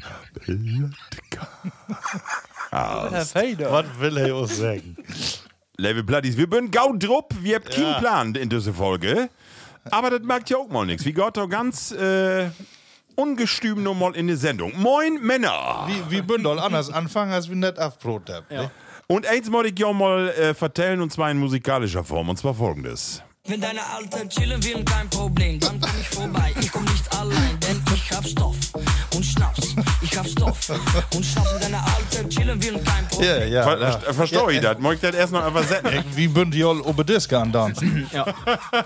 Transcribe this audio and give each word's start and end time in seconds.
Feder. 3.26 3.72
Was 3.72 3.86
will 4.00 4.16
er 4.16 4.36
uns 4.36 4.56
sagen? 4.56 4.96
Liebe 5.76 6.04
Plattis, 6.04 6.36
wir 6.36 6.48
bin 6.48 6.70
gaudrupp, 6.70 7.34
wir 7.40 7.56
habt 7.56 7.70
keinen 7.70 7.98
Plan 7.98 8.34
in 8.34 8.48
dieser 8.48 8.72
Folge. 8.72 9.28
Aber 9.90 10.10
das 10.10 10.22
merkt 10.22 10.50
ja 10.50 10.56
auch 10.56 10.68
mal 10.68 10.86
nichts. 10.86 11.04
Wie 11.04 11.12
geht 11.12 11.36
doch 11.36 11.48
ganz 11.48 11.92
äh, 11.92 12.48
ungestüm 13.16 13.82
nur 13.82 13.94
mal 13.94 14.14
in 14.16 14.26
die 14.26 14.36
Sendung. 14.36 14.72
Moin 14.76 15.20
Männer! 15.22 15.86
Wie, 15.86 16.10
wie 16.10 16.22
Bündel 16.22 16.58
anders 16.58 16.90
anfangen, 16.90 17.32
als 17.32 17.48
wir 17.48 17.56
nicht 17.56 17.78
aufbrot 17.78 18.30
haben. 18.30 18.46
Ja. 18.50 18.70
Und 19.06 19.26
eins 19.26 19.50
wollte 19.52 19.70
ich 19.70 19.78
ja 19.78 19.92
mal 19.92 20.30
äh, 20.30 20.54
vertellen, 20.54 21.00
und 21.00 21.12
zwar 21.12 21.30
in 21.30 21.38
musikalischer 21.38 22.04
Form, 22.04 22.28
und 22.28 22.38
zwar 22.38 22.54
folgendes. 22.54 23.22
Wenn 23.46 23.60
deine 23.60 23.84
Alte 23.94 24.26
chillen 24.26 24.64
will, 24.64 24.82
kein 24.84 25.08
Problem, 25.10 25.60
dann 25.60 25.78
komm 25.78 25.90
ich 26.00 26.08
vorbei. 26.08 26.54
Ich 26.58 26.72
komm 26.72 26.84
nicht 26.84 27.12
allein, 27.12 27.60
denn 27.60 27.82
ich 27.94 28.10
hab 28.10 28.26
Stoff 28.26 28.56
und 29.14 29.22
Schnaps. 29.22 29.73
Ich 30.14 30.18
hab 30.20 30.28
Stoff 30.28 30.70
und 31.12 31.26
Schnaps. 31.26 31.54
Wenn 31.54 31.60
deine 31.72 31.82
Alte 31.82 32.28
chillen 32.28 32.62
will, 32.62 32.80
kein 32.84 33.08
Problem. 33.08 33.28
Ja, 33.30 33.44
ja. 33.46 33.62
Ver 33.64 33.80
ja. 33.80 34.00
äh, 34.08 34.12
Versteh 34.14 34.52
ich 34.52 34.60
das? 34.60 34.78
Mag 34.78 34.94
ich 34.94 35.00
das 35.00 35.12
erst 35.16 35.32
noch 35.32 35.44
einfach 35.44 35.64
setzen? 35.64 36.04
Wie 36.14 36.28
Bündel 36.28 36.80
Obediske 36.82 37.36
andanzen. 37.36 38.08
Ja. 38.12 38.26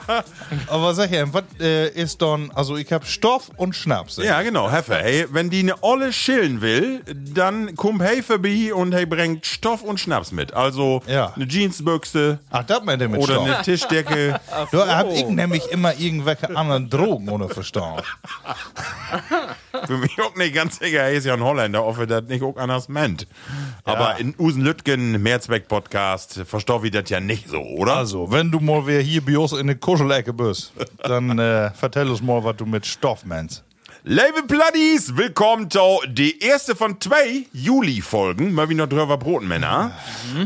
Aber 0.68 0.94
sag 0.94 1.10
ja, 1.10 1.30
was 1.30 1.42
äh, 1.60 1.88
ist 1.90 2.22
dann, 2.22 2.50
also 2.54 2.78
ich 2.78 2.90
hab 2.90 3.04
Stoff 3.06 3.50
und 3.56 3.74
Schnaps. 3.76 4.16
Ja, 4.16 4.40
genau, 4.40 4.70
Heffe. 4.70 4.94
Hey, 4.94 5.26
wenn 5.30 5.50
die 5.50 5.58
eine 5.58 5.82
Olle 5.82 6.10
chillen 6.10 6.62
will, 6.62 7.02
dann 7.34 7.74
kommt 7.76 8.00
hey 8.00 8.22
vorbei 8.22 8.72
und 8.72 8.94
hey 8.94 9.04
bringt 9.04 9.44
Stoff 9.44 9.82
und 9.82 10.00
Schnaps 10.00 10.32
mit. 10.32 10.54
Also 10.54 11.02
Ja. 11.06 11.34
eine 11.36 11.46
Jeansbüchse 11.46 12.38
Ach, 12.50 12.62
das 12.64 12.82
meint 12.84 13.02
ihr 13.02 13.08
mit 13.10 13.20
oder 13.20 13.34
Stoff. 13.34 13.44
eine 13.44 13.62
Tischdecke. 13.62 14.40
Da 14.72 14.96
hab 14.96 15.10
ich 15.12 15.26
nämlich 15.26 15.66
immer 15.70 15.94
irgendwelche 15.94 16.56
anderen 16.56 16.88
Drogen 16.88 17.28
ohne 17.28 17.48
Verstand. 17.50 18.02
Für 19.86 19.98
mich 19.98 20.20
auch 20.20 20.34
nicht 20.36 20.54
ganz 20.54 20.78
sicher, 20.78 21.00
er 21.00 21.12
ist 21.12 21.24
ja 21.24 21.34
ein 21.34 21.42
Holländer, 21.42 21.84
ob 21.84 21.98
er 21.98 22.06
das 22.06 22.24
nicht 22.24 22.42
auch 22.42 22.56
anders 22.56 22.88
meint. 22.88 23.26
Aber 23.84 24.18
in 24.18 24.34
Usen 24.38 24.62
Lütgen, 24.62 25.22
Mehrzweck-Podcast, 25.22 26.42
versteh 26.46 26.78
ich 26.84 26.90
das 26.90 27.08
ja 27.10 27.20
nicht 27.20 27.48
so, 27.48 27.60
oder? 27.60 27.96
Also, 27.96 28.30
wenn 28.30 28.50
du 28.50 28.60
mal 28.60 28.86
wieder 28.86 29.00
hier 29.00 29.25
bei 29.25 29.38
uns 29.38 29.53
in 29.53 29.66
der 29.66 29.76
Kuschelecke 29.76 30.32
bist, 30.32 30.72
dann 31.03 31.38
äh, 31.38 31.70
vertell 31.70 32.08
uns 32.08 32.22
mal, 32.22 32.42
was 32.44 32.56
du 32.56 32.66
mit 32.66 32.86
Stoff 32.86 33.25
meinst. 33.25 33.64
Liebe 34.04 34.42
Bloodies, 34.47 35.16
willkommen 35.16 35.70
zu 35.70 36.00
die 36.06 36.38
erste 36.41 36.76
von 36.76 37.00
zwei 37.00 37.47
Juli-Folgen. 37.53 38.54
Mal 38.54 38.69
wieder 38.69 38.86
drüber 38.86 39.19
Broten, 39.19 39.48
Männer. 39.48 39.92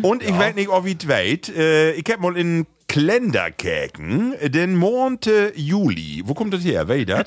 Und 0.02 0.22
ich 0.22 0.36
weiß 0.36 0.54
nicht, 0.54 0.68
ob 0.68 0.86
ihr 0.86 0.96
weit. 1.08 1.48
Äh, 1.48 1.92
ich 1.92 2.04
hab 2.10 2.20
mal 2.20 2.36
in 2.36 2.66
Kalenderkäken 2.92 4.34
den 4.52 4.76
Monate 4.76 5.52
Juli. 5.56 6.22
Wo 6.24 6.34
kommt 6.34 6.52
das 6.54 6.62
her? 6.64 6.86
Wer 6.88 6.98
das? 7.06 7.26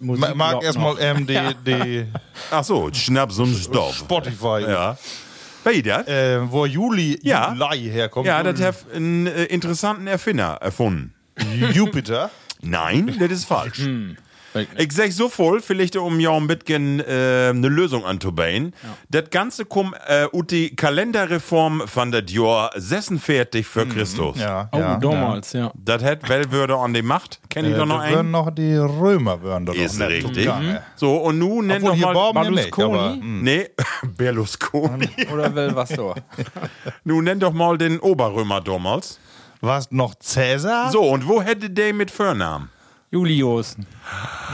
Ma 0.00 0.34
mag 0.34 0.62
erstmal 0.62 0.94
noch. 0.94 1.00
ähm, 1.00 1.26
die, 1.26 1.38
die 1.66 2.04
Ach 2.50 2.64
so, 2.64 2.90
Schnaps 2.92 3.38
und 3.38 3.54
Stoff. 3.56 3.96
Spotify, 3.96 4.62
Ja. 4.68 4.98
Wer 5.64 5.82
das? 5.82 6.06
äh, 6.08 6.50
wo 6.50 6.66
Juli, 6.66 7.18
Ja. 7.22 7.52
Juli 7.52 7.90
herkommt. 7.90 8.26
Ja, 8.26 8.42
das 8.42 8.60
hat 8.60 8.76
einen 8.94 9.26
äh, 9.26 9.44
interessanten 9.44 10.06
Erfinder 10.06 10.54
erfunden. 10.60 11.14
Jupiter. 11.72 12.30
Nein, 12.62 13.14
das 13.20 13.30
ist 13.30 13.44
falsch. 13.44 13.80
Hm. 14.66 14.66
Ich 14.78 14.92
sag 14.92 15.12
so 15.12 15.28
voll, 15.28 15.60
vielleicht 15.60 15.96
um 15.96 16.18
ja 16.20 16.32
ein 16.32 16.46
bisschen 16.46 17.00
äh, 17.00 17.48
eine 17.50 17.68
Lösung 17.68 18.04
anzubauen. 18.04 18.72
Das 19.08 19.30
Ganze 19.30 19.64
kommt 19.64 19.94
äh, 20.06 20.26
ut 20.32 20.50
die 20.50 20.74
Kalenderreform 20.74 21.82
von 21.86 22.10
der 22.12 22.24
Jahr 22.26 22.70
46 22.74 23.66
für 23.66 23.86
Christus. 23.86 24.36
Mhm. 24.36 24.42
Ja, 24.42 24.68
Oh, 24.72 24.78
ja. 24.78 24.96
damals, 24.98 25.52
ja. 25.52 25.70
Das 25.74 26.02
hat 26.02 26.28
Wellwürde 26.28 26.76
an 26.76 26.94
die 26.94 27.02
Macht. 27.02 27.40
Kennt 27.50 27.68
ihr 27.68 27.74
Äh, 27.74 27.78
doch 27.78 27.86
noch 27.86 27.98
das 28.02 28.08
würden 28.10 28.18
einen? 28.20 28.30
noch 28.30 28.50
die 28.50 28.74
Römer 28.76 29.42
würden 29.42 29.66
doch 29.66 29.74
Ist 29.74 29.98
noch 29.98 30.08
richtig. 30.08 30.44
zugange. 30.44 30.82
So, 30.96 31.16
und 31.16 31.38
nun 31.38 31.66
nennt 31.68 31.86
doch 31.86 31.96
mal. 31.96 32.14
Ja 32.14 32.32
Berlusconi? 32.32 33.20
hm. 33.20 33.42
Nee, 33.42 33.68
Berlusconi. 34.16 35.08
Oder 35.32 35.86
so? 35.86 36.14
nun 37.04 37.24
nennt 37.24 37.42
doch 37.42 37.52
mal 37.52 37.78
den 37.78 37.98
Oberrömer 38.00 38.60
damals. 38.60 39.18
Was 39.60 39.90
noch 39.90 40.14
Cäsar? 40.20 40.90
So, 40.92 41.02
und 41.02 41.26
wo 41.26 41.42
hätte 41.42 41.68
der 41.70 41.92
mit 41.92 42.10
Vornamen? 42.10 42.70
Julius. 43.10 43.76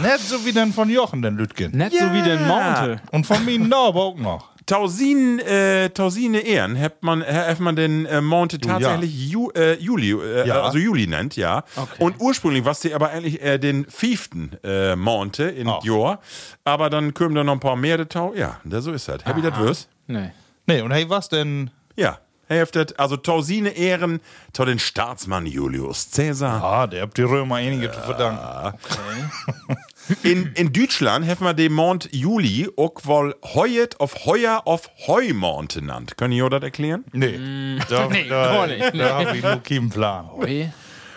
Nicht 0.02 0.20
so 0.20 0.44
wie 0.44 0.52
denn 0.52 0.72
von 0.72 0.88
Jochen, 0.88 1.22
den 1.22 1.36
Lütgen. 1.36 1.76
Nicht 1.76 1.98
so 1.98 2.12
wie 2.12 2.22
den 2.22 2.46
Monte. 2.46 3.00
Und 3.10 3.26
von 3.26 3.44
mir 3.44 3.58
Norbe 3.58 3.98
auch 4.00 4.16
noch. 4.16 4.50
Tausend, 4.66 5.42
äh, 5.42 5.90
tausende 5.90 6.38
Ehren 6.38 6.80
hat 6.80 7.02
man, 7.02 7.22
hat 7.22 7.60
man 7.60 7.76
den 7.76 8.06
äh, 8.06 8.22
Monte 8.22 8.58
tatsächlich 8.58 9.30
Ju, 9.30 9.50
äh, 9.50 9.74
Juli, 9.74 10.12
äh, 10.12 10.46
Ja. 10.48 10.62
also 10.62 10.78
Juli 10.78 11.06
nennt, 11.06 11.36
ja. 11.36 11.64
Und 11.98 12.18
ursprünglich 12.18 12.64
war 12.64 12.72
sie 12.72 12.94
aber 12.94 13.10
eigentlich 13.10 13.42
äh, 13.42 13.58
den 13.58 13.84
fünften 13.84 14.52
äh, 14.64 14.96
Monte 14.96 15.44
in 15.44 15.68
Ach. 15.68 15.84
Jahr. 15.84 16.20
Aber 16.64 16.88
dann 16.88 17.12
kommen 17.12 17.34
da 17.34 17.44
noch 17.44 17.52
ein 17.52 17.60
paar 17.60 17.76
mehr 17.76 18.08
Tau. 18.08 18.32
Ja, 18.34 18.58
da 18.64 18.80
so 18.80 18.92
ist 18.92 19.06
das. 19.06 19.22
Happy 19.26 19.42
das 19.42 19.58
wirst? 19.58 19.88
Nee. 20.06 20.30
Nee, 20.66 20.80
und 20.80 20.92
hey, 20.92 21.10
was 21.10 21.28
denn? 21.28 21.70
Ja. 21.96 22.18
Heftet, 22.46 22.98
also 22.98 23.16
tausende 23.16 23.70
Ehren 23.70 24.20
zu 24.52 24.64
den 24.64 24.78
Staatsmann 24.78 25.46
Julius 25.46 26.10
Caesar. 26.14 26.62
Ah, 26.62 26.86
der 26.86 27.02
habt 27.02 27.16
die 27.16 27.22
Römer 27.22 27.56
einige 27.56 27.90
zu 27.90 28.00
verdanken. 28.00 28.78
In, 30.22 30.52
in 30.54 30.72
Deutschland 30.72 31.26
haben 31.26 31.44
wir 31.44 31.54
den 31.54 31.72
Mond 31.72 32.10
Juli 32.12 32.68
auch 32.76 32.92
wohl 33.04 33.34
heuet 33.54 33.98
auf 34.00 34.26
heuer 34.26 34.62
auf 34.66 34.90
Heumonte 35.06 35.80
genannt. 35.80 36.16
Können 36.18 36.32
ihr 36.32 36.48
das 36.50 36.62
erklären? 36.62 37.04
Nee, 37.12 37.38
da, 37.88 38.08
Nee, 38.10 38.28
da, 38.28 38.44
gar 38.54 38.66
nicht. 38.66 38.94
da 38.94 39.18
hab 39.18 39.34
ich 39.34 39.42
nur 39.42 39.62
keinen 39.62 39.88
Plan. 39.88 40.28
Ui. 40.36 40.70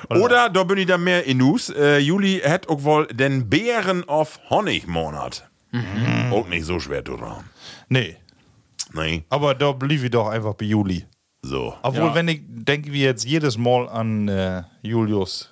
Oder, 0.10 0.50
da 0.50 0.64
bin 0.64 0.78
ich 0.78 0.86
da 0.86 0.98
mehr 0.98 1.26
in 1.26 1.40
News, 1.40 1.70
äh, 1.70 1.98
Juli 1.98 2.40
hat 2.40 2.70
auch 2.70 2.84
wohl 2.84 3.08
den 3.08 3.50
Bären 3.50 4.08
auf 4.08 4.40
Honigmonat. 4.50 5.50
Auch 6.32 6.48
nicht 6.48 6.66
so 6.66 6.80
schwer 6.80 7.04
zu 7.04 7.16
rauen. 7.16 7.44
Nee, 7.90 8.16
Nee, 8.94 9.26
aber 9.30 9.54
da 9.54 9.74
blieb 9.74 10.04
ich 10.04 10.12
doch 10.12 10.30
einfach 10.30 10.54
bei 10.54 10.66
Juli. 10.66 11.06
So. 11.42 11.75
Obwohl, 11.81 12.06
Ja. 12.08 12.16
wenn 12.16 12.28
ich 12.28 12.42
denke, 12.46 12.92
wie 12.92 13.03
jetzt 13.03 13.25
jedes 13.25 13.58
Mal 13.58 13.88
an 13.90 14.28
äh, 14.28 14.64
Julius 14.81 15.50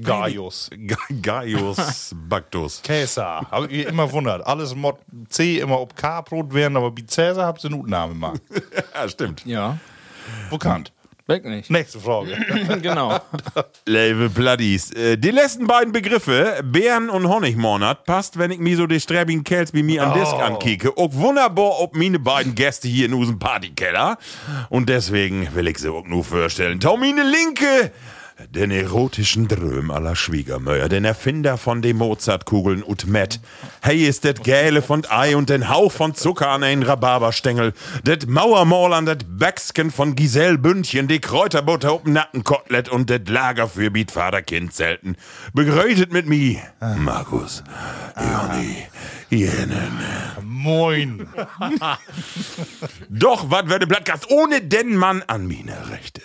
Gaius. 0.00 0.70
Ga- 0.86 0.96
Gaius 1.22 2.14
Bactus. 2.28 2.80
Caesar. 2.82 3.50
Hab 3.50 3.70
ich 3.70 3.86
immer 3.86 4.10
wundert. 4.12 4.46
Alles 4.46 4.74
mit 4.74 4.94
C 5.28 5.58
immer 5.58 5.80
ob 5.80 5.96
K 5.96 6.20
Brot 6.20 6.54
werden, 6.54 6.76
aber 6.76 6.90
bei 6.92 7.02
Cäsar 7.06 7.46
habt 7.46 7.64
ihr 7.64 7.72
einen 7.72 7.86
Namen 7.86 8.14
gemacht. 8.14 8.40
Ja, 8.94 9.08
stimmt. 9.08 9.44
Ja. 9.44 9.78
Bekannt. 10.50 10.92
Weg 11.28 11.44
nicht. 11.44 11.68
Nächste 11.68 12.00
Frage. 12.00 12.38
genau. 12.82 13.20
Liebe 13.84 14.30
Bloodies, 14.30 14.92
äh, 14.92 15.18
die 15.18 15.30
letzten 15.30 15.66
beiden 15.66 15.92
Begriffe, 15.92 16.58
Bären 16.64 17.10
und 17.10 17.28
Honigmonat, 17.28 18.04
passt, 18.06 18.38
wenn 18.38 18.50
ich 18.50 18.58
mir 18.58 18.78
so 18.78 18.86
die 18.86 18.98
sträbigen 18.98 19.44
Kerls 19.44 19.74
wie 19.74 19.82
mir 19.82 20.04
am 20.04 20.18
Disk 20.18 20.32
ankicke, 20.32 20.96
auch 20.96 21.12
wunderbar 21.12 21.80
ob 21.80 21.94
meine 21.94 22.18
beiden 22.18 22.54
Gäste 22.54 22.88
hier 22.88 23.04
in 23.04 23.12
unserem 23.12 23.38
Partykeller. 23.38 24.16
Und 24.70 24.88
deswegen 24.88 25.54
will 25.54 25.68
ich 25.68 25.76
sie 25.76 25.92
auch 25.92 26.06
nur 26.06 26.24
vorstellen. 26.24 26.80
Taumine 26.80 27.24
Linke, 27.24 27.92
den 28.46 28.70
erotischen 28.70 29.48
Dröm 29.48 29.90
aller 29.90 30.14
Schwiegermöer, 30.14 30.88
den 30.88 31.04
Erfinder 31.04 31.58
von 31.58 31.82
den 31.82 31.96
Mozartkugeln 31.96 32.82
und 32.84 33.08
Matt. 33.08 33.40
Hey 33.82 34.06
ist 34.06 34.24
det 34.24 34.44
Gäle 34.44 34.80
von 34.80 35.04
Ei 35.08 35.36
und 35.36 35.50
den 35.50 35.68
Hauch 35.68 35.90
von 35.90 36.14
Zucker 36.14 36.48
an 36.48 36.62
ein 36.62 36.84
Rhabarberstängel, 36.84 37.72
det 38.04 38.28
Mauermaul 38.28 38.92
an 38.92 39.06
det 39.06 39.38
Bäcksken 39.38 39.90
von 39.90 40.14
Giselle 40.14 40.58
Bündchen, 40.58 41.08
die 41.08 41.20
Kräuterbutter 41.20 41.90
auf 41.90 42.04
Nackenkotelett 42.04 42.88
und 42.88 43.10
det 43.10 43.28
Lager 43.28 43.68
für 43.68 43.90
Bietvater 43.90 44.42
Kind 44.42 44.72
selten. 44.72 45.16
Begrötet 45.52 46.12
mit 46.12 46.26
mi, 46.26 46.60
Markus, 46.96 47.64
Joni, 48.16 48.86
Jenen. 49.30 49.98
Moin. 50.42 51.28
Doch, 53.08 53.50
wat 53.50 53.68
werde 53.68 53.86
Blattgast 53.86 54.30
ohne 54.30 54.60
den 54.60 54.96
Mann 54.96 55.22
an 55.26 55.46
mine 55.46 55.90
Rechte? 55.90 56.22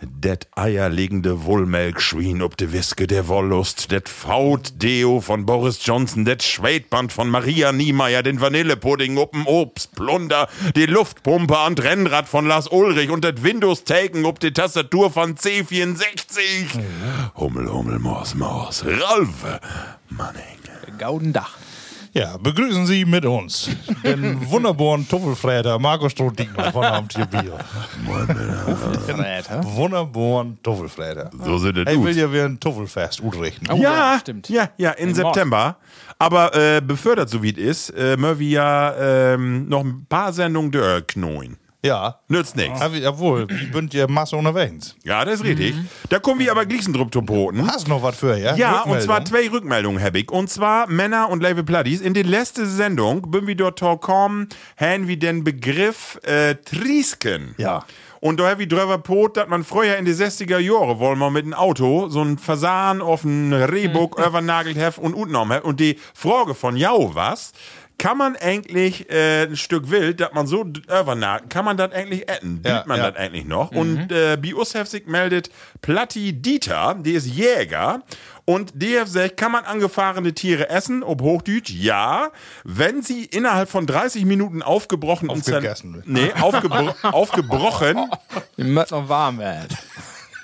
Det 0.00 0.46
eierlegende 0.54 1.44
Wollmelkschwein 1.44 2.40
ob 2.42 2.56
de 2.56 2.72
Wiske 2.72 3.08
der 3.08 3.26
Wollust, 3.26 3.90
det 3.90 4.08
Faut-Deo 4.08 5.20
von 5.20 5.44
Boris 5.44 5.84
Johnson, 5.84 6.24
det 6.24 6.44
Schweidband 6.44 7.12
von 7.12 7.28
Maria 7.28 7.72
Niemeyer, 7.72 8.22
den 8.22 8.40
Vanillepudding 8.40 9.18
ob'm 9.18 9.44
Obstplunder, 9.46 10.48
die 10.76 10.86
Luftpumpe 10.86 11.58
an 11.58 11.74
Rennrad 11.74 12.28
von 12.28 12.46
Lars 12.46 12.68
Ulrich 12.68 13.10
und 13.10 13.24
det 13.24 13.42
Windows-Taken 13.42 14.24
ob 14.24 14.38
die 14.38 14.52
Tastatur 14.52 15.10
von 15.10 15.34
C64. 15.34 16.78
Hummel, 17.34 17.68
Hummel, 17.68 17.98
Maus, 17.98 18.36
Maus, 18.36 18.84
Ralf 18.84 19.58
Manning. 20.10 20.44
Gauden 20.96 21.32
Dach. 21.32 21.56
Ja, 22.18 22.36
begrüßen 22.36 22.84
Sie 22.84 23.04
mit 23.04 23.24
uns 23.24 23.70
den 24.02 24.50
wunderbaren 24.50 25.06
Tuffelfräter 25.08 25.78
Markus 25.78 26.10
Stroh-Diekmann 26.10 26.72
von 26.72 26.84
Abend 26.84 27.14
hier 27.14 27.26
Bier. 27.26 27.56
Wunderbaren 29.62 30.58
Tuffelfräter. 30.60 31.30
So 31.44 31.58
sind 31.58 31.78
es 31.78 31.94
Ich 31.94 32.02
will 32.02 32.18
ja 32.18 32.32
wieder 32.32 32.46
ein 32.46 32.58
Tuffelfest 32.58 33.22
utrichten. 33.22 33.68
Oh, 33.70 33.76
Ja, 33.76 34.14
ja, 34.14 34.18
stimmt. 34.18 34.48
Ja, 34.48 34.70
ja, 34.78 34.90
in 34.92 35.10
Im 35.10 35.14
September. 35.14 35.76
Aber 36.18 36.52
äh, 36.56 36.80
befördert 36.80 37.30
so 37.30 37.40
wie 37.40 37.52
es 37.52 37.88
ist, 37.88 37.90
äh, 37.96 38.16
wir 38.18 38.48
ja 38.48 38.94
ähm, 39.34 39.68
noch 39.68 39.84
ein 39.84 40.04
paar 40.08 40.32
Sendungen 40.32 40.72
durchknoien. 40.72 41.56
Ja. 41.84 42.18
Nützt 42.26 42.56
nichts. 42.56 42.80
Aber, 42.80 42.96
jawohl, 42.96 43.46
wie 43.48 43.66
bünd 43.66 43.94
ihr 43.94 44.08
Masse 44.10 44.36
unterwegs? 44.36 44.96
Ja, 45.04 45.24
das 45.24 45.36
ist 45.36 45.44
richtig. 45.44 45.76
Da 46.08 46.18
kommen 46.18 46.40
wir 46.40 46.50
aber 46.50 46.66
Gliesendrup 46.66 47.12
zu 47.12 47.22
poten. 47.22 47.66
Hast 47.66 47.86
du 47.86 47.90
noch 47.90 48.02
was 48.02 48.16
für, 48.16 48.36
ja? 48.36 48.56
Ja, 48.56 48.82
und 48.82 49.00
zwar 49.00 49.20
Rückmeldung? 49.20 49.26
zwei 49.26 49.56
Rückmeldungen 49.56 50.02
habe 50.02 50.18
ich. 50.18 50.30
Und 50.30 50.50
zwar 50.50 50.88
Männer 50.88 51.28
und 51.30 51.40
Level 51.40 51.62
Platties. 51.62 52.00
In 52.00 52.14
der 52.14 52.24
letzten 52.24 52.66
Sendung 52.66 53.30
bin 53.30 53.46
wir 53.46 53.54
dort 53.54 53.78
kommen, 54.00 54.48
haben 54.76 55.06
wir 55.06 55.18
den 55.18 55.44
Begriff 55.44 56.18
äh, 56.24 56.56
Triesken. 56.56 57.54
Ja. 57.58 57.84
Und 58.20 58.40
da 58.40 58.50
habe 58.50 58.62
ich 58.62 58.68
drüber 58.68 58.98
pot, 58.98 59.36
dass 59.36 59.48
man 59.48 59.62
früher 59.64 59.96
in 59.96 60.04
die 60.04 60.12
60er 60.12 60.58
Jahre 60.58 60.98
wollen 60.98 61.18
wir 61.18 61.30
mit 61.30 61.44
einem 61.44 61.54
Auto 61.54 62.08
so 62.08 62.20
ein 62.22 62.38
Fasan 62.38 63.00
auf 63.00 63.24
ein 63.24 63.52
Rehbock 63.52 64.18
übernagelt 64.18 64.76
hef 64.76 64.98
und 64.98 65.14
unten 65.14 65.50
hef. 65.50 65.62
Und 65.62 65.78
die 65.78 65.98
Frage 66.14 66.54
von 66.54 66.76
Jau 66.76 67.14
was, 67.14 67.52
kann 67.98 68.16
man 68.16 68.36
eigentlich 68.36 69.10
äh, 69.10 69.42
ein 69.42 69.56
Stück 69.56 69.90
Wild, 69.90 70.20
das 70.20 70.32
man 70.32 70.46
so 70.46 70.62
übernagelt, 70.62 71.50
kann 71.50 71.64
man 71.64 71.76
das 71.76 71.92
eigentlich 71.92 72.28
essen? 72.28 72.62
Ja, 72.64 72.84
man 72.86 72.98
ja. 72.98 73.10
das 73.10 73.20
eigentlich 73.20 73.44
noch? 73.44 73.72
Und 73.72 74.12
äh, 74.12 74.38
Bios 74.40 74.74
Hefsig 74.74 75.08
meldet 75.08 75.50
Platti 75.82 76.32
Dieter, 76.32 76.96
die 76.98 77.12
ist 77.12 77.26
Jäger. 77.26 78.02
Und 78.44 78.72
der 78.80 79.06
sagt, 79.06 79.36
kann 79.36 79.52
man 79.52 79.64
angefahrene 79.64 80.32
Tiere 80.32 80.70
essen? 80.70 81.02
Ob 81.02 81.20
Hochdeutsch? 81.20 81.70
Ja. 81.70 82.30
Wenn 82.64 83.02
sie 83.02 83.26
innerhalb 83.26 83.68
von 83.68 83.86
30 83.86 84.24
Minuten 84.24 84.62
aufgebrochen 84.62 85.28
und. 85.28 85.44
Nee, 86.06 86.32
aufgebro 86.40 86.94
aufgebrochen. 87.02 88.10
Die 88.56 88.64
möchten 88.64 88.94
noch 88.94 89.08
warm 89.10 89.38
werden. 89.38 89.76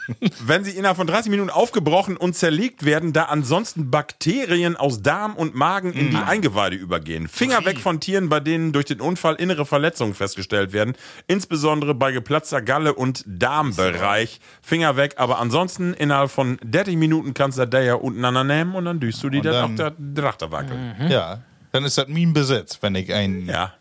wenn 0.46 0.64
sie 0.64 0.72
innerhalb 0.72 0.96
von 0.96 1.06
30 1.06 1.30
Minuten 1.30 1.50
aufgebrochen 1.50 2.16
und 2.16 2.34
zerlegt 2.34 2.84
werden, 2.84 3.12
da 3.12 3.24
ansonsten 3.24 3.90
Bakterien 3.90 4.76
aus 4.76 5.02
Darm 5.02 5.34
und 5.36 5.54
Magen 5.54 5.92
in 5.92 6.10
die 6.10 6.16
Eingeweide 6.16 6.76
übergehen. 6.76 7.28
Finger 7.28 7.64
weg 7.64 7.78
von 7.78 8.00
Tieren, 8.00 8.28
bei 8.28 8.40
denen 8.40 8.72
durch 8.72 8.84
den 8.86 9.00
Unfall 9.00 9.34
innere 9.36 9.64
Verletzungen 9.66 10.14
festgestellt 10.14 10.72
werden, 10.72 10.94
insbesondere 11.26 11.94
bei 11.94 12.12
geplatzter 12.12 12.62
Galle 12.62 12.94
und 12.94 13.24
Darmbereich. 13.26 14.40
Finger 14.62 14.96
weg, 14.96 15.14
aber 15.16 15.38
ansonsten 15.38 15.94
innerhalb 15.94 16.30
von 16.30 16.58
30 16.64 16.96
Minuten 16.96 17.34
kannst 17.34 17.58
du 17.58 17.66
da 17.66 17.80
ja 17.80 17.94
untereinander 17.94 18.44
nehmen 18.44 18.74
und 18.74 18.84
dann 18.84 19.00
düst 19.00 19.22
du 19.22 19.30
die 19.30 19.40
dann 19.40 19.64
auf 19.64 19.70
dann- 19.76 19.94
der 20.14 20.22
Drachte 20.22 20.50
wackeln. 20.52 20.94
Ja. 21.08 21.42
Dann 21.72 21.84
ist 21.84 21.98
das 21.98 22.06
mein 22.08 22.32
Besitz, 22.32 22.78
wenn 22.82 22.94
ich 22.94 23.12
einen 23.12 23.46
Ja, 23.46 23.72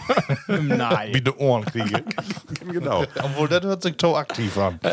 Nein. 0.46 1.12
mit 1.12 1.26
den 1.26 1.34
Ohren 1.34 1.64
kriege. 1.64 2.02
genau. 2.72 3.04
Obwohl, 3.22 3.48
das 3.48 3.62
hört 3.62 3.82
sich 3.82 3.96
to 3.96 4.16
aktiv 4.16 4.56
an. 4.58 4.78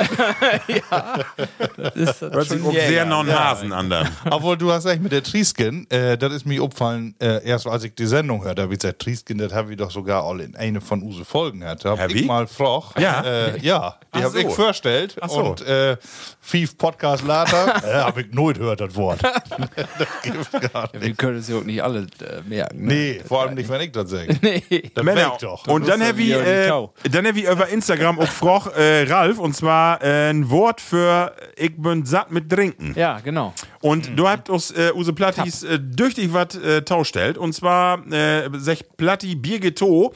Hört 2.19 2.47
sich 2.47 2.63
auch 2.63 2.71
sehr 2.73 3.05
non 3.05 3.31
Hasen 3.31 3.71
an 3.73 3.89
dann. 3.89 4.07
Obwohl, 4.29 4.57
du 4.57 4.71
hast 4.71 4.85
recht 4.85 5.01
mit 5.01 5.11
der 5.11 5.23
Trieskin, 5.23 5.89
äh, 5.89 6.17
das 6.17 6.33
ist 6.33 6.45
mir 6.45 6.61
aufgefallen, 6.63 7.15
äh, 7.19 7.43
erst 7.45 7.67
als 7.67 7.83
ich 7.83 7.93
die 7.95 8.05
Sendung 8.05 8.43
hörte, 8.43 8.61
habe 8.63 8.73
ich 8.73 8.79
gesagt, 8.79 8.99
Trieskin, 8.99 9.37
das 9.37 9.53
habe 9.53 9.71
ich 9.71 9.77
doch 9.77 9.91
sogar 9.91 10.23
all 10.23 10.39
in 10.41 10.55
eine 10.55 10.81
von 10.81 11.01
use 11.01 11.25
Folgen 11.25 11.61
gehabt. 11.61 11.85
Da 11.85 11.91
Hab 11.91 11.99
habe 11.99 12.11
ich 12.13 12.21
ich? 12.21 12.27
mal 12.27 12.45
gefragt. 12.45 12.99
Ja? 12.99 13.21
Äh, 13.21 13.59
ja, 13.59 13.95
die 14.15 14.23
habe 14.23 14.39
ich 14.39 14.45
so. 14.47 14.51
vorgestellt. 14.51 15.15
Ach 15.21 15.29
so. 15.29 15.39
Und 15.39 15.61
äh, 15.61 15.97
fünf 16.39 16.77
Podcast 16.77 17.23
later, 17.25 17.83
äh, 17.83 18.01
habe 18.03 18.21
ich 18.21 18.31
nooit 18.33 18.57
gehört, 18.57 18.81
das 18.81 18.95
Wort. 18.95 19.21
das 19.23 20.07
gibt 20.23 20.73
gar 20.73 20.91
Wir 20.93 20.99
nicht. 20.99 21.17
können 21.17 21.41
sie 21.41 21.53
auch 21.53 21.63
nicht 21.63 21.81
alle 21.81 21.99
äh, 22.01 22.41
merken. 22.47 22.85
Ne? 22.85 22.93
Nee, 22.93 23.21
vor 23.25 23.41
allem 23.41 23.55
nicht, 23.55 23.69
wenn 23.69 23.81
ich 23.81 23.91
das 23.91 24.09
sage. 24.09 24.37
Nee. 24.41 24.88
Das 24.93 25.03
Männer. 25.03 25.37
doch. 25.41 25.67
Und 25.67 25.87
dann 25.87 26.01
habe 26.03 26.21
ich, 26.21 26.31
äh, 26.31 26.67
dann 27.11 27.27
hab 27.27 27.35
ich 27.35 27.43
über 27.45 27.67
Instagram 27.69 28.19
auch 28.19 28.25
gefragt, 28.25 28.75
äh, 28.77 29.03
Ralf, 29.03 29.37
und 29.39 29.55
zwar 29.55 30.01
äh, 30.03 30.29
ein 30.29 30.49
Wort 30.49 30.81
für 30.81 31.35
ich 31.55 31.75
bin 31.77 32.05
satt 32.05 32.31
mit 32.31 32.49
Trinken. 32.49 32.93
Ja, 32.95 33.19
genau. 33.19 33.53
Und 33.81 34.17
du 34.17 34.27
habt 34.27 34.49
uns 34.49 34.71
äh, 34.71 34.91
Use 34.93 35.13
Plattis 35.13 35.63
äh, 35.63 35.79
durch 35.79 36.15
was 36.33 36.55
äh, 36.55 36.81
taustellt. 36.81 37.37
Und 37.37 37.53
zwar 37.53 38.05
äh, 38.11 38.49
sech 38.53 38.85
Platti 38.97 39.35
Birgito, 39.35 40.13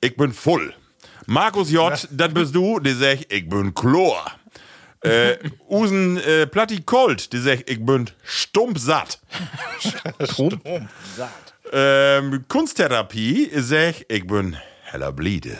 ich 0.00 0.16
bin 0.16 0.32
voll. 0.32 0.74
Markus 1.26 1.70
J, 1.70 1.92
das 2.10 2.32
bist 2.32 2.54
du, 2.54 2.78
der 2.78 2.94
sech, 2.94 3.26
ich 3.30 3.48
bin 3.48 3.74
Chlor. 3.74 4.24
Äh, 5.00 5.36
Usen 5.68 6.16
äh, 6.18 6.46
Platti 6.46 6.82
Colt, 6.82 7.32
die 7.32 7.38
sech, 7.38 7.64
ich 7.66 7.84
bin 7.84 8.08
stumpf 8.22 8.78
satt. 8.78 9.20
Ähm, 11.72 12.44
Kunsttherapie, 12.48 13.50
sech, 13.54 14.06
ich 14.08 14.26
bin 14.26 14.56
heller 14.84 15.12
Bliede. 15.12 15.56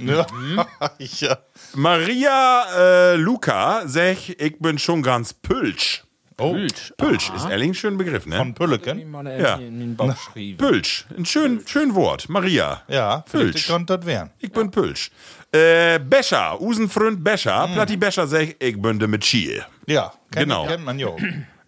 Ja. 0.00 0.26
ja. 0.98 1.38
Maria 1.74 2.64
äh, 3.12 3.16
Luca, 3.16 3.82
sech, 3.86 4.36
ich 4.38 4.58
bin 4.58 4.78
schon 4.78 5.02
ganz 5.02 5.32
pülsch. 5.32 6.04
Oh, 6.38 6.56
Pülsch 6.96 7.30
ist 7.36 7.48
ehrlich 7.48 7.68
ein 7.68 7.74
schöner 7.74 7.98
Begriff, 7.98 8.26
ne? 8.26 8.36
von 8.36 8.54
Pülleken. 8.54 8.98
Ja. 9.38 9.56
in 9.56 9.78
den 9.78 9.96
Bauch 9.96 10.16
schrieben. 10.16 10.56
Pülsch, 10.58 11.06
ein 11.16 11.24
schön, 11.26 11.62
schön 11.66 11.94
Wort. 11.94 12.28
Maria. 12.28 12.82
Ja, 12.88 13.18
Pülsch. 13.30 13.66
könnte 13.66 13.96
das 13.98 14.06
werden. 14.06 14.30
Ich 14.40 14.50
bin 14.50 14.70
Pülsch. 14.70 15.10
Äh, 15.52 15.98
Becher, 16.00 16.60
Usenfreund 16.60 17.22
Becher, 17.22 17.68
Platti 17.72 17.96
Becher 17.96 18.26
sag 18.26 18.42
ich, 18.42 18.56
ich 18.58 18.80
bin 18.80 18.98
de 18.98 19.06
mit 19.06 19.24
Schiel. 19.24 19.64
Ja, 19.86 20.12
kennt, 20.32 20.46
Genau. 20.46 20.66
kennt 20.66 20.84
man 20.84 20.98
ja. 20.98 21.08
auch. 21.08 21.20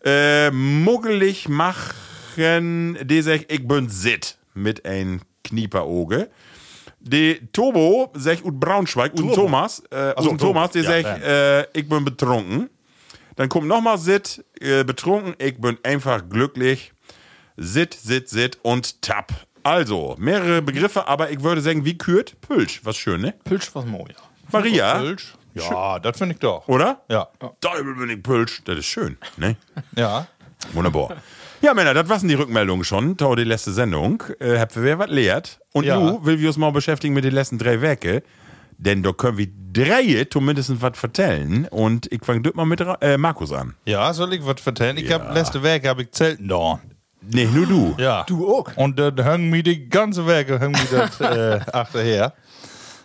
Äh, 0.04 0.50
muggelig 0.50 1.48
machen, 2.38 2.98
die 3.06 3.22
sag 3.22 3.50
ich, 3.50 3.66
bin 3.66 3.88
Sit 3.88 4.36
mit 4.54 4.84
ein 4.84 5.20
Knieperoge. 5.42 6.30
De 7.00 7.40
Tobo 7.52 8.10
sag 8.14 8.34
ich 8.38 8.44
ut 8.44 8.58
Braunschweig, 8.58 9.12
Usen 9.14 9.32
Thomas, 9.32 9.80
äh, 9.90 10.14
Tobo. 10.14 10.36
Thomas, 10.36 10.70
die 10.70 10.80
Ja, 10.80 10.96
ich, 10.96 11.02
dann. 11.04 11.22
äh, 11.22 11.62
ich 11.74 11.88
bin 11.88 12.04
betrunken. 12.04 12.70
Dann 13.36 13.48
kommt 13.48 13.66
nochmal 13.66 13.98
Sit, 13.98 14.44
äh, 14.60 14.84
betrunken, 14.84 15.34
ich 15.38 15.60
bin 15.60 15.76
einfach 15.82 16.22
glücklich. 16.28 16.92
Sit, 17.56 17.94
sit, 17.94 18.28
sit 18.28 18.58
und 18.62 19.02
tap. 19.02 19.32
Also, 19.62 20.14
mehrere 20.18 20.60
Begriffe, 20.62 21.06
aber 21.08 21.30
ich 21.30 21.42
würde 21.42 21.60
sagen, 21.60 21.84
wie 21.84 21.96
kürt? 21.96 22.40
Pülsch, 22.40 22.80
was 22.84 22.96
schön, 22.96 23.20
ne? 23.22 23.34
Pülsch 23.44 23.74
was 23.74 23.84
Mo, 23.86 24.06
ja. 24.08 24.14
Maria, 24.52 24.98
Pülsch? 24.98 25.34
Ja, 25.54 25.98
das 26.00 26.18
finde 26.18 26.34
ich 26.34 26.40
doch. 26.40 26.66
oder? 26.68 27.02
Ja. 27.08 27.28
Teufel 27.60 27.94
bin 27.94 28.10
ich 28.10 28.22
Pülsch, 28.22 28.62
das 28.64 28.78
ist 28.78 28.86
schön, 28.86 29.16
ne? 29.36 29.56
Ja. 29.96 30.26
Wunderbar. 30.72 31.16
Ja, 31.64 31.72
Männer, 31.72 31.94
das 31.94 32.06
waren 32.10 32.28
die 32.28 32.34
Rückmeldungen 32.34 32.84
schon. 32.84 33.16
Tau 33.16 33.34
die 33.34 33.44
letzte 33.44 33.72
Sendung. 33.72 34.22
Äh, 34.38 34.58
habt 34.58 34.76
ihr 34.76 34.82
wer 34.82 34.98
was 34.98 35.08
lehrt? 35.08 35.60
Und 35.72 35.84
Ja. 35.84 35.98
nu 35.98 36.22
will 36.22 36.38
wir 36.38 36.48
uns 36.48 36.58
mal 36.58 36.70
beschäftigen 36.72 37.14
mit 37.14 37.24
den 37.24 37.32
letzten 37.32 37.56
drei 37.56 37.80
Werke. 37.80 38.22
Denn 38.76 39.02
da 39.02 39.12
können 39.12 39.38
wir 39.38 39.46
drei 39.72 40.26
zumindest 40.30 40.82
was 40.82 40.98
vertellen. 40.98 41.66
Und 41.70 42.12
ich 42.12 42.22
fange 42.22 42.50
mal 42.52 42.66
mit 42.66 42.82
äh, 43.00 43.16
Markus 43.16 43.50
an. 43.50 43.72
Ja, 43.86 44.12
soll 44.12 44.34
ich 44.34 44.44
was 44.44 44.60
vertellen? 44.60 44.98
Ich 44.98 45.10
hab 45.10 45.32
letzte 45.34 45.62
Werke 45.62 45.88
habe 45.88 46.02
ich 46.02 46.10
Zelten 46.10 46.48
da. 46.48 46.80
Nee, 47.22 47.46
nur 47.46 47.64
du. 47.66 47.94
Ja. 47.96 48.24
Du 48.24 48.46
auch. 48.46 48.76
Und 48.76 48.98
dann 48.98 49.16
hängen 49.22 49.48
mir 49.48 49.62
die 49.62 49.88
ganze 49.88 50.26
Werke 50.26 50.60
hängen 50.60 50.72
mir 50.72 50.98
das 50.98 51.18
äh, 51.22 51.60
achterher. 51.72 52.34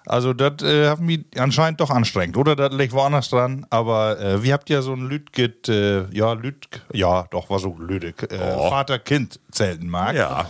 Also 0.09 0.33
das 0.33 0.61
äh, 0.63 0.87
hat 0.89 0.99
mich 0.99 1.21
anscheinend 1.37 1.79
doch 1.79 1.89
anstrengend. 1.89 2.35
Oder 2.37 2.55
das 2.55 2.73
liegt 2.73 2.93
woanders 2.93 3.29
dran. 3.29 3.65
Aber 3.69 4.19
äh, 4.19 4.43
wir 4.43 4.53
habt 4.53 4.69
ja 4.69 4.81
so 4.81 4.93
ein 4.93 5.07
Lütgit, 5.07 5.69
äh, 5.69 6.05
ja, 6.11 6.33
Lüt, 6.33 6.67
ja, 6.91 7.25
doch, 7.31 7.49
war 7.49 7.59
so 7.59 7.75
Lüdek, 7.77 8.23
äh, 8.31 8.37
Oh. 8.57 8.69
Vater-Kind-Zelten 8.69 9.87
mag. 9.89 10.15
Ja. 10.15 10.45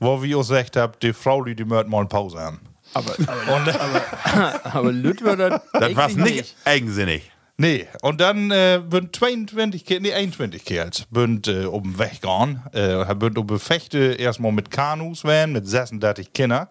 Wo 0.00 0.22
wir 0.22 0.36
auch 0.36 0.40
gesagt 0.40 0.76
habt, 0.76 1.02
die 1.02 1.12
Frau, 1.12 1.42
die, 1.44 1.54
die 1.54 1.64
möchte 1.64 1.88
mal 1.88 1.98
eine 1.98 2.08
Pause 2.08 2.38
haben. 2.40 2.60
Aber, 2.94 3.12
aber, 3.18 4.64
aber 4.72 4.92
Lüt 4.92 5.22
wird 5.24 5.40
das. 5.40 5.60
Das 5.72 5.82
eigentlich 5.82 5.96
war's 5.96 6.14
nicht 6.14 6.56
eigensinnig. 6.64 7.30
Nee, 7.56 7.86
und 8.02 8.20
dann 8.20 8.50
äh, 8.52 8.80
bünd 8.88 9.14
22, 9.16 9.84
Ke- 9.84 10.00
nee, 10.00 10.12
21 10.12 10.64
Kerls 10.64 11.04
bünd 11.10 11.48
äh, 11.48 11.64
um 11.66 11.82
den 11.84 11.98
Weg 11.98 12.20
gehen. 12.22 12.62
Äh, 12.72 13.12
bünd 13.14 13.36
um 13.38 13.58
Fechte 13.58 13.98
erstmal 14.14 14.52
mit 14.52 14.70
Kanus 14.70 15.24
werden, 15.24 15.52
mit 15.52 15.66
36 15.68 16.32
Kinder. 16.32 16.68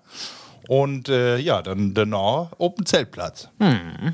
Und 0.67 1.09
äh, 1.09 1.37
ja, 1.37 1.61
dann 1.61 1.93
danach 1.93 2.51
dem 2.77 2.85
Zeltplatz. 2.85 3.49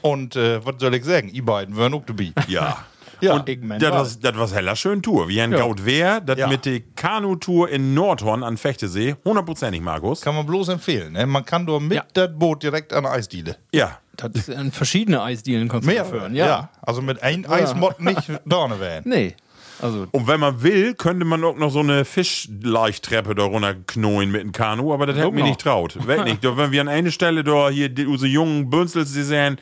Und 0.01 0.35
äh, 0.35 0.65
was 0.65 0.75
soll 0.79 0.95
ich 0.95 1.05
sagen? 1.05 1.31
Die 1.33 1.41
beiden 1.41 1.75
wären 1.77 1.93
auch 1.93 2.03
dabei. 2.05 2.31
Ja. 2.47 2.77
Ja. 3.21 3.33
Und 3.33 3.49
Ich 3.49 3.59
mein, 3.61 3.79
das 3.81 3.91
war- 3.91 3.99
was, 3.99 4.19
das 4.21 4.37
was 4.37 4.53
heller 4.55 4.77
schön 4.77 5.01
Tour. 5.01 5.27
Wie 5.27 5.41
ein 5.41 5.51
Ja. 5.51 5.57
Gaut 5.59 5.83
wär, 5.83 6.21
das 6.21 6.37
Ja. 6.39 6.47
mit 6.47 6.63
der 6.65 6.79
Kanu-Tour 6.95 7.67
in 7.69 7.93
Nordhorn 7.93 8.43
an 8.43 8.55
Fechtesee, 8.55 9.13
hundertprozentig, 9.25 9.81
Markus. 9.81 10.21
Kann 10.21 10.35
man 10.35 10.45
bloß 10.45 10.69
empfehlen. 10.69 11.11
Ne? 11.13 11.25
Man 11.25 11.43
kann 11.45 11.65
doch 11.65 11.81
mit 11.81 11.97
Ja. 11.97 12.05
das 12.13 12.29
Boot 12.33 12.63
direkt 12.63 12.93
an 12.93 13.03
der 13.03 13.11
Eisdiele. 13.11 13.57
Ja. 13.73 13.97
Das 14.15 14.45
sind 14.45 14.73
verschiedene 14.73 15.21
Eisdielen 15.21 15.67
kannst 15.67 15.85
du 15.87 15.91
Mehr 15.93 16.05
führen. 16.05 16.33
Ja. 16.33 16.45
Ja. 16.45 16.69
Also 16.81 17.01
mit 17.01 17.21
ein 17.21 17.45
Eismod 17.45 17.99
nicht 17.99 18.21
vorne 18.49 18.79
werden. 18.79 19.09
Nee. 19.09 19.35
Also, 19.81 20.07
Und 20.11 20.27
wenn 20.27 20.39
man 20.39 20.61
will, 20.61 20.93
könnte 20.93 21.25
man 21.25 21.43
auch 21.43 21.55
noch 21.55 21.71
so 21.71 21.79
eine 21.79 22.05
Fischleichtreppe 22.05 23.35
da 23.35 23.43
runterknollen 23.43 24.31
mit 24.31 24.41
dem 24.41 24.51
Kanu, 24.51 24.93
aber 24.93 25.05
das 25.05 25.17
hätte 25.17 25.31
mir 25.31 25.43
nicht 25.43 25.61
traut. 25.61 26.07
Weg 26.07 26.23
nicht. 26.25 26.43
Wenn 26.57 26.71
wir 26.71 26.81
an 26.81 26.87
eine 26.87 27.11
Stelle 27.11 27.43
da 27.43 27.69
hier 27.69 27.89
die, 27.89 28.05
unsere 28.05 28.29
jungen 28.29 28.69
Bünzels, 28.69 29.13
die 29.13 29.23
sagen, 29.23 29.57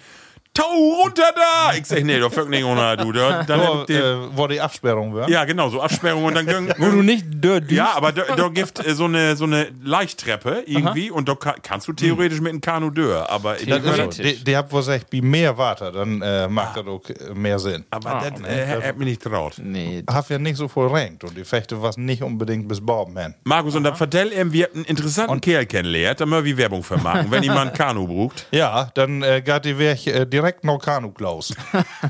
Tau 0.53 0.63
runter 1.03 1.31
da! 1.35 1.73
Ich 1.77 1.85
sag, 1.85 2.03
nee, 2.03 2.19
da 2.19 2.29
fängt 2.29 2.49
nicht 2.49 2.63
runter, 2.63 2.97
du. 2.97 3.11
Da, 3.11 3.43
dann 3.43 3.59
So, 3.61 3.85
die, 3.85 3.93
äh, 3.93 4.17
wo 4.33 4.47
die 4.47 4.59
Absperrung 4.59 5.13
war. 5.13 5.29
ja, 5.29 5.45
genau, 5.45 5.69
so 5.69 5.81
Absperrung 5.81 6.23
und 6.25 6.33
dann 6.35 6.47
wo 6.77 6.89
du 6.89 7.03
nicht 7.03 7.25
dort 7.29 7.71
Ja, 7.71 7.93
aber 7.95 8.11
da, 8.11 8.23
da 8.35 8.47
gibt 8.47 8.85
äh, 8.85 8.95
so 8.95 9.05
eine 9.05 9.35
so 9.35 9.43
eine 9.45 9.67
Leichttreppe 9.83 10.63
irgendwie 10.65 11.11
und 11.11 11.29
da 11.29 11.35
ka 11.35 11.55
kannst 11.61 11.87
du 11.87 11.93
theoretisch 11.93 12.41
mit 12.41 12.51
einem 12.51 12.61
Kanu 12.61 12.89
dör, 12.89 13.29
aber. 13.29 13.57
Theoretisch. 13.57 14.17
Die, 14.17 14.43
die 14.43 14.57
habt 14.57 14.71
wohl 14.71 14.79
gesagt, 14.79 15.07
wie 15.11 15.21
mehr 15.21 15.57
Water, 15.57 15.91
dann 15.91 16.21
äh, 16.21 16.47
macht 16.47 16.77
das 16.77 16.87
auch 16.87 17.01
mehr 17.35 17.59
Sinn. 17.59 17.85
aber 17.91 18.23
das 18.29 18.41
äh, 18.49 18.67
hat 18.87 18.97
mir 18.97 19.05
nicht 19.05 19.21
traut. 19.21 19.55
Nee. 19.59 20.03
Hat 20.09 20.29
ja 20.29 20.39
nicht 20.39 20.57
so 20.57 20.67
voll 20.67 20.87
renkt 20.87 21.23
und 21.23 21.37
die 21.37 21.45
Fechte 21.45 21.81
was 21.81 21.97
nicht 21.97 22.23
unbedingt 22.23 22.67
bis 22.67 22.81
Bob, 22.83 23.13
man. 23.13 23.35
Markus, 23.43 23.75
und 23.75 23.83
dann 23.83 23.95
vertell 23.95 24.31
ihm, 24.33 24.51
wir 24.51 24.65
haben 24.65 24.75
einen 24.75 24.85
interessanten 24.85 25.39
Kerl 25.41 25.65
kennengelernt, 25.65 26.19
da 26.19 26.25
müssen 26.25 26.45
wir 26.45 26.57
Werbung 26.57 26.83
für 26.83 26.97
machen, 26.97 27.27
wenn 27.29 27.43
jemand 27.43 27.71
ein 27.71 27.77
Kanu 27.77 28.07
braucht. 28.07 28.45
Ja, 28.57 28.89
dann 28.95 29.21
äh, 29.21 29.41
geht 29.41 29.65
die 29.65 29.77
Weg 29.77 30.07
äh, 30.07 30.25
direkt 30.37 30.63
noch 30.63 30.77
Kanu 30.77 31.11
Klaus. 31.11 31.51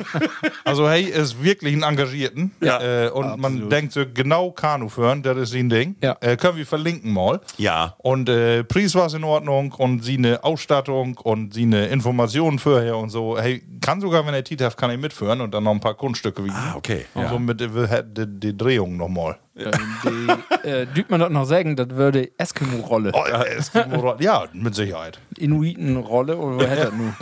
also 0.65 0.89
hey 0.89 1.03
ist 1.03 1.41
wirklich 1.41 1.73
ein 1.73 1.83
Engagierten. 1.83 2.51
Ja, 2.61 3.05
äh, 3.05 3.09
und 3.09 3.39
man 3.39 3.69
denkt 3.69 3.93
so 3.93 4.03
genau 4.13 4.51
Kanu 4.51 4.89
führen, 4.89 5.23
das 5.23 5.37
ist 5.37 5.51
sein 5.51 5.69
Ding. 5.69 5.95
Ja. 6.01 6.17
Äh, 6.19 6.35
können 6.35 6.57
wir 6.57 6.65
verlinken 6.65 7.13
mal. 7.13 7.39
Ja. 7.57 7.95
Und 7.99 8.27
äh, 8.27 8.65
Preis 8.65 8.95
war 8.95 9.13
in 9.13 9.23
Ordnung 9.23 9.71
und 9.71 10.03
sie 10.03 10.17
eine 10.17 10.43
Ausstattung 10.43 11.17
und 11.17 11.53
sie 11.53 11.63
eine 11.63 11.87
Informationen 11.87 12.59
vorher 12.59 12.97
und 12.97 13.11
so. 13.11 13.37
Hey, 13.39 13.63
kann 13.79 14.01
sogar, 14.01 14.25
wenn 14.27 14.33
er 14.33 14.43
hat, 14.43 14.75
kann 14.75 14.91
ich 14.91 14.99
mitführen 14.99 15.39
und 15.39 15.53
dann 15.53 15.63
noch 15.63 15.71
ein 15.71 15.79
paar 15.79 15.95
Kunststücke 15.95 16.43
wie. 16.43 16.51
Ah, 16.51 16.75
okay. 16.75 17.05
Und 17.13 17.29
so 17.29 17.39
mit 17.39 17.61
äh, 17.61 18.03
die, 18.05 18.39
die 18.39 18.57
Drehung 18.57 18.97
nochmal. 18.97 19.37
Ähm, 19.57 20.87
die, 20.93 20.99
äh, 21.01 21.05
man 21.09 21.19
das 21.19 21.29
noch 21.29 21.45
sagen, 21.45 21.75
das 21.75 21.89
würde 21.89 22.29
Eskimo-Rolle. 22.37 23.11
Oh, 23.13 23.23
ja, 23.27 23.41
Eskimo- 23.43 24.21
ja, 24.21 24.45
mit 24.53 24.75
Sicherheit. 24.75 25.19
Inuiten-Rolle 25.37 26.37
oder 26.37 26.57
was 26.57 26.67
hätte 26.67 26.81
das 26.85 26.93
nun? 26.93 27.13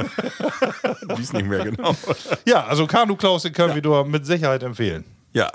Die 1.18 1.22
ist 1.22 1.34
nicht 1.34 1.48
mehr 1.48 1.64
genau. 1.64 1.96
Ja, 2.46 2.66
also 2.66 2.88
Kanu 2.88 3.16
Klaus, 3.16 3.44
den 3.44 3.54
können 3.54 3.76
wir 3.76 3.82
dir 3.82 4.04
mit 4.06 4.26
Sicherheit 4.26 4.64
empfehlen. 4.64 5.06
Ja. 5.34 5.50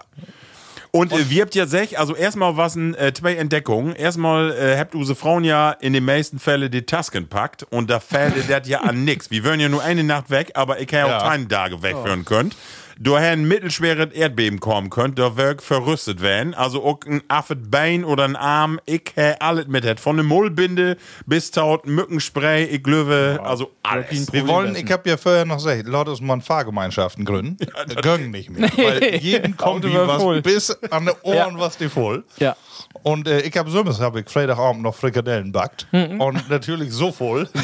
Und, 0.92 1.12
äh, 1.12 1.30
wir 1.30 1.42
habt 1.42 1.54
ja 1.54 1.66
sech, 1.66 1.98
also 2.00 2.16
erstmal 2.16 2.56
was 2.56 2.74
ein 2.74 2.94
äh, 2.96 3.12
zwei 3.12 3.34
Entdeckungen. 3.36 3.94
Erstmal 3.94 4.50
äh, 4.52 4.76
habt 4.76 4.94
unsere 4.96 5.14
Frauen 5.16 5.44
ja 5.44 5.70
in 5.70 5.92
den 5.92 6.04
meisten 6.04 6.38
Fällen 6.40 6.70
die 6.70 6.82
Tasken 6.82 7.28
packt 7.28 7.62
und 7.70 7.90
da 7.90 8.00
fällt 8.00 8.34
das 8.50 8.66
ja 8.68 8.80
an 8.80 9.04
nix. 9.04 9.30
Wir 9.30 9.44
würden 9.44 9.60
ja 9.60 9.68
nur 9.68 9.82
eine 9.82 10.02
Nacht 10.02 10.30
weg, 10.30 10.50
aber 10.54 10.80
ich 10.80 10.90
hätte 10.90 11.08
Ja. 11.08 11.18
auch 11.18 11.28
keinen 11.28 11.48
Tage 11.48 11.82
wegführen 11.82 12.24
könnt. 12.24 12.56
Daher 13.02 13.30
ein 13.32 13.48
mittelschweres 13.48 14.12
Erdbeben 14.12 14.60
kommen 14.60 14.90
könnt, 14.90 15.18
da 15.18 15.38
wirk 15.38 15.62
verrüstet 15.62 16.20
werden. 16.20 16.52
Also 16.52 16.84
auch 16.84 16.98
ein 17.06 17.22
affet 17.28 17.70
Bein 17.70 18.04
oder 18.04 18.24
ein 18.24 18.36
Arm, 18.36 18.78
ich 18.84 19.12
hätte 19.14 19.40
alles 19.40 19.68
mit 19.68 19.86
hätt. 19.86 20.00
Von 20.00 20.16
der 20.16 20.24
Mullbinde 20.26 20.98
bis 21.24 21.50
taut 21.50 21.86
Mückenspray, 21.86 22.64
ich 22.64 22.82
glöwe, 22.82 23.40
also 23.42 23.70
alles. 23.82 24.30
Wir 24.34 24.46
wollen, 24.46 24.76
ich 24.76 24.92
habe 24.92 25.08
ja 25.08 25.16
vorher 25.16 25.46
noch 25.46 25.56
gesagt, 25.56 25.84
lass 25.86 26.08
uns 26.08 26.20
mal 26.20 26.40
Fahrgemeinschaften 26.42 27.24
gründen. 27.24 27.56
Ja, 27.88 28.00
Gönnen 28.02 28.30
nicht 28.32 28.50
mehr. 28.50 28.68
Weil 28.76 29.14
jeden 29.16 29.56
kommt 29.56 29.84
was 29.84 30.22
voll. 30.22 30.42
bis 30.42 30.70
an 30.90 31.06
die 31.06 31.12
Ohren 31.22 31.36
Ja. 31.54 31.58
was 31.58 31.78
die 31.78 31.88
voll. 31.88 32.24
Ja. 32.38 32.54
Und 33.02 33.28
äh, 33.28 33.40
ich 33.42 33.56
habe 33.56 33.70
Summers 33.70 34.00
habe 34.00 34.20
ich 34.20 34.28
Freitagabend 34.28 34.82
noch 34.82 34.94
Frikadellen 34.94 35.52
backt. 35.52 35.86
Mhm. 35.92 36.20
Und 36.20 36.50
natürlich 36.50 36.92
so 36.92 37.12
voll. 37.12 37.48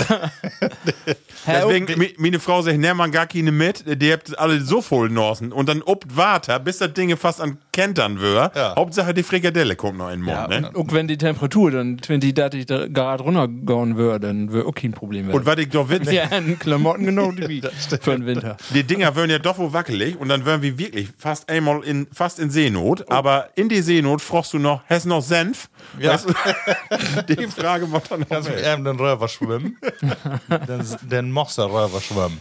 Deswegen, 1.47 1.87
mi- 1.99 2.15
meine 2.19 2.41
Frau 2.41 2.63
sagt, 2.63 2.79
nimm 2.79 2.97
man 2.97 3.11
gar 3.13 3.27
keine 3.27 3.53
mit, 3.53 3.85
die 4.01 4.13
habt 4.13 4.37
alle 4.39 4.61
so 4.61 4.81
voll 4.83 5.09
Norsen 5.11 5.53
und 5.53 5.69
dann 5.69 5.83
obt 5.83 6.17
Water, 6.17 6.59
bis 6.59 6.79
das 6.79 6.93
Ding 6.95 7.15
fast 7.17 7.41
an 7.41 7.59
Kentern 7.73 8.21
wär. 8.21 8.51
Ja. 8.55 8.75
Hauptsache 8.77 9.13
die 9.15 9.23
Frikadelle 9.23 9.77
kommt 9.77 9.99
noch 9.99 10.09
in 10.09 10.21
den 10.21 10.23
Mund, 10.23 10.37
Ja, 10.37 10.49
ne? 10.49 10.71
und 10.73 10.77
auch 10.91 10.95
wenn 10.95 11.07
die 11.07 11.19
Temperatur 11.19 11.71
dann 11.71 11.99
20, 12.01 12.35
30 12.35 12.67
Grad 12.93 13.21
runtergehen 13.21 13.97
würde, 13.97 14.27
dann 14.29 14.51
würde 14.51 14.69
auch 14.69 14.75
kein 14.75 14.93
Problem 14.93 15.27
werden. 15.29 15.39
Und 15.39 15.47
was 15.47 15.59
ich 15.59 15.69
doch 15.69 15.89
witzig, 15.89 16.15
ja, 16.31 16.41
Klamotten 16.59 17.05
genau 17.05 17.33
wie 17.37 17.61
für 18.01 18.11
den 18.13 18.27
Winter. 18.27 18.57
die 18.75 18.83
Dinger 18.85 19.15
wären 19.15 19.31
ja 19.31 19.39
doch 19.39 19.59
wohl 19.59 19.73
wackelig 19.73 20.19
und 20.19 20.29
dann 20.29 20.45
wären 20.47 20.63
wir 20.63 20.79
wirklich 20.79 21.09
fast 21.19 21.49
einmal 21.49 21.85
in, 21.85 22.07
fast 22.13 22.39
in 22.39 22.51
Seenot, 22.51 23.09
aber 23.11 23.51
in 23.57 23.69
die 23.69 23.83
Seenot 23.83 24.21
frochst 24.23 24.53
du 24.55 24.59
noch, 24.59 24.83
hast 24.89 25.05
noch 25.07 25.16
Senf? 25.21 25.69
Ja. 25.99 26.13
Weißt 26.15 26.27
du? 26.29 27.35
die 27.35 27.47
Frage 27.49 27.87
macht 27.87 28.11
dann 28.11 28.21
noch 28.21 28.29
Kannst 28.29 28.49
mit 28.49 28.59
weg. 28.59 28.79
ihm 28.79 28.85
den 28.85 28.97
Röver 28.97 29.29
schwimmen. 29.29 29.79
den, 30.49 30.85
den 31.03 31.33
Moster 31.33 31.67
Röver 31.67 32.01
schwimmen. 32.01 32.41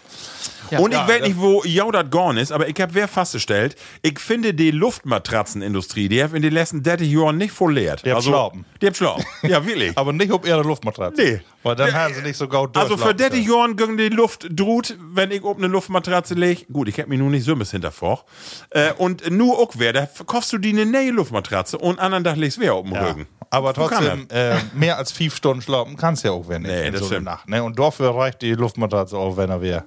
Und 0.71 0.91
ich 0.91 0.97
Ja, 0.97 1.07
weiß 1.07 1.21
nicht, 1.21 1.37
wo 1.39 1.63
ja 1.65 1.89
das 1.91 2.09
gone 2.09 2.41
ist, 2.41 2.51
aber 2.51 2.67
ich 2.67 2.79
habe 2.79 2.93
wer 2.93 3.07
festgestellt, 3.07 3.75
ich 4.01 4.19
finde 4.19 4.53
die 4.53 4.71
Luftmatratzenindustrie, 4.71 6.09
die 6.09 6.23
hat 6.23 6.33
in 6.33 6.41
den 6.41 6.53
letzten 6.53 6.83
30 6.83 7.09
Jahren 7.11 7.37
nicht 7.37 7.51
voll 7.51 7.73
leert. 7.73 8.05
Die 8.05 8.11
hat 8.13 8.23
schlauben. 8.23 8.65
Die 8.81 8.87
hat 8.87 8.97
schlauben. 8.97 9.23
Ja, 9.43 9.65
wirklich. 9.65 9.91
Aber 9.97 10.13
nicht 10.13 10.31
auf 10.31 10.45
ihre 10.47 10.61
Luftmatratze. 10.61 11.21
Nee. 11.21 11.41
Weil 11.63 11.75
dann 11.75 11.93
haben 11.93 12.13
sie 12.13 12.21
nicht 12.21 12.37
so 12.37 12.47
gut 12.47 12.77
Also 12.77 12.95
für 12.97 13.13
durchlaufen 13.15 13.31
30 13.43 13.47
Jahren 13.47 13.75
ging 13.75 13.97
die 13.97 14.09
Luft 14.09 14.47
droht, 14.51 14.95
wenn 15.13 15.31
ich 15.31 15.43
oben 15.43 15.63
eine 15.63 15.71
Luftmatratze 15.71 16.35
leg. 16.35 16.67
Gut, 16.71 16.87
ich 16.87 16.99
hab 16.99 17.07
mir 17.07 17.17
nur 17.17 17.29
nicht 17.29 17.43
so 17.43 17.55
bis 17.55 17.71
hintervor. 17.71 18.23
Äh, 18.69 18.93
und 18.93 19.29
nur 19.31 19.57
auch 19.57 19.71
wer, 19.75 19.93
da 19.93 20.07
kaufst 20.25 20.53
du 20.53 20.57
die 20.59 20.69
eine 20.69 20.85
neue 20.85 21.11
Luftmatratze 21.11 21.77
und 21.77 21.99
anderen 21.99 22.23
Tag 22.23 22.35
legst 22.37 22.59
wer 22.59 22.75
auf 22.75 22.85
dem 22.85 22.93
Ja. 22.93 23.07
Rücken. 23.07 23.27
Aber 23.49 23.73
trotzdem, 23.73 24.27
äh, 24.31 24.55
mehr 24.73 24.97
als 24.97 25.11
fünf 25.11 25.35
Stunden 25.35 25.61
schlafen 25.61 25.95
kannst 25.97 26.23
du 26.23 26.27
ja 26.27 26.33
auch, 26.33 26.47
wenn 26.47 26.63
nicht. 26.63 26.71
Nee, 26.71 26.87
in 26.87 26.93
das 26.93 27.01
so 27.01 27.07
stimmt. 27.07 27.25
Nacht, 27.25 27.47
ne? 27.47 27.63
Und 27.63 27.79
dafür 27.79 28.13
reicht 28.15 28.41
die 28.41 28.53
Luftmatratze 28.53 29.17
auch, 29.17 29.37
wenn 29.37 29.49
er 29.49 29.61
wäre. 29.61 29.85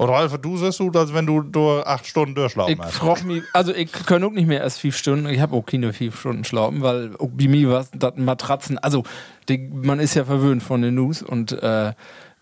Und 0.00 0.08
Ralf, 0.08 0.38
du 0.38 0.56
siehst 0.56 0.78
so, 0.78 0.88
als 0.92 1.12
wenn 1.12 1.26
du 1.26 1.42
durch 1.42 1.86
acht 1.86 2.06
Stunden 2.06 2.34
durchschlafen 2.34 2.72
Ich 2.72 2.78
hast. 2.78 2.94
frage 2.94 3.26
mich, 3.26 3.42
also 3.52 3.74
ich 3.74 3.92
kann 3.92 4.24
auch 4.24 4.30
nicht 4.30 4.48
mehr 4.48 4.62
als 4.62 4.78
fünf 4.78 4.96
Stunden, 4.96 5.26
ich 5.28 5.40
habe 5.40 5.54
auch 5.54 5.66
keine 5.66 5.92
fünf 5.92 6.18
Stunden 6.18 6.42
schlafen, 6.44 6.80
weil 6.80 7.14
auch 7.18 7.28
bei 7.30 7.48
mir 7.48 7.68
was 7.70 7.90
das 7.90 8.14
Matratzen, 8.16 8.78
also 8.78 9.04
die, 9.50 9.58
man 9.58 10.00
ist 10.00 10.14
ja 10.14 10.24
verwöhnt 10.24 10.62
von 10.62 10.80
den 10.80 10.94
News 10.94 11.20
und 11.22 11.52
äh, 11.52 11.92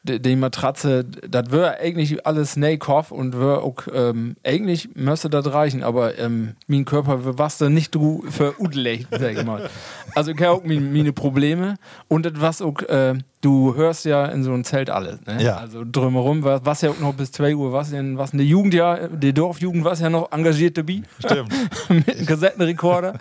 die, 0.04 0.22
die 0.22 0.36
Matratze, 0.36 1.04
das 1.04 1.50
wäre 1.50 1.80
eigentlich 1.80 2.24
alles 2.24 2.52
Snake-Off 2.52 3.10
und 3.10 3.36
wär 3.36 3.64
auch, 3.64 3.88
ähm, 3.92 4.36
eigentlich 4.44 4.90
müsste 4.94 5.28
das 5.28 5.52
reichen, 5.52 5.82
aber 5.82 6.16
ähm, 6.16 6.54
mein 6.68 6.84
Körper 6.84 7.38
was 7.38 7.58
da 7.58 7.68
nicht 7.68 7.92
du 7.92 8.22
für 8.30 8.54
udelig, 8.60 9.08
sag 9.10 9.36
ich 9.36 9.44
mal. 9.44 9.68
Also 10.14 10.30
ich 10.30 10.38
habe 10.40 10.50
auch 10.50 10.62
meine, 10.62 10.80
meine 10.80 11.12
Probleme 11.12 11.74
und 12.06 12.24
das 12.24 12.34
was 12.36 12.62
auch, 12.62 12.80
äh, 12.82 13.14
du 13.40 13.74
hörst 13.74 14.04
ja 14.04 14.26
in 14.26 14.42
so 14.42 14.52
einem 14.52 14.64
Zelt 14.64 14.90
alles, 14.90 15.24
ne? 15.26 15.42
Ja. 15.42 15.56
Also 15.56 15.84
drumherum, 15.84 16.42
was, 16.42 16.64
was 16.64 16.80
ja 16.82 16.90
auch 16.90 16.98
noch 16.98 17.14
bis 17.14 17.32
2 17.32 17.54
Uhr, 17.54 17.72
was 17.72 17.90
denn, 17.90 18.18
was 18.18 18.32
eine 18.32 18.42
Jugend 18.42 18.74
ja, 18.74 19.08
die 19.08 19.32
Dorfjugend 19.32 19.84
was 19.84 20.00
ja 20.00 20.10
noch 20.10 20.32
engagiert 20.32 20.76
dabei. 20.76 21.02
Stimmt. 21.18 21.52
mit 21.88 22.08
einem 22.08 22.26
Kassettenrekorder. 22.26 23.14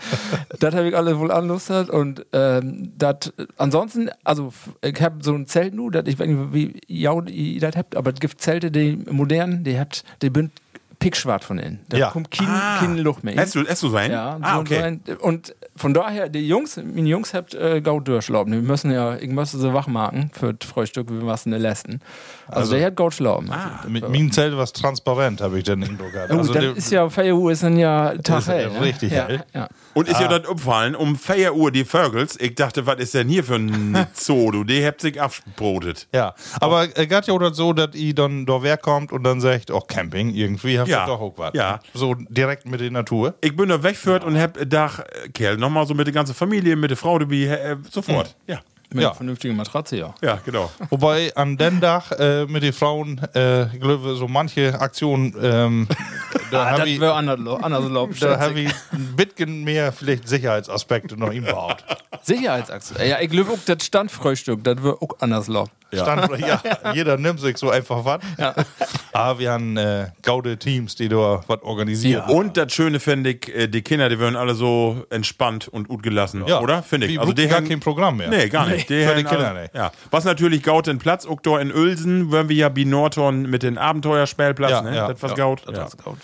das 0.60 0.76
habe 0.76 0.90
ich 0.90 0.96
alles 0.96 1.18
wohl 1.18 1.32
anlustet 1.32 1.90
und 1.90 2.26
ähm, 2.34 2.94
das 2.98 3.34
ansonsten, 3.58 4.10
also 4.24 4.54
ich 4.82 5.02
habe 5.02 5.24
so 5.24 5.34
ein 5.34 5.46
Zelt 5.46 5.74
nur, 5.74 5.92
das 5.92 6.06
ich 6.08 6.18
weiß 6.18 6.28
nicht, 6.28 6.54
wie 6.54 6.80
ja, 6.88 7.20
ihr 7.22 7.60
das 7.60 7.76
habt, 7.76 7.96
aber 7.96 8.12
es 8.12 8.20
gibt 8.20 8.42
Zelte, 8.42 8.72
die 8.72 8.98
modernen, 9.10 9.64
die 9.64 9.80
habt, 9.80 10.04
die 10.22 10.32
sind 10.34 10.52
pickschwarz 11.00 11.46
von 11.46 11.60
innen. 11.60 11.80
Da 11.90 11.98
Ja. 11.98 12.10
kommt 12.10 12.32
kein, 12.32 12.48
Ah. 12.48 12.78
keine 12.80 13.02
Luft 13.02 13.24
mehr. 13.24 13.36
Hast 13.38 13.56
du, 13.56 13.64
hast 13.68 13.84
du 13.84 13.90
sein? 13.90 14.12
Ja, 14.12 14.38
ah, 14.42 14.56
so 14.56 14.62
okay. 14.62 14.82
ein, 14.82 15.02
und 15.20 15.54
von 15.76 15.94
daher, 15.94 16.28
die 16.30 16.48
Jungs, 16.48 16.78
meine 16.78 17.08
Jungs 17.08 17.34
habt 17.34 17.54
äh, 17.54 17.82
Gaut 17.82 18.08
durchschlauben. 18.08 18.52
Wir 18.54 18.62
müssen 18.62 18.90
ja, 18.92 19.16
ich 19.16 19.30
müsste 19.30 19.58
sie 19.60 19.74
wachmachen 19.74 20.32
für 20.34 20.54
das 20.56 20.68
Frühstück, 20.68 21.10
wie 21.12 21.26
was 21.26 21.46
in 21.46 21.52
der 21.52 21.60
letzten. 21.60 22.00
Also, 22.48 22.60
Also- 22.62 22.76
der 22.76 22.86
hat 22.88 22.96
Gaut 22.96 23.14
schlauben. 23.14 23.52
Ah. 23.52 23.84
Mit 23.88 24.10
meinem 24.10 24.32
Zelt 24.32 24.58
was 24.58 24.74
transparent, 24.74 25.42
habe 25.42 25.58
ich 25.60 25.66
den 25.66 25.84
Eindruck 25.84 26.12
gehabt. 26.12 26.32
Oh, 26.34 26.38
Also 26.38 26.54
dann 26.54 26.74
die- 26.74 26.78
ist 26.80 26.92
ja 26.92 27.10
Feier 27.10 27.36
Uhr 27.36 27.52
ist 27.52 27.62
dann 27.64 27.78
ja 27.78 28.16
Tag 28.18 28.40
Ist 28.40 28.48
hell. 28.48 28.70
Ne? 28.72 28.82
richtig 28.82 29.12
ja, 29.12 29.28
hell. 29.28 29.44
Ja. 29.54 29.68
Und 29.94 30.08
ist 30.08 30.16
Ah. 30.16 30.22
ja 30.24 30.40
das 30.40 30.48
umfallen, 30.48 30.96
um 30.96 31.16
4 31.16 31.54
Uhr 31.56 31.72
die 31.72 31.86
Vögels. 31.86 32.40
Ich 32.40 32.56
dachte, 32.56 32.86
was 32.88 32.98
ist 33.00 33.14
denn 33.14 33.30
hier 33.30 33.44
für 33.44 33.56
ein 33.56 34.08
Zoo, 34.14 34.52
du? 34.52 34.64
Die 34.64 34.84
habt 34.86 35.02
sich 35.02 35.22
abgebrotet. 35.22 36.08
Ja, 36.14 36.34
aber 36.60 36.84
äh, 36.98 37.06
geht 37.08 37.28
ja 37.28 37.34
auch 37.34 37.54
so, 37.54 37.74
dass 37.74 37.94
ihr 37.96 38.16
dann 38.16 38.46
da 38.46 38.64
wer 38.64 38.78
kommt 38.78 39.12
und 39.12 39.24
dann 39.24 39.42
sagt, 39.42 39.70
oh, 39.72 39.82
Camping, 39.82 40.30
irgendwie 40.34 40.80
ihr 40.88 40.96
Ja, 40.96 41.06
doch 41.06 41.20
auch 41.22 41.34
was. 41.38 41.52
ja. 41.54 41.80
So 41.94 42.16
direkt 42.16 42.66
mit 42.66 42.80
der 42.80 42.92
Natur. 42.92 43.36
Ich 43.42 43.56
bin 43.56 43.70
da 43.70 43.82
weggeführt 43.82 44.24
und 44.24 44.40
hab 44.40 44.58
Dach, 44.70 45.00
äh, 45.00 45.30
Kerl, 45.30 45.58
nochmal 45.58 45.86
so 45.88 45.94
mit 45.94 46.08
der 46.08 46.14
ganzen 46.14 46.34
Familie, 46.36 46.76
mit 46.76 46.90
der 46.90 46.98
Frau 46.98 47.20
dabei, 47.20 47.36
äh, 47.46 47.76
sofort. 47.90 48.36
Ja. 48.48 48.60
Mit 48.90 49.02
Ja. 49.04 49.10
einer 49.10 49.16
vernünftigen 49.18 49.58
Matratze, 49.58 49.98
ja. 49.98 50.16
Ja, 50.22 50.40
genau. 50.46 50.72
Wobei 50.90 51.36
an 51.36 51.58
den 51.58 51.82
Tag 51.82 52.10
äh, 52.20 52.46
mit 52.46 52.64
den 52.64 52.72
Frauen, 52.72 53.20
äh, 53.36 53.66
ich 53.74 53.82
glaube, 53.82 54.16
so 54.16 54.30
manche 54.30 54.80
Aktionen, 54.80 55.36
ähm, 55.42 55.88
da 56.52 56.62
Ah, 56.64 56.66
habe 56.72 56.78
das 56.84 56.88
ich, 56.88 57.02
anders, 57.04 57.40
da 58.22 58.40
hab 58.40 58.56
ich 58.56 58.72
ein 58.94 59.14
bisschen 59.18 59.66
mehr 59.66 59.92
vielleicht 59.92 60.30
Sicherheitsaspekte 60.30 61.18
noch 61.18 61.34
ihm 61.34 61.44
baut. 61.44 61.84
Sicherheitsachse. 62.22 63.06
Ja, 63.06 63.20
ich 63.20 63.30
glaube 63.30 63.52
auch, 63.52 63.60
das 63.66 63.86
Standfrühstück, 63.86 64.64
das 64.64 64.82
wäre 64.82 65.02
auch 65.02 65.20
anders 65.20 65.48
Lob. 65.92 66.02
Stand, 66.02 66.40
ja, 66.40 66.62
jeder 66.94 67.18
nimmt 67.18 67.40
sich 67.40 67.58
so 67.58 67.70
einfach 67.70 68.04
was. 68.06 68.20
Aber 69.14 69.40
wir 69.40 69.52
haben 69.52 69.78
äh, 69.78 70.08
gaude 70.22 70.58
Teams, 70.58 70.96
die 70.96 71.08
da 71.10 71.42
was 71.48 71.62
organisieren. 71.64 72.30
Und 72.30 72.58
das 72.58 72.74
Schöne 72.74 73.00
finde 73.00 73.32
ich, 73.32 73.54
äh, 73.56 73.68
die 73.68 73.82
Kinder, 73.82 74.10
die 74.10 74.20
werden 74.20 74.36
alle 74.36 74.54
so 74.56 75.06
entspannt 75.10 75.68
und 75.68 75.88
gut 75.88 76.04
gelassen, 76.04 76.44
Ja. 76.46 76.60
oder? 76.60 76.84
Finde 76.84 77.08
ich. 77.08 77.14
Die 77.14 77.20
also 77.20 77.34
die 77.34 77.52
haben- 77.52 77.68
kein 77.68 77.80
Programm 77.80 78.18
mehr. 78.18 78.30
Nee, 78.30 78.50
gar 78.50 78.68
nicht. 78.68 78.90
Die 78.90 79.06
Für 79.06 79.16
die 79.16 79.24
haben 79.26 79.30
Kinder 79.36 79.50
alle-. 79.52 79.70
Ja. 79.74 79.92
Was 80.12 80.26
natürlich 80.26 80.64
gaut 80.64 80.88
den 80.88 80.98
Platz, 81.00 81.26
auch 81.26 81.40
da 81.42 81.60
in 81.60 81.74
Uelsen, 81.74 82.32
werden 82.32 82.50
wir 82.50 82.56
ja 82.56 82.70
bei 82.70 82.84
Norton 82.84 83.44
mit 83.44 83.64
den 83.64 83.78
Abenteuerspielplatz, 83.78 84.72
Ja, 84.72 84.82
ne? 84.82 84.96
ja, 84.96 85.08
das 85.08 85.22
was 85.24 85.32
ja, 85.32 85.38
gaut. 85.38 85.64
Das 85.68 85.78
Ja. 85.78 85.86
ist 85.86 86.04
gut. 86.04 86.18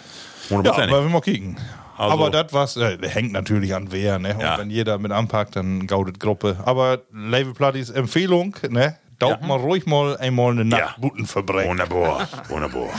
Ja, 0.49 0.59
aber 0.73 1.03
wir 1.03 1.09
mal 1.09 1.21
kicken. 1.21 1.57
Also- 1.97 2.11
aber 2.13 2.29
das 2.31 2.51
was 2.51 2.75
äh, 2.75 2.97
hängt 3.07 3.31
natürlich 3.33 3.75
an 3.75 3.87
wer, 3.91 4.17
ne? 4.19 4.33
Und 4.33 4.41
Ja. 4.41 4.57
wenn 4.57 4.69
jeder 4.71 4.97
mit 4.97 5.11
anpackt, 5.11 5.55
dann 5.55 5.85
gaudet 5.85 6.19
Gruppe. 6.19 6.57
Aber 6.65 7.01
Level 7.13 7.53
Platties 7.53 7.91
Empfehlung, 7.91 8.55
ne? 8.69 8.97
Dauert 9.19 9.41
mal 9.45 9.57
ruhig 9.57 9.85
mal 9.85 10.17
einmal 10.17 10.51
eine 10.51 10.65
Nacht 10.65 10.81
Ja. 10.81 10.95
Buten 10.99 11.25
verbringen. 11.25 11.69
Wunderbar. 11.69 12.27
Wunderbar. 12.49 12.89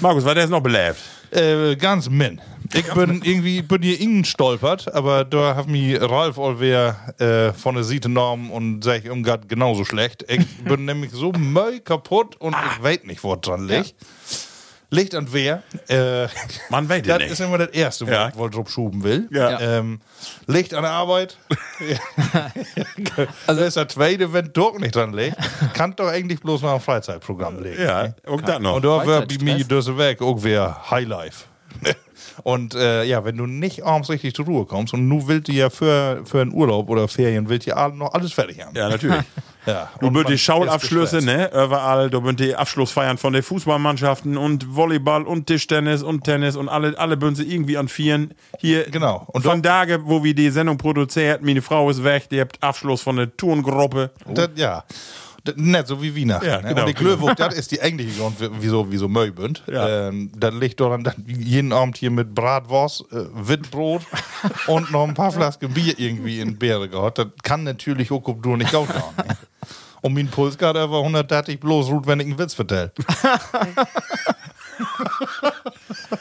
Markus, 0.00 0.24
war 0.24 0.34
der 0.34 0.44
jetzt 0.44 0.50
noch 0.50 0.60
belebt? 0.62 0.98
Äh, 1.30 1.76
ganz 1.76 2.08
min. 2.08 2.40
Ich 2.74 2.92
bin 2.94 3.20
irgendwie 3.22 3.62
bin 3.62 3.82
hier 3.82 4.00
innen 4.00 4.24
stolpert, 4.24 4.92
aber 4.94 5.24
da 5.24 5.56
hat 5.56 5.66
mich 5.68 6.00
Ralf 6.00 6.38
allwehr 6.38 6.96
äh, 7.18 7.52
von 7.52 7.74
der 7.74 7.84
Seite 7.84 8.08
genommen 8.08 8.50
und 8.50 8.82
sag 8.82 9.04
ich 9.04 9.10
umgat 9.10 9.48
genauso 9.48 9.84
schlecht. 9.84 10.24
Ich 10.28 10.46
bin 10.64 10.84
nämlich 10.86 11.10
so 11.12 11.32
möi 11.32 11.80
kaputt 11.80 12.36
und 12.36 12.54
ich 12.54 12.82
weiß 12.82 13.04
nicht, 13.04 13.22
wo 13.24 13.36
dran 13.36 13.66
liegt. 13.68 13.94
Liegt 14.94 15.14
an 15.14 15.26
wer? 15.32 15.62
Äh, 15.88 16.28
Man 16.68 16.86
weiß 16.86 17.00
das 17.04 17.18
nicht. 17.18 17.30
ist 17.32 17.40
immer 17.40 17.56
das 17.56 17.68
Erste, 17.70 18.06
wo 18.06 18.10
Ja. 18.10 18.28
ich 18.28 18.34
drauf 18.34 18.68
schuben 18.68 19.02
will. 19.02 19.26
Ja. 19.30 19.58
Ähm, 19.58 20.02
liegt 20.46 20.74
an 20.74 20.82
der 20.82 20.90
Arbeit. 20.92 21.38
also 23.46 23.60
das 23.60 23.68
ist 23.68 23.76
der 23.78 23.88
Zweite, 23.88 24.32
wenn 24.34 24.52
doch 24.52 24.78
nicht 24.78 24.94
dran 24.94 25.14
liegt, 25.14 25.36
kann 25.72 25.96
doch 25.96 26.08
eigentlich 26.08 26.40
bloß 26.40 26.60
noch 26.60 26.74
ein 26.74 26.80
Freizeitprogramm 26.80 27.62
liegen. 27.62 27.82
Ja, 27.82 28.12
auch 28.26 28.42
das 28.42 28.60
noch. 28.60 28.76
Und 28.76 28.84
da 28.84 29.06
war 29.06 29.22
bei 29.26 29.38
mir 29.40 29.64
das 29.64 29.96
weg 29.96 30.20
auch 30.20 30.44
wieder 30.44 30.90
Highlife. 30.90 31.44
Und 32.42 32.74
äh, 32.74 33.04
ja, 33.04 33.24
wenn 33.24 33.36
du 33.36 33.46
nicht 33.46 33.84
abends 33.84 34.10
richtig 34.10 34.34
zur 34.34 34.46
Ruhe 34.46 34.66
kommst 34.66 34.94
und 34.94 35.08
nu 35.08 35.28
willst 35.28 35.48
du 35.48 35.52
ja 35.52 35.70
für, 35.70 36.22
für 36.24 36.40
einen 36.40 36.52
Urlaub 36.52 36.88
oder 36.88 37.08
Ferien, 37.08 37.48
willst 37.48 37.66
du 37.66 37.70
ja 37.70 37.88
noch 37.88 38.12
alles 38.14 38.32
fertig 38.32 38.64
haben. 38.64 38.76
Ja, 38.76 38.88
natürlich. 38.88 39.20
Ja, 39.64 39.90
Du 40.00 40.10
man 40.10 40.26
die 40.26 40.38
Schaulabschlüsse, 40.38 41.24
ne? 41.24 41.48
Überall, 41.52 42.10
du 42.10 42.20
bist 42.20 42.40
die 42.40 42.56
Abschlussfeiern 42.56 43.16
von 43.16 43.32
den 43.32 43.44
Fußballmannschaften 43.44 44.36
und 44.36 44.74
Volleyball 44.74 45.22
und 45.22 45.46
Tischtennis 45.46 46.02
und 46.02 46.24
Tennis 46.24 46.56
und 46.56 46.68
alle, 46.68 46.98
alle 46.98 47.16
sie 47.36 47.44
irgendwie 47.44 47.76
an 47.78 47.86
Vieren. 47.86 48.34
Hier, 48.58 48.90
Genau. 48.90 49.24
Und 49.28 49.42
von 49.42 49.62
Tage, 49.62 50.00
wo 50.04 50.24
wir 50.24 50.34
die 50.34 50.50
Sendung 50.50 50.78
produziert, 50.78 51.42
meine 51.42 51.62
Frau 51.62 51.88
ist 51.90 52.02
weg, 52.02 52.28
die 52.28 52.40
habt 52.40 52.60
Abschluss 52.60 53.02
von 53.02 53.16
der 53.16 53.36
Turngruppe. 53.36 54.10
Das, 54.26 54.50
ja. 54.56 54.82
Nicht 55.56 55.86
so 55.88 56.00
wie 56.00 56.14
Wiener. 56.14 56.42
Ja, 56.44 56.60
ne? 56.60 56.68
genau, 56.68 56.82
und 56.82 56.88
die 56.88 56.94
genau. 56.94 57.16
Klöwuch, 57.16 57.34
das 57.34 57.54
ist 57.54 57.70
die 57.72 57.80
eigentliche 57.80 58.18
Grund, 58.20 58.36
wieso, 58.60 58.90
wieso 58.90 59.08
Möi 59.08 59.30
bünd. 59.30 59.62
Ja. 59.66 60.08
Ähm, 60.08 60.30
das 60.36 60.54
liegt 60.54 60.80
dass 60.80 61.14
wir 61.16 61.36
jeden 61.36 61.72
Abend 61.72 61.96
hier 61.96 62.10
mit 62.10 62.34
Bratwurst, 62.34 63.04
äh, 63.12 63.24
Witbrot 63.32 64.02
und 64.66 64.90
noch 64.92 65.06
ein 65.06 65.14
paar 65.14 65.32
Flasken 65.32 65.72
Bier 65.72 65.98
irgendwie 65.98 66.40
in 66.40 66.58
Beere 66.58 66.88
gehabt. 66.88 67.18
Das 67.18 67.26
kann 67.42 67.64
natürlich 67.64 68.10
auch, 68.12 68.22
du 68.22 68.56
nicht 68.56 68.72
haben. 68.72 68.88
Ne? 69.16 69.36
Und 70.02 70.14
mein 70.14 70.28
Puls 70.28 70.58
geht 70.58 70.76
aber 70.76 70.98
130 70.98 71.60
bloß 71.60 71.88
ruht, 71.90 72.06
wenn 72.06 72.20
ich 72.20 72.26
einen 72.26 72.38
Witz 72.38 72.54
vertell. 72.54 72.92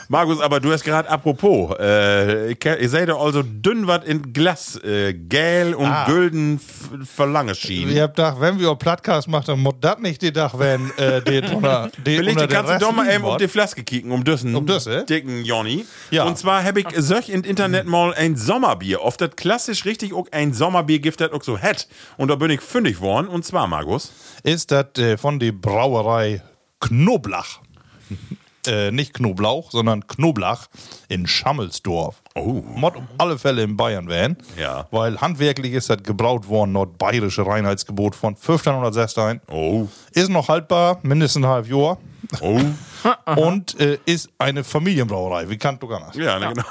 Markus, 0.09 0.41
aber 0.41 0.59
du 0.59 0.71
hast 0.71 0.83
gerade 0.83 1.09
apropos, 1.09 1.75
äh, 1.79 2.51
ihr 2.53 2.89
seid 2.89 3.09
doch 3.09 3.23
also 3.23 3.41
dünn 3.43 3.87
was 3.87 4.03
in 4.05 4.33
Glas, 4.33 4.75
äh, 4.83 5.13
gel 5.13 5.73
und 5.73 5.85
Ah. 5.87 6.05
gülden 6.05 6.59
verlange 7.05 7.55
schienen. 7.55 7.91
Ich 7.91 7.99
hab 7.99 8.15
gedacht, 8.15 8.37
wenn 8.39 8.59
wir 8.59 8.69
einen 8.69 8.77
Podcast 8.79 9.27
machen, 9.27 9.45
dann 9.47 9.59
muss 9.59 9.75
das 9.79 9.99
nicht 9.99 10.21
die 10.21 10.31
Tag, 10.31 10.57
wenn 10.59 10.91
äh, 10.97 11.21
die 11.41 11.53
unter, 11.55 11.89
die 12.05 12.17
Vielleicht 12.17 12.41
unter 12.41 12.47
kannst 12.47 12.73
du 12.73 12.79
doch 12.79 12.91
mal 12.91 13.09
eben 13.13 13.23
auf 13.23 13.37
die 13.37 13.47
Flaske 13.47 13.83
kicken, 13.83 14.11
um 14.11 14.23
düssen, 14.23 14.53
Um 14.55 14.65
düsse? 14.65 15.05
dicken 15.07 15.45
Johnny. 15.45 15.85
Ja. 16.09 16.23
Und 16.25 16.37
zwar 16.37 16.63
habe 16.63 16.81
ich 16.81 16.87
solch 16.97 17.29
im 17.29 17.43
Internet 17.43 17.85
mal 17.87 18.13
ein 18.13 18.35
Sommerbier, 18.35 19.01
oft 19.01 19.21
das 19.21 19.31
klassisch 19.35 19.85
richtig 19.85 20.13
auch 20.13 20.27
ein 20.31 20.53
Sommerbier 20.53 20.99
gibt, 20.99 21.21
das 21.21 21.31
auch 21.31 21.43
so 21.43 21.57
hat. 21.59 21.87
Und 22.17 22.27
da 22.29 22.35
bin 22.35 22.51
ich 22.51 22.61
fündig 22.61 22.99
worden, 22.99 23.27
und 23.27 23.45
zwar, 23.45 23.67
Markus. 23.67 24.11
ist 24.43 24.71
das 24.71 24.85
äh, 24.97 25.17
von 25.17 25.39
der 25.39 25.51
Brauerei 25.53 26.41
Knoblach. 26.79 27.59
Äh, 28.67 28.91
nicht 28.91 29.13
Knoblauch, 29.13 29.71
sondern 29.71 30.07
Knoblach 30.07 30.67
in 31.07 31.27
Schammelsdorf. 31.27 32.21
Oh. 32.35 32.61
Mod 32.75 32.95
um 32.95 33.07
alle 33.17 33.37
Fälle 33.37 33.63
in 33.63 33.77
Bayern 33.77 34.07
werden. 34.07 34.37
Ja. 34.57 34.87
Weil 34.91 35.19
handwerklich 35.19 35.73
ist 35.73 35.89
das 35.89 36.03
gebraut 36.03 36.47
worden, 36.47 36.71
nordbayerische 36.73 37.45
Reinheitsgebot 37.45 38.15
von 38.15 38.35
1516. 38.35 39.41
Oh. 39.49 39.87
Ist 40.13 40.29
noch 40.29 40.47
haltbar, 40.47 40.99
mindestens 41.03 41.43
ein 41.43 41.49
halb 41.49 41.69
Jahr. 41.69 41.97
Oh. 42.39 42.59
Und 43.35 43.79
äh, 43.79 43.97
ist 44.05 44.29
eine 44.37 44.63
Familienbrauerei. 44.63 45.49
Wie 45.49 45.57
kann 45.57 45.79
du 45.79 45.87
gar 45.87 46.05
nicht? 46.07 46.15
ja, 46.15 46.39
ne, 46.39 46.49
genau. 46.49 46.67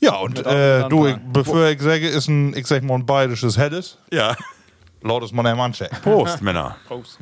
Ja, 0.00 0.16
und 0.18 0.46
auch 0.46 0.52
äh, 0.52 0.88
du, 0.88 1.06
ich, 1.06 1.16
bevor 1.32 1.66
ich 1.66 1.80
sage, 1.80 2.08
ist 2.08 2.28
ein, 2.28 2.56
ich 2.56 2.68
sag 2.68 2.84
mal, 2.84 2.94
ein 2.94 3.04
bayerisches 3.04 3.58
Helles. 3.58 3.98
Ja. 4.12 4.36
Lautes 5.02 5.32
man 5.32 5.46
einem 5.46 5.60
anchecken. 5.60 5.98
Prost, 6.02 6.40
Männer. 6.40 6.76
Prost. 6.86 7.18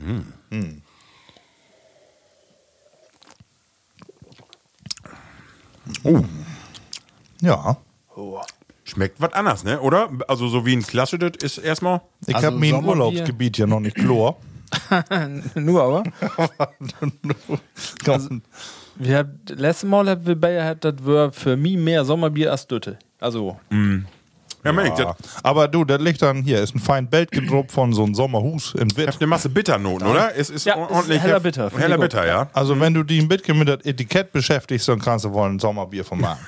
Ja. 7.40 7.77
Schmeckt 8.85 9.20
was 9.20 9.33
anders, 9.33 9.64
ne? 9.64 9.81
Oder? 9.81 10.09
Also 10.29 10.49
so 10.49 10.64
wie 10.64 10.75
ein 10.75 10.83
Klasse, 10.83 11.18
das 11.18 11.42
ist 11.42 11.59
erstmal. 11.59 12.01
Ich 12.27 12.35
Also 12.35 12.46
habe 12.49 12.57
mein 12.59 12.70
Sommerbier? 12.70 12.90
Urlaubsgebiet 12.90 13.59
ja 13.59 13.66
noch 13.66 13.81
nicht 13.81 13.96
Chlor. 13.96 14.37
Nur 15.55 15.83
aber. 15.83 16.03
Also, 18.07 18.31
Wir 18.96 19.18
haben, 19.18 19.40
letztes 19.49 19.88
Mal 19.88 20.09
haben 20.09 20.27
wir 20.27 20.40
bei 20.40 20.64
hat, 20.64 20.85
das 20.85 20.94
war 21.05 21.31
für 21.33 21.57
mich 21.57 21.77
mehr 21.77 22.05
Sommerbier 22.05 22.51
als 22.53 22.66
Dütte. 22.66 22.99
Also, 23.20 23.59
Ja, 24.66 24.72
das 24.90 24.98
ja. 24.98 25.16
Aber 25.42 25.68
du, 25.68 25.85
das 25.85 26.00
liegt 26.00 26.22
dann 26.22 26.42
hier, 26.42 26.62
ist 26.62 26.74
ein 26.74 26.79
fein 26.81 27.09
Beltgedruck 27.09 27.70
von 27.70 27.92
so 27.92 28.05
einem 28.05 28.14
Sommerhus 28.14 28.74
in 28.74 28.88
hat 28.88 28.96
Witt. 28.96 29.16
eine 29.18 29.26
Masse 29.26 29.48
Bitternoten, 29.48 30.07
oder? 30.07 30.37
Es 30.37 30.50
ist 30.50 30.66
Ja, 30.66 30.74
es 30.74 30.81
ist 30.90 30.90
ordentlich. 30.96 31.22
heller 31.22 31.40
Bitter, 31.40 31.70
Heller. 31.76 31.98
Bitter, 31.98 32.26
ja. 32.26 32.48
Also 32.52 32.79
wenn 32.81 32.94
du 32.94 33.02
die 33.02 33.18
ein 33.20 33.29
bisschen 33.29 33.59
mit 33.59 33.68
dem 33.68 33.79
Etikett 33.85 34.33
beschäftigst, 34.33 34.88
dann 34.88 35.00
kannst 35.00 35.24
du 35.24 35.33
wohl 35.33 35.48
ein 35.48 35.59
Sommerbier 35.59 36.05
von 36.05 36.20
machen. 36.20 36.40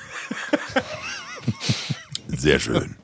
Sehr 2.27 2.59
schön. 2.59 2.95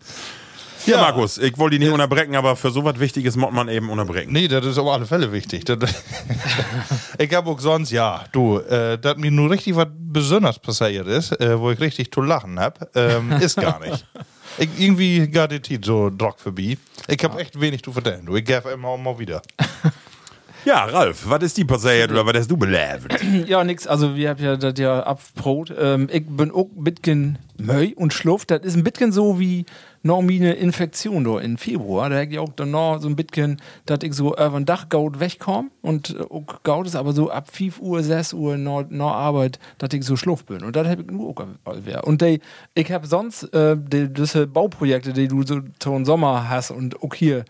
Ja, 0.86 0.97
Markus, 1.01 1.39
ich 1.39 1.58
wollte 1.58 1.78
dich 1.78 1.86
nicht 1.88 1.93
unterbrechen, 1.93 2.36
aber 2.36 2.56
für 2.56 2.69
sowas 2.69 2.99
Wichtiges 2.99 3.36
muss 3.36 3.51
man 3.51 3.67
eben 3.69 3.89
unterbrechen. 3.89 4.32
Nee, 4.32 4.47
das 4.47 4.63
ist 4.67 4.78
auf 4.78 4.88
alle 4.88 5.08
Fälle 5.08 5.32
wichtig. 5.32 5.65
Das, 5.65 5.80
ich 7.17 7.34
habe 7.34 7.49
auch 7.49 7.60
sonst, 7.60 7.89
ja, 7.89 8.23
du, 8.32 8.60
äh, 8.60 8.97
dass 8.99 9.17
mir 9.17 9.32
nur 9.32 9.49
richtig 9.49 9.75
was 9.75 9.88
besonders 9.89 10.60
passiert 10.60 11.08
ist, 11.08 11.32
äh, 11.41 11.60
wo 11.60 11.71
ich 11.71 11.80
richtig 11.80 12.12
zu 12.12 12.21
lachen 12.21 12.60
hab, 12.60 12.88
ähm, 12.95 13.32
ist 13.32 13.60
gar 13.60 13.80
nicht. 13.80 14.06
Ich, 14.58 14.70
irgendwie 14.80 15.28
gar 15.28 15.48
die 15.48 15.62
Zeit 15.62 15.86
so 15.86 16.10
drock 16.10 16.39
vorbei. 16.39 16.78
Ich 17.08 17.24
habe 17.24 17.39
echt 17.39 17.60
wenig 17.60 17.84
zu 17.84 17.91
vertellen. 17.91 18.26
Du, 18.26 18.36
ich 18.36 18.46
gebe 18.46 18.70
immer 18.70 18.98
mal 18.98 19.18
wieder. 19.20 19.41
Ja, 20.65 20.86
Ralf, 20.86 21.30
was 21.30 21.44
ist 21.44 21.58
die 21.58 21.63
passiert 21.63 22.10
oder 22.10 22.26
was 22.26 22.34
hast 22.38 22.50
du 22.50 22.58
belebt? 22.58 23.24
ja, 23.46 23.63
nix. 23.63 23.86
Also, 23.86 24.15
wir 24.15 24.30
haben 24.30 24.44
ja 24.44 24.58
das 24.58 24.74
ja 24.80 25.04
abbrot. 25.04 25.72
Ähm, 25.78 26.10
ich 26.12 26.26
bin 26.26 26.50
auch 26.50 26.70
ein 26.76 26.84
bisschen 26.84 27.38
Möi 27.60 27.94
und 27.96 28.13
Schluff. 28.13 28.46
Das 28.46 28.62
ist 28.63 28.76
ein 28.76 28.84
bisschen 28.84 29.12
so 29.12 29.39
wie 29.39 29.65
noch 30.06 30.22
meine 30.22 30.54
Infektion 30.54 31.24
da 31.24 31.39
in 31.39 31.58
Februar. 31.58 32.10
Da 32.12 32.18
hätte 32.18 32.34
ich 32.34 32.39
auch 32.39 32.54
dann 32.56 32.70
noch 32.72 33.00
so 33.02 33.08
ein 33.10 33.15
bisschen, 33.15 33.60
dass 33.88 34.00
ich 34.04 34.13
so 34.13 34.34
über 34.34 34.50
den 34.52 34.65
Dach 34.65 34.88
gaut 34.89 35.20
wegkomme 35.20 35.70
und 35.82 36.12
äh, 36.12 36.22
auch 36.30 36.62
gaut 36.63 36.86
ist 36.86 36.96
aber 36.96 37.12
so 37.13 37.32
ab 37.32 37.50
5 37.52 37.80
Uhr, 37.82 38.04
6 38.04 38.34
Uhr 38.34 38.58
noch, 38.58 38.86
noch 38.89 39.12
Arbeit, 39.12 39.58
dass 39.80 39.91
ich 39.94 40.04
so 40.06 40.15
schluff 40.15 40.46
bin. 40.46 40.63
Und 40.63 40.76
das 40.76 40.88
habe 40.88 41.02
ich 41.02 41.08
nur 41.10 41.30
auch 41.30 41.46
wär. 41.84 42.06
Und 42.06 42.22
die, 42.22 42.39
ich 42.76 42.91
habe 42.91 43.08
sonst 43.08 43.52
äh, 43.54 43.76
die, 43.78 44.13
diese 44.13 44.46
Bauprojekte, 44.46 45.12
die 45.12 45.28
du 45.28 45.41
so 45.44 45.62
zum 45.80 46.06
Sommer 46.06 46.50
hast 46.50 46.70
und 46.72 47.02
auch 47.02 47.13
hier 47.15 47.44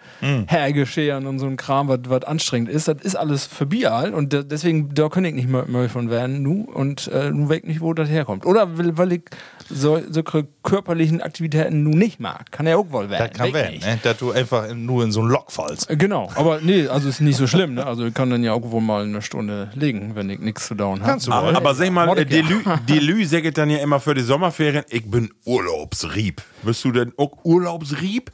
hergescheren 0.47 1.27
und 1.27 1.39
so 1.39 1.45
ein 1.47 1.57
Kram, 1.57 1.89
was 1.89 2.23
anstrengend 2.23 2.69
ist, 2.69 2.87
das 2.87 2.97
ist 3.01 3.15
alles 3.15 3.45
vorbei 3.45 3.89
all. 3.89 4.13
und 4.13 4.31
da- 4.33 4.43
deswegen, 4.43 4.93
da 4.93 5.09
kann 5.09 5.25
ich 5.25 5.33
nicht 5.33 5.49
mehr, 5.49 5.65
mehr 5.67 5.89
von 5.89 6.09
werden, 6.09 6.41
nu 6.41 6.63
und 6.73 7.07
äh, 7.09 7.31
nu 7.31 7.49
weg 7.49 7.67
nicht, 7.67 7.81
wo 7.81 7.93
das 7.93 8.09
herkommt. 8.09 8.45
Oder 8.45 8.77
weil, 8.77 8.97
weil 8.97 9.11
ich 9.13 9.23
so, 9.69 9.99
so 10.09 10.23
körperlichen 10.63 11.21
Aktivitäten 11.21 11.83
nu 11.83 11.89
nicht 11.89 12.19
mag. 12.19 12.44
Kann 12.51 12.67
ja 12.67 12.77
auch 12.77 12.89
wohl 12.89 13.09
werden. 13.09 13.27
Das 13.27 13.37
kann 13.37 13.47
Weg 13.47 13.53
werden, 13.53 13.79
ne? 13.79 13.99
dass 14.01 14.17
du 14.17 14.31
einfach 14.31 14.69
in, 14.69 14.85
nur 14.85 15.03
in 15.03 15.11
so 15.11 15.21
ein 15.21 15.27
Lock 15.27 15.51
fallst. 15.51 15.87
Genau, 15.89 16.29
aber 16.35 16.61
nee, 16.61 16.87
also 16.87 17.09
ist 17.09 17.19
nicht 17.19 17.37
so 17.37 17.47
schlimm, 17.47 17.73
ne? 17.73 17.85
Also 17.85 18.05
ich 18.05 18.13
kann 18.13 18.29
dann 18.29 18.43
ja 18.43 18.53
auch 18.53 18.61
wohl 18.71 18.81
mal 18.81 19.03
eine 19.03 19.21
Stunde 19.21 19.69
liegen, 19.75 20.15
wenn 20.15 20.29
ich 20.29 20.39
nichts 20.39 20.67
zu 20.67 20.75
down 20.75 20.99
habe. 20.99 21.11
Kannst 21.11 21.27
du 21.27 21.31
Aber, 21.31 21.47
wohl. 21.47 21.55
aber 21.55 21.75
sag 21.75 21.91
mal, 21.91 22.17
äh, 22.17 22.21
ich 22.21 22.27
die 22.29 22.35
ja. 22.35 22.47
Lü, 22.47 22.63
die 22.87 22.99
Lü 22.99 23.25
sagt 23.25 23.57
dann 23.57 23.69
ja 23.69 23.79
immer 23.79 23.99
für 23.99 24.13
die 24.13 24.21
Sommerferien, 24.21 24.85
ich 24.89 25.09
bin 25.09 25.31
Urlaubsrieb. 25.45 26.41
Bist 26.63 26.83
du 26.85 26.91
denn 26.91 27.13
auch 27.17 27.43
Urlaubsrieb? 27.43 28.31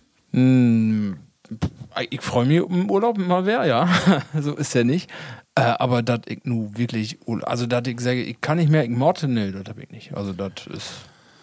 Ich 2.10 2.22
freue 2.22 2.46
mich 2.46 2.58
im 2.58 2.90
Urlaub 2.90 3.18
mal 3.18 3.46
wer, 3.46 3.66
ja. 3.66 3.90
so 4.40 4.56
ist 4.56 4.74
ja 4.76 4.84
nicht. 4.84 5.10
Äh, 5.56 5.62
aber 5.62 6.02
das 6.02 6.22
ich 6.28 6.40
nu 6.46 6.72
wirklich, 6.76 7.20
also 7.44 7.66
das 7.66 7.86
ich 7.88 8.00
sage, 8.00 8.24
ich 8.24 8.40
kann 8.40 8.58
nicht 8.58 8.72
mehr, 8.72 8.86
ich 8.86 8.90
morte, 8.90 9.28
nee, 9.28 9.52
das 9.52 9.64
hab 9.68 9.78
ich 9.80 9.90
nicht. 9.90 10.16
Also 10.16 10.32
das 10.32 10.68
ist, 10.74 10.90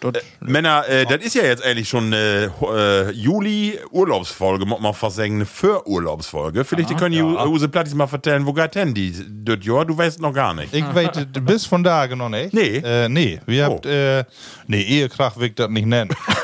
das, 0.01 0.13
Männer, 0.39 0.87
äh, 0.87 1.05
das 1.05 1.23
ist 1.23 1.35
ja 1.35 1.43
jetzt 1.43 1.63
eigentlich 1.63 1.89
schon 1.89 2.05
eine 2.13 2.51
äh, 2.61 3.11
Juli-Urlaubsfolge, 3.11 4.65
muss 4.65 4.79
man 4.79 4.93
fast 4.93 5.17
sagen, 5.17 5.35
eine 5.35 5.45
Für-Urlaubsfolge. 5.45 6.63
Vielleicht 6.65 6.97
können 6.97 7.11
die 7.13 7.21
Use 7.21 7.67
Plattis 7.69 7.93
mal 7.93 8.07
vertellen, 8.07 8.45
wo 8.45 8.53
geht 8.53 8.75
denn 8.75 8.93
die? 8.93 9.13
Das 9.43 9.57
Jahr, 9.65 9.85
du 9.85 9.97
weißt 9.97 10.21
noch 10.21 10.33
gar 10.33 10.53
nicht. 10.53 10.73
Ich 10.73 10.83
weiß 10.95 11.09
bis 11.41 11.65
von 11.65 11.83
da 11.83 12.07
noch 12.07 12.29
nicht. 12.29 12.53
Nee. 12.53 12.77
Äh, 12.77 13.09
nee, 13.09 13.39
wir 13.45 13.67
Oh. 13.69 13.73
habt, 13.75 13.85
äh, 13.85 14.23
nee, 14.67 14.81
Ehekrach 14.81 15.35
will 15.37 15.47
ich 15.49 15.55
das 15.55 15.69
nicht 15.69 15.85
nennen. 15.85 16.09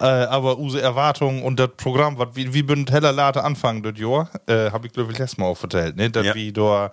äh, 0.00 0.04
aber 0.04 0.58
unsere 0.58 0.82
Erwartungen 0.82 1.42
und 1.42 1.58
das 1.58 1.70
Programm, 1.76 2.18
wat, 2.18 2.36
wie, 2.36 2.52
wie 2.52 2.62
bünd 2.62 2.90
heller 2.90 3.12
Late 3.12 3.42
anfangen 3.44 3.82
das 3.82 3.98
Jahr, 3.98 4.28
äh, 4.46 4.70
habe 4.70 4.86
ich 4.86 4.92
glaube 4.92 5.12
ich 5.12 5.18
letztes 5.18 5.38
Mal 5.38 5.46
auch 5.46 5.56
vertellt, 5.56 5.96
ne? 5.96 6.10
Dass 6.10 6.26
Ja. 6.26 6.34
wir 6.34 6.52
da 6.52 6.90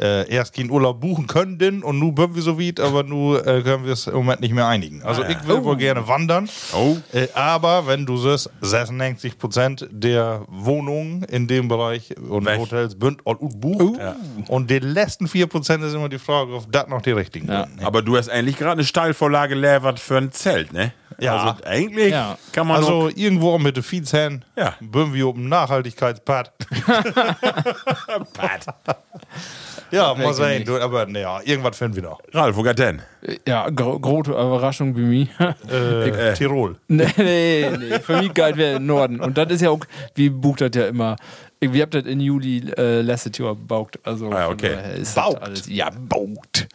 äh, 0.00 0.28
erst 0.30 0.54
keinen 0.54 0.70
Urlaub 0.70 1.00
buchen 1.00 1.26
können 1.26 1.82
und 1.82 1.98
nu 1.98 2.12
bünden 2.12 2.36
wir 2.36 2.42
so 2.42 2.58
weit, 2.60 2.78
aber 2.78 3.02
nu 3.02 3.34
äh, 3.36 3.62
können 3.62 3.84
wir 3.84 3.92
es 3.94 4.06
im 4.06 4.14
Moment 4.14 4.40
nicht 4.40 4.54
mehr 4.54 4.68
einigen. 4.68 5.02
Also 5.02 5.24
ich 5.24 5.46
will 5.48 5.64
wohl 5.64 5.76
gerne 5.76 6.06
wandern. 6.06 6.48
Oh. 6.72 6.96
Äh, 7.12 7.26
aber 7.34 7.86
wenn 7.88 8.06
du 8.06 8.16
siehst, 8.16 8.48
96% 8.62 9.88
der 9.90 10.42
Wohnungen 10.48 11.22
in 11.24 11.48
dem 11.48 11.66
Bereich 11.68 12.16
und 12.16 12.46
Weg. 12.46 12.58
Hotels 12.58 12.94
bünd 12.98 13.20
all 13.24 13.36
gut 13.36 13.60
bucht. 13.60 14.00
Und 14.48 14.70
die 14.70 14.78
letzten 14.78 15.26
4% 15.26 15.84
ist 15.86 15.94
immer 15.94 16.08
die 16.08 16.18
Frage, 16.18 16.54
ob 16.54 16.70
das 16.70 16.86
noch 16.88 17.02
die 17.02 17.12
richtigen 17.12 17.48
Ja. 17.48 17.66
sind. 17.66 17.80
ne? 17.80 17.86
Aber 17.86 18.02
du 18.02 18.16
hast 18.16 18.28
eigentlich 18.28 18.56
gerade 18.56 18.72
eine 18.72 18.84
Steilvorlage 18.84 19.54
levert 19.56 19.98
für 19.98 20.18
ein 20.18 20.30
Zelt, 20.32 20.72
ne? 20.72 20.92
Ja. 21.20 21.36
Also 21.36 21.64
eigentlich 21.66 22.12
Ja. 22.12 22.38
kann 22.52 22.68
man 22.68 22.76
Also 22.76 23.08
irgendwo 23.14 23.58
mit 23.58 23.76
den 23.76 23.82
Viehzähnen 23.82 24.44
Ja. 24.56 24.74
bünden 24.80 25.14
wir 25.14 25.28
um 25.28 25.48
Nachhaltigkeitspad. 25.48 26.52
ja, 29.90 30.14
mal 30.14 30.56
nicht. 30.56 30.68
Du, 30.68 30.80
aber 30.80 31.06
naja, 31.06 31.40
irgendwas 31.44 31.78
finden 31.78 31.96
wir 31.96 32.02
noch. 32.02 32.20
Ralf, 32.32 32.56
wo 32.56 32.62
geht 32.62 32.78
denn? 32.78 33.02
ja, 33.46 33.68
gro 33.70 33.98
große 33.98 34.30
Überraschung 34.30 34.94
bei 34.94 35.00
mir. 35.00 35.28
Äh, 35.70 36.34
Tirol. 36.34 36.76
nee, 36.88 37.06
nee, 37.16 37.70
nee, 37.78 37.98
für 38.00 38.18
mich 38.18 38.32
geil 38.34 38.56
wäre 38.56 38.80
Norden. 38.80 39.20
Und 39.20 39.36
das 39.36 39.50
ist 39.52 39.62
ja 39.62 39.70
auch, 39.70 39.80
wie 40.14 40.30
bucht 40.30 40.60
das 40.60 40.70
ja 40.74 40.86
immer. 40.86 41.16
Wir 41.60 41.82
habt 41.82 41.94
das 41.94 42.04
in 42.04 42.20
Juli 42.20 42.62
äh, 42.76 43.00
letztes 43.00 43.36
Jahr 43.38 43.54
baugt. 43.56 43.98
Also 44.04 44.30
Ah, 44.30 44.48
okay. 44.48 44.76
Ist 45.00 45.14
Baugt. 45.16 45.36
Das 45.36 45.42
alles, 45.42 45.68
ja, 45.68 45.90
baugt. 45.90 46.68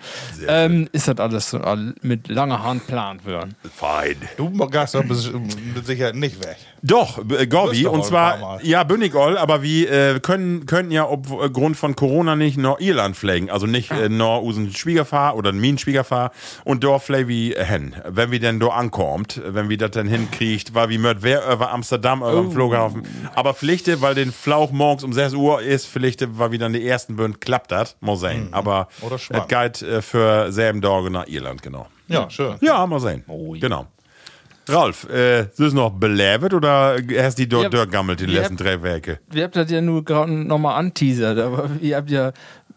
Ähm, 0.48 0.90
ist 0.92 1.08
das 1.08 1.18
alles 1.20 1.50
so 1.52 1.60
mit 2.02 2.28
langer 2.28 2.62
Hand 2.64 2.86
plant 2.88 3.26
werden. 3.26 3.56
Fein. 3.74 4.18
Du 4.36 4.50
gehst 4.68 4.96
aber 4.96 5.06
mit 5.76 5.86
Sicherheit 5.86 6.16
nicht 6.16 6.44
weg. 6.44 6.58
Doch, 6.82 7.20
äh, 7.30 7.48
Gorbi, 7.48 7.84
doch 7.84 7.94
und 7.94 8.04
zwar, 8.04 8.62
ja, 8.62 8.84
Bünnigol, 8.84 9.38
aber 9.38 9.62
wir 9.64 9.90
äh, 9.90 10.20
können, 10.20 10.66
können 10.66 10.92
ja 10.92 11.06
aufgrund 11.06 11.78
von 11.78 11.96
Corona 11.96 12.36
nicht 12.36 12.58
nach 12.58 12.80
Irland 12.82 13.16
fliegen. 13.16 13.50
Also 13.50 13.68
nicht 13.68 13.90
Ah. 13.94 14.04
äh, 14.06 14.10
unseren 14.10 14.74
Schwiegerfahr 14.74 15.38
oder 15.38 15.54
mein 15.54 15.78
Schwiegerfahr 15.78 16.32
und 16.66 16.84
dort 16.84 17.04
fliegen 17.04 17.30
wir 17.30 17.64
hin. 17.64 17.96
Wenn 18.06 18.32
wir 18.32 18.40
denn 18.42 18.60
da 18.60 18.68
ankommt, 18.68 19.40
wenn 19.46 19.70
wir 19.70 19.78
das 19.78 19.92
dann 19.92 20.08
hinkriegt, 20.08 20.74
weil 20.74 20.90
wir 20.90 21.00
möcht 21.00 21.22
wer 21.22 21.50
über 21.50 21.72
Amsterdam, 21.72 22.20
über 22.20 22.44
Oh. 22.48 22.50
Flughafen. 22.52 23.04
Aber 23.34 23.54
Pflichte, 23.54 24.02
weil 24.02 24.16
den 24.16 24.34
Flauch 24.34 24.72
morgens 24.74 25.04
um 25.04 25.14
6 25.14 25.34
Uhr 25.36 25.62
ist, 25.62 25.88
Pflichte, 25.88 26.38
weil 26.38 26.52
wir 26.52 26.60
dann 26.60 26.74
die 26.74 26.86
ersten 26.88 27.16
Bünd, 27.16 27.40
klappt 27.42 27.72
das, 27.72 27.96
sein. 28.16 28.50
Aber 28.52 28.88
Mhm. 29.02 29.14
Es 29.14 29.22
schwamm. 29.22 29.48
geht 29.48 29.82
äh, 29.82 30.02
für 30.02 30.52
selben 30.52 30.82
Tage 30.82 31.10
nach 31.10 31.28
Irland, 31.28 31.62
genau. 31.62 31.88
Ja, 32.08 32.30
schön. 32.30 32.56
Ja, 32.62 32.86
mal 32.86 33.00
sehen. 33.00 33.24
Oh, 33.28 33.54
ja. 33.56 33.62
Genau. 33.62 33.88
Ralf, 34.68 35.10
äh, 35.10 35.42
ist 35.42 35.60
es 35.60 35.74
noch 35.74 35.90
belebt 35.92 36.54
oder 36.54 36.98
hast 37.18 37.38
die 37.38 37.50
dort 37.50 37.74
durchgammelt 37.74 38.22
die 38.22 38.28
wir 38.28 38.34
letzten 38.40 38.56
drei 38.56 38.82
Werke? 38.82 39.20
Wir 39.30 39.44
habt 39.44 39.58
das 39.58 39.70
ja 39.70 39.82
nur 39.82 40.06
gerade 40.06 40.32
nochmal 40.32 40.80
anteasert, 40.80 41.38
aber 41.38 41.70
ihr 41.82 41.98
habt 41.98 42.10
ja 42.10 42.32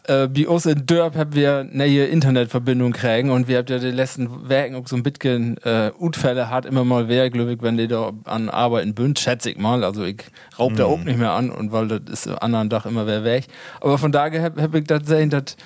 äh, 0.07 0.27
bei 0.27 0.47
uns 0.47 0.65
in 0.65 0.85
Dörp 0.85 1.15
habt 1.15 1.35
wir 1.35 1.65
neue 1.71 2.05
Internetverbindung 2.05 2.93
kriegen 2.93 3.29
und 3.29 3.47
wir 3.47 3.57
habt 3.57 3.69
ja 3.69 3.77
die 3.77 3.91
letzten 3.91 4.49
Werken 4.49 4.75
auch 4.75 4.87
so 4.87 4.95
ein 4.95 5.03
bisschen 5.03 5.57
äh, 5.63 5.91
Unfälle 5.97 6.49
hat 6.49 6.65
immer 6.65 6.83
mal 6.83 7.07
wer, 7.07 7.29
glaube 7.29 7.53
ich, 7.53 7.61
wenn 7.61 7.77
die 7.77 7.87
da 7.87 8.11
an 8.23 8.49
Arbeiten 8.49 8.93
bünd, 8.93 9.19
schätze 9.19 9.51
ich 9.51 9.57
mal. 9.57 9.83
Also 9.83 10.03
ich 10.03 10.23
raub 10.57 10.75
da 10.75 10.85
auch 10.85 11.03
nicht 11.03 11.19
mehr 11.19 11.31
an 11.31 11.49
und 11.49 11.71
weil 11.71 11.87
das 11.87 12.01
ist 12.07 12.27
am 12.27 12.37
anderen 12.41 12.69
Tag 12.69 12.85
immer 12.85 13.05
wer 13.05 13.23
weg. 13.23 13.47
Aber 13.81 13.97
von 13.97 14.11
daher 14.11 14.41
hab, 14.41 14.59
hab 14.59 14.75
ich 14.75 14.85
das 14.85 15.05
sehen, 15.05 15.29
dass 15.29 15.57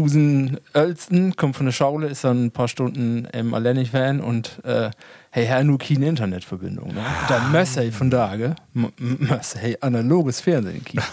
Usen 0.00 0.58
Ölsten 0.74 1.36
kommt 1.36 1.56
von 1.56 1.66
der 1.66 1.72
Schaule, 1.72 2.08
ist 2.08 2.24
dann 2.24 2.46
ein 2.46 2.50
paar 2.50 2.68
Stunden 2.68 3.26
im 3.32 3.54
Allenich-Fan 3.54 4.20
und 4.20 4.60
äh, 4.64 4.90
hey, 5.30 5.46
Herr, 5.46 5.62
nur 5.62 5.78
keine 5.78 6.08
Internetverbindung. 6.08 6.88
Ne? 6.88 7.04
Dann 7.28 7.52
müsse 7.52 7.84
ich 7.84 7.94
von 7.94 8.10
daher, 8.10 8.56
müsse 8.72 9.58
hey, 9.58 9.76
analoges 9.80 10.40
Fernsehen 10.40 10.84
kicken. 10.84 11.04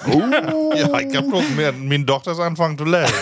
Ja, 0.75 0.99
ich 0.99 1.15
hab 1.15 1.29
doch 1.29 1.43
mir, 1.55 1.71
meine 1.71 2.05
Tochter 2.05 2.31
ist 2.31 2.39
anfangen 2.39 2.77
zu 2.77 2.85
lernen. 2.85 3.13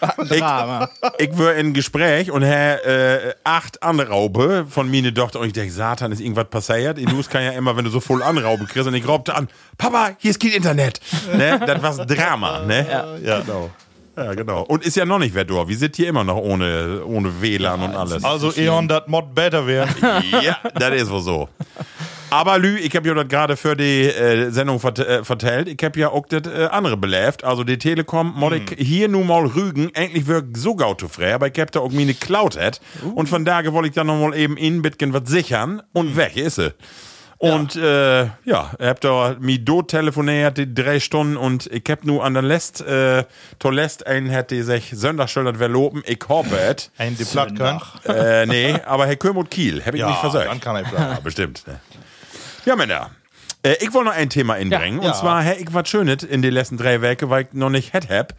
Drama. 0.28 0.90
Ich 1.18 1.38
war 1.38 1.54
in 1.54 1.72
Gespräch 1.72 2.30
und 2.30 2.44
hab 2.44 2.84
äh, 2.84 3.34
acht 3.44 3.82
Anraube 3.82 4.66
von 4.68 4.90
meine 4.90 5.14
Tochter 5.14 5.40
und 5.40 5.46
ich 5.46 5.52
denke, 5.54 5.72
Satan, 5.72 6.12
ist 6.12 6.20
irgendwas 6.20 6.48
passiert? 6.50 6.98
In 6.98 7.08
News 7.08 7.30
kann 7.30 7.42
ja 7.42 7.52
immer, 7.52 7.76
wenn 7.76 7.84
du 7.84 7.90
so 7.90 8.00
voll 8.00 8.22
Anraube 8.22 8.66
kriegst 8.66 8.86
und 8.86 8.94
ich 8.94 9.08
raubte 9.08 9.34
an, 9.34 9.48
Papa, 9.78 10.10
hier 10.18 10.30
ist 10.32 10.40
kein 10.40 10.52
Internet. 10.52 11.00
ne? 11.34 11.58
Das 11.66 11.82
war 11.82 12.04
Drama, 12.04 12.60
ne? 12.60 13.18
ja, 13.22 13.40
genau. 13.40 13.70
Ja, 14.16 14.34
genau. 14.34 14.62
Und 14.62 14.84
ist 14.84 14.96
ja 14.96 15.04
noch 15.04 15.18
nicht 15.18 15.34
wer 15.34 15.44
da. 15.44 15.68
Wir 15.68 15.76
sind 15.76 15.96
hier 15.96 16.08
immer 16.08 16.24
noch 16.24 16.36
ohne, 16.38 17.04
ohne 17.04 17.42
WLAN 17.42 17.82
und 17.82 17.94
alles. 17.94 18.24
Also, 18.24 18.52
Eon, 18.56 18.88
das 18.88 19.02
Mod 19.06 19.34
better 19.34 19.66
werden. 19.66 19.94
ja, 20.42 20.58
das 20.74 21.02
ist 21.02 21.10
wohl 21.10 21.20
so. 21.20 21.48
Aber 22.30 22.58
Lü, 22.58 22.76
ich 22.78 22.94
habe 22.96 23.06
ja 23.06 23.14
das 23.14 23.28
gerade 23.28 23.56
für 23.56 23.76
die 23.76 24.04
äh, 24.04 24.50
Sendung 24.50 24.80
vert 24.80 24.98
äh, 24.98 25.22
vertellt. 25.22 25.68
Ich 25.68 25.84
habe 25.84 26.00
ja 26.00 26.10
auch 26.10 26.26
das 26.26 26.42
äh, 26.46 26.66
andere 26.66 26.96
belebt. 26.96 27.44
Also 27.44 27.62
die 27.62 27.78
Telekom, 27.78 28.32
mod 28.34 28.52
ich 28.52 28.78
hier 28.78 29.08
nun 29.08 29.26
mal 29.26 29.46
rügen. 29.46 29.90
Eigentlich 29.94 30.26
wirkt 30.26 30.56
so 30.56 30.74
gautofrei, 30.74 31.34
aber 31.34 31.48
ich 31.48 31.60
hab 31.60 31.70
da 31.70 31.80
auch 31.80 31.92
meine 31.92 32.14
Cloud 32.14 32.58
hat. 32.58 32.80
Und 33.14 33.28
von 33.28 33.44
daher 33.44 33.72
wollte 33.72 33.88
ich 33.88 33.94
dann 33.94 34.08
noch 34.08 34.18
mal 34.18 34.34
eben 34.36 34.56
in 34.56 34.82
Bitcoin 34.82 35.12
was 35.12 35.28
sichern. 35.28 35.82
Und 35.92 36.16
weg 36.16 36.36
ist 36.36 36.56
sie. 36.56 36.72
Und 37.38 37.76
äh, 37.76 38.24
ja, 38.44 38.70
ich 38.78 38.86
hab 38.86 39.00
da 39.02 39.36
mi 39.38 39.62
do 39.62 39.82
telefoniert, 39.82 40.56
die 40.56 40.72
drei 40.72 41.00
Stunden 41.00 41.36
und 41.36 41.66
ich 41.66 41.82
hab 41.90 42.04
nur 42.04 42.24
an 42.24 42.32
der 42.32 42.42
Lest, 42.42 42.80
äh, 42.80 43.24
to 43.58 43.68
Lest 43.70 44.06
einen 44.06 44.28
hätte 44.28 44.62
sich 44.64 44.90
Sönderschildert 44.94 45.58
verloben, 45.58 46.02
ich 46.06 46.20
hoffe 46.28 46.58
es. 46.58 46.90
Ein 46.96 47.16
die 47.16 47.24
platt 47.24 47.54
können. 47.54 47.80
äh, 48.06 48.46
nee, 48.46 48.74
aber 48.86 49.06
Herr 49.06 49.16
Kömut 49.16 49.50
Kiel, 49.50 49.82
hab 49.84 49.92
ich 49.94 50.00
Ja, 50.00 50.08
nicht 50.08 50.20
versagt. 50.20 50.48
dann 50.50 50.60
kann 50.60 50.76
er 50.76 50.82
Ja, 50.84 50.88
platt. 50.88 51.22
bestimmt. 51.24 51.66
Ne? 51.66 51.78
Ja, 52.64 52.74
Männer. 52.74 53.10
Äh, 53.62 53.74
ich 53.80 53.92
wollte 53.92 54.08
noch 54.10 54.16
ein 54.16 54.30
Thema 54.30 54.56
inbringen. 54.56 55.02
Ja. 55.02 55.08
Und 55.10 55.16
zwar, 55.16 55.42
hä, 55.42 55.56
ich 55.58 55.74
was 55.74 55.88
Schönes 55.88 56.22
in 56.22 56.40
den 56.40 56.54
letzten 56.54 56.78
drei 56.78 57.02
Werke, 57.02 57.28
weil 57.28 57.42
ich 57.42 57.48
noch 57.52 57.70
nicht 57.70 57.92
hätt 57.92 58.08
hab. 58.08 58.32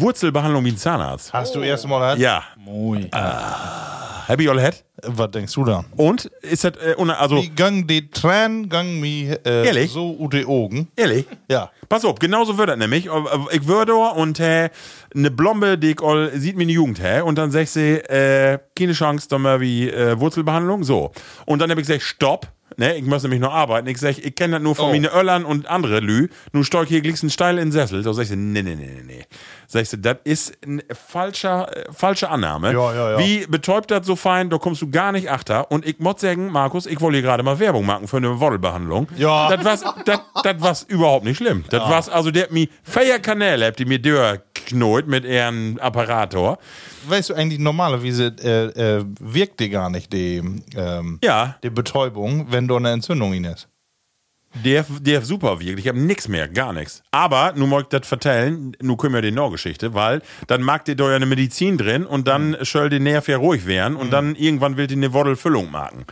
Wurzelbehandlung 0.00 0.64
wie 0.64 0.70
ein 0.70 0.76
Zahnarzt. 0.76 1.32
Hast 1.32 1.54
du 1.54 1.60
erst 1.60 1.86
mal 1.88 2.00
halt? 2.00 2.18
Ja. 2.18 2.42
Moi. 2.56 3.08
Hab 3.12 4.40
ich 4.40 4.48
all 4.48 4.60
hätt? 4.60 4.84
Was 5.04 5.30
denkst 5.32 5.52
du 5.54 5.64
da? 5.64 5.84
Und? 5.96 6.26
Ist 6.42 6.62
das, 6.64 6.74
äh, 6.76 6.94
also, 6.96 7.36
Wie 7.42 7.48
gang 7.48 7.88
die 7.88 8.08
Tränen, 8.08 8.68
gang 8.68 9.00
mi 9.00 9.28
äh, 9.44 9.66
Ehrlich? 9.66 9.90
so 9.90 10.16
ut 10.18 10.32
die 10.32 10.46
Augen. 10.46 10.88
ehrlich? 10.96 11.26
Ja. 11.50 11.70
Pass 11.88 12.04
auf, 12.04 12.18
genauso 12.20 12.56
wird 12.56 12.68
das 12.68 12.78
nämlich. 12.78 13.08
Ich 13.50 13.66
würde 13.66 13.94
und 13.94 14.38
äh, 14.38 14.70
eine 15.14 15.30
Blombe, 15.30 15.76
die 15.76 15.90
ich 15.90 16.00
all, 16.02 16.30
sieht 16.38 16.56
mir 16.56 16.62
in 16.62 16.68
die 16.68 16.74
Jugend, 16.74 17.02
hä? 17.02 17.20
Und 17.22 17.36
dann 17.36 17.50
sag 17.50 17.66
sie, 17.66 17.96
äh, 17.96 18.58
keine 18.78 18.92
Chance, 18.92 19.26
dann 19.28 19.42
mal 19.42 19.60
wie 19.60 19.90
äh, 19.90 20.18
Wurzelbehandlung. 20.18 20.84
So. 20.84 21.10
Und 21.44 21.58
dann 21.58 21.70
hab 21.70 21.78
ich 21.78 21.86
gesagt, 21.86 22.02
stopp. 22.02 22.46
Ne, 22.78 22.96
ich 22.96 23.04
muss 23.04 23.22
nämlich 23.22 23.40
noch 23.40 23.52
arbeiten. 23.52 23.86
Ich 23.88 23.98
sag, 23.98 24.16
ich 24.16 24.34
kenne 24.34 24.54
das 24.54 24.62
nur 24.62 24.74
von 24.74 24.86
Oh. 24.86 24.92
meine 24.92 25.12
Öllern 25.12 25.44
und 25.44 25.66
andere 25.66 26.00
Lü. 26.00 26.28
Nun 26.52 26.64
steig 26.64 26.88
hier 26.88 27.02
glickst 27.02 27.30
steil 27.30 27.58
in 27.58 27.66
den 27.66 27.72
Sessel. 27.72 28.02
So 28.02 28.14
sag 28.14 28.22
ich, 28.24 28.30
nee, 28.30 28.36
nee, 28.36 28.62
nee, 28.62 28.74
nee, 28.76 29.02
nee. 29.04 29.24
Sag 29.72 29.80
ich, 29.84 30.02
das 30.02 30.18
ist 30.24 30.52
eine 30.66 30.82
falscher, 30.92 31.74
äh, 31.74 31.90
falsche 31.94 32.28
Annahme. 32.28 32.74
Ja, 32.74 32.94
ja, 32.94 33.10
ja. 33.12 33.18
Wie 33.18 33.46
betäubt 33.46 33.90
das 33.90 34.06
so 34.06 34.16
fein, 34.16 34.50
da 34.50 34.58
kommst 34.58 34.82
du 34.82 34.90
gar 34.90 35.12
nicht 35.12 35.30
achter. 35.30 35.70
Und 35.70 35.86
ich 35.86 35.98
muss 35.98 36.20
sagen, 36.20 36.50
Markus, 36.50 36.84
ich 36.84 37.00
wollte 37.00 37.16
hier 37.16 37.22
gerade 37.22 37.42
mal 37.42 37.58
Werbung 37.58 37.86
machen 37.86 38.06
für 38.06 38.18
eine 38.18 38.38
Woddelbehandlung. 38.38 39.08
Ja. 39.16 39.48
Das 39.56 39.64
war's, 39.64 39.94
das, 40.04 40.20
das 40.42 40.60
war's 40.60 40.82
überhaupt 40.82 41.24
nicht 41.24 41.38
schlimm. 41.38 41.64
Das 41.70 41.80
war's, 41.88 42.10
also 42.10 42.30
der 42.30 42.42
hat 42.42 42.50
mir 42.52 42.68
vier 42.82 43.18
Kanäle, 43.18 43.64
habt 43.64 43.80
ihr 43.80 43.86
mir 43.88 43.98
durchknollt 43.98 45.06
mit 45.08 45.24
ihrem 45.24 45.78
Apparator. 45.80 46.58
Weißt 47.08 47.30
du 47.30 47.34
eigentlich 47.34 47.58
normalerweise 47.58 48.26
äh, 48.44 48.98
äh, 48.98 49.04
wirkt 49.20 49.58
die 49.60 49.70
gar 49.70 49.88
nicht 49.88 50.12
die, 50.12 50.42
ähm, 50.76 51.18
Ja. 51.24 51.56
die 51.62 51.70
Betäubung, 51.70 52.48
wenn 52.50 52.68
du 52.68 52.76
eine 52.76 52.90
Entzündung 52.90 53.32
in 53.32 53.44
ist. 53.44 53.68
Der, 54.64 54.84
der 55.00 55.22
super 55.22 55.60
wirkt. 55.60 55.78
Ich 55.78 55.88
habe 55.88 55.98
nix 55.98 56.28
mehr, 56.28 56.48
gar 56.48 56.72
nichts. 56.72 57.02
Aber, 57.10 57.52
nun 57.56 57.70
mag 57.70 57.82
ich 57.82 57.88
das 57.88 58.06
vertellen, 58.06 58.76
nun 58.80 58.96
können 58.96 59.14
wir 59.14 59.22
die 59.22 59.30
Norgeschichte, 59.30 59.94
weil 59.94 60.22
dann 60.46 60.62
mag 60.62 60.84
dir 60.84 60.94
da 60.94 61.08
ja 61.10 61.16
eine 61.16 61.26
Medizin 61.26 61.78
drin 61.78 62.04
und 62.04 62.28
dann 62.28 62.56
soll 62.60 62.90
die 62.90 63.00
Nerv 63.00 63.28
ja 63.28 63.38
ruhig 63.38 63.66
werden 63.66 63.96
und 63.96 64.12
dann 64.12 64.34
irgendwann 64.34 64.76
will 64.76 64.86
die 64.86 64.94
eine 64.94 65.12
Woddelfüllung 65.12 65.70
machen. 65.70 66.04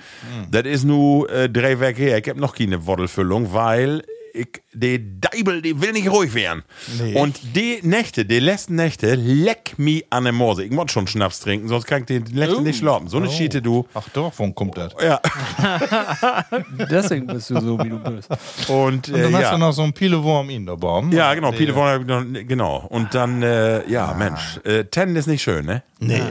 Das 0.50 0.64
ist 0.64 0.84
nur 0.84 1.30
äh, 1.30 1.48
drei 1.48 1.80
Werke 1.80 2.02
her. 2.02 2.18
Ich 2.18 2.28
habe 2.28 2.40
noch 2.40 2.54
keine 2.54 2.86
Woddelfüllung, 2.86 3.52
weil 3.52 4.02
ich, 4.32 4.62
die 4.72 5.20
Deibel, 5.20 5.62
die 5.62 5.80
will 5.80 5.92
nicht 5.92 6.10
ruhig 6.10 6.34
werden. 6.34 6.62
Nee. 6.98 7.14
Und 7.18 7.56
die 7.56 7.80
Nächte, 7.82 8.24
die 8.24 8.38
letzten 8.38 8.76
Nächte, 8.76 9.14
leck 9.14 9.74
mi 9.78 10.04
an 10.10 10.24
der 10.24 10.32
Morse. 10.32 10.64
Ich 10.64 10.70
muss 10.70 10.92
schon 10.92 11.06
Schnaps 11.06 11.40
trinken, 11.40 11.68
sonst 11.68 11.86
kann 11.86 12.00
ich 12.00 12.06
die 12.06 12.34
Nächte 12.34 12.60
nicht 12.62 12.78
schlafen. 12.78 13.08
So 13.08 13.18
eine 13.18 13.30
Schiete, 13.30 13.62
du. 13.62 13.86
Ach, 13.94 14.08
davon 14.10 14.54
kommt 14.54 14.76
das. 14.76 14.94
Ja. 15.02 15.20
Deswegen 16.90 17.26
bist 17.26 17.50
du 17.50 17.60
so, 17.60 17.78
wie 17.78 17.88
du 17.88 17.98
bist. 17.98 18.30
Und, 18.68 19.08
Und 19.08 19.08
äh, 19.08 19.22
dann 19.22 19.34
hast 19.34 19.42
ja. 19.42 19.52
du 19.52 19.58
noch 19.58 19.72
so 19.72 19.82
einen 19.82 19.92
Pilewurm 19.92 20.50
in 20.50 20.66
der 20.66 20.76
Baum. 20.76 21.12
Ja, 21.12 21.34
genau, 21.34 21.52
von 21.52 22.06
noch, 22.06 22.24
genau. 22.46 22.86
Und 22.88 23.14
dann, 23.14 23.42
äh, 23.42 23.88
ja, 23.90 24.14
Mensch, 24.14 24.60
äh, 24.64 24.84
Ten 24.84 25.14
ist 25.16 25.26
nicht 25.26 25.42
schön, 25.42 25.64
ne? 25.66 25.82
Nee. 25.98 26.22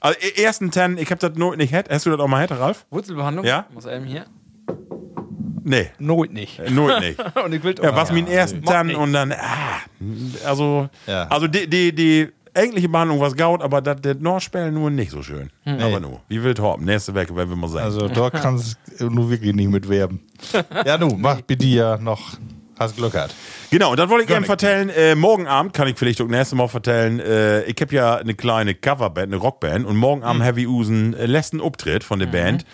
Also, 0.00 0.18
e- 0.20 0.42
ersten 0.42 0.70
Ten, 0.70 0.98
ich 0.98 1.10
hab 1.10 1.18
das 1.18 1.34
noch 1.34 1.56
nicht 1.56 1.72
hätt. 1.72 1.88
Hast 1.90 2.06
du 2.06 2.10
das 2.10 2.20
auch 2.20 2.28
mal 2.28 2.42
hätte, 2.42 2.58
Ralf? 2.58 2.86
Wurzelbehandlung? 2.90 3.44
Ja? 3.44 3.66
Muss 3.72 3.86
eben 3.86 4.04
hier? 4.04 4.26
Nee, 5.68 5.90
Not 5.98 6.32
nicht. 6.32 6.58
nur 6.70 6.98
nicht. 7.00 7.18
Und 7.44 7.52
ich 7.52 7.62
will 7.62 7.74
Ja, 7.82 7.94
was 7.94 8.10
mir 8.10 8.22
den 8.22 8.32
ersten 8.32 8.60
Macht 8.60 8.74
Ten 8.74 8.86
nicht. 8.86 8.96
und 8.96 9.12
dann, 9.12 9.32
ah, 9.32 9.80
also, 10.46 10.88
Ja. 11.06 11.24
also 11.28 11.46
die, 11.46 11.68
die, 11.68 11.94
die 11.94 12.28
eigentliche 12.54 12.88
Behandlung 12.88 13.20
was 13.20 13.36
gaut, 13.36 13.62
aber 13.62 13.82
das, 13.82 13.98
Nachspielen 14.18 14.72
nur 14.72 14.90
nicht 14.90 15.10
so 15.10 15.22
schön. 15.22 15.50
Aber 15.66 16.00
nur, 16.00 16.20
wie 16.28 16.42
wild 16.42 16.58
Horben, 16.58 16.86
nächste 16.86 17.14
Woche, 17.14 17.36
wenn 17.36 17.48
wir 17.50 17.56
mal 17.56 17.68
sagen. 17.68 17.84
Also 17.84 18.08
da 18.08 18.30
kannst 18.30 18.78
du 18.98 19.10
nur 19.10 19.30
wirklich 19.30 19.54
nicht 19.54 19.68
mit 19.70 19.88
werben. 19.88 20.20
ja, 20.86 20.96
du, 20.96 21.08
mach 21.18 21.42
bitte 21.42 21.66
ja 21.66 21.98
noch. 21.98 22.20
Hast 22.78 22.96
Glück 22.96 23.10
gehabt. 23.12 23.34
Genau, 23.72 23.90
und 23.90 23.98
dann 23.98 24.08
wollte 24.08 24.22
ich 24.22 24.28
gerne 24.28 24.46
vertellen, 24.46 24.88
äh, 24.88 25.16
morgen 25.16 25.48
Abend 25.48 25.72
kann 25.72 25.88
ich 25.88 25.98
vielleicht 25.98 26.20
auch 26.20 26.28
nächstes 26.28 26.56
Mal 26.56 26.68
vertellen, 26.68 27.18
äh, 27.18 27.64
ich 27.64 27.74
habe 27.80 27.92
ja 27.92 28.14
eine 28.16 28.34
kleine 28.34 28.72
Coverband, 28.74 29.26
eine 29.32 29.36
Rockband 29.36 29.84
und 29.84 29.96
morgen 29.96 30.22
Abend 30.22 30.44
Heavy 30.44 30.66
Usen 30.68 31.12
äh, 31.14 31.26
letzten 31.26 31.60
Auftritt 31.60 32.04
von 32.04 32.20
der 32.20 32.28
Band 32.28 32.64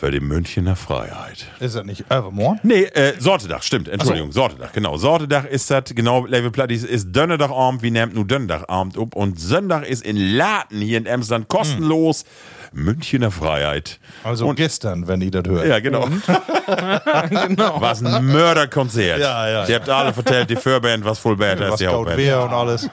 für 0.00 0.10
die 0.10 0.20
Münchner 0.20 0.76
Freiheit. 0.76 1.44
Ist 1.60 1.76
das 1.76 1.84
nicht 1.84 2.10
Evermore? 2.10 2.58
Nee, 2.62 2.84
äh, 2.84 3.20
Sortedach, 3.20 3.62
stimmt, 3.62 3.86
Entschuldigung, 3.86 4.32
Sortedach, 4.32 4.72
genau. 4.72 4.96
Sortedach 4.96 5.44
ist 5.44 5.70
das, 5.70 5.84
genau, 5.94 6.24
Level 6.24 6.50
Plattis 6.50 6.84
ist 6.84 7.14
Dönnerdagabend, 7.14 7.82
wie 7.82 7.90
nennt 7.90 8.14
nur 8.14 8.24
Dönnerdagabend 8.24 8.96
up 8.96 9.14
und 9.14 9.38
Sonntag 9.38 9.86
ist 9.86 10.02
in 10.02 10.16
Laten 10.16 10.80
hier 10.80 10.96
in 10.96 11.04
Emsland 11.04 11.48
kostenlos 11.48 12.24
Münchner 12.72 13.30
Freiheit. 13.30 13.98
Also 14.24 14.46
und, 14.46 14.56
gestern, 14.56 15.08
wenn 15.08 15.20
ihr 15.20 15.30
das 15.30 15.44
hört. 15.46 15.66
ja, 15.66 15.80
genau. 15.80 16.06
genau. 17.30 17.80
Was 17.80 18.04
ein 18.04 18.24
Mörderkonzert. 18.26 19.18
Ja, 19.20 19.48
ja, 19.48 19.66
Ihr 19.66 19.74
habt 19.76 19.88
alle 19.88 20.12
vertellt, 20.12 20.50
die 20.50 20.56
Vorband 20.56 21.04
was 21.04 21.18
voll 21.18 21.36
besser 21.36 21.62
als 21.64 21.72
Was 21.72 21.78
die 21.80 21.86
Hauptband. 21.88 22.16
wer 22.18 22.42
und 22.44 22.50
alles. 22.52 22.88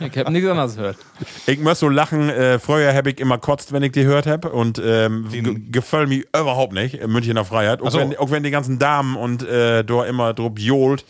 Ich 0.00 0.16
hab 0.18 0.28
nichts 0.30 0.48
anderes 0.50 0.76
gehört. 0.76 0.96
Ich 1.46 1.58
muss 1.60 1.78
so 1.80 1.88
lachen, 1.88 2.28
äh, 2.30 2.58
früher 2.58 2.92
habe 2.94 3.10
ich 3.10 3.20
immer 3.20 3.38
kotzt, 3.38 3.72
wenn 3.72 3.82
ich 3.82 3.92
die 3.92 4.02
gehört 4.02 4.26
habe 4.26 4.50
und 4.50 4.80
ähm, 4.84 5.28
ge- 5.30 5.56
gefällt 5.70 6.08
mir 6.08 6.24
überhaupt 6.38 6.72
nicht, 6.72 7.06
Münchner 7.06 7.44
Freiheit. 7.44 7.80
Auch, 7.82 7.90
so. 7.90 7.98
wenn, 7.98 8.16
auch 8.16 8.30
wenn 8.30 8.42
die 8.42 8.50
ganzen 8.50 8.78
Damen 8.78 9.16
und 9.16 9.46
äh, 9.46 9.84
da 9.84 10.04
immer 10.04 10.34
drauf 10.34 10.52
johlt 10.56 11.04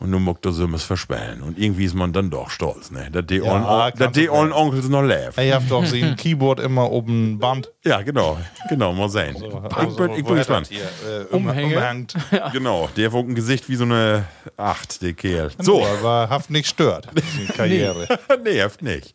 und 0.00 0.10
nun 0.10 0.22
muckt 0.22 0.46
er 0.46 0.52
so 0.52 0.70
was 0.72 0.84
verspellen. 0.84 1.42
Und 1.42 1.58
irgendwie 1.58 1.84
ist 1.84 1.94
man 1.94 2.12
dann 2.12 2.30
doch 2.30 2.50
stolz, 2.50 2.90
ne? 2.90 3.10
Dass 3.10 3.26
die 3.26 3.38
du 3.38 4.32
ollen 4.32 4.52
Onkels 4.52 4.88
noch 4.88 5.02
leben. 5.02 5.32
Ihr 5.38 5.54
habt 5.54 5.70
doch 5.70 5.84
sie 5.84 6.02
ein 6.02 6.16
Keyboard 6.16 6.60
immer 6.60 6.90
oben 6.90 7.38
Band. 7.38 7.72
Ja, 7.84 8.02
genau. 8.02 8.38
Genau, 8.68 8.92
mal 8.92 9.08
sehen. 9.08 9.36
ich 9.36 9.96
bin, 9.96 10.10
ich 10.12 10.24
bin 10.24 10.36
gespannt. 10.36 10.70
Äh. 10.70 11.34
Umhängt. 11.34 12.14
Genau, 12.52 12.88
der 12.96 13.12
hat 13.12 13.24
ein 13.24 13.34
Gesicht 13.34 13.68
wie 13.68 13.76
so 13.76 13.84
eine 13.84 14.24
Acht, 14.56 15.02
der 15.02 15.12
Kerl. 15.12 15.50
So. 15.58 15.84
Aber 15.84 16.28
haft 16.30 16.50
nicht 16.50 16.68
stört. 16.68 17.08
Karriere. 17.56 18.06
nee, 18.44 18.60
heft 18.60 18.82
nicht. 18.82 19.14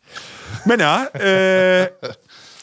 Männer, 0.64 1.08
äh, 1.14 1.88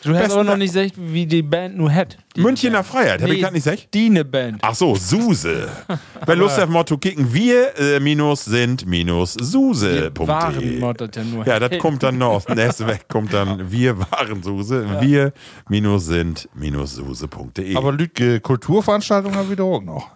Du 0.04 0.16
hast 0.16 0.32
aber 0.32 0.44
noch 0.44 0.58
nicht 0.58 0.74
gesagt, 0.74 0.94
wie 0.98 1.26
die 1.26 1.44
Band 1.44 1.78
nur 1.78 1.94
hat. 1.94 2.18
Die 2.36 2.42
Münchner 2.42 2.84
Freiheit, 2.84 3.22
hab 3.22 3.30
ich 3.30 3.42
das 3.42 3.52
nicht 3.52 3.64
gesagt? 3.64 3.94
Die 3.94 4.10
ne 4.10 4.26
Band. 4.26 4.60
Ach 4.62 4.74
so, 4.74 4.96
Suse. 4.96 5.68
Wer 6.26 6.36
Lust 6.36 6.60
auf 6.60 6.70
Motto 6.70 6.98
kicken, 6.98 7.32
wir 7.34 7.78
äh, 7.78 8.00
minus 8.00 8.46
sind 8.46 8.86
minus 8.88 9.34
Suse. 9.34 10.12
Waren 10.16 10.80
moddert 10.80 11.16
ja 11.16 11.24
nur. 11.24 11.46
Ja, 11.46 11.60
das 11.60 11.78
kommt 11.78 12.02
dann 12.02 12.18
noch. 12.18 12.48
Nächste 12.48 12.88
Weg 12.88 13.08
kommt 13.08 13.34
dann 13.34 13.72
wir 13.72 14.00
waren 14.00 14.42
Suse. 14.42 14.86
Wir 15.02 15.34
minus 15.70 16.08
sind 16.08 16.50
minus 16.56 16.96
Suse.de. 16.96 17.76
Aber 17.76 17.92
Lütge 17.92 18.40
Kulturveranstaltungen 18.40 19.38
haben 19.38 19.50
wir 19.50 19.56
da 19.56 19.64
auch 19.64 19.84
noch. 19.84 20.10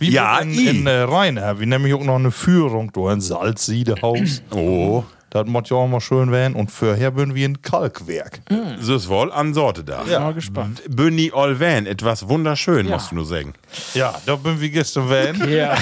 Wie 0.00 0.10
Ja, 0.10 0.38
in, 0.38 0.52
in 0.52 0.86
äh, 0.86 1.02
Rhein 1.02 1.36
wir 1.36 1.66
nämlich 1.66 1.94
auch 1.94 2.04
noch 2.04 2.16
eine 2.16 2.30
Führung 2.30 2.90
da 2.92 3.12
in 3.12 3.20
Salzsiedehaus. 3.20 4.42
Oh, 4.50 5.04
das 5.44 5.46
muss 5.46 5.68
ja 5.70 5.76
auch 5.76 5.88
mal 5.88 6.00
schön 6.00 6.30
werden. 6.30 6.54
Und 6.54 6.70
vorher 6.70 7.10
bin 7.10 7.34
wir 7.34 7.48
ein 7.48 7.62
Kalkwerk. 7.62 8.40
so 8.80 8.94
ist 8.96 9.08
wohl 9.08 9.32
an 9.32 9.54
Sorte 9.54 9.84
da. 9.84 10.04
Ja. 10.04 10.20
Mal 10.20 10.34
gespannt. 10.34 10.82
Bünni 10.88 11.30
Olvan, 11.32 11.86
etwas 11.86 12.28
wunderschön, 12.28 12.88
musst 12.88 13.10
du 13.10 13.16
nur 13.16 13.26
sagen. 13.26 13.54
Ja, 13.94 14.14
da 14.26 14.36
bin 14.36 14.60
wir 14.60 14.70
gestern 14.70 15.08
werden. 15.08 15.48
Ja, 15.48 15.76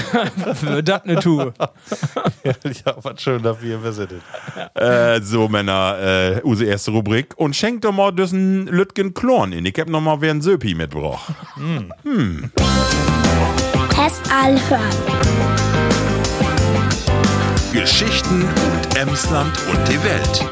für 0.54 0.82
das 0.82 1.04
ne 1.04 1.16
Tour. 1.16 1.52
ja, 2.44 2.94
was 3.02 3.20
schön, 3.20 3.42
dass 3.42 3.60
wir 3.60 3.82
visited. 3.82 4.22
Äh, 4.74 5.20
so, 5.20 5.48
Männer, 5.48 5.96
äh, 5.98 6.40
unsere 6.42 6.70
erste 6.70 6.92
Rubrik. 6.92 7.34
Und 7.36 7.56
schenkt 7.56 7.84
doch 7.84 7.92
mal 7.92 8.12
diesen 8.12 8.66
Lütgen 8.68 9.12
Klorn 9.12 9.52
in. 9.52 9.66
Ich 9.66 9.78
hab 9.78 9.88
noch 9.88 10.00
mal 10.00 10.20
wer 10.20 10.30
ein 10.30 10.40
Söpi 10.40 10.74
mitgebracht. 10.74 11.32
Test 13.90 14.30
hören. 14.32 15.75
Geschichten 17.90 18.42
und 18.42 18.96
Emsland 18.98 19.56
und 19.70 19.88
die 19.88 20.02
Welt. 20.02 20.44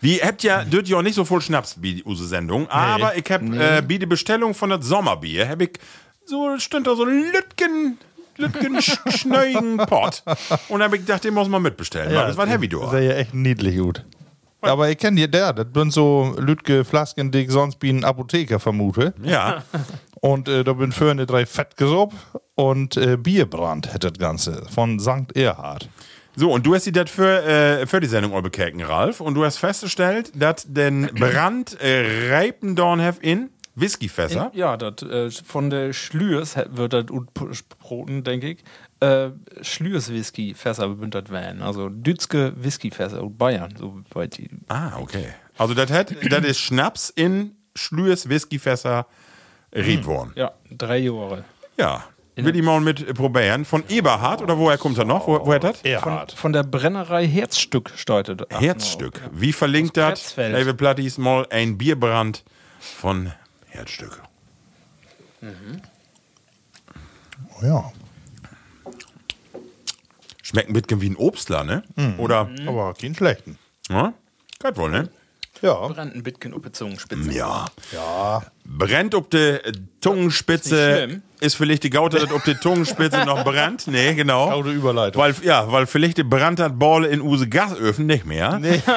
Wie 0.00 0.16
habt 0.22 0.42
ja, 0.42 0.64
dürft 0.64 0.88
ihr 0.88 0.96
auch 0.96 1.02
nicht 1.02 1.14
so 1.14 1.26
voll 1.26 1.42
Schnaps 1.42 1.76
wie 1.82 2.02
unsere 2.02 2.26
Sendung, 2.26 2.66
aber 2.70 3.14
ich 3.14 3.30
hab 3.30 3.42
äh, 3.42 3.82
wie 3.86 3.98
die 3.98 4.06
Bestellung 4.06 4.54
von 4.54 4.70
das 4.70 4.86
Sommerbier, 4.86 5.46
hab 5.50 5.60
ich 5.60 5.72
so 6.24 6.58
stimmt 6.58 6.86
da 6.86 6.96
so 6.96 7.04
ein 7.04 7.24
Lütgen 7.30 7.98
Lütgen 8.38 8.78
sch- 8.78 8.98
schnöigen 9.18 9.76
Pott 9.76 10.22
und 10.70 10.82
hab 10.82 10.94
ich 10.94 11.00
gedacht, 11.02 11.22
den 11.24 11.34
muss 11.34 11.48
man 11.48 11.60
mitbestellen. 11.60 12.10
Ja, 12.14 12.26
das 12.26 12.38
war 12.38 12.46
heavy 12.46 12.68
Das 12.70 12.80
durch. 12.80 12.92
wäre 12.92 13.04
ja 13.04 13.12
echt 13.16 13.34
niedlich 13.34 13.76
gut. 13.76 14.02
Aber 14.62 14.88
ich 14.88 14.96
kenne 14.96 15.20
die, 15.20 15.30
der, 15.30 15.52
das 15.52 15.66
sind 15.74 15.92
so 15.92 16.34
Lütge 16.38 16.84
Flasken, 16.86 17.30
die 17.30 17.40
ich 17.40 17.50
sonst 17.50 17.76
wie 17.82 17.90
ein 17.90 18.02
Apotheker 18.02 18.58
vermute. 18.58 19.12
Ja, 19.22 19.62
Und 20.24 20.48
äh, 20.48 20.62
da 20.62 20.74
bin 20.74 20.92
für 20.92 21.10
eine 21.10 21.26
drei 21.26 21.46
Fettgesopp 21.46 22.14
und 22.54 22.96
äh, 22.96 23.16
Bierbrand 23.16 23.92
hätte 23.92 24.12
das 24.12 24.20
Ganze 24.20 24.64
von 24.72 25.00
St. 25.00 25.34
Erhard. 25.34 25.88
so 26.36 26.52
und 26.52 26.64
du 26.64 26.76
hast 26.76 26.86
die 26.86 26.92
das 26.92 27.10
für, 27.10 27.42
äh, 27.42 27.86
für 27.88 27.98
die 27.98 28.06
Sendung 28.06 28.32
all 28.32 28.40
bekäken, 28.40 28.80
Ralf, 28.82 29.20
und 29.20 29.34
du 29.34 29.44
hast 29.44 29.58
festgestellt, 29.58 30.30
dass 30.36 30.64
den 30.72 31.08
Brand 31.08 31.76
äh, 31.80 32.30
Reipendorn 32.32 33.02
have 33.02 33.20
in 33.20 33.50
Whiskyfässer. 33.74 34.52
Ja, 34.54 34.76
das 34.76 35.02
äh, 35.02 35.30
von 35.44 35.70
der 35.70 35.92
Schlürs 35.92 36.54
wird 36.70 36.92
das 36.92 37.06
utproten, 37.10 38.22
denke 38.22 38.50
ich. 38.50 38.58
Äh, 39.00 39.30
Schlürs 39.62 40.12
Whisky 40.12 40.54
Fässer 40.54 40.88
bündert 40.90 41.30
werden. 41.30 41.62
Also 41.62 41.88
Dützke 41.88 42.52
Whisky 42.56 42.92
Fässer 42.92 43.24
und 43.24 43.38
Bayern, 43.38 43.74
so 43.76 44.00
weit 44.12 44.38
die. 44.38 44.48
Ah, 44.68 45.00
okay. 45.00 45.30
Also 45.58 45.74
das 45.74 45.90
hat, 45.90 46.14
das 46.30 46.44
ist 46.44 46.60
Schnaps 46.60 47.10
in 47.10 47.56
Schlürs 47.74 48.28
Whiskyfässer 48.28 49.08
rieb 49.72 50.04
worden. 50.06 50.32
Ja, 50.34 50.52
drei 50.70 50.98
Jahre. 50.98 51.44
Ja. 51.76 52.04
Will 52.34 52.56
ich 52.56 52.62
mal 52.62 52.80
mit 52.80 53.14
probieren. 53.14 53.66
Von 53.66 53.84
Eberhard 53.90 54.40
oder 54.40 54.56
woher 54.58 54.78
kommt 54.78 54.96
er 54.96 55.04
noch? 55.04 55.26
Wo, 55.26 55.44
woher 55.44 55.58
das? 55.60 55.80
Von, 55.80 55.90
Erhard. 55.90 56.32
von 56.32 56.52
der 56.54 56.62
Brennerei 56.62 57.26
Herzstück 57.26 57.90
steuerte. 57.94 58.36
das. 58.36 58.48
Herzstück. 58.58 59.20
Wie 59.32 59.52
verlinkt 59.52 59.98
Aus 59.98 60.04
das? 60.04 60.20
Pretzfeld. 60.20 60.56
Liebe 60.56 60.72
Plattis, 60.74 61.18
mal 61.18 61.46
ein 61.50 61.76
Bierbrand 61.76 62.42
von 62.80 63.32
Herzstück. 63.68 64.22
Oh 67.60 67.64
ja. 67.64 67.92
Schmeckt 70.42 70.68
ein 70.70 70.72
bisschen 70.72 71.00
wie 71.02 71.10
ein 71.10 71.16
Obstler, 71.16 71.64
ne? 71.64 71.82
Oder? 72.18 72.48
Aber 72.66 72.94
keinen 72.94 73.14
schlechten. 73.14 73.58
Ja? 73.90 74.14
Geht 74.62 74.76
wohl, 74.76 74.90
ne? 74.90 75.10
Ja. 75.62 75.88
Brennt 75.88 76.14
ein 76.14 76.22
bisschen 76.22 76.54
auf 76.54 76.62
die 76.62 76.72
Zungenspitze. 76.72 77.32
Ja. 77.32 77.66
Ja. 77.92 78.42
Brennt 78.64 79.14
ob 79.14 79.30
die 79.30 79.58
Zungenspitze. 80.00 80.76
Ist. 81.04 81.20
Ist 81.42 81.54
vielleicht 81.56 81.82
die 81.82 81.90
Gaute, 81.90 82.18
dass 82.18 82.30
ob 82.30 82.44
die 82.44 82.58
Zungenspitze 82.58 83.24
noch 83.24 83.42
brennt? 83.44 83.86
Nee, 83.92 84.14
genau. 84.14 84.54
Gute 84.56 84.70
Überleitung. 84.70 85.20
Weil, 85.20 85.34
ja, 85.42 85.70
weil 85.72 85.86
vielleicht 85.86 86.18
die 86.18 86.22
brennt 86.22 86.60
hat 86.60 86.78
Ball 86.78 87.04
in 87.04 87.20
use 87.20 87.48
Gasöfen 87.48 88.06
nicht 88.06 88.26
mehr. 88.26 88.58
Nee. 88.58 88.80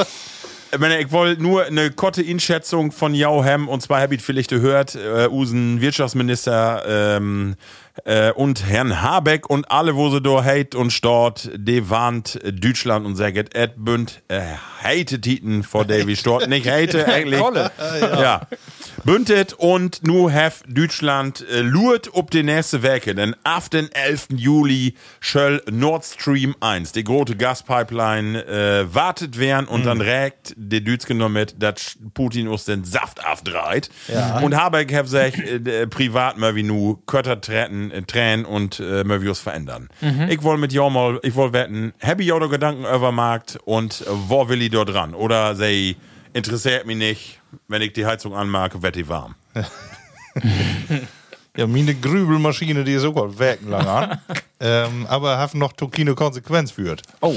Ich 0.72 0.78
meine, 0.78 1.00
ich 1.00 1.10
wollte 1.10 1.42
nur 1.42 1.64
eine 1.64 1.90
korte 1.90 2.24
Einschätzung 2.24 2.92
von 2.92 3.12
Jauhem 3.12 3.66
und 3.68 3.80
zwar 3.80 4.00
habe 4.00 4.14
ich 4.14 4.22
vielleicht 4.22 4.50
gehört, 4.50 4.94
äh, 4.94 5.26
usen 5.28 5.80
Wirtschaftsminister 5.80 6.84
ähm, 6.86 7.56
äh, 8.04 8.32
und 8.32 8.66
Herrn 8.66 9.02
Habeck 9.02 9.48
und 9.48 9.70
alle, 9.70 9.96
wo 9.96 10.10
sie 10.10 10.20
da 10.20 10.42
heit 10.42 10.74
und 10.74 10.92
stort, 10.92 11.50
die 11.54 11.90
warnt 11.90 12.38
Deutschland 12.44 13.06
und 13.06 13.16
sagt, 13.16 13.54
et 13.54 13.72
bünd 13.76 14.22
äh, 14.28 14.40
heite 14.82 15.20
Titen 15.20 15.62
vor 15.62 15.88
wie 15.88 16.16
stort, 16.16 16.48
nicht 16.48 16.68
heite 16.68 17.06
eigentlich. 17.06 17.40
Kolle. 17.40 17.70
ja. 18.00 18.42
Bündet 19.04 19.54
und 19.54 20.06
nu 20.06 20.30
have 20.30 20.62
Deutschland 20.68 21.44
äh, 21.50 21.60
luert 21.60 22.10
ob 22.12 22.30
die 22.30 22.42
nächste 22.42 22.82
Werke, 22.82 23.14
denn 23.14 23.34
ab 23.44 23.70
den 23.70 23.90
11. 23.92 24.28
Juli 24.36 24.94
schöll 25.20 25.62
Nord 25.70 26.04
Stream 26.04 26.54
1, 26.60 26.92
die 26.92 27.04
große 27.04 27.36
Gaspipeline, 27.36 28.44
äh, 28.44 28.94
wartet 28.94 29.38
werden 29.38 29.66
und 29.66 29.86
dann 29.86 30.00
rägt 30.00 30.54
die 30.56 30.82
Dütske 30.82 31.14
noch 31.14 31.28
mit, 31.28 31.62
dass 31.62 31.98
Putin 32.14 32.48
uns 32.48 32.64
den 32.64 32.84
Saft 32.84 33.24
aufdreht. 33.24 33.90
Und 34.42 34.56
Habeck 34.56 34.92
hat 34.94 35.08
sich 35.08 35.38
äh, 35.38 35.86
privat 35.86 36.38
mal 36.38 36.54
wie 36.54 36.62
nu 36.62 37.02
Kötter 37.06 37.40
treten, 37.40 37.89
äh, 37.90 38.02
tränen 38.02 38.44
und 38.44 38.80
äh, 38.80 39.02
uns 39.02 39.40
verändern. 39.40 39.88
Ich 40.28 40.42
wollte 40.42 40.60
mit 40.60 40.72
jou 40.72 40.90
mal, 40.90 41.20
ich 41.22 41.34
wollte 41.34 41.54
wetten, 41.54 41.92
habe 42.02 42.22
ich 42.22 42.32
auch 42.32 42.40
noch 42.40 42.50
Gedanken 42.50 42.84
über 42.84 43.12
Markt 43.12 43.58
und 43.64 44.02
äh, 44.02 44.04
wo 44.08 44.48
will 44.48 44.62
ich 44.62 44.70
dort 44.70 44.90
dran? 44.90 45.14
Oder 45.14 45.54
sei, 45.54 45.96
interessiert 46.32 46.86
mich 46.86 46.96
nicht, 46.96 47.40
wenn 47.68 47.82
ich 47.82 47.92
die 47.92 48.06
Heizung 48.06 48.34
anmache, 48.34 48.82
wird 48.82 48.96
die 48.96 49.08
warm. 49.08 49.34
Ja, 51.56 51.66
meine 51.66 51.94
Grübelmaschine, 51.94 52.84
die 52.84 52.92
ist 52.92 53.04
auch 53.04 53.14
mal 53.14 53.38
werkenlang 53.38 53.86
an. 53.86 54.18
ähm, 54.60 55.06
aber 55.08 55.38
hat 55.38 55.54
noch 55.54 55.72
keine 55.90 56.14
Konsequenz 56.14 56.70
führt. 56.70 57.02
Oh, 57.20 57.34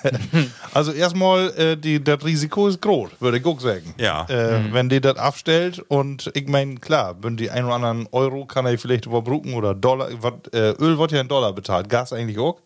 Also 0.74 0.92
erstmal, 0.92 1.50
äh, 1.56 1.76
die, 1.76 2.02
das 2.02 2.24
Risiko 2.24 2.68
ist 2.68 2.80
groß, 2.80 3.10
würde 3.20 3.38
ich 3.38 3.44
auch 3.44 3.60
sagen. 3.60 3.94
Ja. 3.98 4.24
Äh, 4.28 4.72
Wenn 4.72 4.88
die 4.88 5.00
das 5.00 5.16
abstellt 5.16 5.80
und 5.88 6.30
ich 6.34 6.48
meine, 6.48 6.76
klar, 6.76 7.16
wenn 7.20 7.36
die 7.36 7.50
ein 7.50 7.64
oder 7.64 7.74
anderen 7.74 8.08
Euro 8.12 8.46
kann 8.46 8.64
er 8.64 8.78
vielleicht 8.78 9.06
überbrücken 9.06 9.54
oder 9.54 9.74
Dollar, 9.74 10.08
wat, 10.20 10.52
äh, 10.54 10.70
Öl 10.72 10.98
wird 10.98 11.12
ja 11.12 11.20
in 11.20 11.28
Dollar 11.28 11.52
bezahlt, 11.52 11.88
Gas 11.88 12.12
eigentlich 12.12 12.38
auch. 12.38 12.60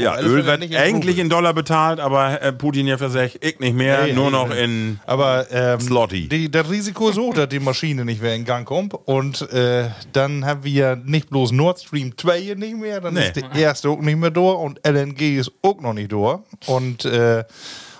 Ja, 0.00 0.12
alles 0.12 0.26
Öl 0.30 0.44
wird 0.46 0.74
eigentlich 0.76 1.18
in 1.18 1.28
Dollar 1.28 1.52
bezahlt, 1.54 2.00
aber 2.00 2.40
äh, 2.42 2.52
Putin 2.52 2.86
ja 2.86 2.98
versagt, 2.98 3.38
ich 3.44 3.58
nicht 3.60 3.74
mehr, 3.74 4.04
Nee, 4.06 4.12
nur 4.12 4.26
nee, 4.26 4.30
noch 4.32 4.50
in 4.50 5.00
Aber 5.06 5.46
ähm, 5.50 5.80
Slotty. 5.80 6.28
Die, 6.28 6.50
das 6.50 6.70
Risiko 6.70 7.08
ist 7.10 7.18
hoch, 7.18 7.34
dass 7.34 7.48
die 7.48 7.60
Maschine 7.60 8.04
nicht 8.04 8.22
mehr 8.22 8.34
in 8.34 8.44
Gang 8.44 8.66
kommt. 8.66 8.94
Und 8.94 9.42
äh, 9.52 9.88
dann 10.12 10.44
haben 10.44 10.64
wir 10.64 10.96
nicht 10.96 11.30
bloß 11.30 11.52
Nord 11.52 11.80
Stream 11.80 12.16
2 12.16 12.40
hier 12.40 12.56
nicht 12.56 12.76
mehr, 12.76 13.00
dann 13.00 13.14
Nee. 13.14 13.26
ist 13.26 13.36
der 13.36 13.52
erste 13.54 13.88
auch 13.90 14.00
nicht 14.00 14.16
mehr 14.18 14.30
da 14.30 14.40
und 14.40 14.80
LNG 14.86 15.38
ist 15.38 15.52
auch 15.62 15.80
noch 15.80 15.92
nicht 15.92 16.12
da. 16.12 16.42
Und 16.66 17.04
äh, 17.04 17.44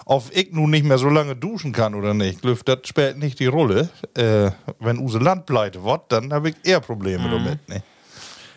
ob 0.06 0.24
ich 0.32 0.50
nun 0.52 0.70
nicht 0.70 0.84
mehr 0.84 0.98
so 0.98 1.08
lange 1.08 1.36
duschen 1.36 1.72
kann 1.72 1.94
oder 1.94 2.14
nicht, 2.14 2.42
Glüff, 2.42 2.64
das 2.64 2.78
spielt 2.84 3.18
nicht 3.18 3.38
die 3.38 3.46
Rolle. 3.46 3.88
Äh, 4.16 4.50
wenn 4.80 4.98
unser 4.98 5.20
Land 5.20 5.46
pleite 5.46 5.84
wird, 5.84 6.02
dann 6.08 6.32
habe 6.32 6.48
ich 6.50 6.56
eher 6.64 6.80
Probleme 6.80 7.28
Mhm. 7.28 7.30
damit. 7.30 7.68
Ne? 7.68 7.82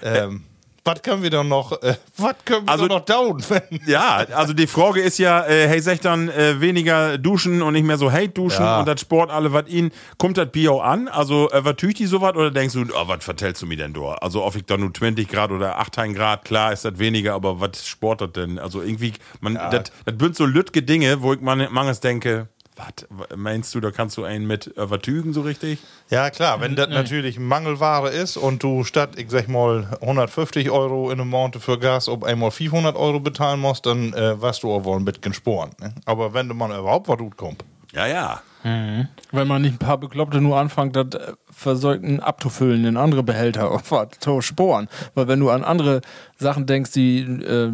Ähm, 0.01 0.43
was 0.85 1.01
können 1.01 1.23
wir 1.23 1.29
dann 1.29 1.47
noch, 1.47 1.71
äh, 1.81 1.95
was 2.17 2.35
können 2.45 2.65
wir 2.65 2.71
Also- 2.71 2.87
noch 2.87 3.05
down? 3.05 3.41
Ja, 3.87 4.25
also 4.35 4.53
die 4.53 4.67
Frage 4.67 5.01
ist 5.01 5.17
ja, 5.17 5.45
äh, 5.45 5.67
hey, 5.67 5.79
sag 5.81 6.01
dann 6.01 6.27
äh, 6.29 6.59
weniger 6.59 7.17
duschen 7.17 7.61
und 7.61 7.73
nicht 7.73 7.85
mehr 7.85 7.97
so 7.97 8.11
hate 8.11 8.29
duschen 8.29 8.63
Ja. 8.63 8.79
und 8.79 8.87
das 8.87 8.99
Sport 9.01 9.31
alle 9.31 9.53
was 9.53 9.67
ihn, 9.67 9.91
kommt 10.17 10.37
das 10.37 10.51
Bio 10.51 10.79
an? 10.81 11.07
Also, 11.07 11.49
äh, 11.51 11.63
was 11.63 11.75
tücht 11.77 11.99
die 11.99 12.05
sowas 12.05 12.35
oder 12.35 12.51
denkst 12.51 12.73
du, 12.73 12.81
oh, 12.93 13.07
was 13.07 13.23
vertellst 13.23 13.61
du 13.61 13.65
mir 13.65 13.77
denn 13.77 13.93
da? 13.93 14.15
Also, 14.15 14.43
ob 14.43 14.55
ich 14.55 14.65
da 14.65 14.75
nur 14.77 14.93
20 14.93 15.27
Grad 15.29 15.51
oder 15.51 15.79
18 15.79 16.13
Grad, 16.13 16.43
klar 16.45 16.73
ist 16.73 16.83
das 16.85 16.99
weniger, 16.99 17.33
aber 17.33 17.59
was 17.61 17.87
sport 17.87 18.21
das 18.21 18.31
denn? 18.33 18.59
Also, 18.59 18.81
irgendwie, 18.81 19.13
man, 19.39 19.53
das 19.55 19.91
das 20.05 20.15
sind 20.19 20.35
so 20.35 20.45
lütge 20.45 20.83
Dinge, 20.83 21.21
wo 21.21 21.33
ich 21.33 21.39
man, 21.41 21.67
manches 21.71 21.99
denke, 22.01 22.47
was, 22.75 23.07
meinst 23.35 23.73
du, 23.75 23.79
da 23.79 23.91
kannst 23.91 24.17
du 24.17 24.23
einen 24.23 24.45
mit 24.45 24.73
vertügen 24.75 25.33
so 25.33 25.41
richtig? 25.41 25.79
Ja, 26.09 26.29
klar, 26.29 26.61
wenn 26.61 26.75
das 26.75 26.89
natürlich 26.89 27.39
Mangelware 27.39 28.09
ist 28.09 28.37
und 28.37 28.63
du 28.63 28.83
statt, 28.83 29.11
ich 29.17 29.29
sag 29.29 29.47
mal, 29.47 29.87
150 30.01 30.69
Euro 30.69 31.11
in 31.11 31.19
einem 31.19 31.29
Monat 31.29 31.61
für 31.61 31.77
Gas 31.79 32.09
ob 32.09 32.23
einmal 32.23 32.51
500 32.51 32.95
Euro 32.95 33.19
bezahlen 33.19 33.59
musst, 33.59 33.85
dann 33.85 34.13
äh, 34.13 34.41
weißt 34.41 34.63
du 34.63 34.71
auch 34.71 34.83
wohl 34.83 34.97
ein 34.97 35.05
bisschen 35.05 35.33
sporen. 35.33 35.71
Ne? 35.79 35.93
Aber 36.05 36.33
wenn 36.33 36.47
du 36.47 36.55
mal 36.55 36.69
überhaupt 36.77 37.07
was 37.07 37.17
gut 37.17 37.37
kommt. 37.37 37.63
Ja, 37.91 38.07
ja. 38.07 38.41
Wenn 38.63 39.47
man 39.47 39.61
nicht 39.61 39.75
ein 39.75 39.77
paar 39.77 39.97
Bekloppte 39.97 40.39
nur 40.39 40.57
anfängt, 40.57 40.95
das 40.95 41.07
äh, 41.13 41.33
Versäugten 41.51 42.19
abzufüllen 42.21 42.85
in 42.85 42.97
andere 42.97 43.21
Behälter 43.23 43.69
was 43.89 44.07
zu 44.19 44.41
sporen. 44.41 44.87
Weil 45.15 45.27
wenn 45.27 45.39
du 45.39 45.49
an 45.49 45.63
andere 45.63 46.01
Sachen 46.37 46.65
denkst, 46.65 46.91
die 46.91 47.19
äh, 47.19 47.71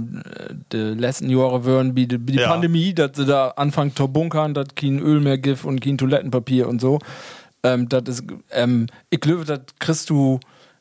die 0.71 0.77
letzten 0.77 1.29
Jahre 1.29 1.63
würden, 1.63 1.95
wie 1.95 2.07
die, 2.07 2.19
wie 2.27 2.31
die 2.33 2.39
Ja. 2.39 2.49
Pandemie, 2.49 2.93
dass 2.93 3.11
sie 3.15 3.25
da 3.25 3.49
anfangen 3.49 3.95
zu 3.95 4.07
bunkern, 4.07 4.53
dass 4.53 4.69
kein 4.75 4.99
Öl 4.99 5.19
mehr 5.19 5.37
gibt 5.37 5.63
und 5.63 5.79
kein 5.79 5.97
Toilettenpapier 5.97 6.67
und 6.67 6.81
so. 6.81 6.99
Ähm, 7.63 7.87
das 7.89 8.03
ist, 8.07 8.23
ähm, 8.51 8.87
ich 9.09 9.19
glaube, 9.19 9.45
das 9.45 9.59
kriegst 9.79 10.09
du, 10.09 10.39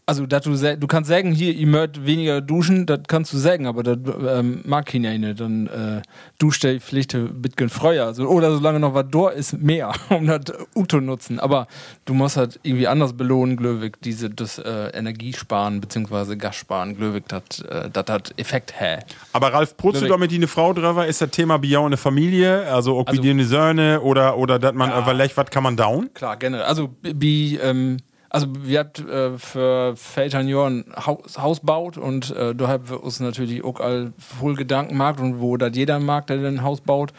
also 0.08 0.24
dass 0.26 0.42
du, 0.44 0.54
du 0.54 0.86
kannst 0.86 1.10
sagen, 1.10 1.32
hier, 1.32 1.52
ihr 1.52 1.66
mögt 1.66 2.06
weniger 2.06 2.40
duschen, 2.40 2.86
das 2.86 3.00
kannst 3.08 3.30
du 3.34 3.36
sagen, 3.36 3.66
aber 3.66 3.82
das 3.82 3.98
ähm, 4.26 4.62
mag 4.64 4.86
keiner 4.86 5.16
nicht. 5.18 5.38
Dann 5.38 5.66
äh, 5.66 6.00
duscht 6.38 6.64
der 6.64 6.80
vielleicht 6.80 7.14
ein 7.14 7.42
bisschen 7.42 7.68
früher. 7.68 8.06
Also, 8.06 8.26
oder 8.26 8.50
solange 8.52 8.80
noch 8.80 8.94
was 8.94 9.04
da 9.10 9.28
ist, 9.28 9.60
mehr, 9.60 9.92
um 10.08 10.26
das 10.26 10.40
zu 10.88 11.00
nutzen. 11.02 11.38
Aber 11.38 11.66
du 12.06 12.14
musst 12.14 12.38
halt 12.38 12.58
irgendwie 12.62 12.88
anders 12.88 13.12
belohnen, 13.12 13.58
Glöwig, 13.58 14.00
diese, 14.00 14.30
das 14.30 14.56
äh, 14.58 14.88
Energiesparen 14.94 15.82
bzw. 15.82 16.36
Gassparen, 16.36 16.96
Glöwig, 16.96 17.28
das 17.28 17.60
äh, 17.68 17.90
das 17.90 18.06
hat 18.08 18.32
Effekt 18.38 18.80
hä. 18.80 19.00
Aber 19.34 19.52
Ralf, 19.52 19.76
protzt 19.76 20.00
du 20.00 20.16
mit 20.16 20.30
die 20.30 20.36
eine 20.36 20.48
Frau 20.48 20.72
drüber? 20.72 21.06
Ist 21.06 21.20
das 21.20 21.32
Thema 21.32 21.58
Biau 21.58 21.84
eine 21.84 21.98
Familie? 21.98 22.62
Also, 22.72 22.96
ob 22.96 23.08
Also- 23.08 23.18
wie 23.18 23.26
die 23.26 23.30
eine 23.30 23.44
Söhne 23.44 24.00
oder, 24.00 24.38
oder 24.38 24.58
dass 24.58 24.72
man 24.72 24.90
überlegt, 24.90 25.36
was 25.36 25.50
kann 25.50 25.64
man 25.64 25.76
down? 25.76 26.08
Klar, 26.14 26.38
generell. 26.38 26.64
Also, 26.64 26.96
wie, 27.02 27.56
ähm, 27.56 27.98
also 28.30 28.46
wir 28.58 28.80
habt 28.80 29.00
äh, 29.00 29.38
für 29.38 29.96
Vätern 29.96 30.46
ein 30.48 30.84
Haus, 31.06 31.38
Haus 31.38 31.60
baut 31.60 31.96
und 31.96 32.30
äh, 32.30 32.54
da 32.54 32.68
haben 32.68 32.88
wir 32.88 33.02
uns 33.02 33.20
natürlich 33.20 33.64
auch 33.64 33.80
all 33.80 34.12
voll 34.18 34.54
Gedanken 34.54 34.92
gemacht 34.92 35.20
und 35.20 35.40
wo 35.40 35.56
das 35.56 35.74
jeder 35.74 35.98
mag, 35.98 36.26
der 36.26 36.38
ein 36.38 36.62
Haus 36.62 36.80
baut, 36.80 37.12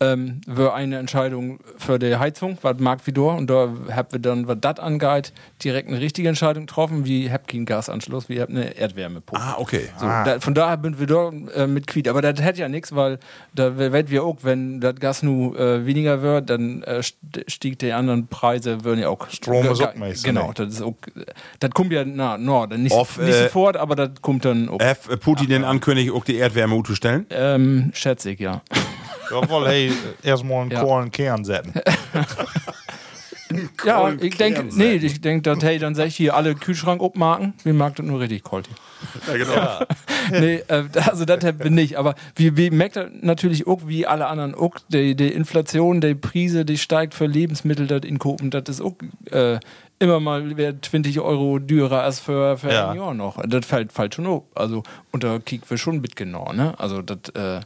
ähm, 0.00 0.40
wir 0.46 0.74
eine 0.74 0.98
Entscheidung 0.98 1.60
für 1.78 1.98
die 1.98 2.16
Heizung, 2.16 2.58
was 2.62 2.78
mag 2.78 3.00
wie 3.06 3.12
da 3.12 3.20
und 3.22 3.48
da 3.48 3.68
haben 3.92 4.08
wir 4.10 4.18
dann, 4.18 4.48
was 4.48 4.58
das 4.60 4.78
angeht, 4.78 5.32
direkt 5.62 5.88
eine 5.88 6.00
richtige 6.00 6.28
Entscheidung 6.28 6.66
getroffen, 6.66 7.04
wie 7.04 7.30
habt 7.30 7.48
keinen 7.48 7.66
Gasanschluss, 7.66 8.28
wie 8.28 8.40
habt 8.40 8.50
eine 8.50 8.76
Erdwärmepumpe. 8.76 9.40
Ah, 9.42 9.56
okay. 9.58 9.88
So, 9.98 10.06
da, 10.06 10.40
von 10.40 10.54
daher 10.54 10.78
sind 10.82 10.98
wir 10.98 11.06
da 11.06 11.30
äh, 11.54 11.66
mit 11.66 11.86
quiet. 11.86 12.08
Aber 12.08 12.22
das 12.22 12.40
hätte 12.42 12.60
ja 12.60 12.68
nichts, 12.68 12.94
weil 12.94 13.18
da 13.54 13.76
werden 13.78 14.10
wir 14.10 14.24
auch, 14.24 14.38
wenn 14.42 14.80
das 14.80 14.96
Gas 14.96 15.22
nu 15.22 15.54
äh, 15.54 15.86
weniger 15.86 16.22
wird, 16.22 16.50
dann 16.50 16.82
äh, 16.82 16.98
st- 17.00 17.48
stieg 17.48 17.78
die 17.78 17.92
anderen 17.92 18.26
Preise, 18.26 18.84
würden 18.84 19.00
ja 19.00 19.08
auch. 19.08 19.28
Strom 19.30 19.66
ist 19.66 19.80
auch 19.82 19.94
mäßig, 19.94 20.24
Genau, 20.24 20.48
ne? 20.48 20.54
das 20.54 20.74
ist 20.74 20.82
auch, 20.82 20.94
das 21.60 21.70
kommt 21.70 21.92
ja 21.92 22.04
na, 22.04 22.36
no, 22.38 22.66
dann 22.66 22.82
nicht, 22.82 22.92
Auf, 22.94 23.18
nicht 23.18 23.28
äh, 23.34 23.44
sofort, 23.44 23.76
aber 23.76 23.96
das 23.96 24.10
kommt 24.20 24.44
dann 24.44 24.68
auch. 24.68 24.80
F, 24.80 25.08
äh, 25.08 25.16
Putin 25.16 25.48
den 25.48 25.64
ankündigt, 25.64 26.12
auch 26.12 26.24
die 26.24 26.36
Erdwärme 26.36 26.82
zu 26.82 26.94
stellen? 26.94 27.26
Ähm, 27.30 27.90
schätze 27.94 28.30
ich, 28.30 28.40
ja. 28.40 28.62
Jawohl, 29.30 29.66
hey, 29.68 29.92
erstmal 30.22 30.62
einen 30.62 30.70
Ja. 30.70 30.82
Kohlenkern 30.82 31.44
setzen. 31.44 31.74
ja, 33.84 34.12
ich 34.20 34.36
denke, 34.36 34.64
nee, 34.74 34.94
ich 34.94 35.20
denke, 35.20 35.42
dass, 35.42 35.62
hey, 35.62 35.78
dann 35.78 35.94
sag 35.94 36.06
ich 36.08 36.16
hier 36.16 36.34
alle 36.34 36.54
Kühlschrank 36.54 37.02
abmarken, 37.02 37.54
wir 37.62 37.74
mag 37.74 37.94
das 37.96 38.06
nur 38.06 38.20
richtig 38.20 38.44
kalt. 38.44 38.68
Ja, 39.28 39.36
genau. 39.36 40.40
nee, 40.40 40.56
äh, 40.68 40.84
also 41.06 41.24
das 41.24 41.44
bin 41.58 41.76
ich. 41.78 41.98
Aber 41.98 42.14
wir, 42.36 42.56
wir 42.56 42.72
merkt 42.72 42.96
das 42.96 43.08
natürlich 43.20 43.66
auch, 43.66 43.82
wie 43.86 44.06
alle 44.06 44.26
anderen 44.26 44.54
auch, 44.54 44.76
die, 44.88 45.14
die 45.14 45.28
Inflation, 45.28 46.00
die 46.00 46.14
Preise, 46.14 46.64
die 46.64 46.78
steigt 46.78 47.14
für 47.14 47.26
Lebensmittel 47.26 47.86
das 47.86 48.02
in 48.04 48.18
Kopen, 48.18 48.50
das 48.50 48.64
ist 48.68 48.80
auch 48.80 48.94
äh, 49.30 49.58
immer 49.98 50.20
mal 50.20 50.56
wär 50.56 50.80
20 50.80 51.20
Euro 51.20 51.58
teurer 51.60 52.02
als 52.02 52.18
für, 52.18 52.56
für 52.58 52.72
Ja. 52.72 52.90
ein 52.90 52.96
Jahr 52.96 53.14
noch. 53.14 53.38
Das 53.46 53.64
fällt, 53.66 53.92
fällt 53.92 54.14
schon 54.14 54.26
auf. 54.26 54.42
Also, 54.54 54.82
und 55.12 55.22
da 55.22 55.38
kicken 55.38 55.68
wir 55.70 55.78
schon 55.78 56.00
mit 56.00 56.16
genau, 56.16 56.52
ne? 56.52 56.74
Also, 56.78 57.02
das, 57.02 57.18
äh, 57.34 57.60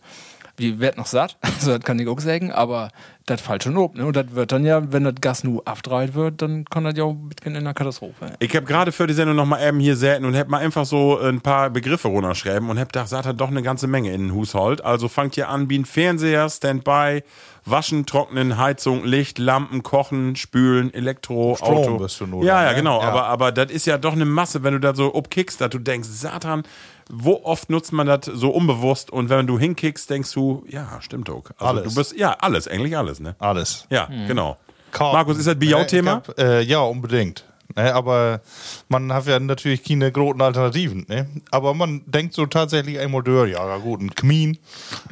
wir 0.59 0.79
werden 0.81 0.97
noch 0.99 1.07
satt, 1.07 1.37
also 1.41 1.77
das 1.77 1.85
kann 1.85 1.99
ich 1.99 2.09
auch 2.09 2.21
sagen, 2.21 2.53
aber 2.53 2.91
das 3.27 3.41
fällt 3.41 3.65
schon 3.65 3.77
auf, 3.77 3.95
ne? 3.95 4.07
Und 4.07 4.17
das 4.17 4.35
wird 4.35 4.53
dann 4.53 4.65
ja, 4.65 4.93
wenn 4.93 5.05
das 5.05 5.17
Gas 5.21 5.45
nur 5.45 5.67
abdreht 5.67 6.15
wird, 6.15 6.41
dann 6.41 6.65
kann 6.65 6.85
das 6.85 6.97
ja 6.97 7.05
auch 7.05 7.15
bisschen 7.15 7.55
in 7.55 7.59
einer 7.59 7.75
Katastrophe. 7.75 8.33
Ich 8.39 8.55
habe 8.57 8.67
gerade 8.67 8.91
für 8.91 9.07
die 9.07 9.13
Sendung 9.13 9.37
nochmal 9.37 9.67
eben 9.67 9.81
hier 9.81 9.97
säten 9.97 10.25
und 10.25 10.37
hab 10.37 10.49
mal 10.49 10.59
einfach 10.59 10.87
so 10.87 11.19
ein 11.19 11.41
paar 11.41 11.71
Begriffe 11.71 12.09
runterschreiben 12.09 12.71
und 12.71 12.79
hab 12.79 12.93
gedacht, 12.93 13.09
sagt 13.09 13.27
er 13.27 13.35
doch 13.35 13.49
eine 13.49 13.63
ganze 13.63 13.87
Menge 13.87 14.13
in 14.13 14.29
den 14.29 14.35
Haushalt. 14.35 14.85
Also 14.85 15.09
fangt 15.09 15.37
ihr 15.37 15.49
an, 15.49 15.69
wie 15.69 15.79
ein 15.79 15.85
Fernseher, 15.85 16.49
Standby, 16.49 17.23
Waschen, 17.67 18.07
Trocknen, 18.07 18.57
Heizung, 18.57 19.05
Licht, 19.05 19.39
Lampen, 19.39 19.83
Kochen, 19.83 20.37
Spülen, 20.37 20.93
Elektro, 20.95 21.57
Strom 21.57 21.77
Auto. 21.77 21.99
bist 21.99 22.21
du 22.21 22.27
nur 22.27 22.45
ja, 22.45 22.55
dann, 22.55 22.65
ja, 22.65 22.71
ne? 22.71 22.77
genau. 22.79 23.03
Ja. 23.03 23.09
Aber, 23.09 23.25
aber 23.27 23.53
das 23.53 23.71
ist 23.71 23.87
ja 23.87 23.99
doch 23.99 24.13
eine 24.13 24.25
Masse, 24.25 24.63
wenn 24.63 24.73
du 24.73 24.81
da 24.81 24.95
so 24.95 25.15
obkickst, 25.15 25.61
dass 25.61 25.71
du 25.71 25.79
denkst, 25.79 26.09
Satan, 26.09 26.63
wo 27.09 27.41
oft 27.45 27.71
nutzt 27.71 27.93
man 27.93 28.07
das 28.07 28.27
so 28.27 28.51
unbewusst 28.51 29.11
und 29.11 29.29
wenn 29.29 29.47
du 29.47 29.59
hinkickst, 29.59 30.11
denkst 30.11 30.33
du, 30.33 30.65
ja, 30.69 31.01
stimmt 31.01 31.31
auch. 31.31 31.45
Also 31.59 31.65
Alles. 31.65 31.85
du 31.85 31.95
bist, 31.95 32.17
ja, 32.17 32.33
alles, 32.41 32.69
eigentlich 32.69 32.97
alles, 32.97 33.21
ne? 33.21 33.35
Alles. 33.39 33.87
Ja, 33.91 34.09
genau. 34.27 34.57
Karten. 34.91 35.17
Markus, 35.17 35.39
ist 35.39 35.47
das 35.47 35.59
Biau-Thema? 35.59 36.11
hab, 36.13 36.39
Äh, 36.39 36.63
ja, 36.63 36.81
unbedingt. 36.81 37.45
Ne, 37.77 37.95
aber 37.95 38.41
man 38.89 39.13
hat 39.13 39.27
ja 39.27 39.39
natürlich 39.39 39.85
keine 39.85 40.11
großen 40.11 40.41
Alternativen. 40.41 41.05
Ne? 41.07 41.29
Aber 41.51 41.75
man 41.75 42.03
denkt 42.07 42.33
so 42.33 42.47
tatsächlich 42.47 42.99
einmal 42.99 43.23
durch, 43.23 43.53
ja, 43.53 43.67
ja 43.67 43.77
gut, 43.77 44.01
ein 44.01 44.15
Kmin. 44.15 44.59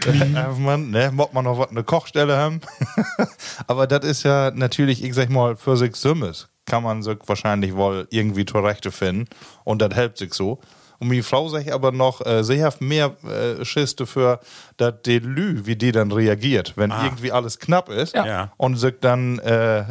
Äh, 0.06 0.48
man, 0.58 0.90
ne, 0.90 1.10
muss 1.12 1.32
man 1.32 1.44
noch 1.44 1.58
was, 1.58 1.68
eine 1.68 1.84
Kochstelle 1.84 2.36
haben. 2.36 2.62
aber 3.66 3.86
das 3.86 4.06
ist 4.06 4.22
ja 4.22 4.50
natürlich, 4.54 5.04
ich 5.04 5.14
sag 5.14 5.28
mal, 5.28 5.56
für 5.56 5.76
sich 5.76 5.96
Summes 5.96 6.48
kann 6.64 6.82
man 6.82 7.02
sich 7.02 7.18
wahrscheinlich 7.26 7.76
wohl 7.76 8.08
irgendwie 8.10 8.44
zurechte 8.44 8.90
finden. 8.90 9.28
Und 9.64 9.82
das 9.82 9.94
hilft 9.94 10.18
sich 10.18 10.32
so. 10.32 10.58
Und 10.98 11.10
die 11.10 11.22
Frau 11.22 11.48
sagt 11.48 11.70
aber 11.70 11.92
noch, 11.92 12.24
äh, 12.24 12.42
sie 12.44 12.62
hat 12.64 12.80
mehr 12.80 13.12
äh, 13.24 13.64
Schiss 13.64 13.96
dafür, 13.96 14.40
dass 14.76 14.94
die 15.04 15.18
Lü, 15.18 15.62
wie 15.66 15.76
die 15.76 15.92
dann 15.92 16.10
reagiert, 16.12 16.72
wenn 16.76 16.90
irgendwie 16.90 17.32
alles 17.32 17.58
knapp 17.58 17.88
ist 17.88 18.14
Ja. 18.14 18.26
Ja. 18.26 18.52
und 18.56 18.76
sich 18.76 18.94
dann 19.00 19.38
äh, 19.40 19.84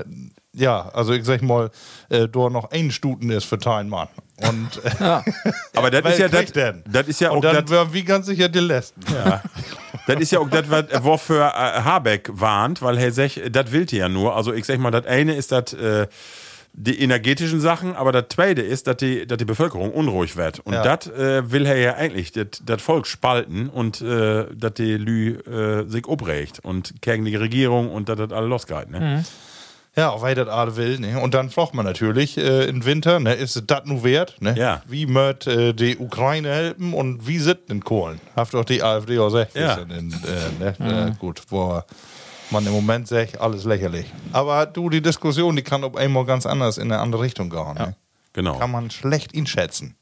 ja, 0.57 0.87
also 0.93 1.11
ich 1.11 1.25
sag 1.25 1.41
mal, 1.41 1.69
äh, 2.07 2.29
da 2.29 2.49
noch 2.49 2.71
ein 2.71 2.89
Stuten 2.89 3.29
ist 3.29 3.43
für 3.43 3.57
deinen 3.57 3.89
Mann. 3.89 4.07
Und 4.37 4.69
äh, 5.01 5.19
Aber 5.75 5.91
das 5.91 6.13
ist 6.13 6.19
ja 6.19 6.29
das, 6.29 6.45
das 6.87 7.07
ist 7.09 7.19
ja 7.19 7.31
auch 7.31 7.35
Und 7.35 7.43
dann 7.43 7.57
das, 7.65 7.69
wären 7.69 7.91
wie 7.91 8.03
ganz 8.05 8.25
sicher 8.27 8.47
die 8.47 8.59
Letzten. 8.59 9.01
das 10.07 10.15
ist 10.21 10.31
ja 10.31 10.39
auch 10.39 10.49
das, 10.49 10.69
was- 10.69 10.85
wofür 11.03 11.47
äh, 11.47 11.81
Habeck 11.81 12.29
warnt, 12.31 12.81
weil 12.81 12.97
er 12.97 13.11
sagt, 13.11 13.41
das 13.53 13.69
will 13.73 13.85
ja 13.91 14.07
nur. 14.07 14.33
Also 14.33 14.53
ich 14.53 14.63
sag 14.65 14.79
mal, 14.79 14.91
das 14.91 15.05
eine 15.07 15.35
ist 15.35 15.51
das 15.51 15.73
äh, 15.73 16.07
die 16.77 16.99
energetischen 17.01 17.61
Sachen, 17.61 17.95
aber 17.95 18.11
das 18.11 18.25
zweite 18.29 18.61
ist, 18.61 18.87
dass 18.87 18.97
die, 18.97 19.25
dass 19.25 19.37
die 19.37 19.45
Bevölkerung 19.45 19.91
unruhig 19.91 20.35
wird. 20.35 20.59
Und 20.59 20.73
Ja. 20.73 20.83
das 20.83 21.07
äh, 21.07 21.49
will 21.51 21.65
er 21.65 21.77
ja 21.77 21.93
eigentlich, 21.95 22.33
das 22.33 22.81
Volk 22.81 23.07
spalten 23.07 23.69
und 23.69 24.01
äh, 24.01 24.45
dass 24.53 24.73
die 24.73 24.97
Lü 24.97 25.35
äh, 25.39 25.87
sich 25.89 26.05
obregt 26.07 26.59
und 26.63 27.01
gegen 27.01 27.23
die 27.23 27.35
Regierung 27.37 27.89
und 27.91 28.09
dass 28.09 28.17
das 28.17 28.31
alles 28.31 28.49
losgeht. 28.49 28.89
Ne? 28.89 29.23
Ja, 29.95 30.09
auch 30.09 30.21
weil 30.21 30.35
das 30.35 30.49
alle 30.49 30.75
will. 30.75 30.99
Ne? 30.99 31.17
Und 31.21 31.33
dann 31.33 31.49
fragt 31.49 31.73
man 31.73 31.85
natürlich 31.85 32.37
äh, 32.37 32.65
im 32.65 32.83
Winter, 32.83 33.21
ne, 33.21 33.33
ist 33.33 33.63
das 33.67 33.85
nu 33.85 34.03
wert? 34.03 34.35
Ne? 34.41 34.53
Ja. 34.57 34.81
Wie 34.85 35.05
möcht 35.05 35.47
äh, 35.47 35.73
die 35.73 35.97
Ukraine 35.97 36.49
helfen 36.49 36.93
und 36.93 37.25
wie 37.25 37.39
sind 37.39 37.69
denn 37.69 37.81
Kohlen? 37.81 38.19
Habt 38.35 38.53
doch 38.53 38.65
die 38.65 38.83
AfD 38.83 39.17
auch 39.19 39.27
gesagt. 39.27 39.55
Ja. 39.55 39.75
In, 39.75 40.11
äh, 40.11 40.73
ne? 40.83 41.11
äh, 41.13 41.17
gut, 41.17 41.41
wo 41.47 41.81
man 42.55 42.65
im 42.65 42.73
Moment 42.73 43.07
sagt, 43.07 43.39
alles 43.41 43.65
lächerlich. 43.65 44.05
Aber 44.31 44.65
du, 44.65 44.89
die 44.89 45.01
Diskussion, 45.01 45.55
die 45.55 45.61
kann 45.61 45.83
auf 45.83 45.95
einmal 45.95 46.25
ganz 46.25 46.45
anders 46.45 46.77
in 46.77 46.91
eine 46.91 47.01
andere 47.01 47.21
Richtung 47.21 47.49
gehen. 47.49 47.73
Ne? 47.75 47.95
Genau. 48.31 48.57
Kann 48.57 48.71
man 48.71 48.89
schlecht 48.89 49.35
einschätzen. 49.35 49.95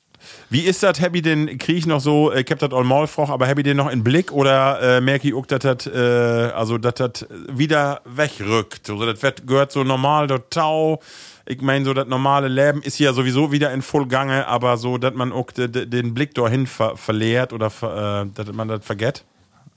Wie 0.49 0.61
ist 0.61 0.83
das, 0.83 1.01
Happy 1.01 1.21
den 1.21 1.57
krieg 1.57 1.77
ich 1.77 1.85
noch 1.85 1.99
so, 1.99 2.31
äh, 2.31 2.41
ich 2.41 2.51
hab 2.51 2.59
das 2.59 2.71
allmal 2.71 3.07
froch, 3.07 3.29
aber 3.29 3.47
Happy 3.47 3.63
den 3.63 3.77
noch 3.77 3.89
in 3.89 4.03
Blick 4.03 4.31
oder 4.31 4.79
äh, 4.81 5.01
merke 5.01 5.27
ich 5.27 5.33
auch, 5.33 5.45
dass 5.45 5.59
das, 5.59 5.87
äh, 5.87 6.51
also, 6.55 6.77
dass 6.77 6.93
das 6.93 7.27
wieder 7.51 8.01
wegrückt? 8.05 8.89
Also, 8.89 9.11
das 9.11 9.33
gehört 9.45 9.71
so 9.71 9.83
normal 9.83 10.27
dort 10.27 10.51
Tau. 10.51 10.99
Ich 11.45 11.61
meine, 11.61 11.83
so 11.83 11.93
das 11.93 12.07
normale 12.07 12.47
Leben 12.47 12.81
ist 12.83 12.99
ja 12.99 13.11
sowieso 13.11 13.51
wieder 13.51 13.73
in 13.73 13.81
Vollgange, 13.81 14.47
aber 14.47 14.77
so, 14.77 14.97
dass 14.97 15.13
man 15.13 15.33
auch 15.33 15.51
de, 15.51 15.67
de, 15.67 15.85
den 15.87 16.13
Blick 16.13 16.33
dorthin 16.35 16.67
ver 16.67 16.95
verliert 16.95 17.51
oder 17.51 17.69
ver, 17.69 18.23
äh, 18.23 18.27
dass 18.33 18.53
man 18.53 18.69
das 18.69 18.85
vergeht. 18.85 19.25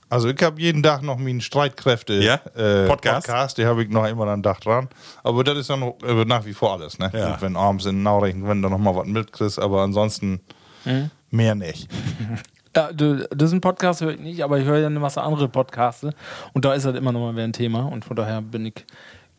Also 0.09 0.29
ich 0.29 0.41
habe 0.41 0.61
jeden 0.61 0.81
Tag 0.83 1.01
noch 1.03 1.17
meinen 1.17 1.41
Streitkräfte 1.41 2.13
Ja? 2.15 2.35
äh, 2.55 2.87
Podcast? 2.87 3.27
Podcast, 3.27 3.57
die 3.57 3.65
habe 3.65 3.83
ich 3.83 3.89
noch 3.89 4.05
immer 4.07 4.27
einen 4.27 4.43
Tag 4.43 4.61
dran. 4.61 4.87
Aber 5.23 5.43
das 5.43 5.57
ist 5.57 5.69
dann 5.69 5.81
noch, 5.81 5.97
äh, 6.05 6.23
nach 6.25 6.45
wie 6.45 6.53
vor 6.53 6.73
alles, 6.73 6.97
ne? 6.97 7.11
Ja. 7.13 7.37
Wenn 7.41 7.55
abends 7.57 7.85
in 7.85 7.95
den 7.97 8.03
Nachrichten, 8.03 8.47
wenn 8.47 8.61
du 8.61 8.69
noch 8.69 8.77
mal 8.77 8.95
was 8.95 9.05
mitkriegst, 9.05 9.59
aber 9.59 9.81
ansonsten 9.81 10.39
mehr 11.31 11.55
nicht. 11.55 11.89
Ja, 12.75 12.93
du, 12.93 13.27
diesen 13.33 13.59
Podcast 13.59 14.01
höre 14.01 14.11
ich 14.11 14.19
nicht, 14.19 14.43
aber 14.43 14.59
ich 14.59 14.65
höre 14.65 14.77
ja 14.77 14.85
eine 14.85 14.99
Masse 14.99 15.23
andere 15.23 15.49
Podcasts 15.49 16.05
und 16.53 16.63
da 16.63 16.73
ist 16.73 16.85
halt 16.85 16.95
immer 16.95 17.11
noch 17.11 17.21
mal 17.21 17.33
wieder 17.33 17.43
ein 17.45 17.51
Thema 17.53 17.85
und 17.87 18.05
von 18.05 18.15
daher 18.15 18.39
bin 18.43 18.67
ich 18.67 18.85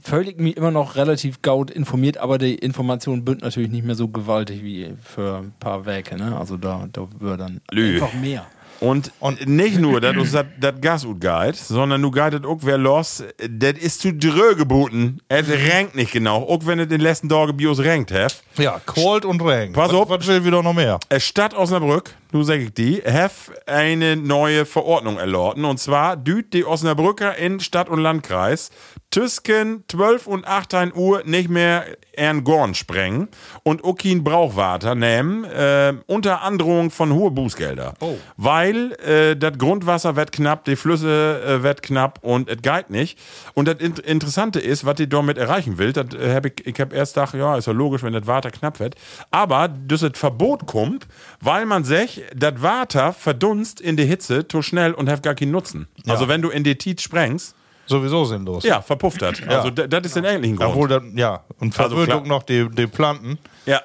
völlig 0.02 0.40
mir 0.40 0.56
immer 0.56 0.72
noch 0.72 0.96
relativ 0.96 1.40
gaut 1.40 1.70
informiert, 1.70 2.18
aber 2.18 2.38
die 2.38 2.56
Informationen 2.56 3.24
sind 3.24 3.42
natürlich 3.42 3.70
nicht 3.70 3.84
mehr 3.84 3.94
so 3.94 4.08
gewaltig 4.08 4.64
wie 4.64 4.92
für 5.00 5.36
ein 5.38 5.52
paar 5.60 5.86
Werke, 5.86 6.16
ne? 6.16 6.36
Also 6.36 6.56
da, 6.56 6.88
da 6.90 7.06
wird 7.20 7.38
dann 7.40 7.60
Lü. 7.70 7.94
einfach 7.94 8.12
mehr. 8.14 8.44
Und, 8.80 9.12
nicht 9.46 9.78
nur, 9.78 10.00
dass 10.00 10.16
uns 10.16 10.32
das 10.32 10.46
das 10.60 10.80
Gas 10.80 11.04
ut 11.04 11.20
geht, 11.20 11.56
sondern 11.56 12.00
du 12.00 12.10
geitet 12.10 12.46
auch 12.46 12.58
wer 12.62 12.78
los, 12.78 13.24
das 13.48 13.72
ist 13.72 14.00
zu 14.00 14.12
drö 14.12 14.54
geboten. 14.54 15.20
Es 15.28 15.48
renkt 15.48 15.96
nicht 15.96 16.12
genau, 16.12 16.42
auch 16.48 16.64
wenn 16.64 16.78
es 16.78 16.88
den 16.88 17.00
letzten 17.00 17.28
Tagen 17.28 17.56
Bios 17.56 17.80
renkt, 17.80 18.12
hef. 18.12 18.42
Ja, 18.58 18.80
Cold 18.84 19.24
und 19.24 19.40
Regen. 19.40 19.72
Pass 19.72 19.92
auf. 19.92 20.08
Was 20.08 20.26
will 20.26 20.44
wieder 20.44 20.62
noch 20.62 20.72
mehr? 20.72 20.98
Äh, 21.08 21.20
Stadt 21.20 21.54
Osnabrück, 21.54 22.14
nu 22.32 22.42
sag 22.42 22.58
ich 22.58 22.74
die, 22.74 23.00
hef 23.04 23.52
eine 23.66 24.16
neue 24.16 24.66
Verordnung 24.66 25.16
erlorten. 25.16 25.64
Und 25.64 25.78
zwar 25.78 26.16
düht 26.16 26.52
die 26.52 26.64
Osnabrücker 26.64 27.36
in 27.36 27.60
Stadt 27.60 27.88
und 27.88 28.00
Landkreis 28.00 28.70
Tüsken 29.10 29.84
12 29.88 30.26
und 30.26 30.46
18 30.46 30.92
Uhr 30.94 31.22
nicht 31.24 31.48
mehr 31.48 31.86
Ern 32.12 32.44
Gorn 32.44 32.74
sprengen 32.74 33.28
und 33.62 33.82
Ukin 33.82 34.22
Brauchwater 34.22 34.94
nehmen, 34.94 35.44
äh, 35.44 35.94
unter 36.06 36.42
Androhung 36.42 36.90
von 36.90 37.14
hohe 37.14 37.30
Bußgelder. 37.30 37.94
Weil 38.36 38.92
äh, 39.00 39.34
das 39.34 39.56
Grundwasser 39.56 40.14
wird 40.16 40.32
knapp, 40.32 40.64
die 40.66 40.76
Flüsse 40.76 41.42
äh, 41.42 41.62
wird 41.62 41.82
knapp 41.82 42.18
und 42.22 42.50
es 42.50 42.60
geht 42.60 42.90
nicht. 42.90 43.18
Und 43.54 43.66
das 43.66 43.76
Int 43.76 43.98
Interessante 44.00 44.60
ist, 44.60 44.84
was 44.84 44.96
die 44.96 45.08
damit 45.08 45.38
erreichen 45.38 45.78
will, 45.78 45.92
das 45.92 46.14
äh, 46.14 46.34
hab 46.34 46.44
ich, 46.44 46.66
ich 46.66 46.78
hab 46.78 46.92
erst 46.92 47.14
gedacht, 47.14 47.34
ja, 47.34 47.56
ist 47.56 47.66
ja 47.66 47.72
logisch, 47.72 48.02
wenn 48.02 48.12
das 48.12 48.26
Wasser 48.48 48.58
knapp 48.58 48.80
wird. 48.80 48.94
Aber 49.30 49.68
das 49.68 50.04
Verbot 50.14 50.66
kommt, 50.66 51.06
weil 51.40 51.66
man 51.66 51.84
sich, 51.84 52.22
das 52.34 52.54
Wasser 52.62 53.12
verdunst 53.12 53.80
in 53.80 53.96
die 53.96 54.04
Hitze 54.04 54.46
zu 54.48 54.62
schnell 54.62 54.92
und 54.94 55.08
hat 55.08 55.22
gar 55.22 55.34
keinen 55.34 55.52
Nutzen. 55.52 55.88
Also 56.06 56.28
wenn 56.28 56.42
du 56.42 56.48
in 56.50 56.64
die 56.64 56.76
Tiet 56.76 57.00
sprengst, 57.00 57.54
Sowieso 57.86 58.24
sinnlos. 58.26 58.64
ja, 58.64 58.82
verpufft 58.82 59.22
das. 59.22 59.40
Also 59.46 59.70
d- 59.70 59.88
das 59.88 60.04
ist 60.04 60.16
den 60.16 60.26
eigentlichen 60.26 60.56
Grund. 60.58 60.70
Obwohl, 60.72 61.12
ja, 61.16 61.42
und 61.58 61.78
Also 61.78 61.96
Verwirkung 61.96 62.24
klar. 62.24 62.36
noch 62.38 62.42
die, 62.42 62.68
die 62.68 62.86
Planten. 62.86 63.38
ja. 63.66 63.80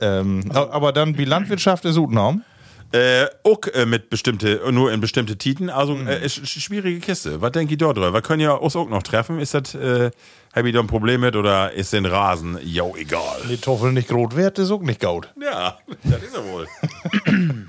Ähm, 0.00 0.44
aber 0.52 0.92
dann 0.92 1.12
die 1.14 1.24
Landwirtschaft 1.24 1.84
ist 1.84 1.96
Utnaum. 1.96 2.42
Äh, 2.90 3.26
auch 3.44 3.58
äh, 3.74 3.84
mit 3.84 4.08
bestimmte, 4.08 4.62
nur 4.72 4.90
in 4.92 5.00
bestimmte 5.00 5.36
Titen. 5.36 5.68
Also 5.68 5.94
äh, 5.94 6.24
ist 6.24 6.38
sch- 6.38 6.60
schwierige 6.60 7.00
Kiste. 7.00 7.40
Was 7.42 7.52
denke 7.52 7.74
ich 7.74 7.78
dort 7.78 7.98
drüber? 7.98 8.14
Wir 8.14 8.22
können 8.22 8.40
ja 8.40 8.52
uns 8.52 8.76
auch 8.76 8.88
noch 8.88 9.02
treffen. 9.02 9.38
Ist 9.40 9.52
das, 9.52 9.74
äh, 9.74 10.10
hab 10.54 10.64
ich 10.64 10.72
da 10.72 10.80
ein 10.80 10.86
Problem 10.86 11.20
mit 11.20 11.36
oder 11.36 11.70
ist 11.72 11.92
den 11.92 12.06
Rasen, 12.06 12.58
jo, 12.62 12.94
egal. 12.96 13.42
Die 13.50 13.58
Toffel 13.58 13.92
nicht 13.92 14.10
rot 14.10 14.34
wert, 14.36 14.58
ist 14.58 14.70
auch 14.70 14.80
nicht 14.80 15.00
gaut. 15.00 15.28
Ja, 15.38 15.76
das 16.04 16.22
ist 16.22 16.34
er 16.34 16.44
wohl. 16.44 16.66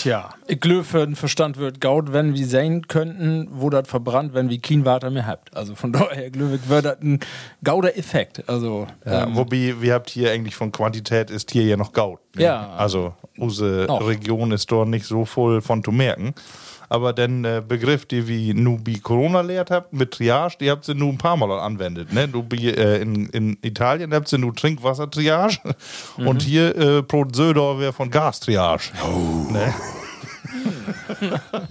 Tja, 0.00 0.30
ich 0.46 0.58
glaube, 0.60 0.84
für 0.84 1.04
den 1.04 1.14
Verstand 1.14 1.58
wird 1.58 1.78
gaut, 1.78 2.14
wenn 2.14 2.34
wir 2.34 2.46
sehen 2.46 2.88
könnten, 2.88 3.48
wo 3.52 3.68
das 3.68 3.86
verbrannt, 3.86 4.32
wenn 4.32 4.48
wir 4.48 4.58
kein 4.58 4.86
Water 4.86 5.10
mehr 5.10 5.26
habt. 5.26 5.54
Also 5.54 5.74
von 5.74 5.92
daher 5.92 6.30
glaube 6.30 6.54
ich, 6.54 6.70
wird 6.70 6.86
das 6.86 7.02
ein 7.02 7.20
gauder 7.62 7.98
Effekt. 7.98 8.42
Also, 8.48 8.86
Ja, 9.04 9.24
ähm, 9.24 9.36
wobei, 9.36 9.74
wir 9.78 9.92
habt 9.92 10.08
hier 10.08 10.32
eigentlich 10.32 10.56
von 10.56 10.72
Quantität 10.72 11.28
ist 11.28 11.50
hier 11.50 11.64
ja 11.64 11.76
noch 11.76 11.92
gaut. 11.92 12.20
ne? 12.34 12.44
Ja. 12.44 12.70
Also, 12.78 13.12
unsere. 13.36 13.86
Region 14.06 14.52
ist 14.52 14.72
dort 14.72 14.88
nicht 14.88 15.04
so 15.04 15.26
voll 15.26 15.60
von 15.60 15.84
zu 15.84 15.92
merken. 15.92 16.34
Aber 16.90 17.12
den 17.12 17.44
äh, 17.44 17.62
Begriff, 17.66 18.04
den 18.04 18.26
wir 18.26 18.52
nu 18.52 18.76
bei 18.76 18.98
Corona 19.00 19.42
lehrt 19.42 19.70
habt, 19.70 19.92
mit 19.92 20.10
Triage, 20.10 20.56
die 20.60 20.70
habt 20.70 20.88
ihr 20.88 20.96
nu 20.96 21.08
ein 21.08 21.18
paar 21.18 21.36
Mal 21.36 21.52
anwendet. 21.60 22.12
Ne? 22.12 22.26
Du, 22.26 22.42
bei, 22.42 22.56
äh, 22.56 23.00
in, 23.00 23.26
in 23.28 23.56
Italien 23.62 24.12
habt 24.12 24.30
ihr 24.32 24.38
nu 24.38 24.50
Trinkwassertriage 24.50 25.60
und 26.16 26.42
hier 26.42 26.76
äh, 26.76 27.02
pro 27.04 27.24
Söder 27.32 27.78
wäre 27.78 27.92
von 27.92 28.10
Gastriage. 28.10 28.90
Oh. 29.04 29.52
Ne? 29.52 29.72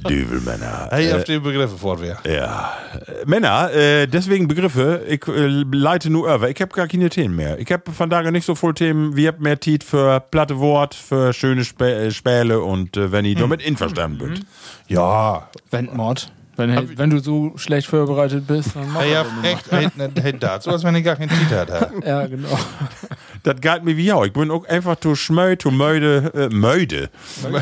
Düvelmänner. 0.09 0.89
Hey, 0.91 1.09
habt 1.11 1.29
ihr 1.29 1.39
Begriffe 1.39 1.77
fortwehr? 1.77 2.17
Ja. 2.25 2.73
Äh, 2.93 3.25
Männer, 3.25 3.71
äh, 3.73 4.07
deswegen 4.07 4.47
Begriffe, 4.47 5.03
ich 5.07 5.27
äh, 5.27 5.47
leite 5.71 6.09
nur 6.09 6.33
über. 6.33 6.49
Ich 6.49 6.61
habe 6.61 6.73
gar 6.73 6.87
keine 6.87 7.09
Themen 7.09 7.35
mehr. 7.35 7.59
Ich 7.59 7.71
habe 7.71 7.91
von 7.91 8.09
daher 8.09 8.31
nicht 8.31 8.45
so 8.45 8.55
voll 8.55 8.73
Themen. 8.73 9.15
Wir 9.15 9.29
habt 9.29 9.41
mehr 9.41 9.59
Tiet 9.59 9.83
für 9.83 10.19
platte 10.19 10.59
Wort, 10.59 10.95
für 10.95 11.33
schöne 11.33 11.63
Spä 11.63 12.07
äh, 12.07 12.11
Späle 12.11 12.61
und 12.61 12.97
äh, 12.97 13.11
wenn 13.11 13.25
ich 13.25 13.37
damit 13.37 13.65
einverstanden 13.65 14.17
bin. 14.17 14.45
Ja. 14.87 15.49
Wendmord. 15.71 16.31
Wenn, 16.59 16.97
wenn 16.97 17.09
du 17.09 17.19
so 17.19 17.53
schlecht 17.57 17.87
vorbereitet 17.87 18.45
bist, 18.45 18.75
dann 18.75 18.91
mach 18.91 19.03
ja, 19.03 19.23
das 19.23 19.33
doch 19.33 19.43
echt, 19.43 19.71
hey, 19.71 19.87
ne, 19.95 20.11
hey, 20.21 20.33
dazu, 20.37 20.69
als 20.69 20.83
wenn 20.83 20.95
ich 20.95 21.03
gar 21.03 21.15
keinen 21.15 21.29
hatte. 21.31 21.91
mal. 21.93 22.01
Ja, 22.05 22.27
genau. 22.27 22.49
Das 23.43 23.61
geht 23.61 23.83
mir 23.85 23.95
wie 23.95 24.11
auch. 24.11 24.25
Ich 24.25 24.33
bin 24.33 24.51
auch 24.51 24.65
einfach 24.67 24.99
zu 24.99 25.15
schmöi, 25.15 25.57
zu 25.57 25.71
möde, 25.71 26.29
äh, 26.35 26.53
möde. 26.53 27.09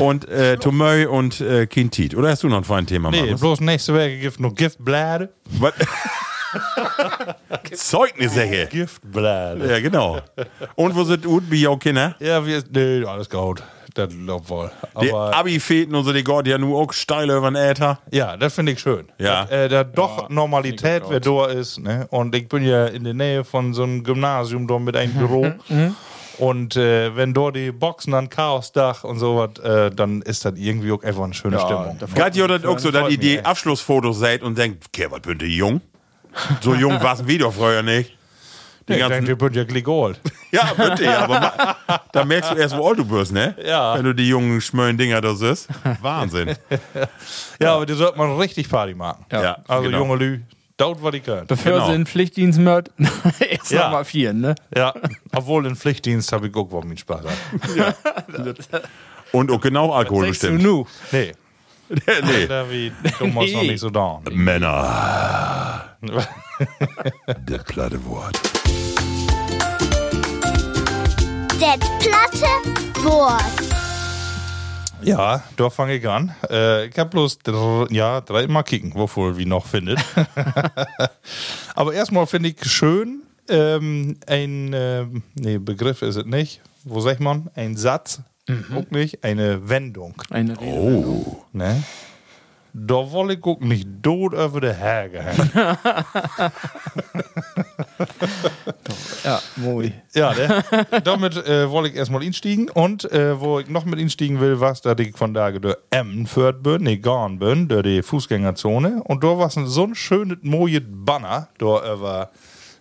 Und 0.00 0.28
äh, 0.28 0.58
zu 0.58 0.72
möi 0.72 1.06
und 1.06 1.40
äh, 1.40 1.68
kein 1.68 1.92
Tiet. 1.92 2.16
Oder 2.16 2.30
hast 2.30 2.42
du 2.42 2.48
noch 2.48 2.68
ein 2.68 2.86
Thema, 2.86 3.10
Nee, 3.12 3.20
Markus? 3.22 3.40
bloß 3.40 3.60
nächste 3.60 3.94
Woche 3.94 4.18
gibt 4.18 4.40
noch 4.40 4.54
Giftblätter. 4.56 5.28
Was? 5.52 5.74
Zeugnisse. 7.72 8.66
Giftblätter. 8.70 9.70
Ja, 9.70 9.80
genau. 9.80 10.20
Und 10.74 10.96
wo 10.96 11.04
sind 11.04 11.24
gut 11.24 11.44
wie 11.48 11.66
auch 11.68 11.78
Kinder? 11.78 12.16
Ja, 12.18 12.44
wir, 12.44 12.62
nee, 12.72 13.04
alles 13.04 13.30
gut. 13.30 13.62
Das 13.98 14.14
läuft 14.14 14.48
wohl. 14.48 14.70
Die 15.02 15.10
Aber 15.10 15.34
Abi-Feten 15.34 15.92
und 15.92 16.04
so, 16.04 16.12
die 16.12 16.22
geht 16.22 16.46
ja 16.46 16.56
nur 16.56 16.80
auch 16.80 16.92
steil 16.92 17.28
über 17.30 17.50
den 17.50 17.56
Äther. 17.56 17.98
ja, 18.12 18.36
das 18.36 18.54
finde 18.54 18.70
ich 18.72 18.78
schön. 18.78 19.06
Ja. 19.18 19.42
Dass, 19.42 19.50
äh, 19.50 19.68
da 19.68 19.82
doch 19.82 20.28
Normalität, 20.28 21.02
wer 21.08 21.18
da 21.18 21.46
ist. 21.46 21.80
Ne? 21.80 22.06
Und 22.10 22.32
ich 22.36 22.48
bin 22.48 22.64
ja 22.64 22.86
in 22.86 23.02
der 23.02 23.14
Nähe 23.14 23.42
von 23.42 23.74
so 23.74 23.82
einem 23.82 24.04
Gymnasium 24.04 24.68
da 24.68 24.78
mit 24.78 24.96
einem 24.96 25.14
Büro. 25.14 25.50
Und 26.38 26.76
äh, 26.76 27.16
wenn 27.16 27.34
dort 27.34 27.56
die 27.56 27.72
Boxen 27.72 28.14
an 28.14 28.30
Chaosdach 28.30 29.02
und 29.02 29.18
sowas, 29.18 29.58
äh, 29.58 29.90
dann 29.90 30.22
ist 30.22 30.44
das 30.44 30.52
irgendwie 30.56 30.92
auch 30.92 31.02
einfach 31.02 31.24
eine 31.24 31.34
schöne 31.34 31.58
Stimmung. 31.58 31.98
Geht 32.14 32.36
ihr 32.36 32.46
das 32.46 32.64
auch 32.64 32.78
so, 32.78 32.92
dass 32.92 33.10
ihr 33.10 33.18
die. 33.18 33.40
Abschlussfotos 33.44 34.20
seht 34.20 34.42
und 34.42 34.56
denkt, 34.56 34.84
okay, 34.86 35.08
was 35.10 35.22
bin 35.22 35.40
ich 35.40 35.56
jung? 35.56 35.80
So 36.60 36.74
jung 36.74 37.02
war 37.02 37.14
es 37.14 37.26
wieder 37.26 37.50
früher 37.50 37.82
nicht. 37.82 38.16
Die 38.88 38.94
Ich 38.94 38.98
ganzen, 38.98 39.24
denke, 39.26 39.44
ihr 39.46 39.52
ja 39.52 39.64
gleich 39.64 39.84
geholt. 39.84 40.20
ja, 40.50 40.72
bitte, 40.74 41.04
ja, 41.04 41.18
aber 41.24 41.40
ma- 41.40 42.00
da 42.12 42.24
merkst 42.24 42.52
du 42.52 42.54
erst, 42.56 42.76
wo 42.76 42.88
alt 42.88 42.98
du 42.98 43.04
bist, 43.04 43.32
ne? 43.32 43.54
Ja. 43.64 43.96
Wenn 43.96 44.04
du 44.04 44.14
die 44.14 44.28
jungen, 44.28 44.60
schmönen 44.60 44.96
Dinger 44.96 45.20
da 45.20 45.34
siehst. 45.34 45.68
Wahnsinn. 46.00 46.56
Ja, 47.60 47.74
aber 47.74 47.86
die 47.86 47.94
sollte 47.94 48.16
man 48.16 48.36
richtig 48.36 48.68
Party 48.70 48.94
machen. 48.94 49.24
Ja, 49.32 49.58
Also 49.66 49.82
genau. 49.84 49.98
junge 49.98 50.14
Lü, 50.16 50.40
dauert, 50.76 51.02
was 51.02 51.10
die 51.12 51.20
können. 51.20 51.46
Bevor 51.48 51.72
Genau. 51.72 51.86
sie 51.88 51.94
in 51.94 52.06
Pflichtdienst 52.06 52.58
mört, 52.60 52.90
erst 53.40 53.70
Ja. 53.72 53.84
noch 53.86 53.90
mal 53.92 54.04
vier, 54.04 54.32
ne? 54.32 54.54
Ja, 54.76 54.94
obwohl 55.34 55.66
in 55.66 55.74
Pflichtdienst 55.74 56.30
habe 56.32 56.46
ich 56.48 56.54
auch 56.54 56.68
was 56.70 56.84
mit 56.84 57.00
Spaß. 57.00 57.22
gehabt. 57.74 58.80
Und 59.32 59.50
auch 59.50 59.60
genau 59.60 59.92
Alkohol 59.92 60.28
bestimmt. 60.28 60.62
nu? 60.62 60.86
Nee, 61.12 61.32
nee. 62.22 62.46
da 62.46 62.70
wie 62.70 62.92
Thomas 63.18 63.50
noch 63.52 63.62
nicht 63.62 63.80
so 63.80 63.90
down. 63.90 64.22
Männer. 64.30 65.96
Der 67.48 67.58
platte 67.58 68.04
Wort. 68.04 68.38
Det 71.58 71.80
platte 71.98 73.04
Wort. 73.04 73.42
Ja, 75.02 75.42
da 75.56 75.70
fange 75.70 75.94
ich 75.94 76.08
an. 76.08 76.34
Äh, 76.50 76.86
ich 76.86 76.98
habe 76.98 77.10
bloß 77.10 77.38
dr 77.38 77.90
ja, 77.90 78.20
dreimal 78.20 78.64
kicken, 78.64 78.94
wovor 78.94 79.38
wie 79.38 79.46
noch 79.46 79.64
findet. 79.64 79.98
Aber 81.74 81.94
erstmal 81.94 82.26
finde 82.26 82.50
ich 82.50 82.64
schön, 82.64 83.22
ähm, 83.48 84.18
ein 84.26 84.72
ähm, 84.74 85.22
nee, 85.34 85.58
Begriff 85.58 86.02
ist 86.02 86.16
es 86.16 86.26
nicht. 86.26 86.60
Wo 86.84 87.00
sagt 87.00 87.20
man? 87.20 87.50
Ein 87.54 87.76
Satz, 87.76 88.20
auch 88.74 88.90
nicht, 88.90 89.24
eine 89.24 89.68
Wendung. 89.68 90.14
Eine 90.30 90.58
Rede. 90.60 90.72
Oh. 90.72 91.44
Ne? 91.52 91.82
Da 92.72 93.10
wolle 93.10 93.34
ich 93.34 93.44
auch 93.44 93.60
nicht 93.60 93.88
tot 94.02 94.34
über 94.34 94.60
die 94.60 94.72
Häge. 94.72 95.24
Ja, 99.24 99.40
moi. 99.56 99.92
Ja, 100.14 100.32
ne? 100.32 100.64
damit 101.04 101.36
äh, 101.36 101.68
wollte 101.70 101.90
ich 101.90 101.96
erstmal 101.96 102.22
einstiegen. 102.22 102.70
Und 102.70 103.10
äh, 103.10 103.38
wo 103.40 103.58
ich 103.58 103.68
noch 103.68 103.84
mit 103.84 103.98
einstiegen 103.98 104.40
will, 104.40 104.60
was, 104.60 104.80
dass 104.80 104.98
ich 104.98 105.16
von 105.16 105.34
da 105.34 105.50
durch 105.50 105.76
Emmen 105.90 106.26
führt 106.26 106.62
bin, 106.62 106.84
nee, 106.84 106.98
Garn 106.98 107.38
bin, 107.38 107.68
durch 107.68 107.82
die 107.82 108.02
Fußgängerzone. 108.02 109.02
Und 109.04 109.24
da 109.24 109.38
war 109.38 109.50
so 109.50 109.84
ein 109.84 109.94
schönes, 109.94 110.38
mooies 110.42 110.82
Banner, 110.86 111.48
da 111.58 111.94
über 111.94 112.30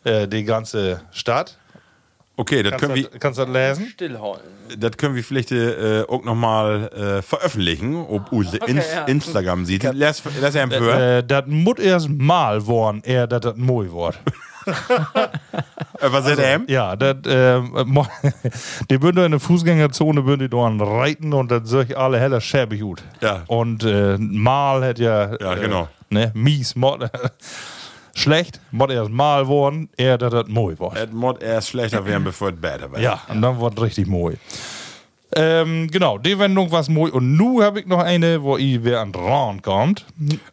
äh, 0.03 0.28
die 0.28 0.43
ganze 0.43 1.01
Stadt. 1.11 1.57
Okay, 2.40 2.62
das 2.64 2.72
Kannst 2.72 2.82
können, 2.86 2.96
wir, 2.96 3.04
das- 3.10 3.20
kannst 3.20 3.40
du 3.40 3.46
das 3.46 3.54
lesen? 3.54 3.88
Stillhalten. 3.90 4.48
das 4.78 4.92
können 4.98 5.16
wir 5.16 5.24
vielleicht 5.24 5.52
äh, 5.52 6.04
auch 6.08 6.24
nochmal 6.24 6.88
äh, 6.90 7.22
veröffentlichen, 7.24 7.96
ob 7.96 8.32
use 8.32 8.58
Inst 8.68 8.94
ja. 8.94 9.06
Instagram 9.06 9.66
sieht. 9.66 9.84
Lass, 9.92 10.22
lass 10.40 10.54
er 10.56 10.70
für. 10.70 11.18
Äh, 11.18 11.24
das 11.24 11.44
muss 11.48 11.80
erst 11.80 12.10
mal 12.10 12.66
worden, 12.68 13.02
eher, 13.04 13.26
dass 13.28 13.42
das 13.42 13.56
mooi 13.58 13.92
wird. 13.92 14.20
Äh, 16.00 16.12
was 16.12 16.28
ist 16.28 16.38
er? 16.38 16.62
Ja, 16.68 16.96
das, 16.96 17.16
äh, 17.26 17.60
die 18.92 19.02
würden 19.02 19.26
in 19.26 19.32
der 19.32 19.40
Fußgängerzone 19.40 20.26
würden 20.26 20.42
die 20.42 20.50
da 20.50 20.68
reiten 20.86 21.34
und 21.34 21.50
das 21.50 21.68
sehe 21.68 21.86
ich 21.86 21.98
alle 21.98 22.20
heller 22.20 22.40
schäbig 22.40 22.82
gut. 22.82 23.02
Ja. 23.20 23.42
Und 23.48 23.84
äh, 23.84 24.16
mal 24.20 24.84
hat 24.84 25.00
ja, 25.00 25.32
Ja, 25.42 25.56
genau. 25.56 25.88
äh, 26.12 26.14
ne, 26.14 26.32
mies, 26.36 26.76
mod, 26.76 27.10
schlecht, 28.18 28.59
mod 28.72 28.91
erst 28.91 29.11
mal 29.11 29.47
worden, 29.47 29.89
eher 29.97 30.18
dass 30.18 30.32
das 30.32 30.47
mooi 30.47 30.78
wird. 30.80 30.95
Es 30.95 31.11
muss 31.11 31.38
erst 31.39 31.70
schlechter 31.70 32.05
werden, 32.05 32.24
bevor 32.24 32.49
es 32.49 32.55
besser 32.59 32.91
wird. 32.91 33.01
Ja, 33.01 33.22
und 33.30 33.41
dann 33.41 33.59
wird 33.59 33.80
richtig 33.82 34.07
mooi. 34.07 34.36
Ähm, 35.36 35.89
genau, 35.91 36.18
die 36.18 36.39
Wendung 36.39 36.72
war 36.72 36.89
mooi. 36.89 37.11
Und 37.11 37.36
nu 37.36 37.61
habe 37.61 37.82
ich 37.82 37.86
noch 37.86 37.99
eine, 37.99 38.41
wo 38.41 38.55
ich 38.55 38.82
wer 38.82 39.01
an 39.01 39.11
den 39.11 39.22
Rand 39.22 39.61
kommt. 39.61 40.05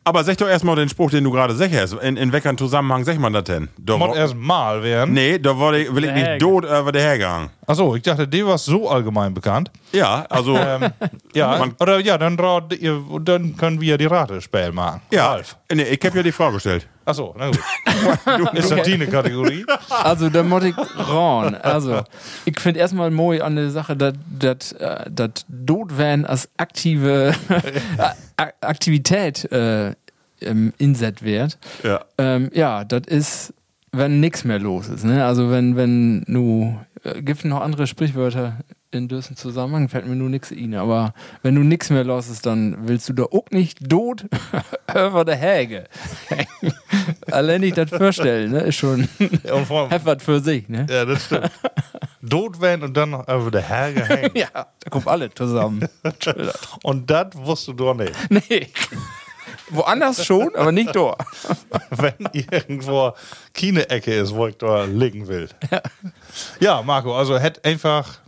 Aber 0.02 0.24
sag 0.24 0.36
doch 0.38 0.48
erstmal 0.48 0.74
den 0.74 0.88
Spruch, 0.88 1.10
den 1.12 1.22
du 1.22 1.30
gerade 1.30 1.54
sagst. 1.54 1.94
In, 2.02 2.16
in 2.16 2.32
welchem 2.32 2.58
Zusammenhang 2.58 3.04
sag 3.04 3.20
man 3.20 3.32
das 3.32 3.44
denn? 3.44 3.68
Da 3.78 3.96
Mod 3.96 4.10
wo- 4.10 4.14
erst 4.14 4.34
mal 4.34 4.82
werden. 4.82 5.14
nee, 5.14 5.38
da 5.38 5.56
wollte 5.56 5.78
ich, 5.78 5.94
will 5.94 6.04
ich 6.04 6.12
nicht 6.12 6.40
tot 6.40 6.64
über 6.64 6.90
der 6.90 7.02
Hergang. 7.02 7.50
Achso, 7.68 7.94
ich 7.94 8.02
dachte, 8.02 8.26
die 8.26 8.44
war 8.44 8.58
so 8.58 8.88
allgemein 8.90 9.32
bekannt. 9.32 9.70
Ja, 9.92 10.26
also. 10.28 10.58
Ja, 11.34 11.58
Man- 11.58 11.74
oder 11.80 11.98
ja, 12.00 12.18
dann, 12.18 12.36
rat 12.38 12.72
ihr, 12.78 13.00
dann 13.22 13.56
können 13.56 13.80
wir 13.80 13.96
die 13.98 14.06
Ratespiel 14.06 14.70
machen. 14.72 15.00
ja, 15.12 15.32
Ralf. 15.32 15.56
nee, 15.72 15.82
ich 15.82 16.00
habe 16.04 16.16
ja 16.18 16.22
die 16.22 16.30
Frage 16.32 16.54
gestellt. 16.54 16.86
Achso, 17.06 17.34
na 17.38 17.48
gut. 17.50 17.58
ist 18.54 18.70
das 18.70 18.82
die 18.82 18.94
eine 18.94 19.06
Kategorie? 19.06 19.64
Also, 19.90 20.30
da 20.30 20.42
muss 20.42 20.64
ich 20.64 20.74
ran. 20.96 21.54
Also, 21.56 22.02
ich 22.44 22.58
finde 22.58 22.80
erstmal 22.80 23.10
moi 23.10 23.40
an 23.42 23.56
der 23.56 23.70
Sache, 23.70 23.96
dass 23.96 24.14
das 24.38 24.72
äh, 24.72 25.10
Dotwan 25.48 26.24
als 26.24 26.48
aktive 26.56 27.34
A- 28.36 28.48
Aktivität 28.60 29.44
äh, 29.52 29.94
inset 30.78 31.22
wird. 31.22 31.58
Ja. 31.82 32.04
Ähm, 32.18 32.50
ja, 32.54 32.84
das 32.84 33.02
ist, 33.06 33.54
wenn 33.92 34.20
nichts 34.20 34.44
mehr 34.44 34.58
los 34.58 34.88
ist. 34.88 35.04
Ne? 35.04 35.24
Also, 35.24 35.50
wenn, 35.50 35.76
wenn 35.76 36.24
nu, 36.26 36.78
äh, 37.04 37.22
gibt 37.22 37.44
noch 37.44 37.60
andere 37.60 37.86
Sprichwörter 37.86 38.58
in 38.94 39.08
diesem 39.08 39.36
Zusammenhang, 39.36 39.88
fällt 39.88 40.06
mir 40.06 40.14
nur 40.16 40.28
nichts 40.28 40.50
ein. 40.52 40.74
Aber 40.74 41.14
wenn 41.42 41.54
du 41.54 41.62
nichts 41.62 41.90
mehr 41.90 42.04
los 42.04 42.28
ist, 42.28 42.46
dann 42.46 42.76
willst 42.88 43.08
du 43.08 43.12
da 43.12 43.24
auch 43.24 43.44
nicht 43.50 43.88
tot 43.88 44.24
über 44.94 45.24
der 45.24 45.36
Häge. 45.36 45.84
Allein 47.30 47.60
nicht 47.60 47.76
das 47.76 47.90
vorstellen, 47.90 48.52
ne? 48.52 48.60
ist 48.60 48.76
schon 48.76 49.08
allem- 49.44 49.90
Heffert 49.90 50.22
für 50.22 50.40
sich, 50.40 50.68
ne? 50.68 50.86
Ja, 50.88 51.04
das 51.04 51.24
stimmt. 51.26 51.50
Dot 52.22 52.60
werden 52.60 52.82
und 52.84 52.96
dann 52.96 53.10
noch 53.10 53.22
über 53.28 53.50
der 53.50 53.62
Herge 53.62 54.04
hängen. 54.04 54.30
Ja, 54.34 54.48
da 54.52 54.90
kommt 54.90 55.06
alle 55.08 55.32
zusammen. 55.32 55.86
Und 56.82 57.10
das 57.10 57.28
wusstest 57.34 57.68
du 57.80 57.84
doch 57.84 57.94
nicht. 57.94 58.12
nee. 58.30 58.68
Woanders 59.70 60.24
schon, 60.26 60.54
aber 60.54 60.72
nicht 60.72 60.94
da. 60.94 61.16
Wenn 61.90 62.14
irgendwo 62.32 63.12
keine 63.54 63.88
Ecke 63.88 64.12
ist, 64.14 64.34
wo 64.34 64.46
ich 64.46 64.56
da 64.58 64.84
liegen 64.84 65.26
will. 65.26 65.48
Ja, 66.60 66.82
Marco, 66.82 67.16
also 67.16 67.38
hätte 67.38 67.64
einfach 67.64 68.18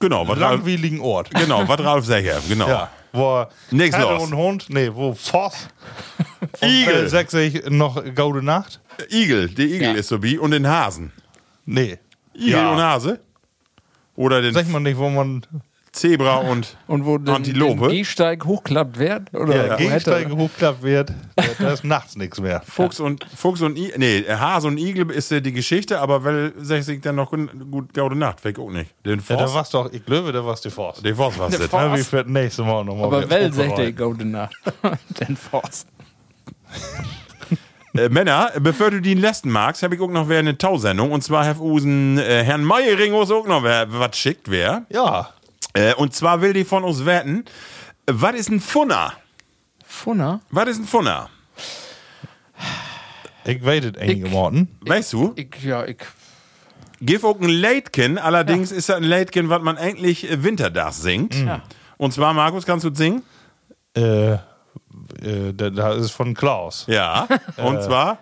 Genau, 0.00 0.26
was 0.26 0.36
einen 0.36 0.42
Ralf, 0.42 0.60
langweiligen 0.60 1.00
Ort. 1.00 1.30
genau, 1.34 1.68
was 1.68 1.78
Ralf 1.80 2.04
sagt, 2.06 2.26
genau. 2.48 2.66
Ja, 2.68 2.90
wo 3.12 3.44
Nix 3.70 3.94
Katze 3.94 4.10
los. 4.12 4.22
und 4.24 4.34
Hund, 4.36 4.66
nee, 4.70 4.90
wo 4.92 5.12
Voss. 5.14 5.68
Und, 6.60 6.68
Igel. 6.68 7.04
Äh, 7.04 7.08
sag 7.08 7.32
ich 7.34 7.68
noch 7.68 8.02
Gaude 8.14 8.42
Nacht? 8.42 8.80
Igel, 9.10 9.48
der 9.50 9.66
Igel 9.66 9.82
Ja. 9.82 9.92
ist 9.92 10.08
so 10.08 10.22
wie 10.22 10.38
und 10.38 10.52
den 10.52 10.66
Hasen. 10.66 11.12
Nee. 11.66 11.98
Igel 12.34 12.50
Ja. 12.52 12.72
und 12.72 12.78
Hase? 12.80 13.20
Oder 14.16 14.40
den 14.42 14.54
Sag 14.54 14.68
mal 14.68 14.80
nicht, 14.80 14.96
wo 14.98 15.08
man 15.10 15.44
Zebra 15.92 16.36
und, 16.36 16.76
Und 16.86 17.04
wo 17.04 17.18
den, 17.18 17.34
Antilope? 17.34 17.88
den 17.88 17.90
Gehsteig 17.90 18.44
hochklappt 18.44 18.98
wird? 18.98 19.34
Oder 19.34 19.56
ja, 19.56 19.62
wo 19.64 19.70
hätte- 19.72 19.76
Gegensteige 19.82 20.36
hochklappt 20.36 20.82
wird, 20.84 21.12
da 21.58 21.72
ist 21.72 21.82
nachts 21.84 22.14
nichts 22.16 22.40
mehr. 22.40 22.62
Fuchs 22.64 23.00
und 23.00 23.24
Fuchs 23.34 23.60
und 23.60 23.76
I 23.76 23.92
nee, 23.96 24.24
Hase 24.28 24.68
und 24.68 24.78
Igel 24.78 25.10
ist 25.10 25.30
die 25.32 25.52
Geschichte, 25.52 25.98
aber 26.00 26.22
weil 26.22 26.52
sag 26.58 26.86
ich 26.88 27.00
dann 27.00 27.16
noch 27.16 27.30
gut, 27.30 27.50
gut 27.70 27.92
gaude 27.92 28.14
Nacht, 28.16 28.44
weg 28.44 28.58
auch 28.60 28.70
nicht. 28.70 28.90
Den 29.04 29.18
Ja, 29.18 29.36
da 29.36 29.38
Forst, 29.38 29.54
war's 29.54 29.70
doch, 29.70 29.92
ich 29.92 30.04
glaube, 30.06 30.30
da 30.30 30.44
war's 30.44 30.60
die 30.60 30.70
Forst. 30.70 31.04
den 31.04 31.16
Forst 31.16 31.38
Der 31.40 31.48
das. 31.58 31.66
Forst. 31.66 31.72
Ja, 31.72 31.96
wie 31.96 32.02
für 32.04 32.22
das 32.22 32.26
nächste 32.32 32.62
Mal 32.62 32.84
nochmal. 32.84 33.06
Aber 33.06 33.24
der 33.26 33.48
aufbereiten. 33.48 33.96
Gute 33.96 34.24
Nacht. 34.24 34.54
Den 35.20 35.36
Forst. 35.36 35.88
Äh, 37.94 38.08
Männer, 38.08 38.52
bevor 38.60 38.92
du 38.92 39.00
die 39.00 39.14
letzten 39.14 39.50
magst, 39.50 39.82
habe 39.82 39.96
ich 39.96 40.00
auch 40.00 40.08
noch 40.08 40.28
wer 40.28 40.38
eine 40.38 40.56
Tausendung 40.56 41.10
und 41.10 41.22
zwar 41.24 41.44
Herr 41.44 41.60
Usen 41.60 42.18
äh, 42.18 42.44
Herrn 42.44 42.62
Meiering 42.62 43.12
uns 43.14 43.32
auch 43.32 43.46
noch 43.48 43.64
wer 43.64 43.86
was 43.92 44.16
schickt 44.16 44.48
wer. 44.48 44.84
Ja, 44.90 45.30
Äh, 45.72 45.94
und 45.94 46.14
zwar 46.14 46.40
will 46.40 46.52
die 46.52 46.64
von 46.64 46.84
uns 46.84 47.04
wetten, 47.04 47.44
was 48.06 48.34
ist 48.34 48.50
ein 48.50 48.60
Funner? 48.60 49.12
Funner? 49.84 50.40
Was 50.50 50.68
ist 50.68 50.78
ein 50.80 50.86
Funner? 50.86 51.30
ich 53.44 53.64
weiß 53.64 53.84
es 53.84 53.96
einige 53.96 54.28
Morten. 54.28 54.68
Weißt 54.80 55.12
du? 55.12 55.32
Ich, 55.36 55.62
ja, 55.62 55.84
ich. 55.84 55.98
Gib 57.02 57.24
auch 57.24 57.40
ein 57.40 57.48
Leitkin, 57.48 58.18
allerdings 58.18 58.72
ist 58.72 58.90
das 58.90 58.96
ein 58.96 59.04
Leitkin, 59.04 59.48
was 59.48 59.62
man 59.62 59.78
eigentlich 59.78 60.30
äh, 60.30 60.42
Winterdach 60.42 60.92
singt. 60.92 61.34
Ja. 61.34 61.62
Und 61.96 62.12
zwar, 62.12 62.34
Markus, 62.34 62.66
kannst 62.66 62.84
du 62.84 62.94
singen? 62.94 63.22
Äh, 63.96 64.32
äh, 64.32 64.38
da, 65.54 65.70
da 65.70 65.92
ist 65.94 66.10
von 66.10 66.34
Klaus. 66.34 66.84
Ja. 66.88 67.26
Und 67.56 67.82
zwar, 67.82 68.18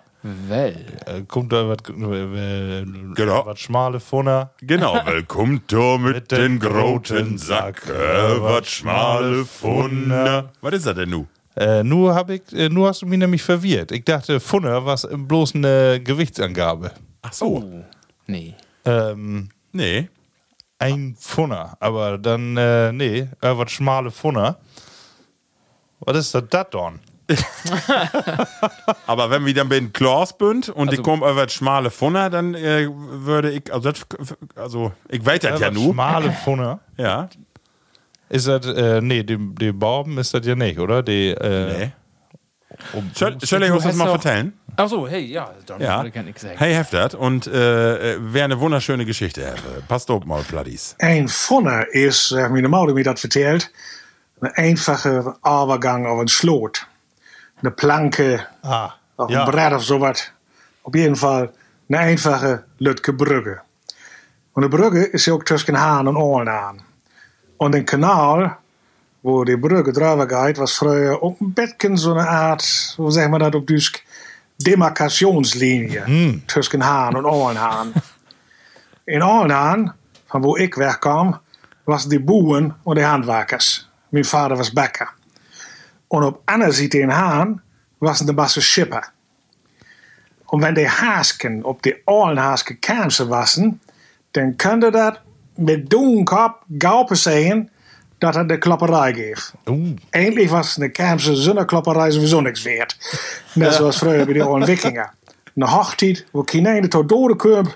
Well. 0.48 0.76
Äh, 1.06 1.22
kommt 1.22 1.52
da 1.52 1.68
was, 1.68 1.78
äh, 1.88 2.84
Genau. 3.14 3.46
was 3.46 3.60
schmale 3.60 3.98
Funner. 4.00 4.50
genau, 4.60 4.94
willkommen 5.06 5.62
da 5.68 5.96
mit 5.98 6.30
den 6.30 6.58
groten 6.58 7.38
Sack, 7.38 7.82
äh, 7.88 8.40
wat 8.42 8.66
schmale 8.66 9.44
Funner. 9.46 10.50
Was 10.60 10.74
ist 10.74 10.86
das 10.86 10.94
denn 10.96 11.10
nu? 11.10 11.26
Äh, 11.56 11.82
nur, 11.82 12.14
hab 12.14 12.28
ich, 12.30 12.42
äh, 12.52 12.68
nur 12.68 12.88
hast 12.88 13.02
du 13.02 13.06
mich 13.06 13.18
nämlich 13.18 13.42
verwirrt. 13.42 13.90
Ich 13.92 14.04
dachte, 14.04 14.38
Funner 14.38 14.84
war 14.84 14.96
bloß 14.98 15.54
eine 15.54 16.00
Gewichtsangabe. 16.02 16.92
Ach 17.22 17.32
so. 17.32 17.84
Nee. 18.26 18.54
Ähm, 18.84 19.48
Nee. 19.72 20.08
ein 20.78 21.16
Funner. 21.18 21.76
Aber 21.80 22.18
dann, 22.18 22.56
äh, 22.56 22.92
nee, 22.92 23.20
äh, 23.20 23.26
was 23.56 23.70
schmale 23.72 24.10
Funner. 24.10 24.58
Was 26.00 26.16
ist 26.18 26.34
das 26.34 26.44
dann? 26.70 27.00
Aber 29.06 29.30
wenn 29.30 29.44
wir 29.46 29.54
dann 29.54 29.68
bei 29.68 29.78
den 29.80 29.92
Klaus 29.92 30.36
bünd 30.36 30.68
und 30.68 30.88
die 30.92 30.98
Also- 30.98 31.02
kommen 31.02 31.22
über 31.22 31.44
das 31.44 31.52
schmale 31.52 31.90
Funner, 31.90 32.30
dann 32.30 32.54
äh, 32.54 32.88
würde 32.90 33.50
ich, 33.52 33.72
also, 33.72 33.90
das, 33.92 34.06
also 34.56 34.92
ich 35.08 35.24
weiß 35.24 35.40
das 35.40 35.60
Äh, 35.60 35.64
ja 35.64 35.68
was 35.68 35.74
nu. 35.74 35.92
Schmale 35.92 36.32
Funner. 36.32 36.80
Ja. 36.96 37.28
Ist 38.28 38.46
das, 38.46 38.66
äh, 38.66 39.00
nee, 39.00 39.22
die, 39.22 39.38
die 39.38 39.72
Bauben 39.72 40.18
ist 40.18 40.34
das 40.34 40.44
ja 40.46 40.54
nicht, 40.54 40.78
oder? 40.78 41.02
Die, 41.02 41.30
äh, 41.30 41.78
Nee. 41.78 41.92
um, 42.92 43.10
ich 43.14 43.22
uns 43.72 43.82
das 43.84 43.94
mal 43.96 44.08
vertellen? 44.08 44.52
Ach 44.76 44.88
so, 44.88 45.08
hey, 45.08 45.24
ja, 45.24 45.50
dann 45.66 45.80
Ja. 45.80 46.08
kann 46.10 46.28
ich 46.28 46.38
sagen. 46.38 46.54
Hey, 46.56 46.72
Heftert. 46.74 47.14
Und 47.14 47.46
äh, 47.48 48.14
äh, 48.14 48.18
wäre 48.32 48.44
eine 48.44 48.60
wunderschöne 48.60 49.04
Geschichte. 49.04 49.44
Herr. 49.44 49.54
Passt 49.88 50.08
auf 50.10 50.24
mal, 50.24 50.42
Platties. 50.42 50.94
Een 50.98 51.28
vonne 51.28 51.86
is, 51.90 52.28
zeg 52.28 52.48
maar, 52.50 52.60
normaal 52.60 52.94
wie 52.94 53.02
dat 53.02 53.18
vertelt, 53.20 53.70
een 54.40 54.52
eenvoudige 54.54 55.36
overgang 55.42 56.06
of 56.06 56.20
een 56.20 56.28
sloot. 56.28 56.86
Een 57.60 57.74
planke 57.74 58.46
ah, 58.62 58.90
of 59.14 59.30
ja. 59.30 59.38
een 59.38 59.50
brett 59.50 59.74
of 59.74 59.84
zo 59.84 59.98
wat. 59.98 60.32
Op 60.82 60.94
jeden 60.94 61.16
Fall 61.16 61.50
een 61.88 61.98
eenvoudige 61.98 62.64
Lutke 62.76 63.14
Brugge. 63.14 63.60
Und 64.52 64.62
de 64.62 64.76
Brugge 64.76 65.10
is 65.10 65.28
ook 65.28 65.44
tussen 65.44 65.74
Haan 65.74 66.06
en 66.06 66.16
Oorn 66.16 66.48
aan. 66.48 66.80
Und 67.56 67.74
een 67.74 67.84
kanaal, 67.84 68.56
wo 69.20 69.44
die 69.44 69.58
Brugge 69.58 69.92
drüber 69.92 70.28
geht, 70.28 70.56
was 70.56 70.76
früher 70.76 71.20
ook 71.20 71.40
een 71.40 71.52
beetje 71.52 71.96
zo'n 71.96 72.18
Art, 72.18 72.94
hoe 72.96 73.10
zeg 73.10 73.28
maar 73.28 73.38
dat 73.38 73.54
op 73.54 73.66
Duits, 73.66 74.04
Demarkationslinie 74.56 76.42
tussen 76.46 76.80
Haan 76.80 77.16
en 77.16 77.26
Oornhaan. 77.26 77.92
In 79.04 79.24
Oornhaan 79.24 79.94
von 80.26 80.42
wo 80.42 80.56
ich 80.56 80.76
wegkwam, 80.76 81.40
was 81.84 82.08
die 82.08 82.20
boeren 82.20 82.74
und 82.82 82.96
die 82.96 83.04
handwerkers. 83.04 83.90
Mijn 84.08 84.24
vader 84.24 84.56
was 84.56 84.72
bakker. 84.72 85.08
En 86.08 86.22
op 86.22 86.40
andere 86.44 86.72
zijde 86.72 86.98
in 86.98 87.08
Haan 87.08 87.62
was 87.98 88.18
de 88.18 88.34
basse 88.34 88.60
schipper. 88.60 89.10
En 90.46 90.60
wenn 90.60 90.74
die 90.74 90.86
Haasken 90.86 91.64
op 91.64 91.82
die 91.82 92.02
Ohlenhaaske 92.04 92.74
Kamse 92.74 93.26
wassen, 93.26 93.80
dan 94.30 94.56
kunde 94.56 94.90
dat 94.90 95.20
met 95.54 95.90
doenkop 95.90 96.64
gauw 96.78 97.06
zeggen 97.10 97.70
dat 98.18 98.34
het 98.34 98.48
de 98.48 98.58
klapperij 98.58 99.14
geeft. 99.14 99.52
Oeh. 99.66 99.96
Eindelijk 100.10 100.50
was 100.50 100.74
de 100.74 100.88
Kamse 100.88 101.36
zonneklapperij 101.36 102.10
sowieso 102.10 102.40
niks 102.40 102.62
waard. 102.62 102.96
Net 103.52 103.74
zoals 103.74 103.98
vroeger 103.98 104.24
bij 104.24 104.34
de 104.34 104.42
oude 104.42 104.66
Wikinger. 104.66 105.12
De 105.52 105.66
hoogtijd, 105.66 106.24
waar 106.32 106.44
Kineen 106.44 106.88
tot 106.88 107.08
dode 107.08 107.36
kwam, 107.36 107.72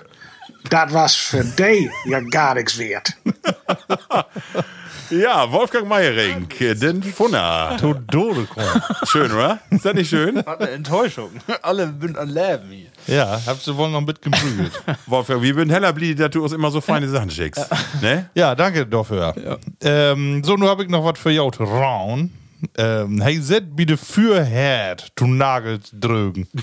dat 0.61 0.91
was 0.91 1.27
voor 1.27 1.45
die 1.55 1.91
ja 2.03 2.21
gar 2.25 2.53
niks 2.55 2.77
waard. 2.77 3.17
Ja, 5.21 5.51
Wolfgang 5.51 5.87
Meiering, 5.87 6.47
den 6.59 7.03
Funner. 7.03 7.77
Todode 7.79 8.45
kommen. 8.45 8.81
Schön, 9.05 9.31
oder? 9.31 9.59
Ist 9.69 9.85
das 9.85 9.93
nicht 9.93 10.09
schön? 10.09 10.37
Hat 10.37 10.59
eine 10.59 10.71
Enttäuschung. 10.71 11.29
Alle 11.61 11.93
sind 12.01 12.17
an 12.17 12.29
Leben 12.29 12.69
hier. 12.71 12.87
Ja, 13.15 13.39
habt 13.45 13.67
ihr 13.67 13.77
wohl 13.77 13.91
noch 13.91 14.01
mit 14.01 14.21
geprügelt. 14.23 14.71
Wolfgang, 15.05 15.43
wie 15.43 15.55
würden 15.55 15.69
heller 15.69 15.93
blieben, 15.93 16.19
dass 16.19 16.31
du 16.31 16.41
uns 16.41 16.51
immer 16.51 16.71
so 16.71 16.81
feine 16.81 17.07
Sachen 17.07 17.29
schickst. 17.29 17.67
Ne? 18.01 18.29
ja, 18.33 18.55
danke 18.55 18.87
dafür. 18.87 19.59
Ähm, 19.81 20.43
so, 20.43 20.55
nun 20.55 20.67
habe 20.67 20.83
ich 20.83 20.89
noch 20.89 21.05
was 21.05 21.19
für 21.19 21.29
Jaut 21.29 21.59
Raun. 21.59 22.31
Ähm, 22.77 23.21
hey, 23.21 23.39
set 23.39 23.75
bitte 23.75 23.97
für 23.97 24.43
Herd, 24.43 25.11
du 25.15 25.27
Nagels 25.27 25.91
drögen. 25.93 26.47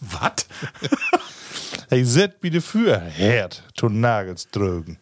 Was? 0.00 0.46
Hey, 1.88 2.04
set 2.04 2.40
bitte 2.40 2.60
für 2.60 2.98
Herd, 2.98 3.62
du 3.76 3.88
Nagels 3.88 4.50
drögen. 4.50 4.98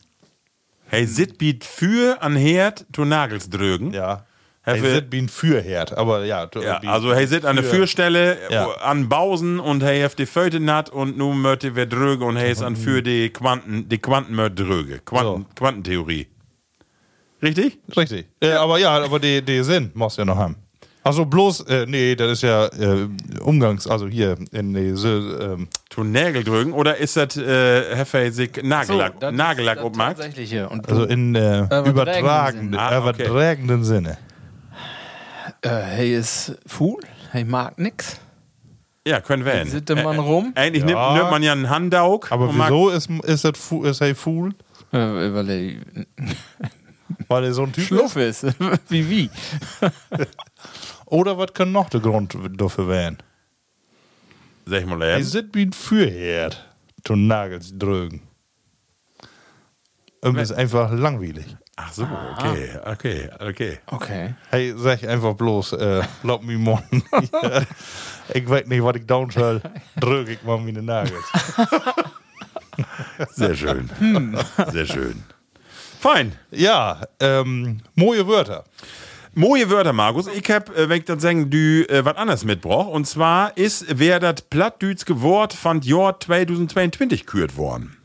Hey, 0.95 1.07
sit 1.07 1.39
biet 1.39 1.65
für 1.65 2.21
an 2.21 2.37
Herd, 2.37 2.85
du 2.91 3.07
Nagels 3.07 3.49
drögen. 3.49 3.95
Ja. 3.95 4.27
Hey, 4.61 4.79
für- 4.79 4.91
set 4.91 5.09
bin 5.09 5.31
für 5.31 5.59
Herd, 5.63 5.97
aber 5.97 6.27
ja. 6.27 6.51
Ja, 6.63 6.81
also 6.81 7.15
hey 7.15 7.27
sit 7.27 7.47
an 7.47 7.57
der 7.57 7.65
für- 7.65 7.77
Fürstelle 7.77 8.37
Ja. 8.51 8.69
an 8.75 9.09
Bausen 9.09 9.59
und 9.59 9.83
hey 9.83 10.01
heft 10.01 10.19
die 10.19 10.27
Föte 10.27 10.61
nat 10.61 10.91
und 10.91 11.17
nu 11.17 11.33
möchte 11.33 11.75
wer 11.77 11.87
dröge 11.87 12.27
und 12.27 12.37
hey 12.37 12.53
ist 12.53 12.63
an 12.63 12.77
für 12.77 13.03
die 13.03 13.31
Quanten, 13.31 13.89
die 13.89 13.97
Quanten 13.97 14.35
mört 14.35 14.59
dröge. 14.59 14.99
Quanten, 15.03 15.47
So. 15.49 15.55
Quantentheorie. 15.57 16.27
Richtig? 17.43 17.79
Richtig. 17.97 18.27
Äh, 18.41 18.53
aber 18.53 18.79
ja, 18.79 19.03
aber 19.03 19.19
die, 19.19 19.41
die 19.43 19.65
Sinn 19.65 19.91
musst 19.95 20.19
du 20.19 20.21
ja 20.21 20.27
noch 20.27 20.37
haben. 20.37 20.57
Also 21.05 21.25
bloß, 21.25 21.63
äh, 21.63 21.87
nee, 21.89 22.15
das 22.15 22.33
ist 22.33 22.43
ja 22.43 22.67
äh, 22.67 23.09
Umgangs, 23.41 23.87
also 23.89 24.07
hier 24.07 24.37
in 24.53 24.75
die, 24.75 24.91
ähm, 24.91 25.69
Tu 25.95 26.05
Nägel 26.05 26.43
drögen 26.43 26.73
oder 26.73 26.97
ist 26.97 27.19
das 27.19 27.37
äh, 27.37 28.31
sich 28.33 28.63
Nagellack, 28.63 29.15
ist 29.23 29.33
Nagellack 29.33 29.77
das 29.77 29.85
obmacht? 29.85 30.17
Tatsächlich 30.17 30.49
hier. 30.49 30.71
Und 30.71 30.89
also 30.89 31.05
in 31.05 31.35
äh, 31.35 31.65
Übertragenden 31.65 31.87
übertragenden, 31.91 32.71
Sinne. 32.73 32.81
Ah, 32.81 32.99
okay. 32.99 33.23
übertragenden 33.25 33.85
Sinne. 33.85 34.19
äh, 35.61 35.69
hey 35.69 36.17
ist 36.17 36.57
Fool, 36.67 37.01
hey 37.31 37.45
mag 37.45 37.79
nix. 37.79 38.17
Ja, 39.07 39.21
können 39.21 39.45
wir. 39.45 39.67
Sitte 39.67 39.97
man 39.97 40.19
rum. 40.19 40.53
Eigentlich 40.55 40.85
Ja. 40.85 41.09
nimmt, 41.09 41.19
nimmt 41.19 41.31
man 41.31 41.43
ja 41.43 41.53
einen 41.53 41.69
Handauk. 41.69 42.33
Aber 42.33 42.49
wieso 42.55 42.89
ist, 42.89 43.11
ist 43.25 43.45
das 43.45 43.59
fu- 43.59 43.85
ist 43.85 44.01
er 44.01 44.15
Fool? 44.15 44.55
Äh, 44.93 44.97
weil 44.99 45.51
er 45.51 45.73
Weil 47.29 47.45
er 47.45 47.53
so 47.53 47.65
ein 47.65 47.73
Typ 47.73 47.85
Schluff 47.85 48.17
ist. 48.17 48.45
wie 48.89 49.11
wie. 49.11 49.25
ist? 49.27 49.93
Oder 51.07 51.37
was 51.37 51.53
kann 51.53 51.71
noch 51.71 51.91
der 51.91 52.01
Grund 52.01 52.35
dafür 52.57 52.89
werden? 52.89 53.19
Sag 54.65 54.87
mal, 54.87 55.03
Er 55.03 55.17
ähm, 55.17 55.25
sitzt 55.25 55.55
wie 55.55 55.67
ein 55.67 55.73
Fürherd, 55.73 56.65
du 57.05 57.17
Nagels 57.17 57.77
drögen. 57.77 58.23
Und 60.21 60.39
ist 60.39 60.53
einfach 60.53 60.93
langweilig. 60.93 61.57
Ach 61.75 61.93
so, 61.93 62.05
okay, 62.05 62.79
okay, 62.85 63.31
okay. 63.41 63.79
Okay. 63.87 64.35
Hey, 64.51 64.75
sag 64.77 65.03
einfach 65.05 65.35
bloß, 65.35 65.73
äh, 65.73 66.03
glaub 66.23 66.45
mir 66.45 66.59
morgen. 66.59 67.03
ich 68.35 68.49
weiß 68.49 68.67
nicht, 68.67 68.85
was 68.85 68.97
ich 68.97 69.07
down 69.07 69.31
soll. 69.31 69.61
Drück 69.99 70.29
ich 70.29 70.43
mal 70.45 70.59
meine 70.59 70.83
Nagels. 70.83 71.25
Sehr 73.31 73.57
schön. 73.57 73.91
Sehr 74.71 74.87
schön. 74.87 75.25
Fein. 75.99 76.33
Ja, 76.51 77.01
ähm, 77.19 77.81
mooie 77.95 78.27
Wörter. 78.27 78.65
Moje 79.35 79.71
Wörter, 79.71 79.93
Markus. 79.95 80.27
Ich 80.27 80.51
hab, 80.51 80.77
äh, 80.77 80.89
wenn 80.91 80.99
ich 80.99 81.05
das 81.07 81.23
sagen, 81.23 81.49
du 81.49 81.57
äh, 81.89 82.05
was 82.05 82.17
anderes 82.17 82.45
mitbrauch. 82.45 82.89
Und 82.89 83.07
zwar 83.07 83.57
ist, 83.57 83.87
wer 83.89 84.21
das 84.21 84.43
plattdütske 84.43 85.23
Wort 85.23 85.55
von 85.55 85.81
Jahr 85.81 86.21
2022 86.21 87.25
kürt 87.27 87.57
worden. 87.57 87.97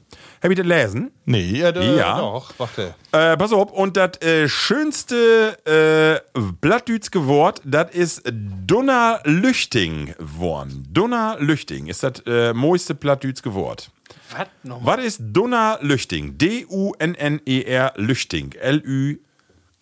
Hab 0.42 0.52
ich 0.52 0.58
das 0.58 0.66
lesen? 0.68 1.12
Nee, 1.26 1.58
ja, 1.60 1.72
da, 1.72 1.82
Ja. 1.82 2.20
doch, 2.20 2.54
warte. 2.60 2.94
Äh, 3.12 3.36
pass 3.36 3.52
auf, 3.52 3.72
und 3.72 3.98
das 3.98 4.22
äh, 4.22 4.48
schönste 4.48 5.58
äh, 5.66 6.42
plattdütske 6.62 7.26
Wort, 7.28 7.60
das 7.66 7.92
ist 7.92 8.22
Donnerlüchting 8.66 10.14
worden. 10.20 10.88
Donnerlüchting 10.92 11.88
ist 11.88 12.04
das 12.04 12.22
äh, 12.28 12.54
moiste 12.54 12.94
plattdütske 12.96 13.54
Wort. 13.54 13.90
Was 14.32 14.48
nochmal? 14.64 14.98
Was 15.00 15.06
ist 15.06 15.22
Donnerlüchting? 15.24 16.38
D-U-N-N-E-R 16.38 17.94
Lüchting. 17.98 18.52
L-Ü 18.54 19.18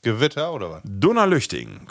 Gewitter 0.06 0.53
oder 0.53 0.70
was? 0.70 0.82
Donnerlüchting. 0.86 1.82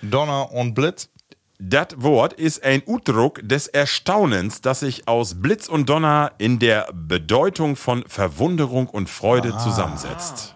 Donner 0.00 0.52
und 0.52 0.74
Blitz. 0.74 1.10
Das 1.58 1.88
Wort 1.96 2.34
ist 2.34 2.62
ein 2.62 2.82
Udruck 2.86 3.40
des 3.42 3.66
Erstaunens, 3.66 4.60
das 4.60 4.80
sich 4.80 5.08
aus 5.08 5.40
Blitz 5.40 5.68
und 5.68 5.88
Donner 5.88 6.32
in 6.38 6.58
der 6.58 6.88
Bedeutung 6.92 7.74
von 7.74 8.04
Verwunderung 8.06 8.86
und 8.86 9.10
Freude 9.10 9.56
zusammensetzt. 9.58 10.54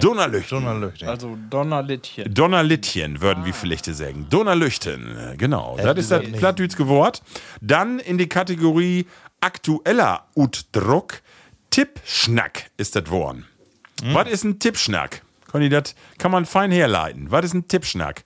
Donnerlüchten. 0.00 0.58
Donnerlüchting. 0.58 1.08
Also 1.08 1.38
Donnerlittchen. 1.48 2.34
Donnerlittchen, 2.34 3.22
würden 3.22 3.46
wir 3.46 3.54
vielleicht 3.54 3.86
sagen. 3.86 4.26
Donnerlüchten, 4.28 5.16
äh, 5.16 5.36
genau. 5.38 5.78
das 5.82 5.96
ist 5.96 6.10
das 6.10 6.22
plattdütske 6.32 6.86
Wort. 6.88 7.22
Dann 7.62 7.98
in 7.98 8.18
die 8.18 8.28
Kategorie 8.28 9.06
aktueller 9.40 10.26
Udruck. 10.36 11.22
Tippschnack 11.70 12.70
ist 12.76 12.96
das 12.96 13.08
Wort. 13.08 13.38
Was 14.02 14.28
ist 14.28 14.44
ein 14.44 14.58
Tippschnack? 14.58 15.22
Conny, 15.50 15.68
das 15.68 15.94
kann 16.18 16.30
man 16.30 16.46
fein 16.46 16.70
herleiten. 16.70 17.30
Was 17.30 17.46
ist 17.46 17.54
ein 17.54 17.66
Tippschnack? 17.66 18.24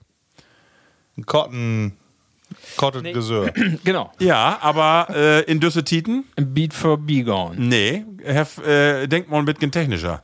Ein 1.17 1.25
Cotton, 1.25 1.97
Cotton 2.77 3.05
Gesör. 3.05 3.51
Genau. 3.85 4.13
Ja, 4.19 4.59
aber 4.61 5.07
äh, 5.11 5.41
in 5.51 5.59
Düssetiten? 5.59 6.25
Beat 6.37 6.75
for 6.75 6.99
Begone. 6.99 7.57
Nee, 7.59 8.05
hef, 8.23 8.59
äh, 8.59 9.07
denkt 9.07 9.31
mal 9.31 9.39
ein 9.39 9.47
bisschen 9.47 9.71
technischer. 9.71 10.23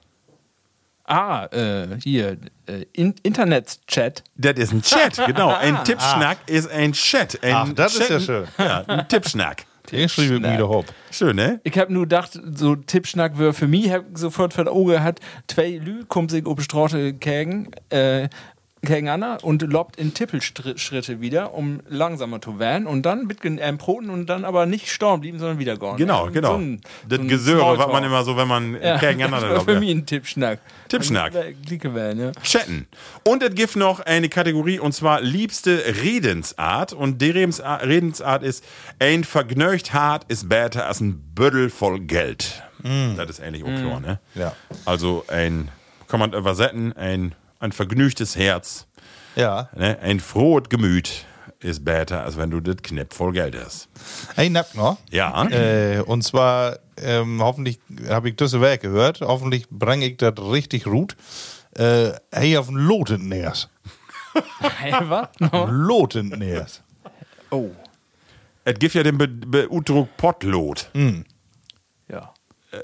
Ah, 1.04 1.46
äh, 1.46 1.98
hier, 2.02 2.36
äh, 2.66 2.84
in 2.92 3.14
Internet-Chat. 3.22 4.22
Das 4.36 4.54
ist 4.58 4.72
ein 4.72 4.82
Chat, 4.82 5.26
genau. 5.26 5.48
Ein 5.54 5.82
Tippschnack 5.84 6.38
ist 6.46 6.70
ein 6.70 6.92
Chat. 6.92 7.42
Ein 7.42 7.54
Ach, 7.54 7.72
das 7.72 7.96
ist 7.96 8.10
ja 8.10 8.20
schön. 8.20 8.46
Ja, 8.58 8.84
ein 8.86 9.08
Tippschnack. 9.08 9.64
Den 9.92 10.08
schrieb 10.08 10.32
ich 10.32 10.40
mir 10.40 10.52
wieder 10.52 10.68
hoch. 10.68 10.84
Schön, 11.10 11.36
ne? 11.36 11.60
Ich 11.64 11.76
hab 11.78 11.90
nur 11.90 12.02
gedacht, 12.02 12.38
so 12.54 12.76
Tippschnack 12.76 13.38
wäre 13.38 13.52
für 13.52 13.66
mich, 13.66 13.90
hab 13.90 14.04
sofort 14.14 14.54
vor 14.54 14.64
der 14.64 14.72
Augen 14.72 14.90
gehabt, 14.90 15.20
zwei 15.48 15.70
Lü 15.70 16.04
kommt 16.04 16.30
sich 16.30 16.46
auf 16.46 16.56
die 16.56 16.64
Straße 16.64 17.14
kägen, 17.14 17.70
äh, 17.90 18.28
gegeneinander 18.82 19.44
und 19.44 19.62
lobt 19.62 19.96
in 19.96 20.14
Tippelschritte 20.14 21.20
wieder, 21.20 21.52
um 21.54 21.80
langsamer 21.88 22.40
zu 22.40 22.58
werden 22.58 22.86
und 22.86 23.02
dann 23.02 23.26
mit 23.26 23.44
einem 23.44 23.78
Proten 23.78 24.08
und 24.08 24.26
dann 24.26 24.44
aber 24.44 24.66
nicht 24.66 24.90
storm 24.90 25.20
blieben, 25.20 25.38
sondern 25.38 25.58
wieder 25.58 25.76
gone. 25.76 25.96
Genau, 25.96 26.26
Und 26.26 26.32
genau. 26.32 26.52
So 26.52 26.58
ein, 26.58 26.80
das 27.08 27.18
so 27.18 27.24
Gesöre, 27.26 27.78
was 27.78 27.88
man 27.88 28.04
immer 28.04 28.24
so, 28.24 28.36
wenn 28.36 28.48
man 28.48 28.80
ja, 28.82 28.96
gegeneinander 29.00 29.48
das 29.48 29.66
war 29.66 29.74
für 29.74 29.80
mich 29.80 29.90
ein 29.90 30.06
Tippschnack. 30.06 30.60
Tippschnack. 30.88 31.32
Glicke 31.66 31.94
werden, 31.94 32.20
ja. 32.20 32.32
Chatten. 32.42 32.86
Und 33.24 33.42
es 33.42 33.54
gibt 33.54 33.76
noch 33.76 34.00
eine 34.00 34.28
Kategorie, 34.28 34.78
und 34.78 34.92
zwar 34.92 35.20
liebste 35.20 35.82
Redensart. 36.02 36.92
Und 36.92 37.20
die 37.20 37.30
Redensart, 37.30 38.42
ist, 38.42 38.64
ein 38.98 39.24
vergnügt 39.24 39.92
hart 39.92 40.24
ist 40.28 40.48
besser 40.48 40.86
als 40.86 41.00
ein 41.00 41.20
Büdel 41.34 41.68
voll 41.70 42.00
Geld. 42.00 42.62
Das 43.16 43.28
ist 43.28 43.40
ähnlich 43.40 43.62
auch 43.62 43.68
klar, 43.68 44.00
ne? 44.00 44.20
Ja. 44.34 44.54
Also 44.86 45.24
ein, 45.28 45.68
kann 46.08 46.18
man 46.18 46.32
übersetzen, 46.32 46.96
ein, 46.96 47.34
ein 47.60 47.72
vergnügtes 47.72 48.36
Herz, 48.36 48.86
Ja. 49.36 49.68
ne? 49.76 49.98
ein 50.00 50.18
frohes 50.20 50.68
Gemüt 50.68 51.24
ist 51.60 51.84
besser, 51.84 52.24
als 52.24 52.36
wenn 52.38 52.50
du 52.50 52.60
das 52.60 52.76
Knipp 52.82 53.12
voll 53.12 53.32
Geld 53.32 53.54
hast. 53.62 53.88
Ein 54.36 54.52
Nack 54.52 54.74
noch. 54.74 54.96
Ja. 55.10 55.46
Äh, 55.48 56.00
und 56.00 56.22
zwar, 56.22 56.78
ähm, 56.96 57.42
hoffentlich 57.42 57.78
habe 58.08 58.30
ich 58.30 58.36
das 58.36 58.58
Werk 58.60 58.80
gehört, 58.80 59.20
hoffentlich 59.20 59.68
bringe 59.68 60.06
ich 60.06 60.16
das 60.16 60.34
richtig 60.38 60.84
gut. 60.84 61.16
Äh, 61.76 62.12
hey, 62.32 62.56
auf 62.56 62.66
den 62.68 62.76
Loten 62.76 63.28
nähers. 63.28 63.68
Hey, 64.60 64.94
was? 65.08 65.28
No? 65.38 65.66
Loten 65.70 66.28
nähers. 66.30 66.82
Oh, 67.50 67.70
Es 68.64 68.78
gibt 68.78 68.94
ja 68.94 69.02
den 69.02 69.18
Be 69.18 69.26
Be 69.28 69.68
Udruck 69.68 70.16
Pottlot. 70.16 70.88
ja. 70.94 71.10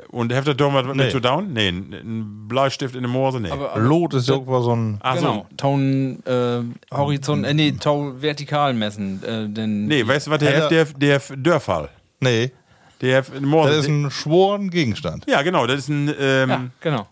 Und 0.09 0.33
habt 0.35 0.49
ihr 0.49 0.55
da 0.55 0.69
mal 0.69 0.83
mit 0.85 0.97
Nee. 0.97 1.11
zu 1.11 1.21
down? 1.21 1.53
Nee, 1.53 1.69
ein 1.69 1.93
ein 1.93 2.49
Bleistift 2.49 2.97
in 2.97 3.03
der 3.03 3.11
Moose? 3.11 3.39
Nee. 3.41 3.51
Aber, 3.51 3.71
aber 3.73 3.81
Lot 3.81 4.15
ist 4.15 4.29
irgendwo 4.29 4.61
so 4.61 4.75
ein. 4.75 4.99
Ach 5.01 5.15
genau, 5.15 5.47
so. 5.49 5.57
Ton, 5.57 6.19
äh, 6.27 6.61
Horizont, 6.93 7.47
äh, 7.47 7.55
nee, 7.55 7.71
Ton 7.73 8.21
vertikal 8.21 8.75
messen. 8.75 9.23
Äh, 9.23 9.49
denn 9.49 9.87
Nee, 9.87 10.05
weißt 10.07 10.27
du, 10.27 10.31
was 10.33 10.39
der 10.41 10.65
ist? 10.65 10.69
Der, 10.71 10.85
der 10.87 11.21
Dörfall. 11.37 11.89
Nee. 12.21 12.51
Der 13.01 13.25
morgen. 13.41 13.69
Das 13.69 13.77
ist 13.79 13.89
ein 13.89 14.11
schworen 14.11 14.71
Gegenstand. 14.71 15.25
ja, 15.29 15.43
genau, 15.43 15.67
das 15.67 15.81
ist 15.81 15.89
ein, 15.89 16.13
ähm, 16.19 16.51
Ja, 16.51 16.65
genau. 16.81 17.07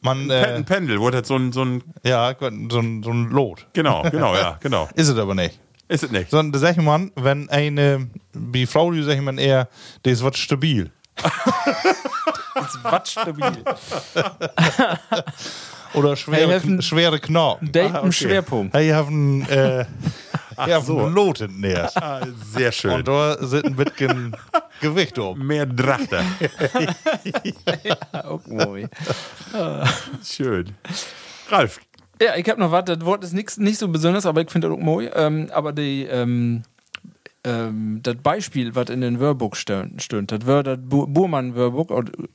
Man, 0.00 0.28
Pen- 0.28 0.30
äh, 0.30 0.54
ein 0.56 0.64
Pendel, 0.64 0.98
wo 1.00 1.10
das 1.10 1.28
so 1.28 1.36
ein, 1.36 1.52
so 1.52 1.62
ein, 1.62 1.82
ja, 2.04 2.34
so 2.40 2.46
ein, 2.78 3.02
so 3.04 3.10
ein 3.12 3.28
Lot. 3.30 3.66
genau, 3.74 4.02
genau, 4.10 4.34
ja, 4.34 4.56
genau. 4.62 4.88
Ist 4.94 5.08
es 5.08 5.18
aber 5.18 5.34
nicht. 5.34 5.60
Ist 5.88 6.04
es 6.04 6.10
nicht. 6.10 6.30
Sondern 6.30 6.52
da 6.52 6.58
sag 6.58 6.76
ich 6.78 6.82
mal, 6.82 7.10
wenn 7.16 7.50
eine, 7.50 8.08
wie 8.32 8.64
Frau, 8.66 8.90
die 8.92 9.02
sagt 9.02 9.20
man 9.22 9.36
eher, 9.38 9.68
das 10.04 10.22
wird 10.22 10.38
stabil. 10.38 10.90
Ist 11.24 12.78
was 12.84 13.10
stabil. 13.10 13.52
Oder 15.94 16.14
schwere, 16.16 16.60
Hey, 16.60 16.82
schwere 16.82 17.18
Knochen. 17.18 17.72
Date 17.72 17.94
im 18.02 18.12
Schwerpunkt. 18.12 18.74
Hey, 18.74 18.92
einen, 18.92 19.42
äh, 19.48 19.80
ihr 19.80 20.74
habt 20.76 20.88
einen 20.88 21.12
Lot 21.12 21.38
hinten 21.38 21.64
erst. 21.64 21.96
Ah, 21.96 22.20
sehr 22.52 22.70
schön. 22.70 22.92
Und 22.92 23.08
da 23.08 23.36
sind 23.44 23.66
ein 23.66 23.74
bisschen 23.76 24.36
Gewicht 24.80 25.18
oben. 25.18 25.44
Mehr 25.46 25.66
Drachter. 25.66 26.22
Auch 28.12 28.46
moi. 28.46 28.86
schön. 30.24 30.74
Ralf, 31.48 31.80
Ja, 32.22 32.36
ich 32.36 32.48
habe 32.48 32.60
noch 32.60 32.70
was, 32.70 32.84
das 32.84 33.00
Wort 33.04 33.24
ist 33.24 33.32
nix, 33.32 33.56
nicht 33.58 33.78
so 33.78 33.88
besonders, 33.88 34.26
aber 34.26 34.42
ich 34.42 34.50
finde 34.50 34.68
das 34.68 34.76
auch 34.76 34.80
moi. 34.80 35.10
Ähm, 35.14 35.50
aber 35.52 35.72
die, 35.72 36.04
ähm, 36.04 36.62
ähm, 37.42 38.00
das 38.02 38.16
Beispiel, 38.16 38.74
was 38.74 38.90
in 38.90 39.00
den 39.00 39.18
Wörbuch 39.18 39.54
stöhnt, 39.54 40.02
das 40.30 40.46
wird 40.46 40.66
das 40.66 40.78
Bu 40.82 41.06
Burmann 41.06 41.54
Wörbuch 41.54 41.88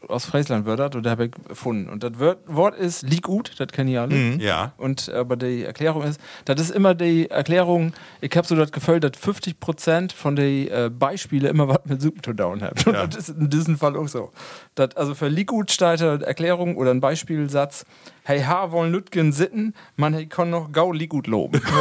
aus 0.07 0.25
Friesland 0.25 0.65
wird 0.65 0.79
das 0.79 0.95
und 0.95 1.05
da 1.05 1.11
habe 1.11 1.25
ich 1.25 1.31
gefunden. 1.31 1.89
Und 1.89 2.03
das 2.03 2.13
Wort, 2.47 2.75
ist 2.75 3.03
lieg 3.03 3.21
gut, 3.21 3.51
das 3.59 3.67
kennen 3.67 3.89
die 3.89 3.97
alle. 3.97 4.37
ja. 4.41 4.73
Und 4.77 5.09
aber 5.09 5.35
die 5.35 5.63
Erklärung 5.63 6.03
ist, 6.03 6.19
das 6.45 6.59
ist 6.59 6.71
immer 6.71 6.95
die 6.95 7.29
Erklärung, 7.29 7.93
ich 8.21 8.35
habe 8.35 8.47
so 8.47 8.55
das 8.55 8.71
Gefühl, 8.71 8.99
dass 8.99 9.11
50% 9.11 10.13
von 10.13 10.35
den 10.35 10.67
äh, 10.69 10.89
Beispielen 10.89 11.45
immer 11.45 11.67
was 11.67 11.79
mit 11.85 12.01
Super 12.01 12.21
to 12.21 12.33
down 12.33 12.61
haben. 12.63 12.75
Und 12.85 12.93
Ja. 12.93 13.05
das 13.07 13.29
ist 13.29 13.37
in 13.37 13.49
diesem 13.49 13.77
Fall 13.77 13.95
auch 13.95 14.07
so. 14.07 14.31
Das, 14.73 14.95
also 14.95 15.13
für 15.13 15.27
Likud 15.27 15.71
steht 15.71 16.01
da 16.01 16.15
eine 16.15 16.25
Erklärung 16.25 16.77
oder 16.77 16.91
ein 16.91 16.99
Beispielsatz, 16.99 17.85
hey, 18.25 18.41
ha 18.41 18.71
wollen 18.71 18.91
Lütgen 18.91 19.31
sitten, 19.31 19.73
man 19.95 20.13
hey, 20.13 20.25
kann 20.27 20.49
noch 20.49 20.71
gau 20.71 20.91
Likud 20.91 21.27
loben. 21.27 21.61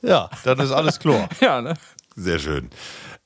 Ja, 0.00 0.30
dann 0.44 0.60
ist 0.60 0.70
alles 0.70 0.98
klar. 1.00 1.28
ja, 1.40 1.60
ne? 1.60 1.74
Sehr 2.14 2.38
schön. 2.38 2.70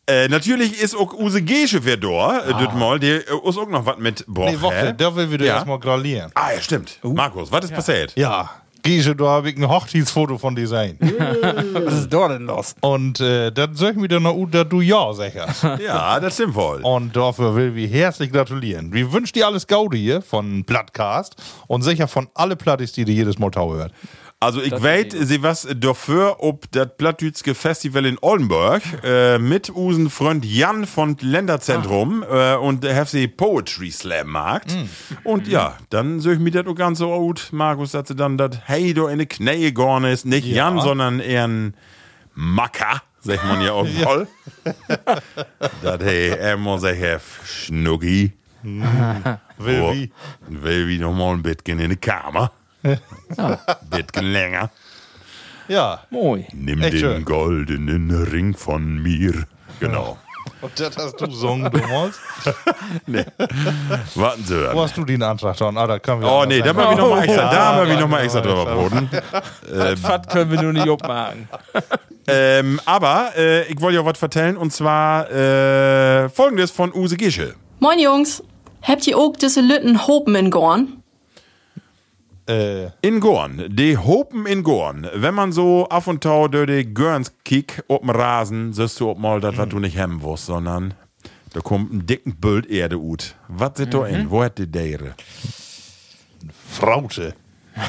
Äh, 0.06 0.28
natürlich 0.28 0.80
ist 0.82 0.96
auch 0.96 1.12
Use 1.12 1.42
Gesche 1.42 1.84
wer 1.84 1.96
da, 1.96 2.40
äh, 2.40 2.52
das 2.64 2.74
mal, 2.74 2.98
der 2.98 3.28
äh, 3.28 3.48
ist 3.48 3.58
auch 3.58 3.68
noch 3.68 3.86
was 3.86 3.98
mit 3.98 4.24
Boah, 4.26 4.50
Nee, 4.50 4.60
Woche, 4.60 4.94
da 4.96 5.14
will 5.14 5.30
wieder 5.30 5.44
Ja. 5.44 5.54
erstmal 5.56 5.78
gratulieren. 5.78 6.30
Ah, 6.34 6.52
ja, 6.52 6.60
stimmt. 6.60 6.98
Markus, 7.02 7.52
was 7.52 7.66
ist 7.66 7.74
passiert? 7.74 8.16
Ja, 8.16 8.50
Giesche, 8.82 9.14
da 9.14 9.26
habe 9.26 9.50
ich 9.50 9.56
ein 9.56 9.68
Hochzeitsfoto 9.68 10.38
von 10.38 10.54
dir 10.56 10.66
sein. 10.66 10.98
Was 11.72 11.94
ist 11.94 12.12
da 12.12 12.28
denn 12.28 12.46
los? 12.46 12.74
Und 12.80 13.20
äh, 13.20 13.50
dann 13.52 13.74
sag 13.74 13.92
ich 13.92 13.96
mir 13.96 14.08
dann 14.08 14.24
noch, 14.24 14.46
dass 14.50 14.68
du 14.68 14.80
ja 14.80 15.12
sagst. 15.12 15.32
Ja, 15.82 16.20
das 16.20 16.34
stimmt 16.34 16.54
wohl. 16.54 16.80
Und 16.82 17.16
dafür 17.16 17.54
will 17.54 17.74
wir 17.74 17.88
herzlich 17.88 18.30
gratulieren. 18.32 18.92
Wir 18.92 19.12
wünschen 19.12 19.34
dir 19.34 19.46
alles 19.46 19.66
Gaudi 19.66 19.98
hier 19.98 20.22
von 20.22 20.64
Plattcast 20.64 21.36
und 21.66 21.82
sicher 21.82 22.08
von 22.08 22.28
alle 22.34 22.56
Plattis, 22.56 22.92
die 22.92 23.04
dir 23.04 23.14
jedes 23.14 23.38
Mal 23.38 23.50
tau 23.50 23.74
hört. 23.74 23.92
Also 24.42 24.60
ich 24.60 24.70
Das 24.70 24.82
weiß, 24.82 25.06
sie 25.20 25.42
was 25.44 25.68
dafür, 25.76 26.38
ob 26.40 26.68
das 26.72 26.88
Plattdütske 26.96 27.54
Festival 27.54 28.04
in 28.06 28.18
Oldenburg 28.20 28.82
äh, 29.04 29.38
mit 29.38 29.70
usen 29.70 30.10
Freund 30.10 30.44
Jan 30.44 30.84
von 30.84 31.16
Länderzentrum 31.20 32.24
äh, 32.28 32.56
und 32.56 32.82
der 32.82 33.06
FC 33.06 33.34
Poetry 33.36 33.92
Slam 33.92 34.30
macht. 34.30 34.76
Und 35.22 35.46
ja, 35.46 35.76
dann 35.90 36.18
soll 36.18 36.34
ich 36.34 36.38
mir 36.40 36.50
das 36.50 36.66
auch 36.66 36.74
ganz 36.74 36.98
so 36.98 37.08
gut, 37.20 37.50
Markus, 37.52 37.92
dass 37.92 38.08
sie 38.08 38.16
dann 38.16 38.36
das 38.36 38.58
hey 38.64 38.92
do 38.92 39.06
in 39.06 39.20
die 39.20 39.26
Knie 39.26 39.70
gorn 39.72 40.02
ist. 40.04 40.26
Nicht 40.26 40.46
Jan, 40.46 40.80
sondern 40.80 41.20
eher 41.20 41.46
ein 41.46 41.74
Macker, 42.34 43.00
sagt 43.20 43.44
man 43.44 43.62
ja 43.62 43.72
auch 43.72 43.86
voll. 44.02 44.26
das 45.82 46.00
hey, 46.02 46.30
er 46.30 46.56
muss 46.56 46.80
sich 46.80 46.98
Schnucki. 47.44 48.32
Will 48.64 49.80
Oh, 49.80 49.92
wie? 49.92 50.10
will 50.48 50.88
wie 50.88 50.98
noch 50.98 51.12
mal 51.12 51.32
ein 51.32 51.42
bisschen 51.42 51.78
in 51.78 51.90
die 51.90 51.96
Kammer. 51.96 52.50
Bisschen 52.82 54.32
länger. 54.32 54.70
Ja. 55.68 56.00
Moi. 56.10 56.44
Nimm 56.52 56.82
Echt 56.82 56.94
den 56.94 57.00
schön. 57.00 57.24
goldenen 57.24 58.10
Ring 58.24 58.54
von 58.54 59.02
mir. 59.02 59.46
Genau. 59.80 60.18
Und 60.60 60.78
das 60.78 60.96
hast 60.96 61.20
du 61.20 61.26
gesungen 61.26 61.70
damals? 61.70 62.18
Warten 64.14 64.44
Sie. 64.44 64.72
Wo 64.72 64.82
hast 64.82 64.96
du 64.96 65.04
den 65.04 65.22
Antrag 65.22 65.56
dann? 65.56 65.76
Ah, 65.76 65.86
da 65.86 65.98
können 65.98 66.22
wir 66.22 66.30
Oh 66.30 66.44
nee, 66.44 66.60
da 66.60 66.72
machen 66.72 66.96
wir 66.96 67.02
nochmal 67.02 67.24
extra, 67.24 67.50
da 67.50 67.64
haben 67.66 67.86
wir 67.86 67.94
ja, 67.94 68.00
noch 68.00 68.08
mal 68.08 68.18
ja, 68.18 68.24
extra 68.24 68.44
ja, 68.44 68.64
drüber 68.64 69.08
ja. 69.12 69.84
Das 69.90 70.00
Fat 70.00 70.28
können 70.28 70.50
wir 70.50 70.62
nur 70.62 70.72
nicht 70.72 70.88
abmachen. 70.88 71.48
Ähm, 72.28 72.80
aber 72.84 73.32
äh, 73.36 73.64
ich 73.64 73.80
wollte 73.80 73.96
ja 73.96 74.04
was 74.04 74.16
vertellen 74.16 74.56
und 74.56 74.72
zwar 74.72 75.28
äh, 75.28 76.28
folgendes 76.28 76.70
von 76.70 76.94
Use 76.94 77.16
Gische. 77.16 77.56
Moin 77.80 77.98
Jungs, 77.98 78.44
habt 78.80 79.04
ihr 79.08 79.18
auch 79.18 79.32
diese 79.36 79.60
Lütten 79.60 80.06
Hopen 80.06 80.36
in 80.36 80.52
Gorn? 80.52 81.01
Äh, 82.48 82.86
In 83.02 83.20
Gorn, 83.20 83.64
die 83.68 83.96
Hopen 83.96 84.46
in 84.46 84.62
Gorn. 84.62 85.06
Wenn 85.14 85.34
man 85.34 85.52
so 85.52 85.86
auf 85.88 86.06
und 86.08 86.22
tau 86.22 86.48
durch 86.48 86.66
die 86.66 86.92
Görns 86.94 87.32
kick 87.44 87.84
auf 87.88 88.00
dem 88.00 88.10
Rasen, 88.10 88.72
siehst 88.72 88.98
du 89.00 89.10
ob 89.10 89.18
mal 89.18 89.40
das, 89.40 89.56
was 89.56 89.68
du 89.68 89.78
nicht 89.78 89.96
hemmen 89.96 90.22
wirst, 90.22 90.46
sondern 90.46 90.94
da 91.52 91.60
kommt 91.60 91.92
ein 91.92 92.06
dicken 92.06 92.36
Bild 92.36 92.66
Erde 92.66 92.98
ut. 92.98 93.36
Was 93.48 93.72
sit 93.76 93.94
da 93.94 94.06
in? 94.06 94.30
Wo 94.30 94.42
hat 94.42 94.58
die 94.58 94.66
Dere? 94.70 95.14
Fraute. 96.70 97.34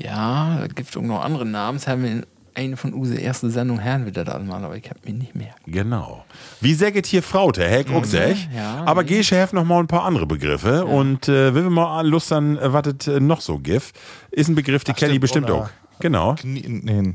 Ja, 0.00 0.58
da 0.60 0.66
gibt 0.68 0.90
es 0.90 0.96
auch 0.96 1.02
noch 1.02 1.24
andere 1.24 1.44
Namen. 1.44 1.78
Das 1.78 1.88
haben 1.88 2.04
wir 2.04 2.10
in 2.12 2.26
eine 2.58 2.76
von 2.76 2.92
Use 2.92 3.14
erste 3.16 3.50
Sendung 3.50 3.78
Herren 3.78 4.04
wieder 4.06 4.24
da 4.24 4.38
mal, 4.40 4.64
aber 4.64 4.76
ich 4.76 4.90
hab 4.90 5.04
mich 5.04 5.14
nicht 5.14 5.34
mehr. 5.34 5.54
Genau. 5.66 6.24
Wie 6.60 6.74
säget 6.74 7.06
hier 7.06 7.22
Fraute, 7.22 7.62
Heck 7.66 7.90
auch 7.94 8.04
sech. 8.04 8.48
ja, 8.54 8.82
Aber 8.84 9.02
nee. 9.02 9.08
Gesche 9.16 9.36
heft 9.36 9.52
noch 9.52 9.64
mal 9.64 9.78
ein 9.78 9.86
paar 9.86 10.04
andere 10.04 10.26
Begriffe. 10.26 10.84
Und 10.84 11.28
äh, 11.28 11.54
will 11.54 11.62
wir 11.64 11.70
mal 11.70 12.06
Lust 12.06 12.32
an, 12.32 12.58
äh, 12.58 12.72
was 12.72 12.82
es 13.00 13.06
äh, 13.08 13.20
noch 13.20 13.40
so 13.40 13.58
gibt. 13.58 13.92
Ist 14.30 14.48
ein 14.48 14.54
Begriff, 14.54 14.82
die 14.84 14.92
kenne 14.92 15.12
ich 15.12 15.18
stimmt, 15.18 15.46
bestimmt 15.46 15.50
auch. 15.50 15.68
Genau. 16.00 16.34
Knie, 16.34 16.64
nee. 16.66 17.14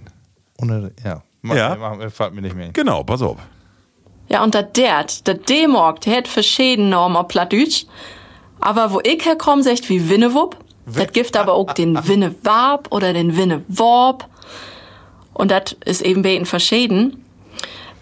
Ohne, 0.62 0.92
ja. 1.04 1.22
Mach, 1.42 1.56
Ja. 1.56 1.76
Mach, 1.76 2.10
fällt 2.12 2.34
mir 2.34 2.42
nicht 2.42 2.56
mehr. 2.56 2.68
ein. 2.68 2.74
Genau, 2.74 3.04
pass 3.04 3.22
auf. 3.22 3.38
Ja, 4.30 4.44
und 4.44 4.56
dat 4.56 4.78
dert, 4.78 5.28
dat 5.28 5.50
D-Mark, 5.50 6.00
der 6.02 6.18
hat 6.18 6.28
verschiedene 6.30 6.90
Normen 6.90 7.18
auf 7.18 7.28
Plattdeutsch. 7.28 7.86
Aber 8.62 8.92
wo 8.94 9.02
ich 9.04 9.26
herkomme, 9.26 9.62
sagt 9.62 9.90
wie 9.90 10.10
Winnewupp. 10.10 10.58
Das 10.86 11.12
gibt 11.12 11.36
aber 11.38 11.54
auch 11.54 11.72
den 11.74 11.98
Winnewab 12.08 12.88
oder 12.92 13.14
den 13.14 13.36
Winneworb. 13.38 14.28
Und 15.34 15.52
das 15.52 15.76
ist 15.86 16.02
eben 16.02 16.22
beten 16.22 16.46
verschieden. 16.46 17.26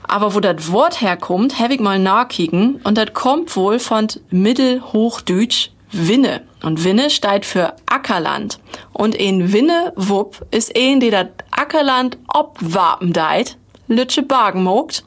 Aber 0.03 0.36
wo 0.36 0.39
das 0.39 0.71
Wort 0.71 1.01
herkommt, 1.01 1.59
habe 1.59 1.75
ich 1.75 1.79
mal 1.79 1.99
nachkicken. 1.99 2.82
Und 2.84 2.97
das 2.97 3.13
kommt 3.13 3.55
wohl 3.55 3.79
von 3.79 4.07
Mittelhochdeutsch 4.29 5.69
Winne. 5.91 6.41
Und 6.63 6.84
Winne 6.84 7.09
steht 7.09 7.45
für 7.45 7.75
Ackerland. 7.86 8.59
Und 8.93 9.15
in 9.15 9.51
Winnewupp 9.53 10.45
ist 10.51 10.75
ein, 10.77 10.99
der 10.99 11.25
das 11.25 11.27
Ackerland 11.51 12.17
obwapen 12.27 13.13
deit, 13.13 13.57
Lütsche 13.88 14.23
Bagen 14.23 14.63
mogt. 14.63 15.03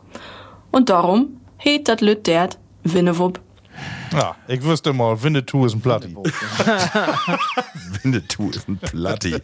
Und 0.70 0.90
darum 0.90 1.40
heet 1.56 1.88
dat 1.88 2.00
Lüt 2.00 2.26
dert 2.26 2.58
Winnewupp. 2.82 3.43
Ja, 4.14 4.36
ich 4.46 4.62
wüsste 4.62 4.92
mal, 4.92 5.20
Winnetou 5.22 5.66
ist 5.66 5.74
ein 5.74 5.80
Platti. 5.80 6.14
Winnetou 8.02 8.50
ist 8.50 8.68
ein 8.68 8.78
Platti. 8.78 9.36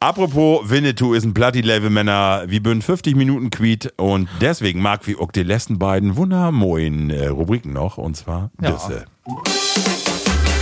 Apropos 0.00 0.68
Winnetou 0.68 1.14
ist 1.14 1.24
ein 1.24 1.32
Platti, 1.34 1.60
liebe 1.62 1.88
Männer. 1.90 2.44
Wir 2.46 2.62
bünden 2.62 2.82
50 2.82 3.16
Minuten 3.16 3.50
Quiet 3.50 3.92
und 3.96 4.28
deswegen 4.40 4.80
mag 4.82 5.06
wir 5.06 5.20
auch 5.20 5.32
die 5.32 5.42
letzten 5.42 5.78
beiden 5.78 6.16
wundermoin 6.16 7.10
äh, 7.10 7.28
Rubriken 7.28 7.72
noch 7.72 7.96
und 7.98 8.16
zwar 8.16 8.50
Ja. 8.60 8.72
diese. 8.72 9.04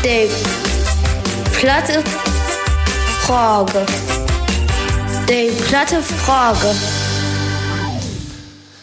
Die 0.04 0.28
platte 1.58 2.02
Frage. 3.20 3.86
Die 5.28 5.50
platte 5.68 6.02
Frage. 6.02 6.74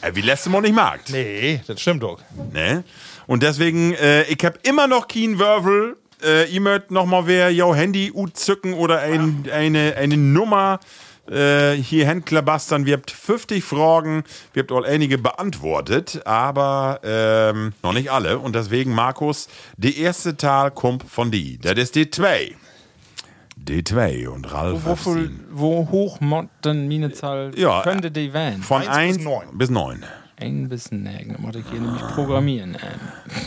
Äh, 0.01 0.11
wie 0.15 0.21
letzte 0.21 0.49
Mal 0.49 0.61
nicht 0.61 0.73
mag. 0.75 1.01
Nee, 1.09 1.59
das 1.67 1.81
stimmt 1.81 2.03
doch. 2.03 2.19
Ne? 2.53 2.83
Und 3.29 3.43
deswegen, 3.43 3.93
äh, 3.93 4.23
ich 4.23 4.43
hab 4.43 4.67
immer 4.67 4.87
noch 4.87 5.07
keinen 5.07 5.37
Würfel. 5.37 5.97
Äh, 6.23 6.49
ihr 6.51 6.61
mögt 6.61 6.89
noch 6.89 7.05
mal 7.05 7.27
wer 7.27 7.51
jou 7.51 7.75
Handy 7.75 8.11
zücken 8.33 8.73
oder 8.73 9.01
ein, 9.01 9.45
eine, 9.53 9.95
eine 9.97 10.17
Nummer 10.17 10.79
äh, 11.29 11.73
hier 11.73 12.07
hinklabastern. 12.07 12.87
Wir 12.87 12.95
habt 12.95 13.11
50 13.11 13.63
Fragen, 13.63 14.23
wir 14.53 14.63
habt 14.63 14.71
auch 14.71 14.83
einige 14.83 15.19
beantwortet, 15.19 16.21
aber 16.25 17.01
ähm, 17.03 17.73
noch 17.83 17.93
nicht 17.93 18.09
alle. 18.11 18.39
Und 18.39 18.55
deswegen, 18.55 18.95
Markus, 18.95 19.47
die 19.77 19.99
erste 20.01 20.35
Tal 20.35 20.71
kommt 20.71 21.03
von 21.03 21.29
die. 21.29 21.59
Das 21.59 21.73
ist 21.77 21.93
die 21.93 22.09
2. 22.09 22.55
Die 23.57 23.83
2 23.83 24.27
und 24.29 24.51
Ralf 24.51 24.81
Wo, 24.85 24.97
wo, 25.03 25.27
wo 25.51 25.91
hoch 25.91 26.19
mod 26.19 26.47
denn 26.65 26.87
meine 26.87 27.11
Zahl 27.11 27.51
Ja, 27.55 27.83
könnte 27.83 28.09
die 28.09 28.33
werden? 28.33 28.63
von 28.63 28.81
Eins 28.87 28.89
1 28.89 29.17
bis 29.17 29.23
neun. 29.23 29.43
bis 29.53 29.69
9. 29.69 30.03
Ein 30.39 30.69
bisschen 30.69 31.03
nägen, 31.03 31.33
da 31.33 31.41
muss 31.41 31.55
ich 31.55 31.65
hier 31.69 31.79
nämlich 31.81 32.01
programmieren. 32.13 32.75
Ähm, 32.81 32.99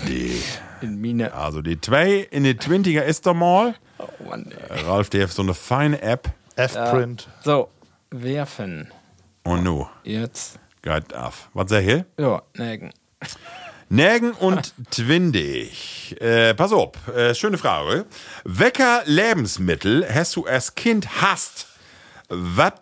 Die, 0.09 0.43
in 0.82 1.01
meine. 1.01 1.32
also 1.32 1.62
die 1.62 1.80
2 1.80 2.28
in 2.30 2.45
die 2.45 2.55
20er 2.55 3.01
ist 3.03 3.24
da 3.26 3.32
mal. 3.32 3.74
Oh 3.99 4.09
Mann, 4.28 4.53
ey. 4.68 4.82
Ralf, 4.82 5.09
der 5.11 5.24
hat 5.24 5.30
so 5.30 5.43
eine 5.43 5.55
feine 5.55 6.03
App. 6.03 6.30
F-Print. 6.57 7.28
So, 7.43 7.70
werfen. 8.11 8.88
Und 9.45 9.64
nu. 9.64 9.86
Jetzt 10.05 10.59
Geht 10.82 11.14
af. 11.14 11.49
Was 11.55 11.70
sag 11.70 11.84
ich? 11.84 12.05
Ja, 12.18 12.43
nägen. 12.57 12.90
Nägen 13.88 14.32
und 14.32 14.72
Twindig. 14.90 16.16
Äh, 16.20 16.55
pass 16.55 16.72
auf, 16.72 16.93
äh, 17.14 17.34
schöne 17.34 17.57
Frage. 17.59 18.07
Wecker 18.45 19.03
Lebensmittel 19.05 20.07
hast 20.12 20.34
du 20.36 20.45
als 20.47 20.74
Kind 20.74 21.20
hast, 21.22 21.66
was 22.35 22.72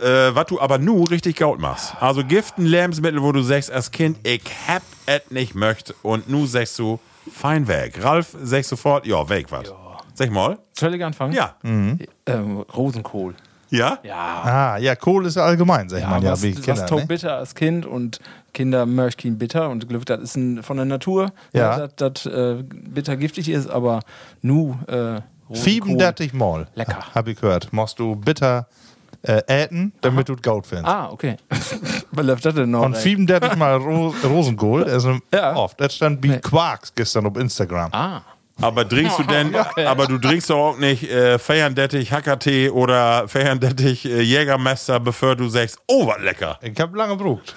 äh, 0.00 0.34
wat 0.34 0.50
du 0.50 0.60
aber 0.60 0.78
nu 0.78 1.04
richtig 1.04 1.36
gaut 1.36 1.60
machst? 1.60 1.94
Also 2.00 2.24
giften 2.24 2.66
Lebensmittel, 2.66 3.22
wo 3.22 3.32
du 3.32 3.42
sagst 3.42 3.70
als 3.70 3.90
Kind, 3.90 4.18
ich 4.26 4.42
hab 4.66 4.82
et 5.06 5.30
nicht 5.30 5.54
möcht 5.54 5.94
und 6.02 6.28
nu 6.28 6.46
sagst 6.46 6.78
du, 6.78 6.98
fein 7.32 7.68
weg. 7.68 8.02
Ralf 8.02 8.36
sagst 8.42 8.70
sofort, 8.70 9.06
ja, 9.06 9.28
weg 9.28 9.46
was. 9.50 9.72
Sag 10.14 10.30
mal. 10.30 10.58
Soll 10.72 10.94
ich 10.94 11.04
anfangen? 11.04 11.32
Ja. 11.34 11.54
Ähm, 11.62 12.64
Rosenkohl. 12.74 13.34
Ja? 13.70 13.98
Ja. 14.02 14.14
Ah, 14.44 14.76
ja, 14.78 14.94
Kohl 14.94 15.26
ist 15.26 15.36
ja 15.36 15.42
allgemein, 15.44 15.88
sag 15.88 15.98
ich 16.00 16.06
mal, 16.06 16.22
ja, 16.22 16.32
was, 16.32 16.42
wie 16.42 16.56
was 16.56 16.62
Kinder, 16.64 16.86
taugt 16.86 17.02
ne? 17.02 17.06
bitter 17.08 17.36
als 17.36 17.54
Kind 17.54 17.84
und 17.84 18.20
Kinder 18.54 18.86
möchten 18.86 19.36
bitter 19.38 19.68
und 19.70 19.88
Glück, 19.88 20.06
das 20.06 20.20
ist 20.20 20.36
ein, 20.36 20.62
von 20.62 20.76
der 20.76 20.86
Natur, 20.86 21.32
Ja. 21.52 21.86
dass 21.88 22.14
das 22.22 22.26
äh, 22.26 22.62
bitter 22.62 23.16
giftig 23.16 23.48
ist, 23.48 23.68
aber 23.68 24.00
nu 24.40 24.76
äh, 24.86 25.20
Rosenkohl. 25.48 25.56
35 25.56 26.32
Mal. 26.32 26.68
Lecker. 26.74 26.98
Hab 27.14 27.26
ich 27.28 27.40
gehört. 27.40 27.72
Musst 27.72 27.98
du 27.98 28.14
bitter 28.16 28.66
äh, 29.22 29.42
äten, 29.46 29.92
damit 30.00 30.28
du 30.28 30.36
Gaut 30.36 30.66
findest. 30.66 30.88
Ah, 30.88 31.10
okay. 31.10 31.36
Was 32.12 32.24
läuft 32.26 32.44
das 32.44 32.54
denn 32.54 32.70
noch? 32.70 32.82
Und 32.84 32.94
ey? 32.94 33.02
35 33.02 33.56
Mal 33.56 33.76
Ro 33.76 34.14
Rosenkohl, 34.24 34.84
also 34.84 35.18
Ja. 35.32 35.54
oft. 35.56 35.80
Das 35.80 35.94
stand 35.96 36.22
wie 36.22 36.28
Nee. 36.30 36.38
Quarks 36.40 36.94
gestern 36.94 37.26
auf 37.26 37.36
Instagram. 37.36 37.90
ah. 37.92 38.22
Aber 38.60 38.88
trinkst 38.88 39.18
du 39.18 39.22
denn, 39.24 39.54
aber 39.54 40.06
du 40.06 40.18
trinkst 40.18 40.48
doch 40.48 40.56
auch 40.56 40.78
nicht 40.78 41.10
äh, 41.10 41.38
Feierndettich, 41.38 42.10
Hackertee 42.10 42.70
oder 42.70 43.28
Feierndettich, 43.28 44.06
äh, 44.06 44.22
Jägermeister, 44.22 44.98
bevor 44.98 45.36
du 45.36 45.48
sagst, 45.48 45.78
oh, 45.86 46.06
was 46.06 46.20
lecker. 46.22 46.58
Ich 46.62 46.78
hab 46.80 46.94
lange 46.94 47.16
gebraucht. 47.18 47.54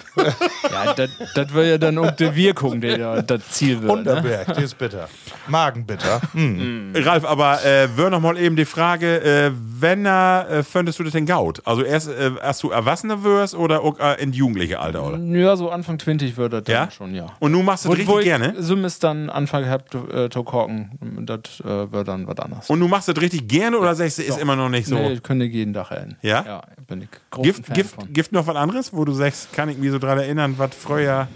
Ja, 0.70 0.94
das 0.94 1.54
wäre 1.54 1.70
ja 1.70 1.78
dann 1.78 1.96
auch 1.98 2.10
die 2.10 2.34
Wirkung, 2.34 2.80
die 2.82 2.98
da 2.98 3.22
das 3.22 3.48
Ziel 3.48 3.80
wird. 3.80 3.92
Ne? 3.92 3.98
Unterberg, 3.98 4.54
die 4.56 4.62
ist 4.62 4.76
bitter. 4.76 5.08
Magenbitter. 5.48 6.20
Hm. 6.32 6.92
Ralf, 6.94 7.24
aber 7.24 7.64
äh, 7.64 7.88
wör 7.96 8.10
noch 8.10 8.20
mal 8.20 8.36
eben 8.38 8.56
die 8.56 8.64
Frage, 8.66 9.22
äh, 9.22 9.50
wenn 9.54 10.04
äh, 10.04 10.62
findest 10.62 10.98
du 10.98 11.04
das 11.04 11.12
denn 11.12 11.24
gaut? 11.26 11.62
Also 11.64 11.82
erst, 11.82 12.08
äh, 12.08 12.32
erst 12.42 12.62
du 12.62 12.70
Erwachsener 12.70 13.22
wirst 13.22 13.54
oder 13.54 13.80
auch, 13.82 13.98
äh, 13.98 14.22
in 14.22 14.32
jugendliche 14.32 14.78
Alter, 14.80 15.06
oder? 15.06 15.18
Ja, 15.18 15.56
so 15.56 15.70
Anfang 15.70 15.98
20 15.98 16.36
wird 16.36 16.52
das 16.52 16.62
Ja? 16.66 16.80
dann 16.80 16.90
schon, 16.90 17.14
ja. 17.14 17.26
Und 17.38 17.52
du 17.52 17.62
machst 17.62 17.84
das 17.84 17.90
Wo, 17.90 17.94
richtig 17.94 18.08
wo 18.08 18.18
ich 18.18 18.24
gerne? 18.24 18.54
Zumindest 18.60 19.02
dann 19.02 19.30
Anfang 19.30 19.64
gehabt 19.64 19.94
äh, 19.94 20.28
zu 20.28 20.42
korken, 20.44 20.89
das 21.00 21.60
äh, 21.60 21.92
wird 21.92 22.08
dann 22.08 22.26
was 22.26 22.38
anderes. 22.38 22.70
Und 22.70 22.80
du 22.80 22.88
machst 22.88 23.08
das 23.08 23.20
richtig 23.20 23.48
gerne 23.48 23.78
oder 23.78 23.94
sagst 23.94 24.18
du, 24.18 24.22
ist 24.22 24.38
immer 24.38 24.56
noch 24.56 24.68
nicht 24.68 24.86
so? 24.86 24.94
Nee, 24.94 25.12
ich 25.12 25.22
könnte 25.22 25.44
jeden 25.44 25.74
Tag 25.74 25.88
hin. 25.88 26.16
Ja? 26.22 26.44
Ja, 26.44 26.62
bin 26.86 27.02
ich 27.02 27.08
groß 27.30 27.44
Gift, 27.44 27.66
Fan 27.66 27.74
Gift, 27.74 27.94
von. 27.94 28.12
Gift 28.12 28.32
noch 28.32 28.46
was 28.46 28.56
anderes, 28.56 28.92
wo 28.92 29.04
du 29.04 29.12
sagst, 29.12 29.52
kann 29.52 29.68
ich 29.68 29.78
mich 29.78 29.90
so 29.90 29.98
dran 29.98 30.18
erinnern, 30.18 30.54
was 30.58 30.74
früher. 30.74 31.28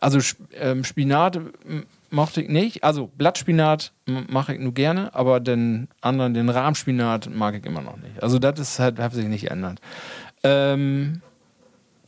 Also 0.00 0.18
ähm, 0.58 0.84
Spinat 0.84 1.40
mochte 2.10 2.42
ich 2.42 2.48
nicht. 2.48 2.84
Also 2.84 3.08
Blattspinat 3.16 3.92
mache 4.28 4.54
ich 4.54 4.60
nur 4.60 4.74
gerne, 4.74 5.14
aber 5.14 5.40
den 5.40 5.88
anderen, 6.00 6.34
den 6.34 6.48
Rahmspinat 6.48 7.30
mag 7.34 7.54
ich 7.54 7.64
immer 7.64 7.82
noch 7.82 7.96
nicht. 7.96 8.22
Also 8.22 8.38
das 8.38 8.58
ist 8.58 8.78
halt, 8.78 8.98
hat 8.98 9.12
sich 9.12 9.26
nicht 9.26 9.42
geändert. 9.44 9.80
Ähm, 10.42 11.22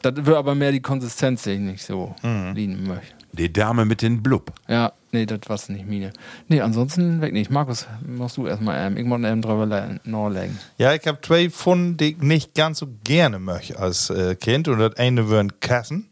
das 0.02 0.14
wird 0.16 0.36
aber 0.36 0.54
mehr 0.54 0.72
die 0.72 0.82
Konsistenz, 0.82 1.44
die 1.44 1.52
ich 1.52 1.60
nicht 1.60 1.82
so 1.82 2.14
lieben 2.22 2.86
möchte. 2.86 3.14
Die 3.32 3.52
Dame 3.52 3.84
mit 3.84 4.02
den 4.02 4.22
Blub. 4.22 4.52
Ja, 4.68 4.92
nee, 5.14 5.26
das 5.26 5.40
war's 5.48 5.68
nicht 5.68 5.86
meine. 5.86 6.12
Nee, 6.48 6.60
ansonsten 6.60 7.20
weg 7.22 7.32
nicht. 7.32 7.50
Markus, 7.50 7.86
machst 8.06 8.36
du 8.36 8.46
erstmal 8.46 8.86
ähm, 8.86 8.96
ich 8.96 9.04
muss 9.04 9.20
ähm 9.24 9.40
drüber 9.40 9.64
le- 9.66 10.00
nachlegen. 10.04 10.58
Ja, 10.76 10.92
ich 10.92 11.06
hab 11.06 11.24
zwei 11.24 11.48
von, 11.48 11.96
die 11.96 12.10
ich 12.12 12.18
nicht 12.18 12.54
ganz 12.54 12.80
so 12.80 12.88
gerne 13.04 13.38
möchte 13.38 13.78
als 13.78 14.10
äh, 14.10 14.34
Kind. 14.34 14.68
Und 14.68 14.78
das 14.80 14.96
eine 14.96 15.30
wären 15.30 15.58
Kassen. 15.60 16.10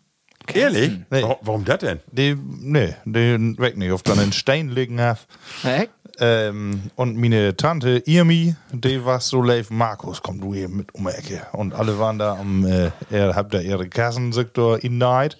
Ehrlich? 0.53 0.93
Nee. 1.11 1.23
Wa- 1.23 1.39
Warum 1.43 1.65
das 1.65 1.79
denn? 1.79 2.01
Die, 2.11 2.35
nee, 2.35 2.95
die 3.05 3.55
weg 3.59 3.77
nicht. 3.77 3.93
Auf 3.93 4.03
dann 4.03 4.19
einen 4.19 4.33
Stein 4.33 4.71
liegen 4.71 5.01
hab. 5.01 5.27
Hä? 5.63 5.89
Ähm, 6.19 6.91
und 6.95 7.17
meine 7.17 7.57
Tante 7.57 8.03
Irmi, 8.05 8.55
die 8.73 9.05
war 9.05 9.21
so 9.21 9.41
live, 9.41 9.71
Markus, 9.71 10.21
komm 10.23 10.41
du 10.41 10.53
hier 10.55 10.69
mit 10.69 10.95
um 10.95 11.05
die 11.07 11.11
Ecke. 11.15 11.47
Und 11.53 11.75
alle 11.75 11.99
waren 11.99 12.19
da 12.19 12.37
am, 12.39 12.67
äh, 12.67 12.91
er 13.11 13.35
habt 13.35 13.55
da 13.55 13.61
ihre 13.61 13.89
Kassensektor 13.89 14.83
in 14.85 14.99
Night. 14.99 15.39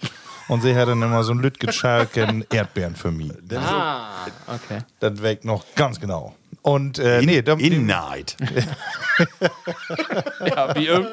Und 0.53 0.61
sie 0.63 0.77
hat 0.77 0.87
dann 0.89 1.01
immer 1.03 1.25
so 1.25 1.33
ein 1.33 1.39
Lütgetschalken 1.39 2.45
Erdbeeren 2.53 2.95
für 2.95 3.11
mich. 3.11 3.33
Ah, 3.55 4.27
okay. 4.47 4.81
Das 5.01 5.23
weg 5.23 5.45
noch 5.47 5.65
ganz 5.75 5.99
genau. 5.99 6.35
Und 6.61 6.99
äh, 6.99 7.23
nee, 7.23 7.41
da, 7.43 7.55
In 7.55 7.87
Night. 7.87 8.37
Ja, 10.47 10.75
wie 10.75 10.87
irgend 10.87 11.09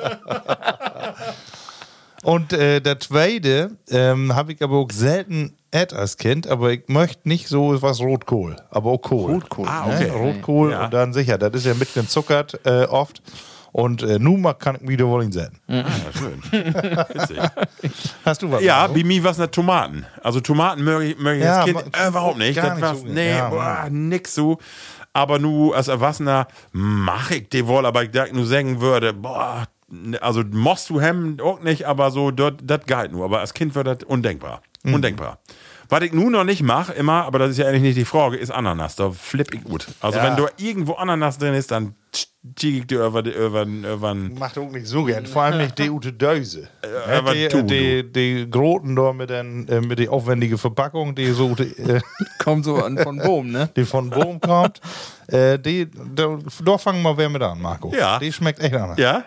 Und 2.23 2.51
äh, 2.53 2.81
der 2.81 2.99
zweite 2.99 3.71
ähm, 3.89 4.35
habe 4.35 4.51
ich 4.53 4.61
aber 4.61 4.77
auch 4.77 4.91
selten 4.91 5.55
ät 5.71 5.93
als 5.93 6.17
Kind, 6.17 6.47
aber 6.47 6.71
ich 6.71 6.83
möchte 6.87 7.27
nicht 7.29 7.47
so 7.47 7.81
was 7.81 8.01
Rotkohl, 8.01 8.57
aber 8.71 8.91
auch 8.91 8.97
Kohl. 9.01 9.33
Rotkohl. 9.35 9.67
Ah, 9.67 9.85
Ne? 9.87 9.93
okay. 9.95 10.09
Rotkohl 10.09 10.71
Ja. 10.71 10.85
und 10.85 10.93
dann 10.93 11.13
sicher, 11.13 11.37
das 11.37 11.53
ist 11.53 11.65
ja 11.65 11.73
mit 11.75 11.93
gezuckert 11.93 12.59
äh, 12.65 12.83
oft. 12.85 13.21
Und 13.71 14.01
äh, 14.03 14.17
nun 14.19 14.43
kann 14.57 14.77
ich 14.81 14.87
wieder 14.87 15.07
wollen 15.07 15.31
sehen. 15.31 15.51
Ah, 15.67 15.83
schön. 16.17 16.41
Witzig. 16.51 17.37
Hast 18.25 18.41
du 18.41 18.51
was? 18.51 18.63
Ja, 18.63 18.87
bei 18.87 19.03
mir 19.03 19.23
was 19.23 19.37
eine 19.39 19.51
Tomaten. 19.51 20.05
Also 20.23 20.39
Tomaten 20.39 20.83
möge 20.83 21.05
ich, 21.05 21.17
möge 21.19 21.37
ich 21.39 21.43
Ja, 21.45 21.61
als 21.61 21.65
Kind 21.65 21.97
äh, 21.97 22.07
überhaupt 22.07 22.37
nicht. 22.39 22.55
gar 22.55 22.79
Das 22.79 22.93
nicht 22.93 23.07
so. 23.07 23.13
nee, 23.13 23.29
Ja, 23.37 23.49
boah, 23.49 23.87
nix 23.91 24.33
so. 24.33 24.57
Aber 25.13 25.39
nu 25.39 25.73
als 25.73 25.87
Erwachsener 25.87 26.47
mach 26.71 27.31
ich 27.31 27.49
die 27.49 27.65
wohl, 27.67 27.85
aber 27.85 28.03
ich 28.03 28.11
da 28.11 28.25
nur 28.31 28.45
sagen 28.45 28.79
würde, 28.81 29.13
boah, 29.13 29.65
also 30.21 30.43
musst 30.51 30.89
du 30.89 31.01
hemmen 31.01 31.39
auch 31.41 31.61
nicht, 31.61 31.85
aber 31.85 32.11
so, 32.11 32.31
das 32.31 32.53
geht 32.85 33.11
nur. 33.11 33.25
Aber 33.25 33.39
als 33.39 33.53
Kind 33.53 33.75
wird 33.75 33.87
das 33.87 33.97
undenkbar. 34.05 34.61
Mhm. 34.83 34.93
Undenkbar. 34.95 35.39
Was 35.91 36.01
ich 36.03 36.13
nun 36.13 36.31
noch 36.33 36.43
nicht 36.43 36.61
mache, 36.61 36.93
immer, 36.93 37.25
aber 37.25 37.39
das 37.39 37.49
ist 37.51 37.57
ja 37.57 37.65
eigentlich 37.67 37.81
nicht 37.81 37.97
die 37.97 38.05
Frage, 38.05 38.37
ist 38.37 38.51
Ananas. 38.51 38.95
Da 38.95 39.09
flipp 39.11 39.53
ich 39.55 39.63
gut. 39.63 39.87
Also 40.01 40.19
Ja. 40.19 40.25
wenn 40.25 40.37
da 40.37 40.47
irgendwo 40.57 40.93
Ananas 40.93 41.39
drin 41.39 41.55
ist, 41.55 41.71
dann 41.71 41.95
schick 42.15 42.75
ich 42.81 42.85
dir 42.87 43.05
über, 43.05 43.23
die- 43.23 43.31
über, 43.31 43.63
über, 43.63 44.13
Macht 44.13 44.57
auch 44.59 44.69
nicht 44.71 44.85
so 44.85 45.03
gern. 45.03 45.25
Vor 45.25 45.41
allem 45.41 45.57
nicht 45.57 45.79
die 45.79 45.89
Ute 45.89 46.13
Döse. 46.13 46.69
aber 47.11 47.33
die, 47.33 47.47
du, 47.47 47.63
die, 47.63 48.11
die 48.11 48.47
Groten 48.49 48.95
da 48.95 49.13
mit, 49.13 49.31
den, 49.31 49.67
äh, 49.67 49.81
mit 49.81 49.97
der 49.97 50.11
aufwendigen 50.11 50.57
Verpackung, 50.59 51.15
die 51.15 51.31
so 51.31 51.55
äh, 51.57 51.99
kommt 52.39 52.65
so 52.65 52.75
an 52.83 52.97
von 52.99 53.17
Bohm, 53.17 53.49
ne? 53.51 53.69
die 53.75 53.83
von 53.85 54.11
Bohm 54.11 54.39
kommt. 54.39 54.79
Äh, 55.27 55.57
die, 55.57 55.87
da, 56.15 56.37
da 56.63 56.77
fangen 56.77 57.01
wir 57.01 57.17
wer 57.17 57.29
mit 57.29 57.41
an, 57.41 57.59
Marco. 57.59 57.91
Ja. 57.97 58.19
Die 58.19 58.31
schmeckt 58.31 58.59
echt 58.59 58.75
anders. 58.75 58.97
Ja. 58.99 59.23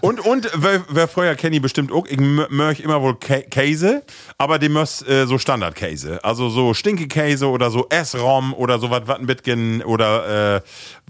Und, 0.00 0.20
und 0.20 0.48
wer, 0.54 0.82
wer 0.88 1.08
vorher 1.08 1.34
kenne 1.36 1.56
ich 1.56 1.62
bestimmt 1.62 1.90
auch, 1.92 2.06
ich 2.06 2.18
mö- 2.18 2.46
möchte 2.50 2.82
immer 2.84 3.00
wohl 3.02 3.16
Kä 3.16 3.42
Käse, 3.42 4.02
aber 4.38 4.58
die 4.58 4.68
muss 4.68 5.02
äh, 5.08 5.26
so 5.26 5.38
Standardkäse. 5.38 6.22
Also 6.24 6.48
so 6.48 6.72
Stinkekäse 6.74 7.46
oder 7.48 7.70
so 7.70 7.86
Essrom 7.90 8.54
oder 8.54 8.78
so 8.78 8.90
was 8.90 9.02
was 9.06 9.18
ein 9.18 9.26
bisschen 9.26 9.82
oder 9.82 10.56
äh, 10.56 10.60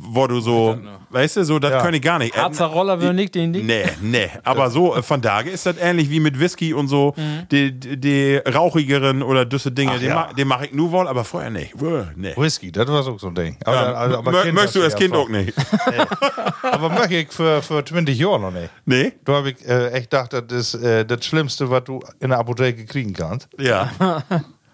wo 0.00 0.26
du 0.26 0.40
so, 0.40 0.78
weißt 1.10 1.36
du, 1.38 1.44
so, 1.44 1.58
das 1.58 1.72
Ja. 1.72 1.82
kann 1.82 1.92
ich 1.94 2.02
gar 2.02 2.18
nicht. 2.18 2.34
Äh, 2.36 2.40
Harzer 2.40 2.66
Roller 2.66 3.00
will 3.00 3.12
nicht 3.12 3.34
den 3.34 3.52
Ding. 3.52 3.66
Nee, 3.66 3.84
nee. 4.00 4.30
Aber 4.44 4.70
so 4.70 4.94
äh, 4.96 5.02
von 5.02 5.20
daher 5.20 5.52
ist 5.52 5.66
das 5.66 5.76
ähnlich 5.80 6.08
wie 6.10 6.20
mit 6.20 6.38
Whisky 6.40 6.72
und 6.72 6.88
so. 6.88 7.14
Die, 7.50 7.72
die, 7.72 7.96
die 7.98 8.36
rauchigeren 8.36 9.22
oder 9.22 9.44
düsse 9.44 9.70
Dinge, 9.72 9.92
Ach 9.96 9.98
die, 9.98 10.06
ja. 10.06 10.30
ma 10.36 10.44
mache 10.44 10.66
ich 10.66 10.72
nur 10.72 10.90
wohl, 10.92 11.08
aber 11.08 11.24
vorher 11.24 11.50
nicht. 11.50 11.74
Nee. 12.16 12.32
Whisky, 12.36 12.72
das 12.72 12.88
war 12.88 13.02
so 13.02 13.16
ein 13.26 13.34
Ding. 13.34 13.56
Aber, 13.64 13.76
Ja, 13.76 13.92
also, 13.94 14.18
aber 14.18 14.32
möchtest 14.52 14.76
du 14.76 14.82
als 14.82 14.94
Kind 14.96 15.14
auch 15.14 15.28
nicht? 15.28 15.52
Aber 16.62 16.88
möchte 16.90 17.16
ich 17.16 17.32
für, 17.32 17.62
für 17.62 17.84
20 17.84 18.18
Jahre 18.18 18.40
noch 18.40 18.50
nicht. 18.50 18.68
Nee? 18.88 19.12
Da 19.22 19.34
habe 19.34 19.50
ich 19.50 19.68
äh, 19.68 19.90
echt 19.90 20.10
gedacht, 20.10 20.32
das 20.32 20.44
ist 20.50 20.82
äh, 20.82 21.04
das 21.04 21.22
Schlimmste, 21.26 21.68
was 21.68 21.84
du 21.84 22.00
in 22.20 22.30
der 22.30 22.38
Apotheke 22.38 22.86
kriegen 22.86 23.12
kannst. 23.12 23.46
Ja. 23.58 23.90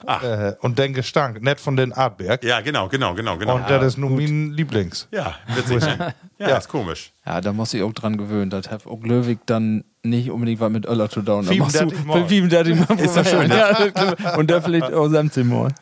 Äh, 0.07 0.53
und 0.61 0.79
den 0.79 0.95
Gestank, 0.95 1.43
nicht 1.43 1.59
von 1.59 1.75
den 1.75 1.93
Artberg. 1.93 2.45
Ja, 2.45 2.61
genau, 2.61 2.89
genau, 2.89 3.15
genau, 3.15 3.37
genau. 3.37 3.57
und 3.57 3.69
das 3.69 3.85
ist 3.85 3.97
nun 3.99 4.15
mein 4.15 4.53
Lieblings. 4.53 5.09
ja, 5.11 5.35
witzig. 5.57 5.81
ne? 5.81 6.15
ja, 6.39 6.59
ist 6.59 6.69
komisch. 6.69 7.13
Ja, 7.27 7.41
da 7.41 7.53
muss 7.53 7.75
ich 7.75 7.83
auch 7.83 7.93
dran 7.93 8.17
gewöhnen. 8.17 8.51
Das 8.51 8.71
hat 8.71 8.87
auch 8.87 9.03
Löwig 9.03 9.41
dann 9.47 9.83
nicht 10.05 10.31
unbedingt 10.31 10.61
was 10.61 10.71
mit 10.71 10.87
Öller 10.87 11.11
zu 11.11 11.21
down. 11.21 11.45
Da 11.45 11.53
machst 11.55 11.81
du 11.81 11.91
35 11.91 12.07
Mal. 12.07 12.29
35 12.29 12.89
Mal. 12.89 13.05
Ist 13.05 13.17
doch 13.17 13.27
schön? 13.27 13.51
Ja, 13.51 13.89
das. 13.89 14.37
Und 14.37 14.49
da 14.49 14.61
vielleicht 14.61 14.93
auch 14.93 15.09
17 15.09 15.49
Mal. 15.49 15.73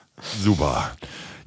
Super. 0.42 0.92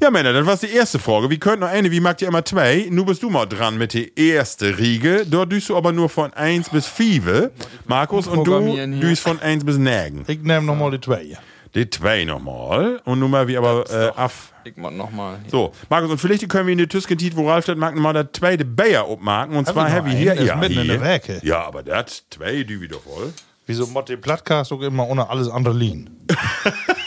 Ja, 0.02 0.12
Männer, 0.12 0.34
das 0.34 0.46
war 0.46 0.58
die 0.58 0.74
erste 0.74 1.00
Frage. 1.00 1.30
Wir 1.30 1.39
könnten 1.39 1.62
noch 1.62 1.70
eine, 1.70 1.89
wie 1.89 2.02
mag 2.02 2.22
ihr 2.22 2.28
immer 2.28 2.43
zwei? 2.43 2.88
Nun 2.89 3.06
bist 3.06 3.24
du 3.24 3.30
mal 3.30 3.46
dran 3.46 3.78
mit 3.78 3.93
der 3.93 4.18
ersten 4.18 4.74
Riege. 4.74 5.26
Dort 5.26 5.52
düst 5.52 5.70
du 5.70 5.78
aber 5.78 5.93
nur 5.93 6.10
von 6.10 6.34
1 6.34 6.70
bis 6.70 6.86
5. 6.86 7.52
Markus, 7.86 8.28
und 8.28 8.46
du 8.46 8.76
düst 9.00 9.22
von 9.24 9.39
1 9.39 9.64
bis 9.64 9.78
Nägen. 9.78 10.26
Ich 10.28 10.41
nehme 10.41 10.66
nochmal 10.66 10.91
die 10.91 11.00
zwei. 11.00 11.38
Die 11.74 11.89
zwei 11.89 12.26
nochmal. 12.26 13.02
Und 13.06 13.20
nun 13.20 13.32
mal 13.32 13.48
wie 13.48 13.58
aber 13.58 13.89
äh, 13.89 14.20
af. 14.20 14.52
Ich 14.66 14.76
mach 14.76 14.91
nochmal. 14.91 15.39
So, 15.50 15.72
Markus, 15.89 16.12
und 16.12 16.18
vielleicht 16.18 16.48
können 16.50 16.68
wir 16.68 16.72
in 16.74 16.78
der 16.78 16.89
Tüskentit, 16.89 17.36
wo 17.36 17.50
Ralf 17.50 17.66
das 17.66 17.78
mag, 17.78 17.96
mal 17.96 18.14
das 18.14 18.28
zweite 18.34 18.66
Bayer 18.66 19.10
abmarken. 19.10 19.56
Und 19.56 19.68
zwar 19.68 19.88
noch 19.88 19.96
Heavy 19.96 20.12
hier. 20.12 20.34
Ja, 20.41 20.56
mitten 20.56 20.80
in 20.80 20.88
der 20.88 21.02
Werke. 21.02 21.39
Ja, 21.43 21.66
aber 21.66 21.84
das 21.84 22.24
zwei, 22.30 22.64
die 22.64 22.82
wieder 22.82 22.98
voll. 22.98 23.34
Wieso 23.66 23.88
macht 23.88 24.10
der 24.10 24.18
Plattcast 24.18 24.72
auch 24.74 24.82
immer 24.82 25.08
ohne 25.08 25.30
alles 25.30 25.50
andere 25.50 25.74
liegen? 25.74 26.26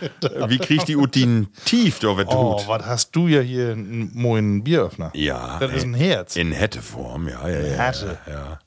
Wie 0.48 0.58
kriegt 0.58 0.88
die 0.88 0.96
Utin 0.96 1.48
tief, 1.64 2.02
wird 2.02 2.28
Oh, 2.28 2.56
tut? 2.58 2.68
was 2.68 2.84
hast 2.84 3.16
du 3.16 3.28
ja 3.28 3.40
hier 3.40 3.72
einen 3.72 4.10
moinen 4.14 4.62
Bieröffner? 4.64 5.10
Ja. 5.14 5.58
Das 5.58 5.72
ist 5.72 5.84
ein 5.84 5.94
Herz. 5.94 6.36
In 6.36 6.52
Hätteform, 6.52 7.28
ja, 7.28 7.48
ja, 7.48 7.60
ja. 7.60 7.76
Hätte. 7.76 8.18
Ja. 8.26 8.58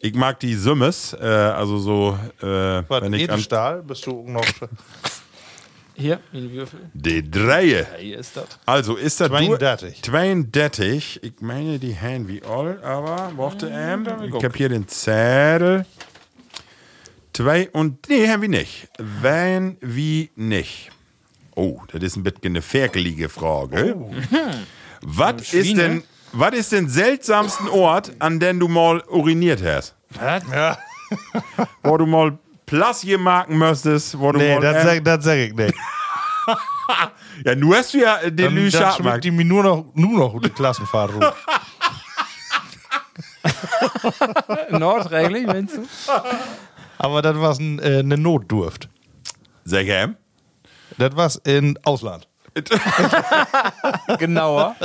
Ich 0.00 0.14
mag 0.14 0.38
die 0.40 0.54
Sümmes, 0.54 1.14
äh, 1.14 1.24
also 1.26 1.78
so, 1.78 2.18
äh, 2.42 2.46
Was, 2.46 3.02
wenn 3.02 3.12
ich 3.14 3.24
an 3.24 3.34
Edelstahl? 3.36 3.82
Bist 3.82 4.06
du 4.06 4.24
noch. 4.28 4.44
Hier, 5.98 6.20
in 6.34 6.52
Würfel. 6.52 6.80
die 6.92 7.28
Dreie. 7.30 7.80
Ja, 7.80 7.98
hier 7.98 8.18
ist 8.18 8.36
das. 8.36 8.44
Also 8.66 8.96
ist 8.96 9.18
das 9.18 9.28
32. 9.28 10.02
32. 10.02 11.20
Ich 11.22 11.32
meine 11.40 11.78
die 11.78 11.96
Hand 11.98 12.28
wie 12.28 12.42
all, 12.42 12.78
aber 12.84 13.32
warte 13.36 13.70
ähm, 13.72 14.06
ich 14.28 14.44
hab 14.44 14.54
hier 14.54 14.68
den 14.68 14.86
Zettel. 14.86 15.86
Zwei 17.36 17.68
und 17.68 18.08
nee, 18.08 18.26
haben 18.28 18.40
wir 18.40 18.48
nicht. 18.48 18.88
Wenn 18.96 19.76
wie 19.82 20.30
nicht. 20.36 20.90
Oh, 21.54 21.82
das 21.92 22.02
ist 22.02 22.16
ein 22.16 22.22
bisschen 22.22 22.46
eine 22.46 22.62
ferkelige 22.62 23.28
Frage. 23.28 23.94
Was 25.02 25.52
ist 25.52 25.76
denn 25.76 26.02
was 26.32 26.54
ist 26.54 26.72
den 26.72 26.88
seltsamsten 26.88 27.68
Ort, 27.68 28.12
an 28.18 28.40
den 28.40 28.58
du 28.58 28.68
mal 28.68 29.02
uriniert 29.08 29.62
hast? 29.62 29.94
Ja. 30.50 30.78
Wo 31.82 31.98
du 31.98 32.06
mal 32.06 32.38
hier 33.00 33.18
marken 33.18 33.58
müsstest, 33.58 34.18
wo 34.18 34.32
du 34.32 34.38
Nee, 34.38 34.54
mal 34.54 34.60
das 34.60 34.82
sag, 34.82 35.04
das 35.04 35.24
sag 35.24 35.36
ich 35.36 35.54
nicht. 35.54 35.74
Ja, 37.44 37.54
nu 37.54 37.74
hast 37.74 37.92
du 37.92 37.98
ja 37.98 38.16
äh, 38.18 38.32
den 38.32 38.46
Dann, 38.46 38.54
Lü 38.54 38.70
dann 38.70 38.92
schmeckt 38.94 39.24
die 39.24 39.30
mir 39.30 39.44
nur 39.44 39.62
noch, 39.62 39.84
nur 39.94 40.18
noch 40.18 40.40
die 40.40 40.48
Klassenfahrt 40.48 41.12
Nordreglich, 44.70 45.46
meinst 45.46 45.76
du? 45.76 45.86
Aber 46.98 47.22
das 47.22 47.36
war 47.38 47.58
ein, 47.58 47.78
äh, 47.78 47.98
eine 48.00 48.16
Notdurft. 48.16 48.88
Sehr 49.64 49.84
gern. 49.84 50.16
Das 50.98 51.14
war 51.16 51.30
in 51.44 51.78
Ausland. 51.84 52.28
Genauer. 54.18 54.76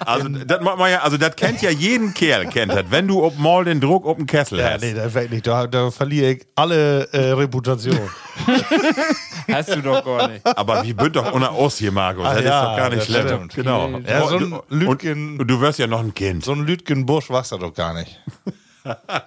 Also, 0.00 0.28
das 0.28 0.60
macht 0.60 0.78
man 0.78 0.90
ja, 0.90 1.02
also 1.02 1.16
das 1.16 1.36
kennt 1.36 1.62
ja 1.62 1.70
jeden 1.70 2.14
Kerl, 2.14 2.46
kennt 2.46 2.72
das. 2.72 2.84
Wenn 2.90 3.06
du 3.06 3.22
ob 3.22 3.38
mal 3.38 3.64
den 3.64 3.80
Druck 3.80 4.06
auf 4.06 4.16
den 4.16 4.26
Kessel 4.26 4.58
Ja, 4.58 4.70
hast. 4.72 4.80
nee, 4.82 4.92
das 4.94 5.14
wirklich. 5.14 5.42
Da, 5.42 5.66
da 5.68 5.90
verliere 5.90 6.32
ich 6.32 6.46
alle 6.56 7.08
äh, 7.12 7.30
Reputation. 7.32 7.98
Hast 9.52 9.68
du 9.74 9.82
doch 9.82 10.04
gar 10.04 10.28
nicht. 10.28 10.44
Aber 10.44 10.82
wie 10.82 10.92
bünd 10.94 11.14
doch 11.16 11.32
ohne 11.32 11.50
aus 11.50 11.78
hier, 11.78 11.92
Markus. 11.92 12.24
Ach 12.26 12.34
das 12.34 12.44
ja, 12.44 12.60
ist 12.62 12.68
doch 12.70 12.76
gar 12.76 12.90
nicht 12.90 13.04
schlimm. 13.04 13.26
stimmt. 13.28 13.54
Genau. 13.54 13.88
Ja, 14.06 14.26
so 14.26 14.36
ein 14.38 14.52
und, 14.52 14.62
Lütgen- 14.70 15.38
und 15.40 15.46
du 15.48 15.60
wirst 15.60 15.78
ja 15.78 15.86
noch 15.86 16.00
ein 16.00 16.14
Kind. 16.14 16.44
so 16.44 16.52
ein 16.52 16.66
Lütgen 16.66 17.06
Busch 17.06 17.28
war's 17.30 17.50
da 17.50 17.56
doch 17.56 17.74
gar 17.74 17.94
nicht. 17.94 18.20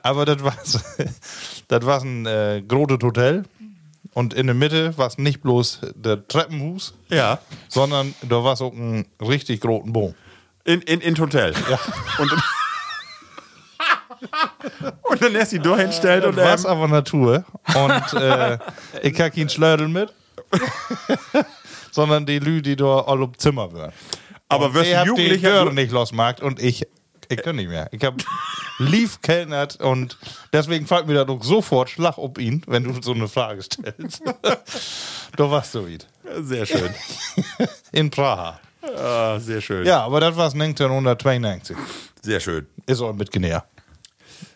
Aber 0.03 0.26
das 0.26 0.43
war 0.43 0.56
das 1.68 1.86
war 1.86 2.01
ein 2.01 2.26
äh, 2.26 2.62
großes 2.68 2.99
Hotel. 3.03 3.43
Und 4.14 4.34
in 4.34 4.45
der 4.47 4.56
Mitte 4.56 4.97
war 4.97 5.08
es 5.08 5.18
nicht 5.18 5.41
bloß 5.41 5.82
der 5.95 6.26
Treppenhus, 6.28 6.93
Ja. 7.10 7.39
sondern 7.68 8.14
da 8.22 8.43
war 8.43 8.53
es 8.53 8.62
auch 8.62 8.72
ein 8.74 9.06
richtig 9.22 9.60
großen 9.62 9.91
Boom. 9.91 10.14
In, 10.64 10.82
in, 10.82 11.01
in 11.01 11.18
Hotel. 11.18 11.53
Ja. 11.70 11.80
Und, 12.20 12.32
und 15.03 15.22
dann 15.22 15.36
erst 15.36 15.51
die 15.51 15.60
Door 15.60 15.78
hinstellt 15.80 16.26
und 16.26 16.38
Das 16.38 16.45
war's 16.45 16.64
ähm, 16.66 16.72
aber 16.72 16.88
Natur. 16.88 17.45
Und 17.76 18.14
äh, 18.14 18.58
ich 19.03 19.20
habe 19.20 19.32
keinen 19.32 19.49
Schlödel 19.49 19.88
mit. 19.88 20.14
sondern 21.91 22.26
die 22.26 22.39
Lü, 22.39 22.62
die 22.62 22.76
da 22.76 23.01
all 23.01 23.22
im 23.22 23.38
Zimmer 23.38 23.72
waren. 23.74 23.91
aber 24.49 24.74
wirst 24.74 24.91
du 24.91 25.03
Jugendlicher. 25.06 25.72
Nicht 25.72 25.91
losmarkt 25.91 26.41
und 26.41 26.62
ich, 26.62 26.88
ich 27.30 27.41
kann 27.41 27.55
nicht 27.55 27.69
mehr. 27.69 27.88
Ich 27.91 28.03
hab 28.03 28.15
lief 28.80 29.21
kellnert 29.21 29.82
und 29.82 30.17
deswegen 30.53 30.88
fällt 30.88 31.07
mir 31.07 31.13
da 31.13 31.26
doch 31.26 31.43
sofort 31.43 31.89
Schlag 31.89 32.17
ob 32.17 32.38
ihn, 32.38 32.61
wenn 32.67 32.84
du 32.84 33.01
so 33.01 33.13
eine 33.13 33.28
Frage 33.28 33.61
stellst. 33.61 34.21
da 35.36 35.51
warst 35.51 35.76
du 35.76 35.88
wieder. 35.88 36.05
Sehr 36.41 36.65
schön. 36.65 36.93
In 37.91 38.09
Praha. 38.09 38.59
Ah, 38.97 39.39
sehr 39.39 39.61
schön. 39.61 39.86
Ja, 39.86 40.03
aber 40.03 40.19
das 40.19 40.36
war 40.36 40.51
1992. 40.51 41.76
Sehr 42.21 42.39
schön. 42.39 42.67
Ist 42.86 43.01
auch 43.01 43.13
mitgenäher. 43.13 43.65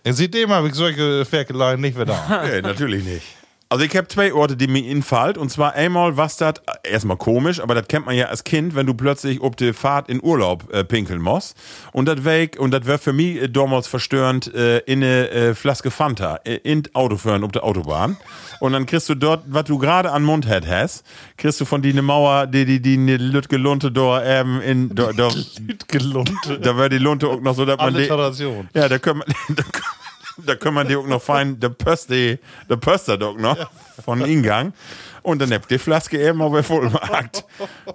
Seitdem 0.04 0.50
habe 0.52 0.68
ich 0.70 0.76
solche 0.76 1.26
Ferkeleien 1.26 1.82
nicht 1.82 1.96
mehr 1.96 2.06
da. 2.06 2.44
Nee, 2.50 2.62
natürlich 2.62 3.04
nicht. 3.04 3.26
Also 3.72 3.86
ich 3.86 3.96
habe 3.96 4.08
zwei 4.08 4.34
Orte, 4.34 4.58
die 4.58 4.66
mir 4.68 4.84
infallen. 4.84 5.38
Und 5.38 5.50
zwar 5.52 5.74
einmal, 5.74 6.18
was 6.18 6.38
das, 6.38 6.56
erstmal 6.82 7.18
komisch, 7.18 7.60
aber 7.60 7.76
das 7.76 7.88
kennt 7.88 8.08
man 8.08 8.16
ja 8.16 8.26
als 8.26 8.44
Kind, 8.44 8.74
wenn 8.74 8.88
du 8.88 8.96
plötzlich 8.96 9.42
ob 9.42 9.58
die 9.58 9.74
Fahrt 9.74 10.10
in 10.10 10.24
Urlaub 10.24 10.74
äh, 10.74 10.84
pinkeln 10.84 11.22
musst. 11.22 11.56
Und 11.92 12.08
das 12.08 12.24
weg, 12.24 12.58
und 12.60 12.72
das 12.72 12.88
wäre 12.88 12.98
für 12.98 13.14
mich 13.14 13.36
äh, 13.44 13.48
damals 13.48 13.86
verstörend, 13.88 14.52
äh, 14.56 14.80
in 14.80 15.04
eine 15.04 15.30
äh, 15.30 15.54
Flaske 15.54 15.92
Fanta, 15.92 16.40
äh, 16.46 16.56
in 16.64 16.82
Auto 16.94 17.18
fahren, 17.18 17.44
auf 17.44 17.52
der 17.52 17.64
Autobahn. 17.64 18.18
Und 18.60 18.74
dann 18.74 18.88
kriegst 18.88 19.08
du 19.08 19.14
dort, 19.14 19.44
was 19.46 19.66
du 19.66 19.78
gerade 19.78 20.12
an 20.12 20.24
Mund 20.24 20.48
hat 20.48 20.66
hast, 20.68 21.06
kriegst 21.38 21.62
du 21.62 21.66
von 21.66 21.84
die 21.84 21.94
ne 21.94 22.02
Mauer, 22.02 22.48
die, 22.48 22.66
die, 22.66 22.82
die 22.82 22.98
ne 22.98 23.18
Lütge 23.18 23.58
Lunte 23.58 23.92
da, 23.92 24.24
ähm, 24.24 24.62
in, 24.62 24.96
da, 24.96 25.14
da, 25.14 25.30
Gelunte. 25.88 26.60
da 26.60 26.76
wäre 26.76 26.90
die 26.90 26.98
Lunte 26.98 27.28
auch 27.28 27.40
noch 27.40 27.54
so, 27.54 27.66
dass 27.66 27.78
man 27.78 27.94
die, 28.02 28.08
ja, 28.74 28.90
da 28.90 28.98
können 28.98 29.20
wir, 29.20 29.26
da, 29.56 29.62
können- 29.62 29.86
da 30.46 30.56
können 30.56 30.76
wir 30.76 30.86
die 30.86 30.96
auch 30.96 31.08
noch 31.08 31.22
fein, 31.22 31.60
der 31.60 31.70
Pösti, 31.70 32.40
der 32.70 32.76
Pöster 32.78 33.18
doch 33.18 33.38
noch 33.38 33.70
von 34.04 34.22
Ingang. 34.22 34.74
Und 35.22 35.42
dann 35.42 35.52
habt 35.52 35.70
die 35.70 35.78
Flaske 35.78 36.22
eben 36.22 36.42
auf 36.42 36.54
der 36.54 36.64
Vollmarkt. 36.64 37.46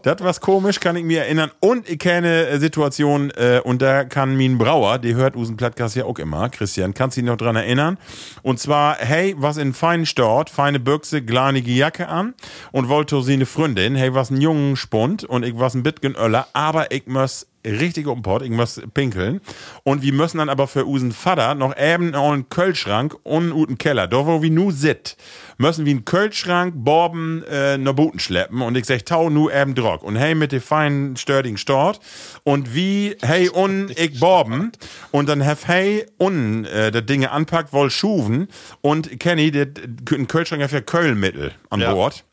Das 0.03 0.17
was 0.21 0.41
komisch, 0.41 0.79
kann 0.81 0.97
ich 0.97 1.05
mir 1.05 1.23
erinnern. 1.23 1.51
Und 1.61 1.89
ich 1.89 1.99
kenne 1.99 2.47
äh, 2.47 2.59
Situation, 2.59 3.31
äh, 3.31 3.61
und 3.65 3.83
da 3.83 4.05
kann 4.05 4.37
mein 4.37 4.59
Brauer, 4.59 4.99
die 4.99 5.15
hört 5.15 5.37
unseren 5.37 5.57
Plattcast 5.57 5.97
ja 5.97 6.05
auch 6.05 6.19
immer, 6.19 6.49
Christian, 6.51 6.95
kannst 6.95 7.17
du 7.17 7.23
dich 7.23 7.29
noch 7.29 7.37
dran 7.37 7.57
erinnern? 7.57 7.99
Und 8.43 8.61
zwar, 8.61 8.97
hey, 8.99 9.35
was 9.39 9.57
in 9.57 9.73
feinen 9.73 10.07
Stort, 10.07 10.51
feine 10.51 10.81
Büchse, 10.81 11.23
glanige 11.23 11.73
Jacke 11.73 12.09
an 12.09 12.35
und 12.73 12.89
wollte 12.89 13.23
sie 13.23 13.33
eine 13.33 13.47
Freundin, 13.47 13.95
hey, 13.97 14.15
was 14.15 14.31
ein 14.31 14.41
jungen 14.41 14.77
Spund 14.77 15.25
und 15.25 15.45
ich 15.45 15.59
was 15.59 15.75
ein 15.75 15.83
Bitgen 15.83 16.15
Öller, 16.15 16.47
aber 16.53 16.93
ich 16.93 17.07
muss 17.07 17.47
richtig 17.65 18.07
um 18.07 18.23
Pott, 18.23 18.43
ich 18.43 18.51
muss 18.51 18.81
pinkeln. 18.93 19.41
Und 19.83 20.03
wir 20.03 20.13
müssen 20.13 20.39
dann 20.39 20.49
aber 20.49 20.67
für 20.67 20.85
unseren 20.85 21.13
Vater 21.13 21.55
noch 21.55 21.77
eben 21.77 22.15
einen 22.15 22.49
Kölschrank 22.49 23.17
und 23.23 23.53
einen 23.53 23.79
Keller, 23.79 24.07
da 24.07 24.27
wo 24.27 24.43
wir 24.43 24.51
nu 24.51 24.71
sit, 24.71 25.17
müssen 25.59 25.85
wir 25.85 25.93
einen 25.93 26.05
Kölschrank, 26.05 26.75
Borben, 26.77 27.45
äh, 27.45 27.79
nach 27.79 27.93
Buten 27.95 28.19
schleppen. 28.19 28.63
Und 28.63 28.77
ich 28.77 28.85
sag, 28.87 29.07
tau 29.07 29.31
nu 29.31 29.51
eben 29.51 29.75
Drock. 29.75 30.03
Und 30.03 30.17
hey, 30.17 30.35
mit 30.35 30.53
dem 30.53 30.61
feinen, 30.61 31.17
störigen 31.17 31.59
Stort. 31.59 32.01
Und 32.43 32.75
wie, 32.75 33.17
hey, 33.23 33.51
un, 33.51 33.91
ich 33.95 34.19
Borben. 34.21 34.73
Und 35.11 35.29
dann 35.29 35.41
hef 35.41 35.67
hey, 35.67 36.07
un, 36.19 36.65
äh, 36.67 36.91
das 36.91 37.07
Dinge 37.07 37.31
anpackt, 37.31 37.73
wohl 37.73 37.91
schuven. 37.91 38.49
Und 38.81 39.19
Kenny, 39.21 39.51
der, 39.51 39.69
ein 40.13 40.27
Kölschrank 40.29 40.63
hat 40.63 40.73
ja 40.73 40.81
Kölmittel 40.81 41.53
an 41.71 41.81
Ja. 41.81 41.93
Bord. 41.93 42.25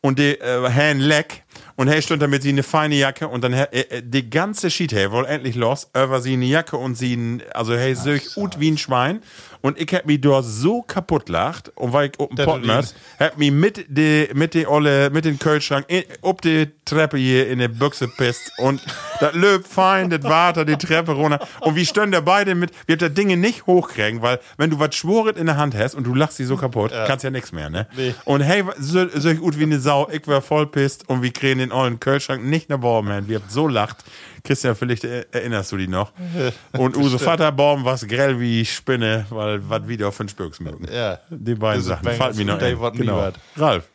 Und 0.00 0.18
die, 0.18 0.38
äh, 0.38 0.68
Herrn 0.68 1.00
Leck. 1.00 1.44
Und 1.78 1.86
hey, 1.86 2.02
stund 2.02 2.20
da 2.20 2.26
mit 2.26 2.42
sie 2.42 2.48
eine 2.48 2.64
feine 2.64 2.96
Jacke 2.96 3.28
und 3.28 3.44
dann 3.44 3.52
äh, 3.52 3.66
äh, 3.70 4.02
die 4.02 4.28
ganze 4.28 4.68
Schied 4.68 4.92
hey, 4.92 5.12
wohl 5.12 5.24
endlich 5.24 5.54
los, 5.54 5.88
über 5.94 6.20
sie 6.20 6.32
eine 6.32 6.46
Jacke 6.46 6.76
und 6.76 6.96
sie 6.96 7.14
ein, 7.14 7.40
also 7.54 7.76
hey, 7.76 7.94
solch 7.94 8.36
ut 8.36 8.58
wie 8.58 8.72
ein 8.72 8.78
Schwein. 8.78 9.22
Und 9.60 9.80
ich 9.80 9.92
hab 9.92 10.06
mich 10.06 10.20
dort 10.20 10.44
so 10.44 10.82
kaputt 10.82 11.28
lacht, 11.28 11.72
und 11.74 11.92
weil 11.92 12.06
ich 12.06 12.12
du 12.12 12.28
muss, 12.32 12.94
hab 13.18 13.38
mich 13.38 13.50
mit 13.50 13.86
de, 13.88 14.32
mit 14.34 14.54
de 14.54 14.66
olle, 14.66 15.10
mit 15.10 15.24
den 15.24 15.38
Kühlschrank, 15.38 15.84
in, 15.88 16.04
ob 16.22 16.42
die 16.42 16.68
Treppe 16.84 17.16
hier 17.16 17.48
in 17.48 17.58
der 17.58 17.66
Büchse 17.66 18.06
pisst 18.06 18.52
und 18.58 18.80
das 19.20 19.34
löb 19.34 19.66
fein, 19.66 20.10
das 20.10 20.22
Water, 20.22 20.64
die 20.64 20.76
Treppe 20.76 21.12
runter. 21.12 21.40
Und 21.60 21.74
wir 21.74 21.84
stehen 21.84 22.12
da 22.12 22.20
beide 22.20 22.54
mit, 22.54 22.70
wir 22.86 22.94
haben 22.94 23.00
das 23.00 23.14
Dinge 23.14 23.36
nicht 23.36 23.66
hochkriegen, 23.66 24.22
weil 24.22 24.38
wenn 24.58 24.70
du 24.70 24.78
was 24.78 24.94
Schworet 24.94 25.36
in 25.36 25.46
der 25.46 25.56
Hand 25.56 25.76
hast 25.76 25.96
und 25.96 26.04
du 26.04 26.14
lachst 26.14 26.36
sie 26.36 26.44
so 26.44 26.56
kaputt, 26.56 26.92
kannst 27.06 27.24
ja 27.24 27.30
nichts 27.30 27.50
mehr, 27.50 27.68
ne? 27.68 27.88
Nee. 27.96 28.14
Und 28.24 28.42
hey, 28.42 28.62
so, 28.78 29.08
so 29.08 29.34
gut 29.34 29.58
wie 29.58 29.64
eine 29.64 29.80
Sau, 29.80 30.08
ich 30.10 30.26
war 30.28 30.40
voll 30.40 30.68
pisst 30.68 31.08
und 31.08 31.22
wir 31.22 31.32
kriegen 31.32 31.58
den 31.58 31.67
ollen 31.72 32.00
Kühlschrank 32.00 32.44
nicht 32.44 32.68
nach 32.68 32.78
Baum, 32.78 33.06
man. 33.06 33.28
Wir 33.28 33.38
haben 33.40 33.48
so 33.48 33.68
lacht. 33.68 33.98
Christian, 34.44 34.74
vielleicht 34.76 35.04
er- 35.04 35.26
erinnerst 35.34 35.72
du 35.72 35.76
dich 35.76 35.88
noch. 35.88 36.12
Und 36.78 36.96
unser 36.96 37.18
Vater 37.18 37.50
Baum 37.52 37.84
war 37.84 37.96
grell 37.98 38.40
wie 38.40 38.64
Spinne, 38.64 39.26
weil 39.30 39.68
was 39.68 39.86
wieder 39.88 40.08
auf 40.08 40.16
den 40.16 40.28
Spöks 40.28 40.60
mögen. 40.60 40.86
Ja. 40.92 41.18
Die 41.30 41.54
beiden 41.54 41.80
Das 41.80 41.86
Sachen. 41.86 42.08
Fällt 42.12 42.36
mir 42.36 42.44
noch 42.44 42.60
ein. 42.60 42.92
Genau. 42.96 43.30
Ralf. 43.56 43.88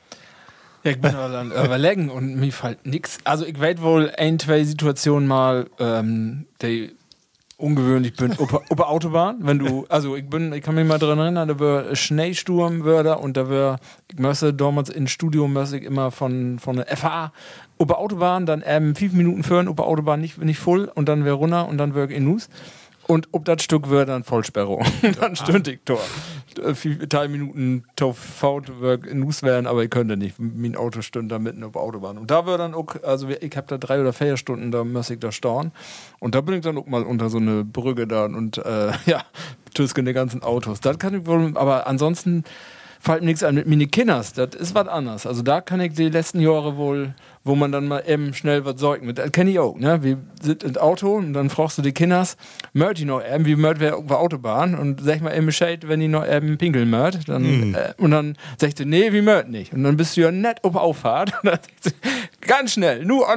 Ja, 0.84 0.92
ich 0.92 1.00
bin 1.00 1.16
aber 1.16 1.30
dann 1.32 1.52
überlegen 1.52 2.10
und 2.10 2.36
mir 2.36 2.52
fällt 2.52 2.86
nix. 2.86 3.18
Also 3.24 3.46
ich 3.46 3.58
weiß 3.60 3.82
wohl 3.82 4.12
ein, 4.18 4.38
zwei 4.38 4.64
Situationen 4.66 5.28
mal, 5.28 5.68
ähm, 5.80 6.46
die 6.62 6.92
ungewöhnlich 7.56 8.16
bin, 8.16 8.36
der 8.36 8.90
Autobahn, 8.90 9.38
wenn 9.42 9.60
du, 9.60 9.86
also 9.88 10.18
ich 10.18 10.30
bin, 10.30 10.52
ich 10.52 10.62
kann 10.62 10.76
mich 10.76 10.86
mal 10.86 10.98
dran 10.98 11.18
erinnern, 11.20 11.48
da 11.48 11.58
war 11.60 11.96
Schneesturm 11.96 12.84
würde 12.84 13.18
und 13.20 13.38
da 13.38 13.50
war, 13.50 13.80
ich 14.12 14.20
müsste 14.20 14.54
damals 14.54 14.90
ins 14.90 15.12
Studio 15.12 15.48
müsste 15.48 15.78
ich 15.78 15.84
immer 15.84 16.12
von, 16.12 16.60
von 16.60 16.76
der 16.76 16.88
FH 16.98 17.32
der 17.80 17.98
Autobahn, 17.98 18.46
dann 18.46 18.64
ähm, 18.66 18.96
fünf 18.96 19.14
Minuten 19.14 19.44
fahren, 19.44 19.74
der 19.76 19.86
Autobahn 19.86 20.22
nicht, 20.22 20.38
nicht 20.38 20.60
voll 20.60 20.92
und 20.94 21.10
dann 21.10 21.26
wäre 21.26 21.36
runter 21.36 21.68
und 21.68 21.78
dann 21.78 21.96
wäre 21.96 22.12
in 22.12 22.26
Nus. 22.26 22.50
Und 23.06 23.28
ob 23.32 23.46
das 23.46 23.62
Stück 23.64 23.90
wäre 23.90 24.06
dann 24.06 24.24
Vollsperrung. 24.24 24.86
dann 25.20 25.36
stünd 25.36 25.68
ich 25.68 25.82
Tor. 25.84 26.00
Drei 26.56 27.28
Minuten 27.28 27.84
Faut 27.98 28.80
wird 28.80 29.06
in 29.06 29.20
Nus 29.20 29.44
werden, 29.44 29.68
aber 29.68 29.84
ich 29.84 29.90
könnte 29.90 30.16
nicht. 30.16 30.36
Mein 30.38 30.76
Auto 30.76 31.02
stünd 31.02 31.32
da 31.32 31.40
mitten 31.40 31.64
auf 31.64 31.74
der 31.74 31.82
Autobahn. 31.82 32.18
Und 32.18 32.32
da 32.32 32.46
wäre 32.46 32.58
dann 32.58 32.74
auch, 32.74 32.96
also 33.04 33.28
ich 33.30 33.58
habe 33.58 33.68
da 33.68 33.78
drei 33.78 34.00
oder 34.00 34.14
vier 34.14 34.38
Stunden, 34.38 34.72
da 34.72 34.84
muss 34.84 35.10
ich 35.10 35.20
da 35.20 35.32
stauen. 35.32 35.72
Und 36.20 36.36
da 36.36 36.42
bin 36.42 36.56
ich 36.56 36.62
dann 36.62 36.78
auch 36.78 36.86
mal 36.86 37.04
unter 37.04 37.30
so 37.30 37.40
eine 37.40 37.66
Brücke 37.66 38.08
da 38.08 38.26
und 38.26 38.58
äh, 38.60 38.92
ja, 39.06 39.24
tüsken 39.74 40.06
die 40.06 40.14
ganzen 40.14 40.44
Autos. 40.44 40.80
Das 40.80 40.98
kann 41.00 41.14
ich 41.14 41.26
wohl, 41.26 41.52
aber 41.56 41.88
ansonsten 41.88 42.44
fällt 43.00 43.22
mir 43.22 43.28
nichts 43.28 43.44
an 43.44 43.56
mit 43.56 43.68
meine 43.68 43.88
Kinders. 43.88 44.32
Das 44.32 44.56
ist 44.56 44.76
was 44.76 44.88
anderes. 44.88 45.26
Also 45.26 45.42
da 45.42 45.60
kann 45.60 45.82
ich 45.82 45.94
die 45.94 46.08
letzten 46.08 46.40
Jahre 46.40 46.78
wohl 46.78 47.14
wo 47.44 47.56
man 47.56 47.72
dann 47.72 47.88
mal 47.88 48.04
eben 48.08 48.34
schnell 48.34 48.64
was 48.66 48.80
säugen 48.80 49.06
mit. 49.06 49.18
Das 49.18 49.32
kenne 49.32 49.52
ich 49.52 49.60
auch, 49.60 49.78
ne? 49.78 50.02
Wir 50.04 50.18
sind 50.42 50.64
im 50.64 50.78
Auto 50.78 51.16
und 51.16 51.34
dann 51.34 51.50
fragst 51.50 51.78
du 51.78 51.82
die 51.82 51.92
Kinders, 51.92 52.38
mört 52.74 52.98
die 52.98 53.06
noch 53.06 53.22
eben, 53.24 53.46
wie 53.46 53.56
mört 53.56 53.80
wer 53.80 53.98
auf 53.98 54.08
der 54.08 54.20
Autobahn 54.20 54.76
und 54.76 55.02
sag 55.02 55.22
mal 55.22 55.36
eben 55.36 55.48
Bescheid, 55.48 55.88
wenn 55.88 56.00
die 56.00 56.08
noch 56.08 56.28
eben 56.28 56.58
pinkeln 56.58 56.90
mört. 56.90 57.28
Dann, 57.28 57.74
äh, 57.74 57.94
und 57.98 58.12
dann 58.12 58.38
sagst 58.58 58.80
du, 58.80 58.86
nee, 58.86 59.12
wie 59.12 59.22
mört 59.22 59.50
nicht. 59.50 59.74
Und 59.74 59.84
dann 59.84 59.98
bist 59.98 60.16
du 60.16 60.22
ja 60.22 60.32
nett 60.32 60.64
auf 60.64 60.76
Auffahrt. 60.76 61.34
Und 61.44 61.50
dann 61.50 61.60
sagst 61.82 61.86
du, 61.86 62.10
ganz 62.48 62.74
schnell, 62.74 63.06
nur 63.06 63.28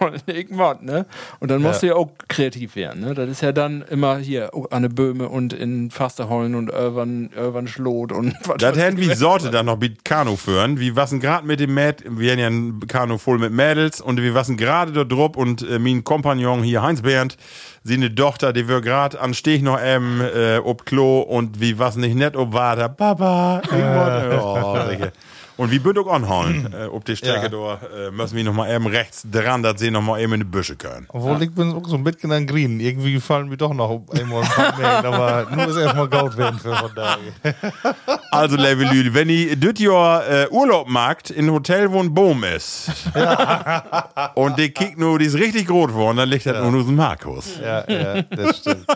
mod, 0.50 0.82
ne? 0.82 1.06
Und 1.40 1.50
dann 1.50 1.62
musst 1.62 1.82
du 1.82 1.88
ja 1.88 1.94
auch 1.94 2.10
kreativ 2.28 2.76
werden, 2.76 3.00
ne? 3.00 3.14
Das 3.14 3.28
ist 3.28 3.42
ja 3.42 3.52
dann 3.52 3.82
immer 3.90 4.18
hier 4.18 4.50
oh, 4.52 4.66
an 4.70 4.82
der 4.82 4.88
Böhme 4.88 5.28
und 5.28 5.52
in 5.52 5.90
Fasterhollen 5.90 6.54
und 6.54 6.70
Irwan, 6.70 7.30
Irwan 7.36 7.66
Schlot 7.66 8.12
und 8.12 8.34
was 8.44 8.56
Das 8.58 8.76
hätten 8.76 8.98
wie 8.98 9.14
Sorte 9.14 9.50
dann 9.50 9.66
noch 9.66 9.78
mit 9.78 10.04
Kanu 10.04 10.36
führen. 10.36 10.78
Wir 10.78 10.96
wassen 10.96 11.20
gerade 11.20 11.46
mit 11.46 11.60
dem 11.60 11.74
Mäd, 11.74 12.04
wir 12.08 12.32
haben 12.32 12.38
ja 12.38 12.46
ein 12.46 12.80
Kanu 12.86 13.18
voll 13.18 13.38
mit 13.38 13.52
Mädels 13.56 14.00
und 14.00 14.20
wir 14.22 14.34
wassen 14.34 14.56
gerade 14.56 14.92
dort 14.92 15.10
drauf 15.10 15.36
und 15.36 15.68
äh, 15.68 15.78
mein 15.78 16.04
Kompagnon 16.04 16.62
hier, 16.62 16.82
Heinz 16.82 17.02
Bernd, 17.02 17.36
seine 17.82 18.14
Tochter, 18.14 18.52
die 18.52 18.68
wir 18.68 18.80
gerade 18.80 19.20
an 19.20 19.34
Stich 19.34 19.62
noch 19.62 19.78
ähm, 19.82 20.20
äh, 20.20 20.58
ob 20.58 20.86
Klo 20.86 21.20
und 21.20 21.60
wie 21.60 21.78
was 21.78 21.96
nicht 21.96 22.14
nett 22.14 22.36
ob 22.36 22.52
war 22.52 22.76
da, 22.76 22.88
Papa, 22.88 23.62
ich 23.64 23.70
wollte- 23.72 24.40
oh. 24.42 25.06
Und 25.56 25.70
wie 25.70 25.78
bünd 25.78 25.98
auch 25.98 26.12
anhauen, 26.12 26.72
äh, 26.72 26.84
ob 26.84 27.04
die 27.06 27.16
Strecke 27.16 27.48
da, 27.48 27.80
äh, 27.96 28.10
müssen 28.10 28.36
wir 28.36 28.44
noch 28.44 28.52
mal 28.52 28.70
eben 28.70 28.86
rechts 28.86 29.26
dran, 29.30 29.62
dass 29.62 29.80
sie 29.80 29.90
noch 29.90 30.02
mal 30.02 30.20
eben 30.20 30.34
in 30.34 30.40
die 30.40 30.44
Büsche 30.44 30.76
können. 30.76 31.06
Obwohl 31.08 31.42
ich 31.42 31.54
bin 31.54 31.72
auch 31.72 31.86
so 31.86 31.96
ein 31.96 32.04
bisschen 32.04 32.30
an 32.30 32.46
Green. 32.46 32.78
Irgendwie 32.78 33.18
fallen 33.20 33.48
mir 33.48 33.56
doch 33.56 33.72
noch 33.72 34.02
einmal 34.12 34.42
ein 34.42 34.48
paar 34.48 34.78
mehr, 34.78 35.04
aber 35.04 35.46
nur 35.56 35.68
ist 35.68 35.76
erstmal 35.76 36.08
Gold 36.08 36.36
werden 36.36 36.58
für 36.58 36.76
von 36.76 36.90
daher. 36.94 37.54
Also, 38.30 38.56
liebe 38.56 38.84
Lüli, 38.84 39.14
wenn 39.14 39.30
ihr 39.30 39.56
das 39.56 39.80
Jahr 39.80 40.28
äh, 40.28 40.48
Urlaub 40.50 40.88
macht, 40.88 41.30
in 41.30 41.46
ein 41.46 41.52
Hotel, 41.52 41.90
wo 41.90 42.00
ein 42.00 42.12
Baum 42.12 42.44
ist, 42.44 42.90
und 44.34 44.58
die 44.58 44.70
kickt 44.70 44.98
nur, 44.98 45.18
die 45.18 45.24
ist 45.24 45.36
richtig 45.36 45.70
rot 45.70 45.88
geworden, 45.88 46.18
dann 46.18 46.28
liegt 46.28 46.44
das 46.44 46.60
nur 46.60 46.72
nur 46.72 46.86
ein 46.86 46.94
Markus. 46.94 47.58
Ja, 47.62 47.88
ja, 47.88 48.22
das 48.22 48.58
stimmt. 48.58 48.86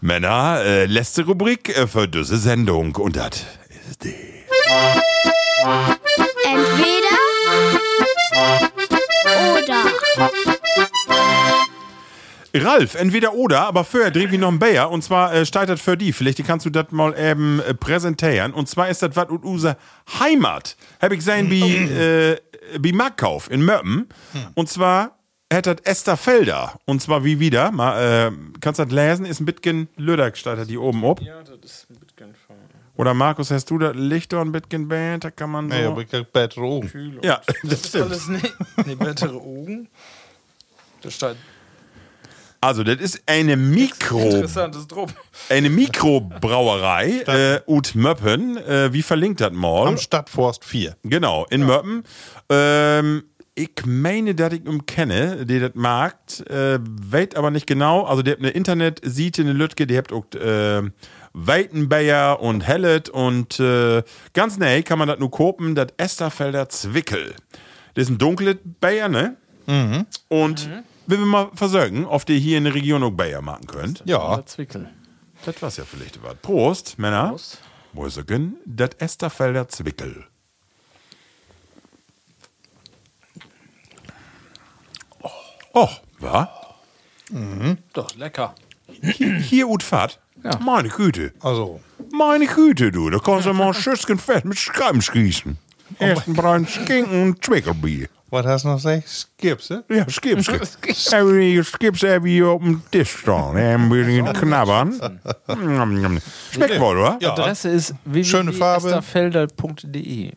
Männer, 0.00 0.62
äh, 0.64 0.86
letzte 0.86 1.26
Rubrik 1.26 1.76
äh, 1.76 1.86
für 1.86 2.08
diese 2.08 2.38
Sendung 2.38 2.96
und 2.96 3.16
das 3.16 3.44
ist 3.90 4.04
die. 4.04 4.14
Ralf, 12.64 12.94
entweder 12.94 13.34
oder, 13.34 13.60
aber 13.66 13.84
vorher 13.84 14.10
dreh 14.10 14.24
ich 14.24 14.38
noch 14.38 14.48
ein 14.52 14.58
Bayer 14.58 14.90
und 14.90 15.02
zwar 15.02 15.34
äh, 15.34 15.44
steigt 15.46 15.68
das 15.70 15.80
für 15.80 15.96
die. 15.96 16.12
Vielleicht 16.12 16.44
kannst 16.44 16.66
du 16.66 16.70
das 16.70 16.86
mal 16.90 17.14
eben 17.18 17.60
äh, 17.60 17.74
präsentieren. 17.74 18.52
Und 18.52 18.68
zwar 18.68 18.88
ist 18.88 19.02
das 19.02 19.16
was 19.16 19.28
ut 19.30 19.44
unsere 19.44 19.76
Heimat. 20.18 20.76
Hab 21.00 21.12
ich 21.12 21.18
gesehen 21.18 21.50
wie, 21.50 21.76
äh, 21.76 22.36
wie 22.78 22.92
Marktkauf 22.92 23.50
in 23.50 23.64
Möppen. 23.64 24.08
Und 24.54 24.68
zwar 24.68 25.18
hat 25.52 25.66
das 25.66 25.76
Esther 25.84 26.16
Felder. 26.16 26.78
Und 26.84 27.02
zwar 27.02 27.24
wie 27.24 27.40
wieder. 27.40 27.70
Mal, 27.72 28.28
äh, 28.28 28.32
kannst 28.60 28.78
du 28.78 28.84
das 28.84 28.92
lesen? 28.92 29.26
Ist 29.26 29.40
ein 29.40 29.46
bisschen 29.46 29.88
Löder 29.96 30.34
steigt 30.34 30.68
die 30.70 30.78
oben 30.78 31.02
ob. 31.04 31.20
Ja, 31.22 31.42
das 31.42 31.58
ist 31.64 31.86
ein 31.90 31.96
bisschen 31.96 32.34
von 32.46 32.56
Oder 32.96 33.14
Markus, 33.14 33.50
hast 33.50 33.68
du 33.70 33.78
das 33.78 33.96
Lichter 33.96 34.40
ein 34.40 34.52
bisschen 34.52 34.86
Band? 34.88 35.24
Da 35.24 35.30
kann 35.30 35.50
man 35.50 35.68
so. 35.70 35.76
Nee, 35.76 35.84
aber 35.86 36.02
ich 36.02 36.08
krieg 36.08 36.32
bessere 36.32 36.64
Augen. 36.64 36.88
Kühl. 36.88 37.18
ja, 37.24 37.40
das 37.46 37.56
Das 37.62 37.72
ist 37.80 37.88
stimmt. 37.88 38.04
alles 38.04 38.28
nicht. 38.28 38.54
Nee, 38.86 38.94
bessere 38.94 39.36
Augen. 39.36 39.88
Das 41.02 41.14
steht 41.14 41.36
Also, 42.62 42.84
das 42.84 43.00
ist 43.00 43.22
eine 43.24 43.56
Mikro. 43.56 44.18
Eine 45.48 45.70
Mikrobrauerei 45.70 47.22
äh, 47.26 47.60
ut 47.66 47.94
Möppen. 47.94 48.58
Äh, 48.58 48.92
wie 48.92 49.02
verlinkt 49.02 49.40
das 49.40 49.52
mal? 49.52 49.86
Am 49.86 49.96
Stadtforst 49.96 50.64
4. 50.66 50.94
Genau, 51.04 51.46
in 51.48 51.64
Möppen. 51.64 52.04
Ähm, 52.50 53.22
ich 53.54 53.70
meine, 53.86 54.34
dass 54.34 54.52
ich 54.52 54.66
ihn 54.66 54.84
kenne, 54.84 55.46
der 55.46 55.70
das 55.70 55.74
mag, 55.74 56.16
äh, 56.50 56.78
weiß 56.82 57.34
aber 57.36 57.50
nicht 57.50 57.66
genau. 57.66 58.04
Also, 58.04 58.20
der 58.20 58.34
hat 58.34 58.40
eine 58.40 58.50
Internetseite, 58.50 59.40
eine 59.40 59.54
Lütke, 59.54 59.86
die 59.86 59.96
habt 59.96 60.12
auch 60.12 60.26
äh, 60.34 60.82
Weitenbayer 61.32 62.40
und 62.42 62.66
Hellet 62.66 63.08
und 63.08 63.58
äh, 63.58 64.02
ganz 64.34 64.58
nah 64.58 64.82
kann 64.82 64.98
man 64.98 65.08
das 65.08 65.18
nur 65.18 65.30
kopen, 65.30 65.74
das 65.74 65.88
Esterfelder 65.96 66.68
Zwickel. 66.68 67.34
Das 67.94 68.04
ist 68.04 68.10
ein 68.10 68.18
dunkles 68.18 68.56
Bayer, 68.80 69.08
ne? 69.08 69.36
Und 70.28 70.68
wenn 71.06 71.18
wir 71.20 71.26
mal 71.26 71.50
versorgen, 71.54 72.06
ob 72.06 72.28
ihr 72.28 72.38
hier 72.38 72.58
in 72.58 72.64
der 72.64 72.74
Region 72.74 73.02
auch 73.02 73.10
Bayer 73.10 73.42
machen 73.42 73.66
könnt. 73.66 74.02
Ja, 74.06 74.44
Zwickel. 74.46 74.88
Das 75.44 75.60
war's 75.62 75.76
ja 75.76 75.84
vielleicht 75.84 76.22
was. 76.22 76.36
Prost, 76.36 76.98
Männer. 76.98 77.36
Musiken, 77.92 78.56
das 78.66 78.90
Esterfelder 78.98 79.68
Zwickel. 79.68 80.26
Oh, 85.72 85.88
wa? 86.18 86.48
Doch, 87.92 88.14
lecker. 88.16 88.54
Hier 89.02 89.68
ut 89.68 89.82
Fahrt? 89.82 90.20
Ja. 90.42 90.58
Meine 90.58 90.88
Güte. 90.88 91.32
also. 91.40 91.80
Meine 92.12 92.46
Güte, 92.46 92.90
du. 92.90 93.08
Da 93.10 93.18
kannst 93.18 93.46
du 93.46 93.52
mal 93.52 93.68
ein 93.68 93.74
Schüsschen 93.74 94.18
fett 94.18 94.44
mit 94.44 94.58
Schreiben 94.58 95.00
schießen. 95.00 95.58
Erst 95.98 96.28
ein 96.28 96.34
Brand 96.34 96.70
Schinken 96.70 97.22
und 97.22 97.44
Zwickelbier. 97.44 98.08
Was 98.30 98.46
hast 98.46 98.64
du 98.64 98.68
noch 98.68 98.76
gesagt? 98.76 99.08
Skips, 99.08 99.70
ne? 99.70 99.82
Ja, 99.90 100.08
Skips. 100.08 100.48
Every 101.12 101.62
Skips 101.64 102.00
hier 102.00 102.46
auf 102.48 102.62
dem 102.62 102.80
Tisch 102.92 103.10
stehen. 103.18 103.56
Ein 103.56 103.88
bisschen 103.88 104.32
knabbern. 104.32 105.20
Schmeckt 106.52 106.78
wohl, 106.78 106.98
oder? 106.98 107.18
Ja. 107.20 107.32
Adresse 107.32 107.70
ist 107.70 107.94
Schöne 108.22 108.52
Farbe. 108.52 109.02
www.esterfelder.de. 109.02 110.32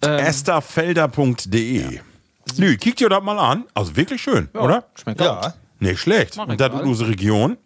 Esterfelder.de. 0.00 2.00
Nö, 2.56 2.76
kickt 2.76 3.00
ihr 3.00 3.08
das 3.08 3.22
mal 3.22 3.38
an. 3.38 3.64
Also 3.74 3.96
wirklich 3.96 4.22
schön, 4.22 4.48
oder? 4.54 4.84
Schmeckt 4.94 5.20
Ja. 5.20 5.40
gut. 5.40 5.52
Nicht 5.80 6.00
schlecht. 6.00 6.36
Und 6.38 6.60
das 6.60 6.74
ist 6.74 6.80
unsere 6.82 7.10
Region. 7.10 7.56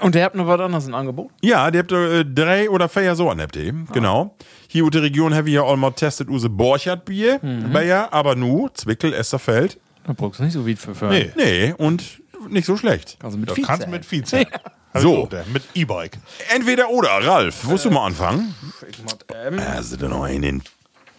Und 0.00 0.14
der 0.14 0.24
hat 0.24 0.34
noch 0.34 0.46
was 0.46 0.60
anderes 0.60 0.86
im 0.86 0.94
Angebot. 0.94 1.30
Ja, 1.42 1.70
die 1.70 1.78
habt 1.78 1.92
äh, 1.92 2.24
drei 2.24 2.68
oder 2.70 2.88
vier 2.88 3.14
Sorten 3.14 3.40
habt 3.40 3.56
ihr. 3.56 3.72
Genau. 3.92 4.36
Hier 4.68 4.84
in 4.84 4.90
der 4.90 5.02
Region 5.02 5.34
haben 5.34 5.46
wir 5.46 5.52
ja 5.54 5.62
auch 5.62 5.76
mal 5.76 5.90
testet 5.92 6.28
use 6.28 6.48
Borchardt 6.48 7.04
Bier. 7.04 7.38
Bayer, 7.72 8.12
aber 8.12 8.36
nu, 8.36 8.68
Zwickel, 8.74 9.12
Esterfeld. 9.12 9.78
Da 10.04 10.12
brauchst 10.12 10.40
du 10.40 10.44
nicht 10.44 10.52
so 10.52 10.62
viel 10.64 10.76
für. 10.76 10.94
für. 10.94 11.06
Nee. 11.08 11.30
Nee, 11.36 11.74
und 11.76 12.20
nicht 12.48 12.66
so 12.66 12.76
schlecht. 12.76 13.16
Also 13.22 13.36
mit 13.38 13.50
Da 13.50 13.56
Vize. 13.56 13.66
kannst 13.66 13.86
du 13.86 13.90
mit 13.90 14.04
zählen. 14.26 14.46
So. 14.94 15.28
Mit 15.52 15.62
E-Bike. 15.74 16.18
Entweder 16.54 16.88
oder, 16.90 17.10
Ralf. 17.10 17.68
Willst 17.68 17.84
du 17.84 17.90
mal 17.90 18.06
anfangen? 18.06 18.54
Ich 18.88 19.02
mach, 19.04 19.14
ähm, 19.46 19.60
Hast 19.60 19.92
du 19.92 19.96
denn 19.96 20.10
noch 20.10 20.24
einen 20.24 20.42
in 20.42 20.62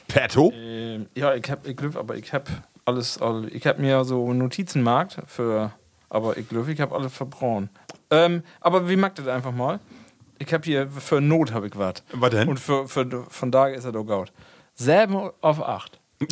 petto? 0.07 0.51
ähm, 0.55 1.07
ja, 1.15 1.33
ich 1.35 1.49
hab, 1.49 1.65
ich 1.65 1.77
glaub, 1.77 1.95
aber 1.95 2.15
ich 2.15 2.33
hab 2.33 2.49
alles, 2.85 3.21
all- 3.21 3.47
ich 3.53 3.65
hab 3.65 3.79
mir 3.79 4.03
so 4.03 4.33
Notizenmarkt 4.33 5.17
für, 5.27 5.71
aber 6.09 6.37
ich 6.37 6.49
glaube, 6.49 6.71
ich 6.73 6.81
hab 6.81 6.91
alle 6.91 7.09
verbrauen. 7.09 7.69
Ähm, 8.11 8.43
aber 8.59 8.87
wie 8.89 8.95
mag 8.95 9.15
das 9.15 9.27
einfach 9.27 9.51
mal? 9.51 9.79
Ich 10.37 10.53
hab 10.53 10.65
hier, 10.65 10.89
für 10.89 11.21
Not 11.21 11.53
hab 11.53 11.63
ich 11.63 11.77
was. 11.77 12.03
Was 12.13 12.29
denn? 12.31 12.47
Und 12.49 12.59
für, 12.59 12.87
für, 12.87 13.25
von 13.29 13.51
da 13.51 13.67
ist 13.67 13.85
er 13.85 13.91
doch 13.91 14.03
gaut. 14.03 14.31
Selben 14.75 15.29
auf 15.41 15.61
acht. 15.61 15.99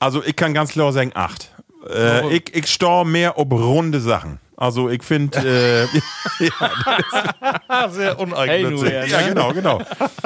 Also 0.00 0.22
ich 0.22 0.36
kann 0.36 0.54
ganz 0.54 0.72
klar 0.72 0.92
sagen 0.92 1.12
acht. 1.14 1.52
Äh, 1.88 2.36
ich, 2.36 2.54
ich 2.54 2.66
stor 2.68 3.04
mehr 3.04 3.38
ob 3.38 3.52
runde 3.52 4.00
Sachen. 4.00 4.38
Also 4.60 4.88
ich 4.90 5.04
finde, 5.04 5.86
äh, 5.88 6.48
Ah, 7.68 7.88
sehr 7.88 8.16
Hey, 8.16 8.24
uneigennützig. 8.24 8.80
nur, 8.82 8.92
ja, 8.92 9.04
Ja, 9.04 9.28
genau, 9.28 9.52
genau. 9.52 9.80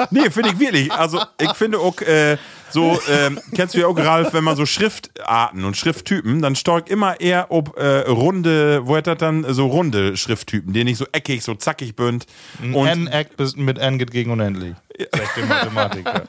Nee, 0.09 0.31
finde 0.31 0.49
ich 0.49 0.59
wirklich. 0.59 0.91
Also, 0.91 1.21
ich 1.39 1.53
finde 1.53 1.77
auch, 1.77 2.01
äh, 2.01 2.37
so, 2.71 2.99
ähm, 3.07 3.39
kennst 3.53 3.75
du 3.75 3.81
ja 3.81 3.85
auch, 3.87 3.95
Ralf, 3.95 4.33
wenn 4.33 4.43
man 4.43 4.55
so 4.55 4.65
Schriftarten 4.65 5.63
und 5.63 5.77
Schrifttypen, 5.77 6.41
dann 6.41 6.55
stork 6.55 6.89
immer 6.89 7.21
eher 7.21 7.51
ob 7.51 7.77
äh, 7.77 7.99
runde, 8.09 8.87
wo 8.87 8.97
hat 8.97 9.05
das 9.05 9.19
dann 9.19 9.45
so 9.53 9.67
runde 9.67 10.17
Schrifttypen, 10.17 10.73
die 10.73 10.83
nicht 10.83 10.97
so 10.97 11.05
eckig, 11.11 11.43
so 11.43 11.53
zackig 11.53 11.95
bünd. 11.95 12.25
Und 12.73 13.11
bis 13.37 13.55
mit 13.55 13.77
N 13.77 13.99
geht 13.99 14.09
gegen 14.09 14.31
unendlich. 14.31 14.73
Sagt 15.15 15.37
die 15.37 15.41
Mathematiker. 15.43 16.23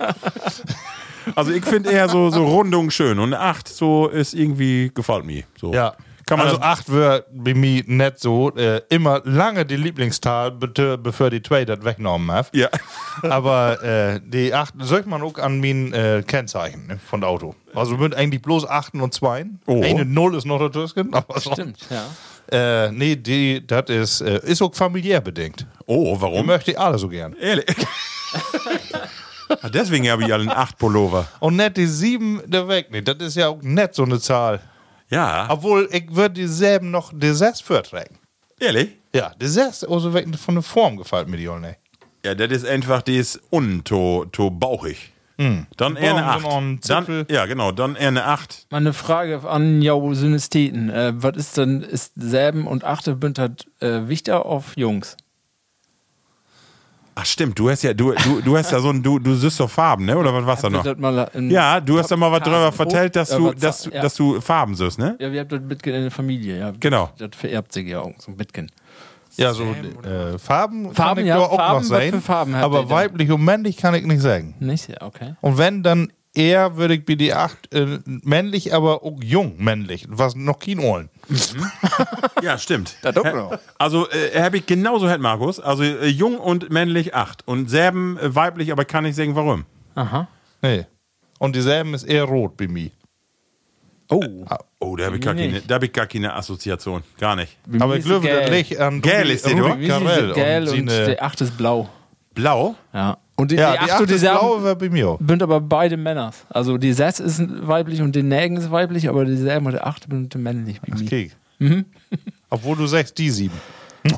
also 1.34 1.52
ich 1.52 1.64
finde 1.64 1.90
eher 1.90 2.10
so, 2.10 2.28
so 2.28 2.44
Rundung 2.44 2.90
schön. 2.90 3.18
Und 3.18 3.32
acht, 3.32 3.66
so 3.66 4.08
ist 4.08 4.34
irgendwie, 4.34 4.90
gefällt 4.94 5.24
mir. 5.24 5.44
So. 5.58 5.72
Ja. 5.72 5.94
Kann 6.26 6.38
man 6.38 6.48
also 6.48 6.60
acht 6.60 6.90
wäre 6.92 7.26
bei 7.32 7.54
mir 7.54 7.82
nicht 7.86 8.18
so. 8.20 8.50
Äh, 8.56 8.80
immer 8.88 9.20
lange 9.24 9.66
die 9.66 9.76
Lieblingstal, 9.76 10.48
bete- 10.52 10.96
bevor 10.96 11.30
die 11.30 11.42
zwei 11.42 11.64
das 11.64 11.84
weggenommen 11.84 12.30
haben. 12.30 12.48
Ja. 12.52 12.68
Aber 13.22 13.82
äh, 13.82 14.20
die 14.24 14.54
acht 14.54 14.74
sollte 14.80 15.08
man 15.08 15.22
auch 15.22 15.36
an 15.38 15.60
mein 15.60 15.92
äh, 15.92 16.22
Kennzeichen 16.26 16.86
ne, 16.86 16.98
von 16.98 17.22
Auto. 17.24 17.54
Also 17.74 17.98
sind 17.98 18.14
eigentlich 18.14 18.40
bloß 18.42 18.66
achten 18.68 19.00
und 19.00 19.12
zweien. 19.12 19.60
Oh. 19.66 19.82
Eine 19.82 20.04
Null 20.04 20.34
ist 20.36 20.46
noch 20.46 20.58
der 20.58 20.70
Türsken. 20.72 21.12
Aber 21.12 21.38
so. 21.40 21.52
Stimmt, 21.52 21.78
ja. 21.90 22.04
Äh, 22.86 22.92
nee, 22.92 23.16
die, 23.16 23.66
das 23.66 23.84
ist, 23.88 24.20
äh, 24.20 24.38
ist 24.44 24.60
auch 24.62 24.74
familiär 24.74 25.20
bedingt. 25.20 25.66
Oh, 25.86 26.14
Ich 26.14 26.20
warum? 26.20 26.46
möchte 26.46 26.70
die 26.72 26.78
alle 26.78 26.98
so 26.98 27.08
gern. 27.08 27.34
Ehrlich. 27.40 27.66
Ah, 29.60 29.68
Deswegen 29.68 30.08
habe 30.10 30.24
ich 30.24 30.32
alle 30.32 30.42
einen 30.42 30.50
acht 30.58 30.78
Pullover. 30.78 31.26
Und 31.38 31.56
nicht 31.56 31.76
die 31.76 31.86
sieben 31.86 32.40
der 32.46 32.66
weg. 32.66 32.88
Nee, 32.90 33.02
das 33.02 33.18
ist 33.18 33.36
ja 33.36 33.48
auch 33.48 33.60
nicht 33.60 33.94
so 33.94 34.02
eine 34.04 34.18
Zahl. 34.18 34.60
Ja. 35.10 35.46
Obwohl, 35.50 35.88
ich 35.92 36.04
würde 36.14 36.34
dieselben 36.34 36.90
noch 36.90 37.12
die 37.14 37.32
sechs 37.32 37.60
vortragen. 37.60 38.18
Ehrlich? 38.58 38.90
Ja, 39.14 39.32
die 39.40 39.46
sechs, 39.46 39.84
also 39.84 40.12
weg- 40.14 40.26
von 40.38 40.54
der 40.54 40.62
Form 40.62 40.96
gefällt 40.96 41.28
mir 41.28 41.36
die 41.36 41.48
auch 41.48 41.58
nicht. 41.58 41.78
Ja, 42.24 42.34
das 42.34 42.50
ist 42.50 42.66
einfach, 42.66 43.02
die 43.02 43.16
ist 43.18 43.40
unto 43.50 44.24
to 44.32 44.50
bauchig. 44.50 45.12
Dann 45.76 45.96
eher 45.96 46.14
eine 46.16 46.40
Baum, 46.42 46.78
so 46.80 46.94
8. 46.94 47.08
einen 47.08 47.26
Dann, 47.26 47.26
ja, 47.28 47.44
genau, 47.46 47.72
dann 47.72 47.96
eher 47.96 48.06
eine 48.08 48.24
8. 48.24 48.66
Mal 48.70 48.78
eine 48.78 48.92
Frage 48.92 49.42
an 49.48 49.82
jou 49.82 50.14
Synestheten. 50.14 50.90
Äh, 50.90 51.12
was 51.16 51.36
ist 51.36 51.56
denn, 51.56 51.82
ist 51.82 52.12
selben 52.14 52.68
und 52.68 52.84
achte 52.84 53.16
bünd 53.16 53.40
hat 53.40 53.66
äh, 53.80 54.06
wichtiger 54.06 54.46
auf 54.46 54.76
Jungs? 54.76 55.16
Ach 57.16 57.24
stimmt, 57.24 57.56
du 57.58 57.70
hast 57.70 57.82
ja, 57.82 57.94
du, 57.94 58.12
du, 58.12 58.40
du 58.40 58.56
hast 58.58 58.72
ja 58.72 58.80
so 58.80 58.90
ein, 58.90 59.00
du, 59.02 59.18
du 59.20 59.34
siehst 59.36 59.60
doch 59.60 59.70
Farben, 59.70 60.04
ne? 60.04 60.18
Oder 60.18 60.34
was 60.34 60.44
war's 60.46 60.60
da 60.62 60.70
noch? 60.70 61.34
in- 61.34 61.48
Ja, 61.50 61.80
du 61.80 61.98
hast 61.98 62.10
ja 62.10 62.16
mal 62.16 62.30
was 62.32 62.40
drüber 62.42 62.72
vertellt, 62.72 63.14
dass 63.14 63.30
Ja, 63.30 63.38
du, 63.38 63.52
dass, 63.52 63.82
du- 63.84 63.90
dass 63.90 64.14
du 64.14 64.40
Farben 64.40 64.74
siehst, 64.74 64.98
ne? 64.98 65.16
Ja, 65.20 65.30
wir 65.30 65.40
habt 65.40 65.52
das 65.52 65.60
Bitcoin 65.62 65.94
in 65.94 66.02
der 66.02 66.10
Familie, 66.10 66.58
ja. 66.58 66.72
Genau. 66.80 67.10
Das 67.18 67.30
vererbt 67.36 67.72
sich 67.72 67.86
ja 67.86 68.00
auch, 68.00 68.10
so 68.18 68.32
ein 68.32 68.36
Bitcoin. 68.36 68.68
Ja, 69.36 69.52
so 69.52 69.64
äh, 69.64 70.38
Farben, 70.38 70.84
kann 70.86 70.94
Farben, 70.94 71.20
ich 71.22 71.26
ja, 71.28 71.36
da 71.36 71.42
auch 71.42 71.56
Farben, 71.56 71.80
noch 71.80 71.84
sein. 71.88 72.20
Farben 72.20 72.54
aber 72.54 72.88
weiblich 72.90 73.30
und 73.30 73.44
männlich 73.44 73.76
kann 73.76 73.94
ich 73.94 74.04
nicht 74.04 74.20
sagen. 74.20 74.54
Nicht? 74.60 74.88
Ja, 74.88 75.02
okay. 75.02 75.34
Und 75.40 75.58
wenn, 75.58 75.82
dann 75.82 76.12
eher 76.34 76.76
würde 76.76 76.94
ich 76.94 77.00
BD8 77.02 77.50
äh, 77.72 77.98
männlich, 78.06 78.74
aber 78.74 79.02
auch 79.04 79.20
jung 79.22 79.54
männlich. 79.58 80.06
Was 80.08 80.34
noch 80.36 80.58
kein 80.58 80.78
Ohren. 81.28 81.72
Ja, 82.42 82.58
stimmt. 82.58 82.96
Hä- 83.02 83.12
noch. 83.32 83.58
Also 83.78 84.08
äh, 84.10 84.40
habe 84.42 84.58
ich 84.58 84.66
genauso 84.66 85.08
hätt 85.08 85.20
Markus. 85.20 85.60
Also 85.60 85.82
äh, 85.82 86.06
jung 86.06 86.38
und 86.38 86.70
männlich 86.70 87.14
8. 87.14 87.46
Und 87.46 87.68
selben 87.70 88.18
äh, 88.18 88.34
weiblich, 88.34 88.72
aber 88.72 88.84
kann 88.84 89.04
nicht 89.04 89.16
sagen 89.16 89.34
warum. 89.36 89.64
Aha. 89.94 90.28
Nee. 90.62 90.86
Und 91.38 91.56
dieselben 91.56 91.94
ist 91.94 92.04
eher 92.04 92.24
rot 92.24 92.56
bei 92.56 92.68
mir. 92.68 92.90
Oh. 94.10 94.22
Oh, 94.80 94.96
da 94.96 95.06
habe 95.06 95.16
ich, 95.16 95.22
gar 95.22 95.34
keine- 95.34 95.60
da 95.62 95.76
hab 95.76 95.82
ich 95.82 95.92
gar 95.92 96.06
keine 96.06 96.34
Assoziation. 96.34 97.02
Gar 97.18 97.36
nicht. 97.36 97.56
Bei 97.66 97.82
Aber 97.82 97.94
ich 97.94 98.00
ist 98.00 98.06
glaube, 98.06 98.28
das 98.28 98.50
gelb. 98.50 98.68
liegt 98.68 98.80
an 98.80 99.00
Gel 99.00 99.30
ist 99.30 99.46
die, 99.46 99.50
sie 99.50 99.88
Carell 99.88 100.32
gelb 100.34 100.62
und, 100.68 100.88
seine- 100.90 101.06
der 101.06 101.22
achte 101.22 101.44
ist 101.44 101.56
blau. 101.56 101.88
Blau? 102.34 102.74
Ja. 102.92 103.16
Und 103.36 103.50
die, 103.50 103.56
Ja, 103.56 103.72
die 103.72 103.84
die 103.84 103.92
achte 103.92 104.02
und 104.02 104.10
die 104.10 104.18
achte 104.18 104.38
blaue 104.38 104.60
selben 104.60 104.62
wäre 104.62 104.76
bei 104.76 104.88
mir 104.88 105.18
sind 105.26 105.42
aber 105.42 105.60
beide 105.60 105.96
Männer. 105.96 106.30
Also 106.50 106.78
die 106.78 106.92
sechs 106.92 107.18
ist 107.18 107.42
weiblich 107.66 108.00
und 108.00 108.14
die 108.14 108.22
Nägen 108.22 108.56
ist 108.56 108.70
weiblich, 108.70 109.08
aber 109.08 109.24
die 109.24 109.36
selben 109.36 109.66
und 109.66 109.72
der 109.72 109.86
achte 109.86 110.06
sind 110.08 110.34
männlich. 110.36 110.80
Bei 110.80 110.96
mir. 110.96 111.08
Kek. 111.08 111.36
Mhm. 111.58 111.84
Obwohl 112.50 112.76
du 112.76 112.86
sagst, 112.86 113.18
die 113.18 113.30
sieben. 113.30 113.60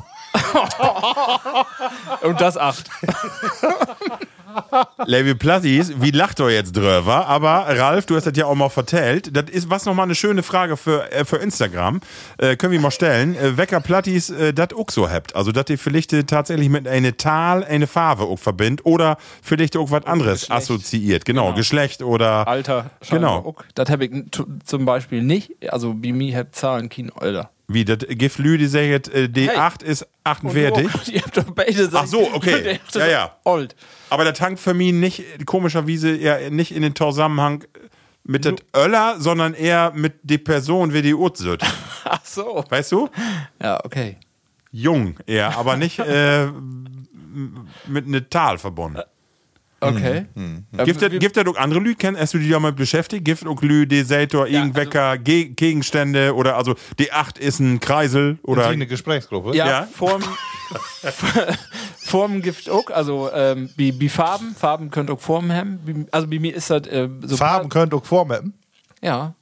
Und 2.21 2.41
das 2.41 2.57
acht. 2.57 2.89
Levi 5.05 5.35
Plattis, 5.35 5.93
wie 6.01 6.11
lacht 6.11 6.39
er 6.39 6.49
jetzt 6.49 6.75
drüber? 6.75 7.27
Aber 7.27 7.65
Ralf, 7.67 8.05
du 8.05 8.15
hast 8.15 8.25
das 8.27 8.37
ja 8.37 8.45
auch 8.45 8.55
mal 8.55 8.69
vertellt. 8.69 9.35
Das 9.35 9.49
ist 9.49 9.69
was 9.69 9.85
nochmal 9.85 10.05
eine 10.05 10.15
schöne 10.15 10.43
Frage 10.43 10.77
für, 10.77 11.11
äh, 11.11 11.25
für 11.25 11.37
Instagram. 11.37 12.01
Äh, 12.37 12.55
können 12.55 12.73
wir 12.73 12.79
mal 12.79 12.91
stellen. 12.91 13.35
Äh, 13.35 13.57
Wecker 13.57 13.79
Plattis 13.79 14.29
äh, 14.29 14.53
das 14.53 14.69
auch 14.75 14.89
so 14.89 15.09
habt. 15.09 15.35
Also, 15.35 15.51
dass 15.51 15.69
ihr 15.69 15.77
vielleicht 15.77 16.13
äh, 16.13 16.23
tatsächlich 16.23 16.69
mit 16.69 16.87
einer 16.87 17.15
Tal 17.17 17.63
eine 17.63 17.87
Farbe 17.87 18.23
auch 18.23 18.39
verbindet 18.39 18.85
oder 18.85 19.17
vielleicht 19.41 19.77
auch 19.77 19.91
was 19.91 20.05
anderes 20.05 20.41
Geschlecht. 20.41 20.51
assoziiert. 20.51 21.25
Genau, 21.25 21.53
Geschlecht 21.53 22.01
oder. 22.01 22.47
Alter. 22.47 22.91
Genau. 23.09 23.55
Das 23.75 23.89
habe 23.89 24.05
ich 24.05 24.11
zum 24.65 24.85
Beispiel 24.85 25.21
nicht. 25.21 25.51
Also 25.71 25.93
bei 25.93 26.11
mir 26.11 26.37
hat 26.37 26.55
Zahlen 26.55 26.89
kein 26.89 27.11
Alter. 27.11 27.49
Wie, 27.69 27.83
das 27.83 27.97
Gift 28.07 28.39
Lü, 28.39 28.57
die 28.57 28.67
sagt, 28.67 29.09
äh, 29.09 29.25
D8 29.25 29.83
ist 29.83 30.07
48. 30.23 30.85
Und 30.85 31.07
ihr 31.09 31.21
habt 31.21 31.35
doch 31.35 31.51
beide 31.51 31.89
Ach 31.91 32.07
so, 32.07 32.33
okay. 32.33 32.79
Ja, 32.93 33.07
ja. 33.07 33.35
Old. 33.43 33.75
Aber 34.09 34.23
der 34.23 34.33
tankt 34.33 34.61
für 34.61 34.73
mich 34.73 34.93
nicht, 34.93 35.45
komischerweise, 35.45 36.15
ja, 36.15 36.49
nicht 36.49 36.73
in 36.73 36.81
den 36.81 36.95
Zusammenhang 36.95 37.65
mit 38.23 38.45
der 38.45 38.55
Öller, 38.75 39.19
sondern 39.19 39.53
eher 39.53 39.91
mit 39.93 40.15
der 40.23 40.37
Person, 40.37 40.93
wie 40.93 41.01
die 41.01 41.15
sind. 41.33 41.61
Ach 42.05 42.23
so. 42.23 42.63
Weißt 42.69 42.91
du? 42.93 43.09
Ja, 43.61 43.83
okay. 43.83 44.17
Jung 44.71 45.15
eher, 45.25 45.57
aber 45.57 45.75
nicht 45.75 45.99
äh, 45.99 46.47
mit 47.87 48.05
einer 48.05 48.29
Tal 48.29 48.57
verbunden. 48.57 49.01
Okay. 49.79 50.25
Ja, 50.75 50.83
Gibt 50.85 51.01
wir- 51.01 51.13
es 51.13 51.19
gibt 51.19 51.37
es 51.37 51.45
auch 51.45 51.55
andere 51.55 51.79
Lü, 51.79 51.93
kenn, 51.93 52.17
hast 52.17 52.33
du 52.33 52.39
die 52.39 52.49
damit 52.49 52.75
beschäftigt? 52.75 53.23
Gibt 53.25 53.41
es 53.43 53.47
auch 53.47 53.61
Lü, 53.61 53.85
die 53.85 54.01
Setor, 54.01 54.47
irgendwelcher 54.47 55.19
Ge 55.19 55.49
Gegenstände 55.49 56.33
oder 56.33 56.57
also 56.57 56.73
D8 56.99 57.37
ist 57.39 57.59
ein 57.59 57.79
Kreisel 57.79 58.39
Oder 58.41 58.67
eine 58.69 58.87
Gesprächsgruppe. 58.87 59.55
Ja, 59.55 59.67
Ja. 59.67 59.87
Form, 59.93 60.23
Formen 61.97 62.41
gibt 62.41 62.69
auch, 62.69 62.89
also 62.89 63.29
ähm, 63.33 63.69
wie, 63.75 63.99
wie 63.99 64.09
Farben, 64.09 64.55
Farben 64.55 64.89
könnt 64.89 65.11
auch 65.11 65.19
Formen 65.19 65.53
haben. 65.53 66.07
Also 66.11 66.27
bei 66.27 66.39
mir 66.39 66.55
ist 66.55 66.69
das 66.69 66.87
äh, 66.87 67.07
so 67.21 67.37
Farben 67.37 67.69
könnt 67.69 67.93
auch 67.93 68.05
vormappen. 68.05 68.53
Ja. 69.01 69.35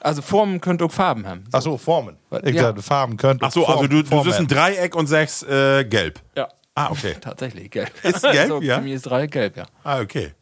Also 0.00 0.22
Formen 0.22 0.60
könnt 0.60 0.82
auch 0.82 0.90
Farben 0.90 1.26
haben. 1.26 1.44
Ach 1.52 1.62
so, 1.62 1.76
Formen. 1.76 2.16
Ich 2.44 2.54
Ja. 2.54 2.64
dachte, 2.72 2.82
Farben 2.82 3.16
könnt 3.16 3.42
auch 3.42 3.48
Ach 3.48 3.52
so, 3.52 3.66
also 3.66 3.86
du, 3.86 4.02
du 4.02 4.22
siehst 4.24 4.38
ein 4.40 4.46
Dreieck 4.48 4.94
und 4.96 5.06
sagst 5.06 5.46
äh, 5.48 5.84
gelb. 5.84 6.20
Ja. 6.36 6.48
Ah, 6.74 6.90
okay. 6.90 7.16
Tatsächlich, 7.20 7.70
gelb. 7.70 7.90
Ist 8.02 8.22
gelb, 8.22 8.36
also, 8.36 8.62
ja? 8.62 8.76
Bei 8.76 8.82
mir 8.82 8.96
ist 8.96 9.02
drei 9.02 9.26
gelb, 9.26 9.56
ja. 9.56 9.66
Ah, 9.84 10.00
okay. 10.00 10.32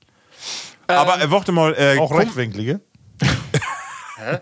Aber 0.86 1.20
äh, 1.20 1.30
warte 1.30 1.52
mal, 1.52 1.74
äh, 1.74 1.98
Auch 1.98 2.16
rechtwinklige. 2.16 2.80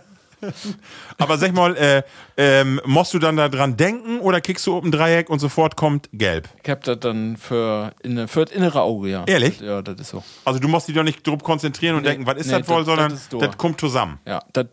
aber 1.19 1.39
sag 1.39 1.53
mal, 1.55 1.77
äh, 1.77 2.03
ähm, 2.37 2.81
musst 2.85 3.15
du 3.15 3.19
dann 3.19 3.37
daran 3.37 3.77
denken 3.77 4.21
oder 4.21 4.41
kickst 4.41 4.67
du 4.67 4.77
oben 4.77 4.93
Dreieck 4.93 5.31
und 5.31 5.39
sofort 5.39 5.77
kommt 5.77 6.09
gelb? 6.13 6.49
Ich 6.63 6.71
hab 6.71 6.85
das 6.85 7.01
dann 7.01 7.37
für, 7.37 7.93
in, 8.03 8.29
für 8.29 8.45
das 8.45 8.55
innere 8.55 8.83
Auge, 8.83 9.09
ja. 9.09 9.25
Ehrlich? 9.27 9.61
Ja, 9.61 9.83
das 9.83 10.01
ist 10.01 10.11
so. 10.11 10.23
Also 10.45 10.61
du 10.61 10.69
musst 10.69 10.89
dich 10.89 10.95
doch 10.95 11.03
nicht 11.03 11.27
drauf 11.27 11.43
konzentrieren 11.43 11.97
und 11.97 12.03
Nee, 12.03 12.11
denken, 12.11 12.27
was 12.27 12.37
ist 12.37 12.47
nee, 12.47 12.59
das 12.59 12.69
wohl, 12.69 12.85
sondern 12.85 13.19
das 13.41 13.57
kommt 13.57 13.81
zusammen. 13.81 14.21
Ja, 14.27 14.41
das 14.53 14.67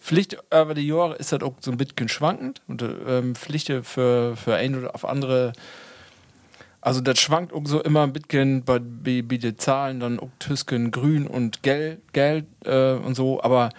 Pflicht 0.00 0.38
über 0.50 0.74
die 0.74 0.86
Jahre 0.86 1.16
ist 1.16 1.32
das 1.32 1.42
auch 1.42 1.54
so 1.60 1.70
ein 1.70 1.76
bisschen 1.76 2.08
schwankend 2.08 2.62
und 2.66 2.82
ähm, 3.06 3.34
Pflichte 3.34 3.82
für, 3.84 4.36
für 4.36 4.54
ein 4.56 4.74
oder 4.74 4.94
auf 4.94 5.04
andere. 5.04 5.52
Also 6.80 7.00
das 7.00 7.18
schwankt 7.20 7.52
auch 7.52 7.62
so 7.64 7.82
immer 7.82 8.02
ein 8.04 8.12
bisschen 8.12 8.62
bei, 8.64 8.78
bei, 8.78 9.22
bei 9.22 9.36
den 9.36 9.58
Zahlen 9.58 10.00
dann 10.00 10.18
auch 10.18 10.30
Tüsken 10.38 10.90
grün 10.90 11.26
und 11.26 11.62
gelb, 11.62 12.12
gelb 12.12 12.46
äh, 12.64 12.92
und 12.94 13.14
so, 13.14 13.42
aber 13.42 13.70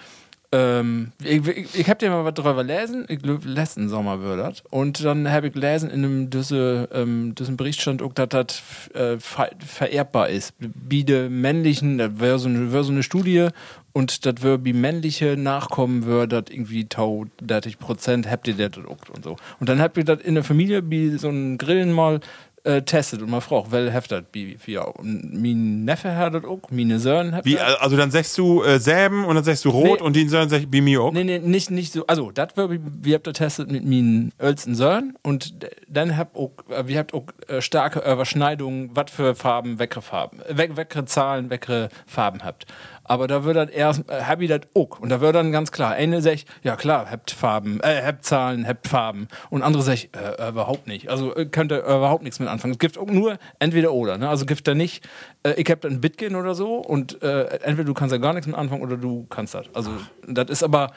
ähm, 0.53 1.13
ich, 1.23 1.47
ich, 1.47 1.79
ich 1.79 1.89
habe 1.89 1.97
dir 1.97 2.09
mal 2.09 2.25
was 2.25 2.33
drüber 2.33 2.61
lesen, 2.61 3.05
ich 3.07 3.21
glaube 3.21 3.47
letzten 3.47 3.87
Sommer 3.87 4.21
war 4.21 4.35
das. 4.35 4.61
Und 4.69 5.01
dann 5.03 5.31
habe 5.31 5.47
ich 5.47 5.53
gelesen 5.53 5.89
in 5.89 6.03
einem 6.03 6.29
düsse, 6.29 6.89
ähm, 6.93 7.33
düssen 7.35 7.55
Bericht 7.55 7.81
stand 7.81 8.03
dass 8.15 8.27
das 8.29 8.61
äh, 8.93 9.17
ver 9.17 9.49
vererbbar 9.65 10.27
ist. 10.27 10.53
Wie 10.59 11.05
die 11.05 11.29
männlichen, 11.29 11.97
das 11.97 12.19
wäre 12.19 12.37
so, 12.37 12.49
eine- 12.49 12.73
wär 12.73 12.83
so 12.83 12.91
eine 12.91 13.01
Studie. 13.03 13.47
Und 13.93 14.25
das 14.25 14.35
wäre 14.41 14.63
wie 14.65 14.73
männliche 14.73 15.37
Nachkommen 15.37 16.05
wäre 16.05 16.27
das 16.27 16.43
irgendwie 16.49 16.85
tau 16.85 17.25
30 17.41 17.79
Prozent, 17.79 18.29
habt 18.29 18.47
ihr 18.47 18.55
das 18.55 18.77
und 18.77 19.23
so. 19.23 19.37
Und 19.59 19.69
dann 19.69 19.81
habt 19.81 19.95
ihr 19.97 20.03
das 20.05 20.19
in 20.21 20.35
der 20.35 20.43
Familie 20.43 20.81
wie 20.89 21.17
so 21.17 21.29
ein 21.29 21.57
Grillen 21.57 21.93
mal 21.93 22.19
äh, 22.63 22.81
testet 22.81 23.21
und 23.21 23.29
mal 23.29 23.41
fragt, 23.41 23.71
wel 23.71 23.91
heft 23.91 24.11
das 24.11 24.23
ja, 24.65 24.83
und 24.83 25.33
mein 25.41 25.83
Neffe 25.85 26.15
hat 26.15 26.33
das 26.33 26.43
auch, 26.43 26.59
meine 26.69 26.99
Söhne 26.99 27.31
hat 27.33 27.45
Wie, 27.45 27.59
also 27.59 27.97
dann 27.97 28.11
sagst 28.11 28.37
du 28.37 28.63
äh, 28.63 28.79
Säben 28.79 29.25
und 29.25 29.35
dann 29.35 29.43
sagst 29.43 29.65
du 29.65 29.69
Rot 29.69 29.99
Nee. 29.99 30.05
und 30.05 30.15
die 30.15 30.27
sollen 30.27 30.49
sich 30.49 30.69
bei 30.69 30.81
mir 30.81 31.01
auch. 31.01 31.11
Nee, 31.11 31.23
nee, 31.23 31.39
nicht, 31.39 31.71
nicht 31.71 31.91
so. 31.93 32.05
Also, 32.07 32.31
das 32.31 32.55
war, 32.55 32.69
wir 32.69 33.15
habt 33.15 33.27
das 33.27 33.33
testet 33.33 33.71
mit 33.71 33.83
meinen 33.83 34.31
ältesten 34.37 34.75
Söhnen 34.75 35.15
und 35.23 35.55
dann 35.87 36.17
habt 36.17 36.35
auch, 36.37 36.51
äh, 36.69 36.87
wir 36.87 36.99
habt 36.99 37.13
auch 37.13 37.25
äh, 37.47 37.61
starke 37.61 37.99
Überschneidungen, 37.99 38.91
was 38.93 39.11
für 39.11 39.35
Farben, 39.35 39.79
weckere 39.79 40.01
Farben, 40.01 40.39
äh, 40.41 40.57
weckere 40.57 41.05
Zahlen, 41.05 41.49
weckere 41.49 41.89
Farben 42.05 42.43
habt. 42.43 42.65
Aber 43.03 43.27
da 43.27 43.43
wird 43.43 43.57
dann 43.57 43.69
erst, 43.69 44.09
äh, 44.09 44.23
hab 44.23 44.41
ich 44.41 44.49
das 44.49 44.61
auch. 44.73 44.99
Und 44.99 45.09
da 45.09 45.21
wird 45.21 45.35
dann 45.35 45.51
ganz 45.51 45.71
klar, 45.71 45.91
eine 45.93 46.21
sagt, 46.21 46.45
ja 46.63 46.75
klar, 46.75 47.09
habt 47.09 47.31
Farben, 47.31 47.79
äh, 47.81 48.01
habt 48.05 48.25
Zahlen, 48.25 48.67
habt 48.67 48.87
Farben. 48.87 49.27
Und 49.49 49.63
andere 49.63 49.83
sagt, 49.83 50.09
äh, 50.15 50.49
überhaupt 50.49 50.87
nicht. 50.87 51.09
Also 51.09 51.35
äh, 51.35 51.45
könnt 51.45 51.71
ihr 51.71 51.79
überhaupt 51.79 52.23
nichts 52.23 52.39
mit 52.39 52.49
anfangen. 52.49 52.73
Es 52.73 52.79
gibt 52.79 52.97
auch 52.97 53.07
nur 53.07 53.37
entweder 53.59 53.93
oder. 53.93 54.17
Ne? 54.17 54.29
Also 54.29 54.45
gibt 54.45 54.67
da 54.67 54.73
nicht, 54.73 55.07
äh, 55.43 55.53
ich 55.53 55.69
hab 55.69 55.81
dann 55.81 56.01
Bitcoin 56.01 56.35
oder 56.35 56.55
so 56.55 56.75
und 56.75 57.21
äh, 57.23 57.45
entweder 57.61 57.85
du 57.85 57.93
kannst 57.93 58.13
da 58.13 58.17
gar 58.17 58.33
nichts 58.33 58.47
mit 58.47 58.55
anfangen 58.55 58.81
oder 58.81 58.97
du 58.97 59.25
kannst 59.29 59.53
das. 59.53 59.65
Also 59.73 59.91
das 60.27 60.49
ist 60.49 60.63
aber, 60.63 60.91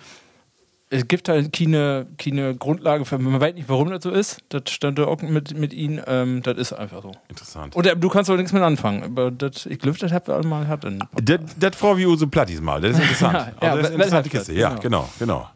es 0.97 1.09
gibt 1.09 1.29
halt 1.29 1.53
keine, 1.53 2.07
keine 2.19 2.55
Grundlage 2.55 3.05
für, 3.05 3.19
man 3.19 3.41
weiß 3.41 3.55
nicht, 3.55 3.69
warum 3.69 3.91
das 3.91 4.05
so 4.05 4.11
ist. 4.11 4.39
Das 4.51 4.63
stand 4.71 4.99
da 4.99 5.07
auch 5.07 5.21
mit, 5.23 5.59
mit 5.59 5.73
ihnen, 5.73 6.01
ähm, 6.07 6.41
das 6.43 6.57
ist 6.57 6.73
einfach 6.73 7.03
so. 7.03 7.11
Interessant. 7.29 7.75
Und 7.75 7.87
du 7.97 8.09
kannst 8.09 8.31
auch 8.31 8.37
nichts 8.37 8.53
mit 8.53 8.63
anfangen. 8.63 9.03
Aber 9.03 9.31
das, 9.33 9.67
ich 9.67 9.79
glaube, 9.81 9.99
das 9.99 10.13
habt 10.13 10.29
ihr 10.29 10.35
alle 10.35 10.47
mal 10.47 10.63
gehabt. 10.65 10.85
in- 10.85 11.01
Das, 11.23 11.41
das 11.59 11.77
Frau 11.77 11.97
wie 11.99 12.07
Uso 12.07 12.27
Plattis 12.29 12.61
mal, 12.61 12.81
das 12.81 12.93
ist 12.93 12.99
interessant. 13.03 13.35
Ja, 13.35 13.41
also 13.41 13.53
ja, 13.63 13.71
das 13.71 13.79
ist 13.81 13.87
eine 13.87 13.95
interessante 13.95 14.31
Kiste. 14.31 14.53
Ja, 14.55 14.75
genau, 14.75 15.09
genau. 15.19 15.49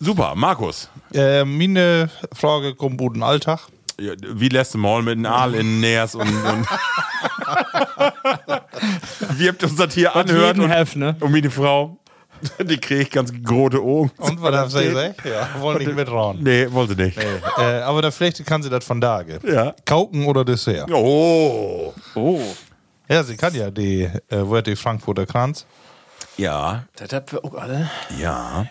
Super, 0.00 0.34
Markus. 0.34 0.88
Äh, 1.14 1.44
meine 1.44 2.10
Frage 2.32 2.74
kommt 2.74 2.98
guten 2.98 3.22
Alltag. 3.22 3.60
Ja, 4.00 4.12
wie 4.32 4.48
lässt 4.48 4.72
du 4.74 4.78
mal 4.78 5.02
mit 5.02 5.18
einem 5.18 5.26
Aal 5.26 5.54
in 5.54 5.80
Nähers 5.80 6.14
und, 6.14 6.22
und 6.26 6.66
wie 9.36 9.48
habt 9.48 9.62
ihr 9.62 9.68
uns 9.68 9.76
das 9.76 9.92
hier 9.94 10.16
anhört 10.16 10.58
und, 10.58 10.70
have, 10.70 10.98
ne? 10.98 11.16
und 11.20 11.30
meine 11.32 11.50
Frau, 11.50 11.98
die 12.60 12.78
kriegt 12.78 13.12
ganz 13.12 13.32
große 13.44 13.78
Augen. 13.78 14.10
Und 14.18 14.42
was 14.42 14.54
hast 14.54 14.74
du 14.76 14.82
gesagt? 14.82 15.24
Ja, 15.24 15.48
wollen 15.60 15.78
nicht 15.78 15.94
mitrauen. 15.94 16.38
Nee, 16.42 16.66
wollte 16.70 16.94
nicht. 16.96 17.18
Äh, 17.18 17.80
aber 17.80 18.02
da 18.02 18.10
vielleicht 18.10 18.44
kann 18.46 18.62
sie 18.62 18.70
das 18.70 18.84
von 18.84 19.00
da 19.00 19.22
geben. 19.22 19.52
Ja. 19.52 19.74
Kauken 19.84 20.26
oder 20.26 20.44
Dessert? 20.44 20.90
Oh. 20.92 21.92
Oh, 22.14 22.40
Ja, 23.08 23.22
sie 23.22 23.36
kann 23.36 23.54
ja 23.54 23.70
die, 23.70 24.02
äh, 24.02 24.18
wo 24.30 24.56
hat 24.56 24.66
die 24.66 24.76
Frankfurter 24.76 25.26
Kranz? 25.26 25.66
Ja, 26.36 26.84
das 26.96 27.12
habt 27.12 27.32
ihr 27.32 27.44
auch 27.44 27.54
alle 27.54 27.90
ja. 28.18 28.66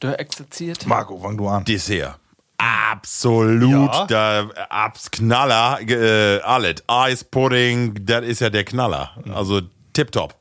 da 0.00 0.12
exerziert. 0.14 0.86
Marco, 0.86 1.18
fang 1.18 1.36
du 1.36 1.48
an. 1.48 1.64
Dessert. 1.64 2.18
Absolut, 2.58 3.94
Ja. 3.94 4.06
da 4.06 4.48
abs 4.68 5.10
Knaller, 5.10 5.78
äh, 5.88 6.40
alles. 6.42 6.82
Eispudding, 6.86 7.94
das 8.04 8.24
ist 8.24 8.40
ja 8.40 8.50
der 8.50 8.64
Knaller. 8.64 9.12
Also 9.34 9.62
tipptopp. 9.92 10.34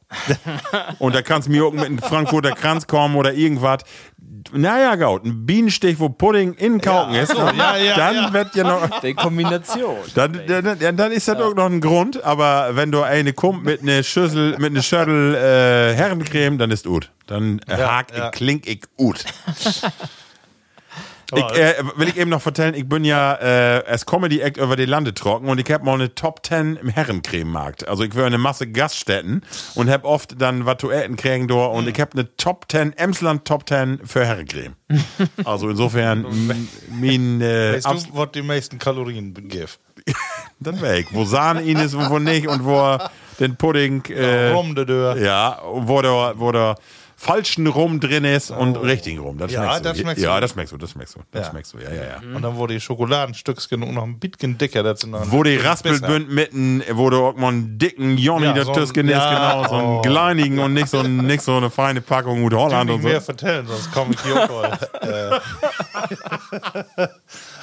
und 0.99 1.13
da 1.13 1.21
kannst 1.21 1.47
du 1.47 1.51
mir 1.51 1.65
auch 1.65 1.71
mit 1.71 1.85
einem 1.85 1.99
Frankfurter 1.99 2.51
Kranz 2.51 2.87
kommen 2.87 3.15
oder 3.15 3.33
irgendwas. 3.33 3.83
Naja, 4.51 4.95
Gaut, 4.95 5.25
ein 5.25 5.45
Bienenstich, 5.45 5.99
wo 5.99 6.09
Pudding 6.09 6.53
in 6.53 6.81
Kauken 6.81 7.13
ist, 7.15 7.33
ne? 7.33 7.53
ja, 7.57 7.77
ja, 7.77 7.95
dann 7.95 8.15
ja. 8.15 8.33
wird 8.33 8.55
ja 8.55 8.63
noch. 8.63 9.01
Die 9.01 9.13
Kombination. 9.13 9.97
Dann, 10.15 10.41
dann, 10.47 10.79
dann, 10.79 10.97
dann 10.97 11.11
ist 11.11 11.27
das 11.27 11.39
auch 11.39 11.53
noch 11.53 11.65
ein 11.65 11.81
Grund, 11.81 12.23
aber 12.23 12.75
wenn 12.75 12.91
du 12.91 13.03
eine 13.03 13.33
kommt 13.33 13.63
mit 13.65 13.81
einer 13.81 14.01
Schüssel, 14.01 14.57
mit 14.57 14.71
einer 14.71 14.81
Schüssel 14.81 15.35
äh, 15.35 15.95
Herrencreme, 15.95 16.57
dann 16.57 16.71
ist 16.71 16.85
gut. 16.85 17.11
Dann 17.27 17.59
äh, 17.67 17.75
hakt 17.75 18.15
ja. 18.17 18.27
ich, 18.27 18.31
kling 18.31 18.61
ich 18.65 18.81
gut. 18.97 19.23
Ich, 21.35 21.57
äh, 21.57 21.75
will 21.95 22.07
ich 22.07 22.17
eben 22.17 22.29
noch 22.29 22.41
vertellen, 22.41 22.73
ich 22.73 22.87
bin 22.87 23.03
ja 23.03 23.35
äh, 23.35 23.83
als 23.85 24.05
Comedy 24.05 24.39
Act 24.39 24.57
über 24.57 24.75
die 24.75 24.85
Lande 24.85 25.13
trocken 25.13 25.47
und 25.47 25.59
ich 25.59 25.71
habe 25.71 25.85
mal 25.85 25.93
eine 25.93 26.15
Top 26.15 26.45
10 26.45 26.77
im 26.77 26.89
Herrencrememarkt. 26.89 27.87
Also 27.87 28.03
ich 28.03 28.15
will 28.15 28.23
eine 28.23 28.37
Masse 28.37 28.67
Gaststätten 28.67 29.43
und 29.75 29.89
habe 29.89 30.07
oft 30.07 30.41
dann 30.41 30.65
was 30.65 30.77
zu 30.79 30.89
essen 30.89 31.15
kriegen 31.15 31.47
da 31.47 31.65
und 31.65 31.87
ich 31.87 31.99
habe 31.99 32.13
eine 32.13 32.35
Top 32.37 32.65
10, 32.71 32.93
Emsland 32.97 33.45
Top 33.45 33.67
10 33.67 34.01
für 34.05 34.25
Herrencreme. 34.25 34.75
Also 35.45 35.69
insofern, 35.69 36.25
mein 36.89 37.41
äh, 37.41 37.73
Weißt 37.83 38.07
du, 38.07 38.17
was 38.17 38.31
die 38.31 38.41
meisten 38.41 38.79
Kalorien 38.79 39.33
gibt? 39.33 39.79
dann 40.59 40.81
weg. 40.81 41.07
Wo 41.11 41.25
Sahne 41.25 41.61
in 41.61 41.77
ist 41.77 41.93
und 41.93 42.09
wo 42.09 42.19
nicht 42.19 42.47
und 42.47 42.65
wo 42.65 42.97
den 43.39 43.55
Pudding, 43.55 44.03
äh, 44.05 44.51
Rum 44.51 44.75
de 44.75 44.85
Deur. 44.85 45.17
ja, 45.17 45.61
wo 45.63 46.01
der, 46.01 46.33
wo 46.35 46.51
der 46.51 46.75
falschen 47.19 47.67
Rum 47.67 47.99
drin 47.99 48.23
ist 48.23 48.49
und 48.49 48.77
richtigen 48.77 49.19
Rum. 49.19 49.37
Das 49.37 49.51
Ja, 49.51 49.63
schmeckst 49.63 49.85
das 49.85 49.97
du. 49.97 50.03
schmeckst 50.03 50.23
ja, 50.23 50.35
du. 50.35 50.41
das 50.41 50.51
schmeckst 50.51 50.71
du, 50.73 50.77
das 50.77 50.91
schmeckst 50.91 51.15
du. 51.15 51.19
Das 51.31 51.45
Ja. 51.45 51.51
schmeckst 51.51 51.73
du, 51.73 51.77
ja, 51.79 51.89
ja, 51.93 52.03
ja. 52.03 52.35
Und 52.35 52.41
dann 52.41 52.55
wurde 52.55 52.73
die 52.75 52.79
Schokoladenstückchen 52.79 53.79
noch 53.93 54.03
ein 54.03 54.17
bisschen 54.19 54.57
dicker. 54.57 54.83
Das 54.83 55.01
sind 55.01 55.11
noch 55.11 55.29
Wo 55.31 55.43
die. 55.43 55.57
Raspelbünd 55.57 56.29
mitten, 56.31 56.81
wo 56.93 57.09
du 57.09 57.17
auch 57.25 57.35
mal 57.35 57.49
einen 57.49 57.77
dicken 57.77 58.17
Johnny 58.17 58.45
Ja, 58.45 58.55
ja, 58.55 58.63
so 58.63 58.73
so 58.73 58.81
ein- 58.81 58.93
genau, 58.93 59.11
ja, 59.11 59.67
so 59.67 59.75
einen 59.75 59.87
oh. 59.97 60.01
kleinigen 60.01 60.59
und 60.59 60.73
nicht 60.73 60.87
so, 60.87 61.03
nicht 61.03 61.41
so 61.41 61.57
eine 61.57 61.69
feine 61.69 61.99
Packung 62.01 62.41
mit 62.43 62.53
Ich 62.53 62.57
Holland 62.57 62.87
will 62.89 62.95
und 62.95 63.01
nicht 63.03 63.03
so. 63.03 63.09
mehr 63.09 63.21
vertellen, 63.21 63.67
sonst 63.67 63.91
komme 63.91 64.13
ich 64.13 64.21
hier. 64.21 64.47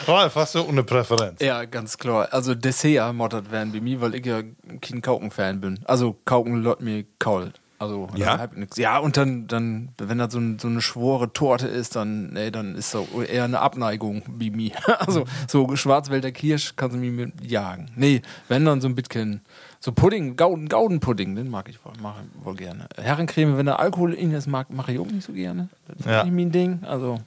Ralf, 0.07 0.35
hast 0.37 0.55
du 0.55 0.69
eine 0.69 0.83
Präferenz? 0.85 1.41
Ja, 1.41 1.65
ganz 1.65 1.97
klar. 1.99 2.29
Also 2.31 2.55
Dessert 2.55 3.15
moddert 3.15 3.51
werden 3.51 3.73
bei 3.73 3.81
mir, 3.81 4.01
weil 4.01 4.15
ich 4.15 4.27
ja 4.27 4.43
kein 4.81 5.01
Kauken-Fan 5.03 5.61
bin. 5.61 5.81
Also 5.85 6.17
Kauken 6.25 6.63
lot 6.63 6.81
mir 6.81 7.05
kalt. 7.19 7.61
Also 7.79 8.09
Ja? 8.15 8.45
ich 8.45 8.57
nix. 8.57 8.77
Ja, 8.77 8.99
und 8.99 9.17
dann, 9.17 9.47
dann, 9.47 9.91
wenn 9.99 10.19
das 10.19 10.33
so, 10.33 10.39
ein, 10.39 10.59
so 10.59 10.69
eine 10.69 10.81
schwore 10.81 11.33
Torte 11.33 11.67
ist, 11.67 11.97
dann, 11.97 12.33
nee, 12.33 12.51
dann 12.51 12.75
ist 12.75 12.91
so 12.91 13.07
eher 13.23 13.45
eine 13.45 13.61
Abneigung 13.61 14.23
bei 14.29 14.51
mir. 14.51 14.73
Also 14.99 15.25
so 15.47 15.77
Schwarzwälder 15.77 16.33
Kirsch 16.33 16.75
kannst 16.77 16.97
du 16.97 17.01
mir 17.01 17.13
mit 17.13 17.45
jagen. 17.45 17.91
Nee, 17.97 18.23
wenn 18.49 18.65
dann 18.65 18.81
so 18.81 18.89
ein 18.89 18.95
bisschen 18.95 19.43
so 19.79 19.93
Pudding, 19.93 20.37
Gauden, 20.37 20.69
Gaudenpudding, 20.69 21.37
den 21.37 21.51
mag 21.51 21.69
ich 21.69 21.85
wohl, 21.85 21.93
mach 22.01 22.17
ich 22.21 22.45
wohl 22.45 22.57
gerne. 22.57 22.89
Herrencreme, 22.97 23.57
wenn 23.57 23.67
da 23.67 23.77
Alkohol 23.77 24.15
in 24.15 24.33
ist, 24.33 24.47
mag, 24.47 24.71
mache 24.71 24.93
ich 24.93 24.99
auch 24.99 25.07
nicht 25.07 25.25
so 25.25 25.33
gerne. 25.33 25.69
Das 25.89 25.99
ist 26.01 26.07
Ja. 26.07 26.25
nicht 26.25 26.35
mein 26.35 26.51
Ding. 26.51 26.81
Also 26.85 27.19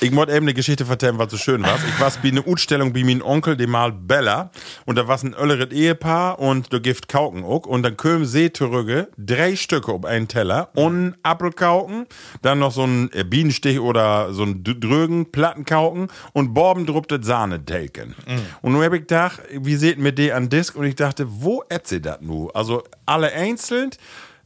Ich 0.00 0.14
wollte 0.14 0.32
eben 0.32 0.44
eine 0.44 0.52
Geschichte 0.54 0.84
vertellen, 0.84 1.16
was 1.18 1.30
so 1.30 1.38
schön 1.38 1.62
war. 1.62 1.76
Ich 1.88 1.98
war 1.98 2.12
bei 2.22 2.28
einer 2.28 2.46
Utstellung 2.46 2.92
bei 2.92 3.02
meinem 3.04 3.22
Onkel, 3.22 3.56
dem 3.56 3.70
mal 3.70 3.90
Bella. 3.90 4.50
Und 4.84 4.96
da 4.96 5.08
war 5.08 5.18
ein 5.22 5.32
ölleret 5.34 5.72
Ehepaar 5.72 6.38
und 6.40 6.70
du 6.72 6.80
gift 6.80 7.08
Kauken 7.08 7.42
auch. 7.42 7.64
Und 7.66 7.82
dann 7.84 7.96
kömen 7.96 8.26
Seetürüge, 8.26 9.08
drei 9.16 9.56
Stücke 9.56 9.90
auf 9.92 10.04
einen 10.04 10.28
Teller 10.28 10.68
und 10.74 11.14
Apfelkauken, 11.22 12.06
dann 12.42 12.58
noch 12.58 12.72
so 12.72 12.84
ein 12.84 13.10
äh, 13.14 13.24
Bienenstich 13.24 13.80
oder 13.80 14.34
so 14.34 14.42
ein 14.42 14.62
Drögen, 14.62 15.32
Plattenkauken 15.32 16.08
und 16.34 16.52
Borben 16.52 16.84
druptet 16.84 17.24
Sahnetelken. 17.24 18.14
Und 18.60 18.72
nun 18.72 18.82
hab 18.84 18.92
ich 18.92 19.00
gedacht, 19.02 19.40
wie 19.52 19.76
seht 19.76 19.98
mir 19.98 20.12
die 20.12 20.32
an 20.32 20.50
Disk? 20.50 20.76
Und 20.76 20.84
ich 20.84 20.96
dachte, 20.96 21.26
wo 21.28 21.64
ätze 21.70 22.00
das 22.02 22.18
nu? 22.20 22.50
Also 22.50 22.82
alle 23.06 23.32
einzeln, 23.32 23.90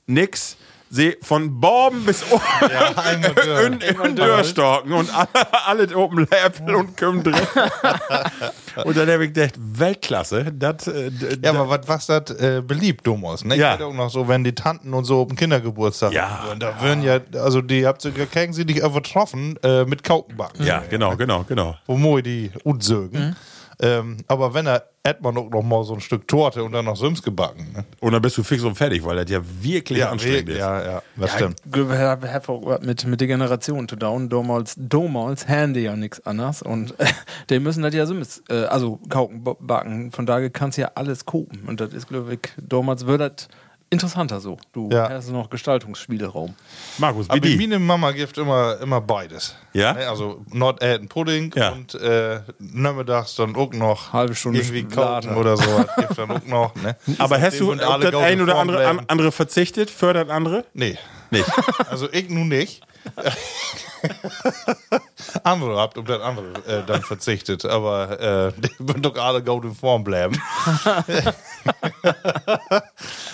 nix. 0.06 0.56
Sie 0.90 1.16
von 1.22 1.60
Borben 1.60 2.04
bis 2.04 2.24
Ja, 2.30 3.02
einmal 3.02 3.34
durch. 3.34 3.66
in, 3.66 3.80
in 4.06 4.16
Dörrstorken 4.16 4.92
und 4.92 5.10
alle, 5.66 5.96
oben 5.96 6.26
Läppel 6.30 6.74
und 6.74 6.96
kommen 6.96 7.22
drin. 7.22 7.34
und 8.84 8.96
dann 8.96 9.10
habe 9.10 9.26
ich 9.26 9.32
gedacht, 9.34 9.54
Weltklasse. 9.58 10.52
Das, 10.52 10.86
äh, 10.88 11.10
Ja, 11.42 11.50
aber 11.50 11.68
was 11.68 11.80
was 11.88 12.06
das 12.06 12.30
äh, 12.40 12.62
beliebt, 12.62 13.06
Domos, 13.06 13.44
ne? 13.44 13.56
Ja. 13.56 13.76
Ja. 13.78 13.84
auch 13.86 13.92
noch 13.92 14.10
so, 14.10 14.26
wenn 14.28 14.44
die 14.44 14.54
Tanten 14.54 14.94
und 14.94 15.04
so 15.04 15.20
auf 15.22 15.28
dem 15.28 15.36
Kindergeburtstag 15.36 16.12
Ja. 16.12 16.42
würden, 16.46 16.60
da 16.60 16.80
würden 16.80 17.02
ja, 17.02 17.20
also 17.34 17.60
die 17.60 17.86
habt 17.86 18.04
ihr, 18.04 18.12
kriegen 18.26 18.52
sie 18.52 18.64
dich 18.64 18.78
übertroffen 18.78 19.58
äh, 19.62 19.84
mit 19.84 20.02
Kaukenbacken. 20.02 20.64
ja, 20.64 20.82
genau, 20.88 21.16
genau, 21.16 21.44
genau. 21.46 21.76
Wo 21.86 21.96
moi 21.96 22.22
die 22.22 22.50
unsögen. 22.64 23.36
Ähm, 23.80 24.18
aber 24.26 24.54
wenn 24.54 24.66
er 24.66 24.84
hätte 25.08 25.22
man 25.22 25.36
auch 25.36 25.50
noch 25.50 25.62
mal 25.62 25.82
so 25.84 25.94
ein 25.94 26.00
Stück 26.00 26.28
Torte 26.28 26.62
und 26.62 26.72
dann 26.72 26.84
noch 26.84 26.96
Sims 26.96 27.22
gebacken. 27.22 27.66
Ne? 27.74 27.84
Und 28.00 28.12
dann 28.12 28.22
bist 28.22 28.38
du 28.38 28.42
fix 28.42 28.62
und 28.62 28.74
fertig, 28.74 29.04
weil 29.04 29.16
das 29.16 29.30
ja 29.30 29.40
wirklich 29.42 30.04
anstrengend 30.04 30.50
ist. 30.50 30.58
ja, 30.58 30.82
ja, 30.82 31.02
das 31.16 31.32
stimmt. 31.32 31.60
Ich 31.74 31.80
habe 31.80 32.48
auch 32.48 32.66
was 32.66 32.82
mit, 32.82 33.04
mit 33.06 33.20
der 33.20 33.28
Generation 33.28 33.88
zu 33.88 33.96
down. 33.96 34.28
Damals, 34.28 34.74
damals 34.76 35.48
Handy 35.48 35.80
ja 35.80 35.96
nichts 35.96 36.24
anderes. 36.26 36.62
Und 36.62 36.94
die 37.50 37.58
müssen 37.58 37.82
das 37.82 37.94
ja 37.94 38.06
mit, 38.06 38.42
äh, 38.48 38.64
also 38.64 39.00
kauken, 39.08 39.42
backen. 39.42 40.12
Von 40.12 40.26
daher 40.26 40.50
kannst 40.50 40.78
du 40.78 40.82
ja 40.82 40.92
alles 40.94 41.24
kopen. 41.24 41.64
Und 41.66 41.80
das 41.80 41.92
ist, 41.92 42.08
glaube 42.08 42.34
ich, 42.34 42.40
damals 42.56 43.06
wird 43.06 43.20
das 43.20 43.48
interessanter 43.90 44.40
so. 44.40 44.58
Du 44.72 44.88
Ja. 44.92 45.08
hast 45.08 45.30
noch 45.30 45.48
Gestaltungsspielraum. 45.50 46.54
Markus, 46.98 47.26
wie 47.26 47.30
Aber 47.32 47.40
die? 47.40 47.56
meine 47.56 47.78
Mama 47.78 48.10
gibt 48.12 48.36
immer, 48.38 48.78
immer 48.80 49.00
beides. 49.00 49.54
Ja? 49.72 49.94
Ne, 49.94 50.06
Also 50.08 50.44
Nordäten 50.52 51.08
Pudding 51.08 51.52
Ja. 51.56 51.70
und 51.70 51.94
äh, 51.94 52.40
nachmittags 52.58 53.34
dann 53.36 53.56
auch 53.56 53.72
noch 53.72 54.12
Halbe 54.12 54.34
Stunde 54.34 54.60
irgendwie. 54.60 54.84
Kauken 54.84 55.36
oder 55.36 55.56
so. 55.56 55.84
Gibt 55.96 56.18
dann 56.18 56.30
auch 56.30 56.44
noch. 56.46 56.74
Ne? 56.76 56.96
Aber 57.18 57.40
hast 57.40 57.58
du 57.60 57.72
auf 57.72 57.80
alle 57.80 58.10
das 58.10 58.22
ein 58.22 58.40
oder 58.40 58.56
andere, 58.56 59.04
andere 59.08 59.32
verzichtet? 59.32 59.90
Fördert 59.90 60.30
andere? 60.30 60.64
Nee. 60.74 60.96
Nicht. 61.30 61.44
Also 61.90 62.08
ich 62.12 62.28
nun 62.30 62.48
nicht. 62.48 62.82
andere 65.44 65.76
habt 65.78 65.98
auf 65.98 66.04
das 66.04 66.20
andere 66.20 66.46
äh, 66.66 66.82
dann 66.86 67.02
verzichtet, 67.02 67.64
aber 67.64 68.20
äh, 68.20 68.52
die 68.60 68.70
würden 68.78 69.02
doch 69.02 69.16
alle 69.16 69.42
gut 69.42 69.64
in 69.64 69.74
Form 69.74 70.04
bleiben. 70.04 70.40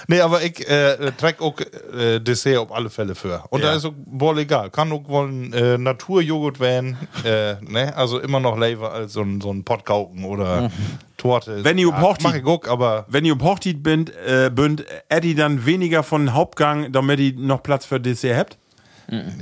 nee, 0.09 0.20
aber 0.20 0.43
ich 0.43 0.69
äh, 0.69 1.12
trage 1.12 1.43
auch 1.43 1.55
äh, 1.61 2.20
Dessert 2.20 2.59
auf 2.59 2.73
alle 2.73 2.91
Fälle 2.91 3.15
für. 3.15 3.45
Und 3.51 3.61
Ja. 3.62 3.70
da 3.70 3.77
ist 3.77 3.85
auch 3.85 3.93
wohl 4.07 4.39
egal. 4.39 4.70
Kann 4.70 4.93
auch 4.93 5.07
wohl 5.09 5.28
ein 5.28 5.53
äh, 5.53 5.78
Naturjoghurt 5.78 6.61
werden. 6.61 6.97
Äh, 7.24 7.55
ne? 7.62 7.95
Also 7.97 8.19
immer 8.20 8.41
noch 8.41 8.59
lieber 8.59 8.93
als 8.93 9.12
so 9.12 9.23
ein, 9.23 9.41
so 9.41 9.51
ein 9.53 9.65
Pottkauken 9.65 10.24
oder 10.24 10.70
Torte. 11.16 11.65
Wenn 11.65 11.78
ihr 11.78 11.89
ja, 11.89 12.01
Hochzeit- 12.01 12.23
mach 12.23 12.35
ich 12.35 12.45
auch, 12.47 12.66
aber 12.69 13.07
Wenn 13.09 13.24
ihr 13.24 13.39
Hochzeit 13.39 13.82
bin, 13.82 14.11
äh, 14.27 14.51
bünd, 14.51 14.85
dann 15.09 15.66
weniger 15.66 16.03
von 16.03 16.35
Hauptgang, 16.35 16.93
damit 16.93 17.20
ihr 17.20 17.35
noch 17.36 17.62
Platz 17.62 17.86
für 17.86 18.01
Dessert 18.01 18.36
habt? 18.36 18.59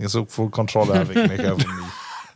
So 0.06 0.26
viel 0.26 0.50
Kontrolle 0.50 0.98
habe 0.98 1.12
ich 1.12 1.28
nicht. 1.28 1.44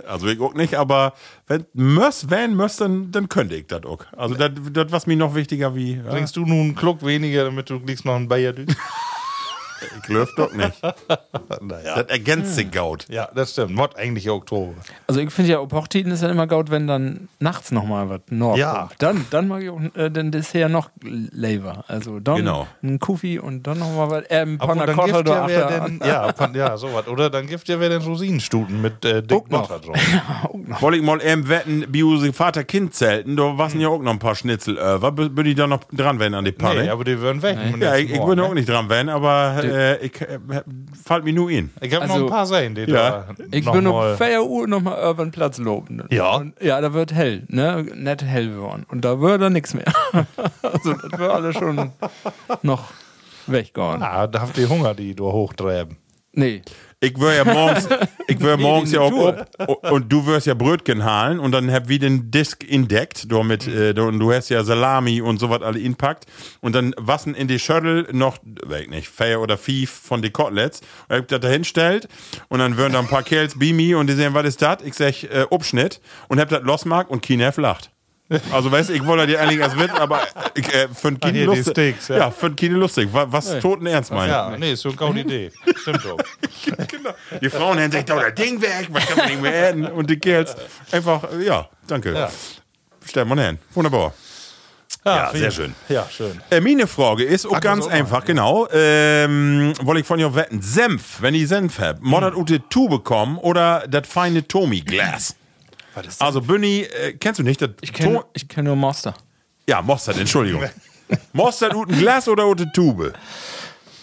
Also 0.06 0.28
ich 0.28 0.40
auch 0.40 0.54
nicht, 0.54 0.74
aber 0.74 1.14
wenn 1.48 1.66
muss, 1.74 2.30
wenn 2.30 2.54
muss, 2.54 2.76
dann, 2.76 3.10
dann 3.10 3.28
könnte 3.28 3.56
ich 3.56 3.66
das 3.66 3.84
auch. 3.84 4.04
Also 4.16 4.36
das, 4.36 4.52
was 4.90 5.08
mir 5.08 5.16
noch 5.16 5.34
wichtiger 5.34 5.74
wie. 5.74 5.96
Ja, 5.96 6.10
Trinkst 6.10 6.36
du 6.36 6.46
nun 6.46 6.60
einen 6.60 6.74
Kluck 6.76 7.04
weniger, 7.04 7.44
damit 7.44 7.68
du 7.70 7.80
kriegst 7.80 8.04
noch 8.04 8.14
einen 8.14 8.28
Bayer? 8.28 8.54
ich 10.02 10.08
löf 10.08 10.30
doch 10.36 10.52
nicht. 10.52 10.82
naja. 11.60 12.02
Das 12.02 12.06
ergänzt 12.08 12.54
sich 12.54 12.70
Gaut. 12.70 13.06
Ja, 13.08 13.28
das 13.34 13.52
stimmt. 13.52 13.74
Mod 13.74 13.96
eigentlich 13.96 14.28
Oktober. 14.30 14.74
Also 15.06 15.20
ich 15.20 15.30
finde 15.30 15.52
ja, 15.52 15.58
auf 15.58 15.72
Hochzeiten 15.72 16.10
ist 16.12 16.22
ja 16.22 16.28
immer 16.30 16.46
gut, 16.46 16.70
wenn 16.70 16.86
dann 16.86 17.28
nachts 17.40 17.70
nochmal 17.72 18.08
was 18.08 18.20
noch 18.30 18.56
Ja. 18.56 18.86
kommt. 18.88 18.94
Dann, 19.02 19.26
dann 19.30 19.48
mag 19.48 19.62
ich 19.62 19.70
auch 19.70 19.80
äh, 19.94 20.10
den 20.10 20.30
Dessert 20.30 20.70
noch 20.70 20.90
lever. 21.02 21.84
Also 21.88 22.20
dann 22.20 22.36
Genau. 22.36 22.66
ein 22.82 22.98
Kufi 22.98 23.38
und 23.38 23.66
dann 23.66 23.78
nochmal 23.78 24.10
was. 24.10 24.24
Ähm, 24.30 24.58
Panna 24.58 24.86
dann 24.86 24.96
Cotta 24.96 25.16
gibt 25.18 25.28
da 25.28 25.44
achter- 25.44 25.80
denn, 25.88 26.00
ja, 26.04 26.32
pan, 26.32 26.54
ja, 26.54 26.76
sowas. 26.76 27.06
Oder 27.08 27.30
dann 27.30 27.46
gibt 27.46 27.68
ja 27.68 27.78
wer 27.80 27.88
den 27.88 28.02
Rosinenstuten 28.02 28.80
mit 28.80 29.04
äh, 29.04 29.22
dick 29.22 29.28
Guck 29.30 29.50
noch. 29.50 29.68
Butter 29.68 29.80
drauf. 29.80 29.96
Wollte 30.80 30.98
ich 30.98 31.04
mal 31.04 31.22
eben 31.22 31.48
wetten, 31.48 31.84
Biose 31.90 32.32
Vater-Kind-Zelten, 32.32 33.36
da 33.36 33.56
waren 33.58 33.78
ja 33.80 33.88
auch 33.88 34.00
noch 34.00 34.12
ein 34.12 34.18
paar 34.18 34.34
Schnitzel 34.34 34.74
über. 34.74 35.12
B- 35.12 35.28
Bin 35.28 35.46
ich 35.46 35.54
da 35.54 35.66
noch 35.66 35.84
dran, 35.92 36.18
wenn 36.18 36.34
an 36.34 36.44
die 36.44 36.52
Panne? 36.52 36.82
Nee, 36.82 36.88
aber 36.90 37.04
die 37.04 37.18
würden 37.20 37.42
weg. 37.42 37.58
ja, 37.80 37.96
ich, 37.96 38.10
ich 38.10 38.20
bin 38.24 38.40
auch 38.40 38.48
ne? 38.48 38.54
nicht 38.56 38.68
dran, 38.68 38.88
wenn, 38.88 39.08
aber 39.08 39.54
äh, 39.70 39.96
ich 40.04 40.20
äh, 40.20 40.38
fällt 41.04 41.24
mir 41.24 41.32
nur 41.32 41.50
in. 41.50 41.70
Ich 41.80 41.94
habe 41.94 42.06
noch 42.06 42.14
Also, 42.14 42.26
ein 42.26 42.30
paar 42.30 42.46
sehen, 42.46 42.74
die 42.74 42.82
ja. 42.82 42.86
da 42.86 43.28
Ich 43.50 43.64
noch 43.64 43.72
bin 43.72 43.84
mal- 43.84 44.12
um 44.12 44.16
4 44.18 44.42
Uhr 44.44 44.66
nochmal 44.66 45.10
über 45.10 45.24
den 45.24 45.30
Platz 45.32 45.58
loben. 45.58 46.02
Ja. 46.10 46.36
Und, 46.36 46.54
ja, 46.62 46.80
da 46.80 46.92
wird 46.94 47.12
hell, 47.12 47.44
ne? 47.48 47.82
Nett 47.94 48.22
hell 48.22 48.48
geworden. 48.50 48.84
Und 48.88 49.04
da 49.04 49.20
wird 49.20 49.40
dann 49.42 49.52
nichts 49.52 49.74
mehr. 49.74 49.86
also, 50.62 50.92
das 50.94 51.18
wird 51.18 51.30
alles 51.30 51.54
schon 51.56 51.92
noch 52.62 52.84
weggehen. 53.46 54.02
Ah, 54.02 54.26
da 54.26 54.40
habt 54.40 54.58
ihr 54.58 54.68
Hunger, 54.68 54.94
die 54.94 55.14
du 55.14 55.26
hochtreiben. 55.30 55.96
Nee. 56.32 56.62
Ich 56.98 57.20
wär 57.20 57.34
ja 57.34 57.44
morgens, 57.44 57.86
ich 58.26 58.40
wär 58.40 58.56
Nee, 58.56 58.62
morgens 58.62 58.90
ja 58.90 59.00
auch 59.00 59.12
ob, 59.58 59.90
und 59.90 60.10
du 60.10 60.24
wirst 60.24 60.46
ja 60.46 60.54
Brötchen 60.54 61.04
halen 61.04 61.38
und 61.38 61.52
dann 61.52 61.70
hab 61.70 61.88
wie 61.88 61.98
den 61.98 62.30
Disk 62.30 62.64
indeckt, 62.64 63.30
du 63.30 63.42
mit, 63.42 63.66
äh, 63.68 63.92
du, 63.92 64.04
und 64.04 64.18
du 64.18 64.32
hast 64.32 64.48
ja 64.48 64.64
Salami 64.64 65.20
und 65.20 65.38
sowas 65.38 65.60
alle 65.60 65.78
inpackt 65.78 66.24
und 66.62 66.74
dann 66.74 66.94
wassen 66.96 67.34
in 67.34 67.48
die 67.48 67.58
Schüttel 67.58 68.08
noch, 68.12 68.38
weiß 68.64 68.88
nicht, 68.88 69.08
Feier 69.08 69.42
oder 69.42 69.58
Fief 69.58 69.90
von 69.90 70.22
die 70.22 70.30
Koteletts 70.30 70.80
und 71.08 71.16
hab 71.16 71.28
das 71.28 71.40
da 71.40 71.48
hinstellt 71.48 72.08
und 72.48 72.60
dann 72.60 72.78
würden 72.78 72.94
da 72.94 73.00
ein 73.00 73.08
paar 73.08 73.22
Kerls 73.22 73.58
Bimi 73.58 73.94
und 73.94 74.06
die 74.06 74.14
sehen, 74.14 74.32
was 74.32 74.46
ist 74.46 74.62
das? 74.62 74.78
Ich 74.82 74.94
sag, 74.94 75.22
äh, 75.24 75.44
Obschnitt 75.50 76.00
und 76.28 76.40
hab 76.40 76.48
das 76.48 76.62
losmark 76.62 77.10
und 77.10 77.20
Kinef 77.20 77.58
lacht. 77.58 77.90
Also 78.52 78.72
weißt 78.72 78.88
du, 78.88 78.94
ich 78.94 79.06
wollte 79.06 79.26
dir 79.28 79.40
eigentlich 79.40 79.62
als 79.62 79.78
Witz, 79.78 79.92
aber 79.92 80.20
ich, 80.54 80.66
äh, 80.74 80.88
für 80.88 81.08
ein 81.08 81.18
Ah, 81.20 81.30
die 81.30 81.44
lustig. 81.44 81.70
Steaks, 81.70 82.08
ja. 82.08 82.16
ja. 82.18 82.30
für 82.30 82.46
ein 82.46 82.56
Kind 82.56 82.74
lustig. 82.74 83.08
Was, 83.12 83.26
was 83.30 83.60
toten 83.60 83.86
Ernst 83.86 84.10
meint. 84.10 84.30
Ja, 84.30 84.56
nee, 84.58 84.72
ist 84.72 84.82
so 84.82 84.88
eine 84.88 84.98
gute 84.98 85.20
Idee. 85.20 85.52
Stimmt 85.80 86.04
doch. 86.04 86.16
genau. 86.88 87.10
Die 87.40 87.50
Frauen 87.50 87.78
haben 87.78 87.92
sich 87.92 88.04
da 88.04 88.16
das 88.20 88.34
Ding 88.34 88.60
weg, 88.60 88.88
was 88.90 89.06
kann 89.06 89.18
man 89.18 89.28
nicht 89.28 89.42
mehr 89.42 89.68
essen? 89.68 89.86
Und 89.86 90.10
die 90.10 90.18
Kerls 90.18 90.56
einfach, 90.90 91.30
äh, 91.32 91.44
ja, 91.44 91.68
danke. 91.86 92.12
Ja. 92.14 92.30
Stell 93.04 93.24
mal 93.24 93.38
hin. 93.38 93.58
Wunderbar. 93.74 94.12
Ja, 95.04 95.26
finde 95.26 95.38
sehr 95.38 95.50
schön. 95.52 95.74
Ja, 95.88 96.06
schön. 96.10 96.40
Äh, 96.50 96.60
meine 96.60 96.88
Frage 96.88 97.22
ist 97.22 97.46
auch 97.46 97.50
Ach, 97.52 97.60
das 97.60 97.62
ganz 97.62 97.84
auch 97.84 97.90
mal, 97.90 97.94
einfach, 97.96 98.24
genau. 98.24 98.66
Ähm, 98.72 99.72
wollte 99.82 100.00
ich 100.00 100.06
von 100.06 100.18
dir 100.18 100.34
wetten. 100.34 100.60
Senf, 100.62 101.22
wenn 101.22 101.34
ich 101.34 101.46
Senf 101.46 101.78
hab, 101.78 102.00
mod 102.00 102.22
das 102.24 102.34
ute 102.34 102.68
Tube 102.68 103.04
kommen 103.04 103.38
oder 103.38 103.84
das 103.88 104.08
feine 104.08 104.46
Tommy 104.48 104.80
Glas? 104.80 105.36
Also 106.18 106.40
Bunny, 106.40 106.80
äh, 106.82 107.12
kennst 107.14 107.38
du 107.40 107.44
nicht? 107.44 107.60
Das 107.62 107.70
Ich 107.80 107.92
kenne 107.92 108.22
ich 108.34 108.48
kenn 108.48 108.64
nur 108.64 108.76
Master. 108.76 109.14
ja, 109.68 109.80
Mostert, 109.82 110.18
Entschuldigung. 110.18 110.62
Mostert 111.32 111.74
uten 111.74 111.96
Glas 111.98 112.28
oder 112.28 112.46
ute 112.48 112.70
Tube? 112.72 113.12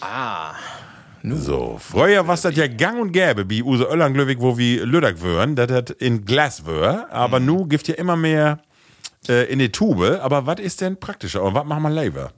Ah. 0.00 0.54
So, 1.22 1.78
früher 1.80 2.26
was 2.28 2.42
das 2.42 2.54
ja 2.54 2.66
gang 2.66 3.00
und 3.00 3.12
gäbe, 3.12 3.48
wie 3.48 3.62
Use 3.62 3.84
Öllanglöwig, 3.84 4.40
wo 4.40 4.58
wir 4.58 4.84
Lüdach 4.84 5.14
wären, 5.22 5.56
dass 5.56 5.68
das 5.68 5.96
in 5.98 6.24
Glas 6.26 6.66
wär, 6.66 7.10
aber 7.10 7.40
nu 7.40 7.66
gibt 7.66 7.88
ja 7.88 7.94
immer 7.94 8.14
mehr 8.16 8.58
äh, 9.28 9.50
in 9.50 9.58
die 9.58 9.72
Tube, 9.72 10.20
aber 10.22 10.44
was 10.44 10.60
ist 10.60 10.82
denn 10.82 10.98
praktischer 11.00 11.42
und 11.42 11.54
was 11.54 11.64
machen 11.64 11.82
wir 11.84 12.02
lieber? 12.02 12.30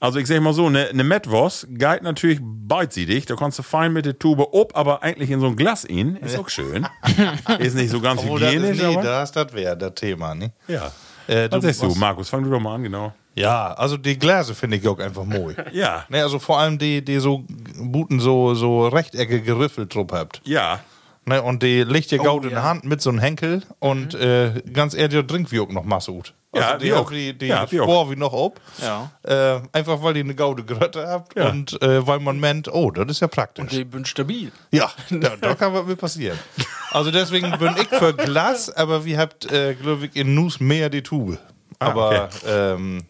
Also 0.00 0.20
ich 0.20 0.28
sag 0.28 0.40
mal 0.40 0.52
so, 0.52 0.66
eine 0.66 0.90
ne 0.92 1.02
Metwurst 1.02 1.66
geht 1.70 2.02
natürlich 2.02 2.38
beidseitig, 2.40 3.26
da 3.26 3.34
kannst 3.34 3.58
du 3.58 3.64
fein 3.64 3.92
mit 3.92 4.06
der 4.06 4.16
Tube 4.16 4.46
ob, 4.52 4.76
aber 4.76 5.02
eigentlich 5.02 5.30
in 5.30 5.40
so 5.40 5.46
ein 5.46 5.56
Glas 5.56 5.84
in, 5.84 6.16
ist 6.16 6.38
auch 6.38 6.48
schön. 6.48 6.86
ist 7.58 7.74
nicht 7.74 7.90
so 7.90 8.00
ganz 8.00 8.22
Oh, 8.22 8.38
das 8.38 8.52
hygienisch, 8.52 8.78
ist, 8.78 8.82
nee, 8.82 8.94
aber... 8.94 9.02
das, 9.02 9.32
das 9.32 9.52
wäre 9.52 9.76
das 9.76 9.94
Thema, 9.94 10.36
ne? 10.36 10.52
Ja. 10.68 10.92
Äh, 11.26 11.48
Was 11.50 11.64
sagst 11.64 11.82
du, 11.82 11.88
was- 11.88 11.96
Markus? 11.96 12.28
Fang 12.28 12.44
du 12.44 12.50
doch 12.50 12.60
mal 12.60 12.76
an, 12.76 12.84
genau. 12.84 13.12
Ja, 13.34 13.72
also 13.74 13.96
die 13.96 14.18
Gläser 14.18 14.54
finde 14.54 14.76
ich 14.76 14.88
auch 14.88 14.98
einfach 14.98 15.24
mooi. 15.24 15.54
Ja. 15.72 16.04
Ne, 16.08 16.22
also 16.22 16.38
vor 16.38 16.58
allem 16.58 16.78
die, 16.78 17.04
die 17.04 17.18
so 17.18 17.44
Buten 17.80 18.18
so, 18.20 18.54
so 18.54 18.88
rechteckige 18.88 19.58
Riffel 19.58 19.86
drauf 19.86 20.08
habt. 20.12 20.40
Ja. 20.44 20.80
Ne, 21.24 21.42
und 21.42 21.62
die 21.62 21.82
liegt 21.82 22.10
ihr 22.10 22.18
gaut 22.18 22.44
in 22.44 22.50
ja. 22.50 22.56
der 22.56 22.64
Hand 22.64 22.84
mit 22.84 23.00
so 23.00 23.10
einem 23.10 23.18
Henkel 23.18 23.62
und 23.78 24.14
äh, 24.14 24.62
ganz 24.72 24.94
ehrlich, 24.94 25.24
trinkt 25.26 25.52
wie 25.52 25.60
auch 25.60 25.68
noch 25.68 25.84
Masse 25.84 26.12
gut. 26.12 26.34
Also 26.50 26.66
Ja, 26.66 26.76
die, 26.78 26.92
auch. 26.94 27.10
Die, 27.10 27.36
die 27.36 27.46
Ja, 27.46 27.70
wie 27.70 27.80
auch. 27.80 27.84
Spor 27.84 28.10
wie 28.10 28.16
noch 28.16 28.32
ob. 28.32 28.60
Ja. 28.80 29.10
Äh, 29.22 29.60
einfach 29.72 30.02
weil 30.02 30.14
die 30.14 30.20
eine 30.20 30.34
gaude 30.34 30.64
Grötte 30.64 31.06
habt 31.06 31.36
Ja. 31.36 31.48
und 31.50 31.80
äh, 31.82 32.06
weil 32.06 32.20
man 32.20 32.40
meint, 32.40 32.72
oh, 32.72 32.90
das 32.90 33.06
ist 33.08 33.20
ja 33.20 33.28
praktisch. 33.28 33.68
Die 33.70 33.84
bin 33.84 34.04
stabil. 34.06 34.50
Ja, 34.70 34.90
da, 35.10 35.36
da 35.36 35.54
kann 35.54 35.74
was 35.74 35.86
mit 35.86 35.98
passieren. 35.98 36.38
Also 36.90 37.10
deswegen 37.10 37.50
bin 37.58 37.74
ich 37.78 37.88
für 37.88 38.14
Glas, 38.14 38.70
aber 38.70 39.04
wir 39.04 39.18
habt, 39.18 39.52
äh, 39.52 39.74
glaube 39.74 40.06
ich, 40.06 40.16
in 40.16 40.34
Nuss 40.34 40.58
mehr 40.58 40.88
die 40.88 41.02
Tube. 41.02 41.38
Aber 41.78 42.30
ähm, 42.46 43.04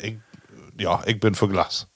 ich, 0.00 0.18
ja, 0.78 1.02
ich 1.04 1.18
bin 1.18 1.34
für 1.34 1.48
Glas. 1.48 1.88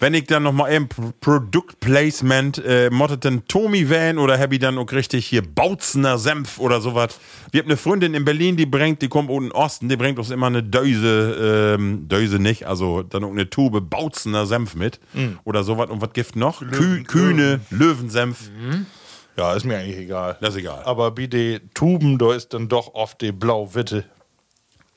Wenn 0.00 0.14
ich 0.14 0.24
dann 0.24 0.42
nochmal 0.42 0.72
eben 0.72 0.88
Pro- 0.88 1.12
Produktplacement, 1.20 2.58
äh, 2.64 2.90
mottet 2.90 3.24
dann 3.24 3.46
Tommy 3.46 3.88
Van 3.88 4.18
oder 4.18 4.38
hab 4.38 4.52
ich 4.52 4.58
dann 4.58 4.78
auch 4.78 4.90
richtig 4.92 5.26
hier 5.26 5.42
Bautzener 5.42 6.18
Senf 6.18 6.58
oder 6.58 6.80
sowas. 6.80 7.18
Wir 7.52 7.60
haben 7.60 7.68
eine 7.68 7.76
Freundin 7.76 8.14
in 8.14 8.24
Berlin, 8.24 8.56
die 8.56 8.66
bringt, 8.66 9.02
die 9.02 9.08
kommt 9.08 9.28
unten 9.30 9.44
in 9.44 9.50
den 9.50 9.56
Osten, 9.56 9.88
die 9.88 9.96
bringt 9.96 10.18
uns 10.18 10.30
immer 10.30 10.46
eine 10.46 10.62
Döse, 10.62 11.74
ähm, 11.78 12.08
Döse 12.08 12.38
nicht, 12.38 12.66
also 12.66 13.02
dann 13.02 13.24
auch 13.24 13.30
eine 13.30 13.48
Tube 13.50 13.80
Bautzener 13.88 14.46
Senf 14.46 14.74
mit 14.74 15.00
oder 15.44 15.64
sowas. 15.64 15.90
Und 15.90 16.00
was 16.00 16.12
gibt 16.12 16.34
noch? 16.36 16.60
Kü 16.60 17.02
Kühne, 17.04 17.60
Löwensenf. 17.70 18.50
Ja, 19.36 19.54
ist 19.54 19.64
mir 19.64 19.78
eigentlich 19.78 19.98
egal. 19.98 20.36
Das 20.40 20.50
ist 20.50 20.60
egal. 20.60 20.82
Aber 20.84 21.16
wie 21.16 21.28
die 21.28 21.60
Tuben, 21.74 22.18
da 22.18 22.32
ist 22.34 22.52
dann 22.54 22.68
doch 22.68 22.94
oft 22.94 23.20
die 23.20 23.32
blau-witte. 23.32 24.04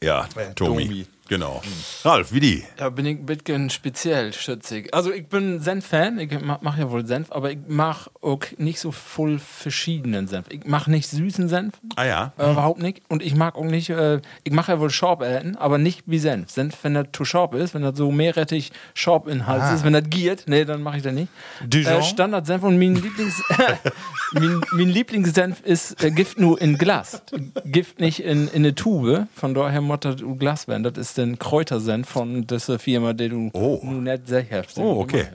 Ja, 0.01 0.27
Äh, 0.35 0.53
Tommy. 0.55 0.85
Tommy. 0.85 1.05
Genau. 1.33 1.63
Ralf, 2.03 2.31
wie 2.31 2.39
die? 2.39 2.63
Da 2.77 2.89
bin 2.91 3.07
ich 3.07 3.17
ein 3.17 3.25
bisschen 3.25 3.71
speziell 3.71 4.33
schützig. 4.33 4.93
Also 4.93 5.11
ich 5.11 5.25
bin 5.25 5.59
Senf-Fan, 5.59 6.19
ich 6.19 6.39
ma- 6.41 6.59
mach 6.61 6.77
ja 6.77 6.91
wohl 6.91 7.07
Senf, 7.07 7.31
aber 7.31 7.49
ich 7.49 7.57
mach 7.67 8.07
auch 8.21 8.41
nicht 8.59 8.79
so 8.79 8.91
voll 8.91 9.39
verschiedenen 9.39 10.27
Senf. 10.27 10.45
Ich 10.49 10.61
mach 10.65 10.85
nicht 10.85 11.09
süßen 11.09 11.49
Senf, 11.49 11.73
Ah 11.95 12.03
ja. 12.05 12.33
äh, 12.37 12.51
überhaupt 12.51 12.83
nicht. 12.83 13.01
Und 13.09 13.23
ich 13.23 13.35
mag 13.35 13.55
auch 13.55 13.63
nicht, 13.65 13.89
äh, 13.89 14.21
ich 14.43 14.53
mache 14.53 14.73
ja 14.73 14.79
wohl 14.79 14.91
Schorb-Enten, 14.91 15.55
aber 15.55 15.79
nicht 15.79 16.03
wie 16.05 16.19
Senf. 16.19 16.51
Senf, 16.51 16.77
wenn 16.83 16.93
das 16.93 17.07
zu 17.13 17.25
Schorb 17.25 17.55
ist, 17.55 17.73
wenn 17.73 17.81
das 17.81 17.97
so 17.97 18.11
meerrettig 18.11 18.71
Schorb-Inhalt 18.93 19.73
ist, 19.73 19.83
wenn 19.83 19.93
das 19.93 20.03
giert, 20.11 20.43
nee, 20.45 20.65
dann 20.65 20.83
mache 20.83 20.97
ich 20.97 21.03
das 21.03 21.13
nicht. 21.13 21.29
Dijon? 21.65 21.93
Äh, 21.93 22.03
Standard-Senf 22.03 22.61
und 22.61 22.77
mein 22.77 22.93
Lieblings... 22.93 23.41
mein, 24.33 24.61
mein 24.71 24.89
Lieblingssenf 24.89 25.61
ist 25.61 26.03
äh, 26.03 26.11
Gift 26.11 26.39
nur 26.39 26.61
in 26.61 26.77
Glas. 26.77 27.23
Gift 27.65 27.99
nicht 27.99 28.19
in, 28.19 28.47
in 28.49 28.57
eine 28.57 28.75
Tube. 28.75 29.25
Von 29.35 29.53
daher 29.55 29.81
muss 29.81 29.99
das 30.01 30.17
Glas 30.37 30.67
werden. 30.67 30.83
Das 30.83 30.93
ist 30.97 31.17
den 31.25 31.39
Kräutersenf 31.39 32.09
von 32.09 32.45
dieser 32.47 32.79
Firma, 32.79 33.13
die 33.13 33.29
du 33.29 33.49
Oh. 33.53 33.79
nicht 33.85 34.27
sicher 34.27 34.63
hast. 34.63 34.77
Oh, 34.77 35.01
okay. 35.01 35.25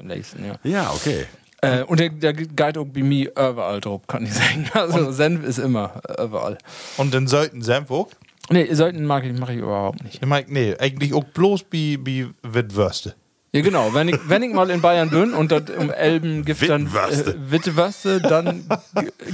Ja. 0.64 0.70
Ja, 0.70 0.90
okay. 0.94 1.24
Äh, 1.60 1.82
und 1.82 1.98
der, 1.98 2.10
der 2.10 2.32
geht 2.34 2.78
auch 2.78 2.84
bei 2.86 3.02
mir 3.02 3.30
überall 3.30 3.80
drauf, 3.80 4.02
kann 4.06 4.24
ich 4.24 4.32
sagen. 4.34 4.66
Also 4.74 5.10
Senf 5.12 5.44
ist 5.44 5.58
immer 5.58 6.00
äh, 6.08 6.22
überall. 6.24 6.58
Und 6.96 7.12
den 7.12 7.26
sollten 7.26 7.62
Senf 7.62 7.90
auch? 7.90 8.08
Nee, 8.50 8.72
sollten 8.74 9.04
mag 9.04 9.24
ich, 9.24 9.38
mache 9.38 9.52
ich 9.54 9.58
überhaupt 9.58 10.02
nicht. 10.04 10.22
Ich 10.22 10.26
mein, 10.26 10.44
nee, 10.48 10.74
eigentlich 10.78 11.12
auch 11.12 11.24
bloß 11.24 11.66
wie, 11.70 11.98
wie 12.06 12.28
Wittwürste. 12.42 13.14
Ja, 13.50 13.62
genau. 13.62 13.94
Wenn 13.94 14.08
ich, 14.08 14.18
wenn 14.28 14.42
ich 14.42 14.52
mal 14.52 14.68
in 14.68 14.82
Bayern 14.82 15.08
bin 15.08 15.32
und 15.32 15.50
dort 15.50 15.70
um 15.70 15.90
Elben 15.90 16.44
gibt 16.44 16.68
dann 16.68 16.86
äh, 16.86 17.34
Wittewürste, 17.50 18.20
dann 18.20 18.64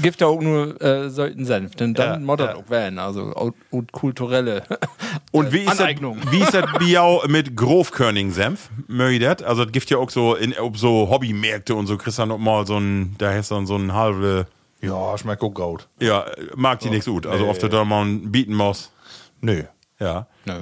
gibt 0.01 0.21
da 0.21 0.27
auch 0.27 0.41
nur 0.41 0.81
äh, 0.81 1.11
sollten 1.11 1.45
Senf. 1.45 1.75
Denn 1.75 1.95
dann 1.95 2.21
Ja, 2.21 2.25
modern 2.25 2.51
ja. 2.51 2.55
auch 2.57 2.71
werden. 2.71 3.01
Also 3.01 3.35
auch, 3.35 3.51
auch 3.73 3.83
kulturelle 3.91 4.63
Und 5.33 5.53
wie 5.53 5.59
ist, 5.63 5.67
das, 5.69 5.81
Aneignung. 5.81 6.19
wie 6.31 6.41
ist 6.43 6.55
das 6.55 6.65
Biau 6.79 7.25
mit 7.27 7.57
Grofkörning-Senf? 7.57 8.71
Ihr 8.89 9.21
das? 9.21 9.43
Also, 9.43 9.65
das 9.65 9.73
gibt 9.73 9.91
ja 9.91 9.99
auch 9.99 10.11
so 10.11 10.37
in 10.37 10.57
ob 10.59 10.79
so 10.79 11.09
Hobbymärkte 11.11 11.75
und 11.75 11.89
so, 11.89 11.97
kriegst 11.97 12.19
du 12.19 12.23
dann 12.23 12.31
auch 12.31 12.39
mal 12.39 12.65
so 12.69 12.79
ein, 12.79 13.17
da 13.19 13.33
hast 13.33 13.51
du 13.51 13.57
dann 13.57 13.67
so 13.67 13.75
ein 13.77 13.93
halbe, 13.95 14.47
Ja, 14.81 15.19
schmeckt 15.19 15.43
auch 15.43 15.53
gut. 15.53 15.89
ja, 15.99 16.25
mag 16.55 16.79
die 16.79 16.91
nichts 16.91 17.07
gut. 17.07 17.27
Also, 17.27 17.49
oft 17.49 17.63
du 17.65 17.69
da 17.69 17.85
mal 17.85 18.05
ein 18.05 18.31
bieten 18.31 18.55
musst. 18.55 18.93
Nö. 19.41 19.65
Ja. 19.99 20.29
Nö. 20.45 20.61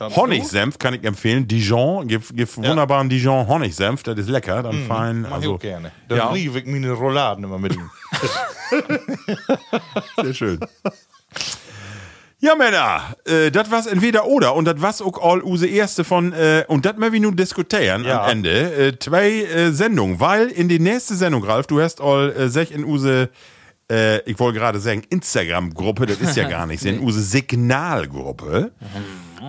Honigsenf 0.00 0.78
kann 0.78 0.94
ich 0.94 1.04
empfehlen. 1.04 1.46
Dijon, 1.46 2.08
gibt, 2.08 2.34
gibt 2.36 2.56
wunderbaren 2.56 3.08
Dijon 3.08 3.46
Honigsenf, 3.46 4.02
das 4.02 4.18
ist 4.18 4.28
lecker, 4.28 4.62
dann 4.62 4.86
fein. 4.86 5.22
Mach 5.22 5.28
ich 5.30 5.34
Also, 5.36 5.54
auch 5.54 5.60
gerne. 5.60 5.92
Dann 6.08 6.18
ja, 6.18 6.30
rief 6.30 6.56
ich 6.56 6.66
meine 6.66 6.90
Rouladen 6.92 7.44
immer 7.44 7.58
mit 7.58 7.74
ihm. 7.76 7.90
sehr 10.22 10.34
schön. 10.34 10.60
Ja, 12.42 12.54
Männer, 12.54 13.02
äh, 13.26 13.50
das 13.50 13.70
war's 13.70 13.86
entweder 13.86 14.24
oder 14.26 14.54
und 14.54 14.64
das 14.64 14.80
war's 14.80 15.02
auch 15.02 15.18
all 15.22 15.42
use 15.42 15.66
erste 15.66 16.04
von, 16.04 16.32
äh, 16.32 16.64
und 16.68 16.86
das 16.86 16.96
möchten 16.96 17.12
wir 17.14 17.20
nun 17.20 17.36
diskutieren 17.36 18.02
Ja. 18.04 18.22
am 18.24 18.30
Ende. 18.30 18.72
Äh, 18.88 18.98
zwei 18.98 19.28
äh, 19.42 19.70
Sendungen, 19.72 20.20
weil 20.20 20.46
in 20.48 20.68
die 20.70 20.78
nächste 20.78 21.14
Sendung, 21.16 21.44
Ralf, 21.44 21.66
du 21.66 21.82
hast 21.82 22.00
all 22.00 22.30
äh, 22.32 22.48
sech 22.48 22.70
in 22.70 22.84
use, 22.84 23.28
äh, 23.92 24.20
ich 24.22 24.38
wollte 24.38 24.58
gerade 24.58 24.80
sagen, 24.80 25.02
Instagram-Gruppe, 25.10 26.06
das 26.06 26.18
ist 26.22 26.34
ja 26.34 26.48
gar 26.48 26.64
nicht, 26.66 26.82
in 26.86 27.00
use 27.00 27.20
Signalgruppe. 27.20 28.70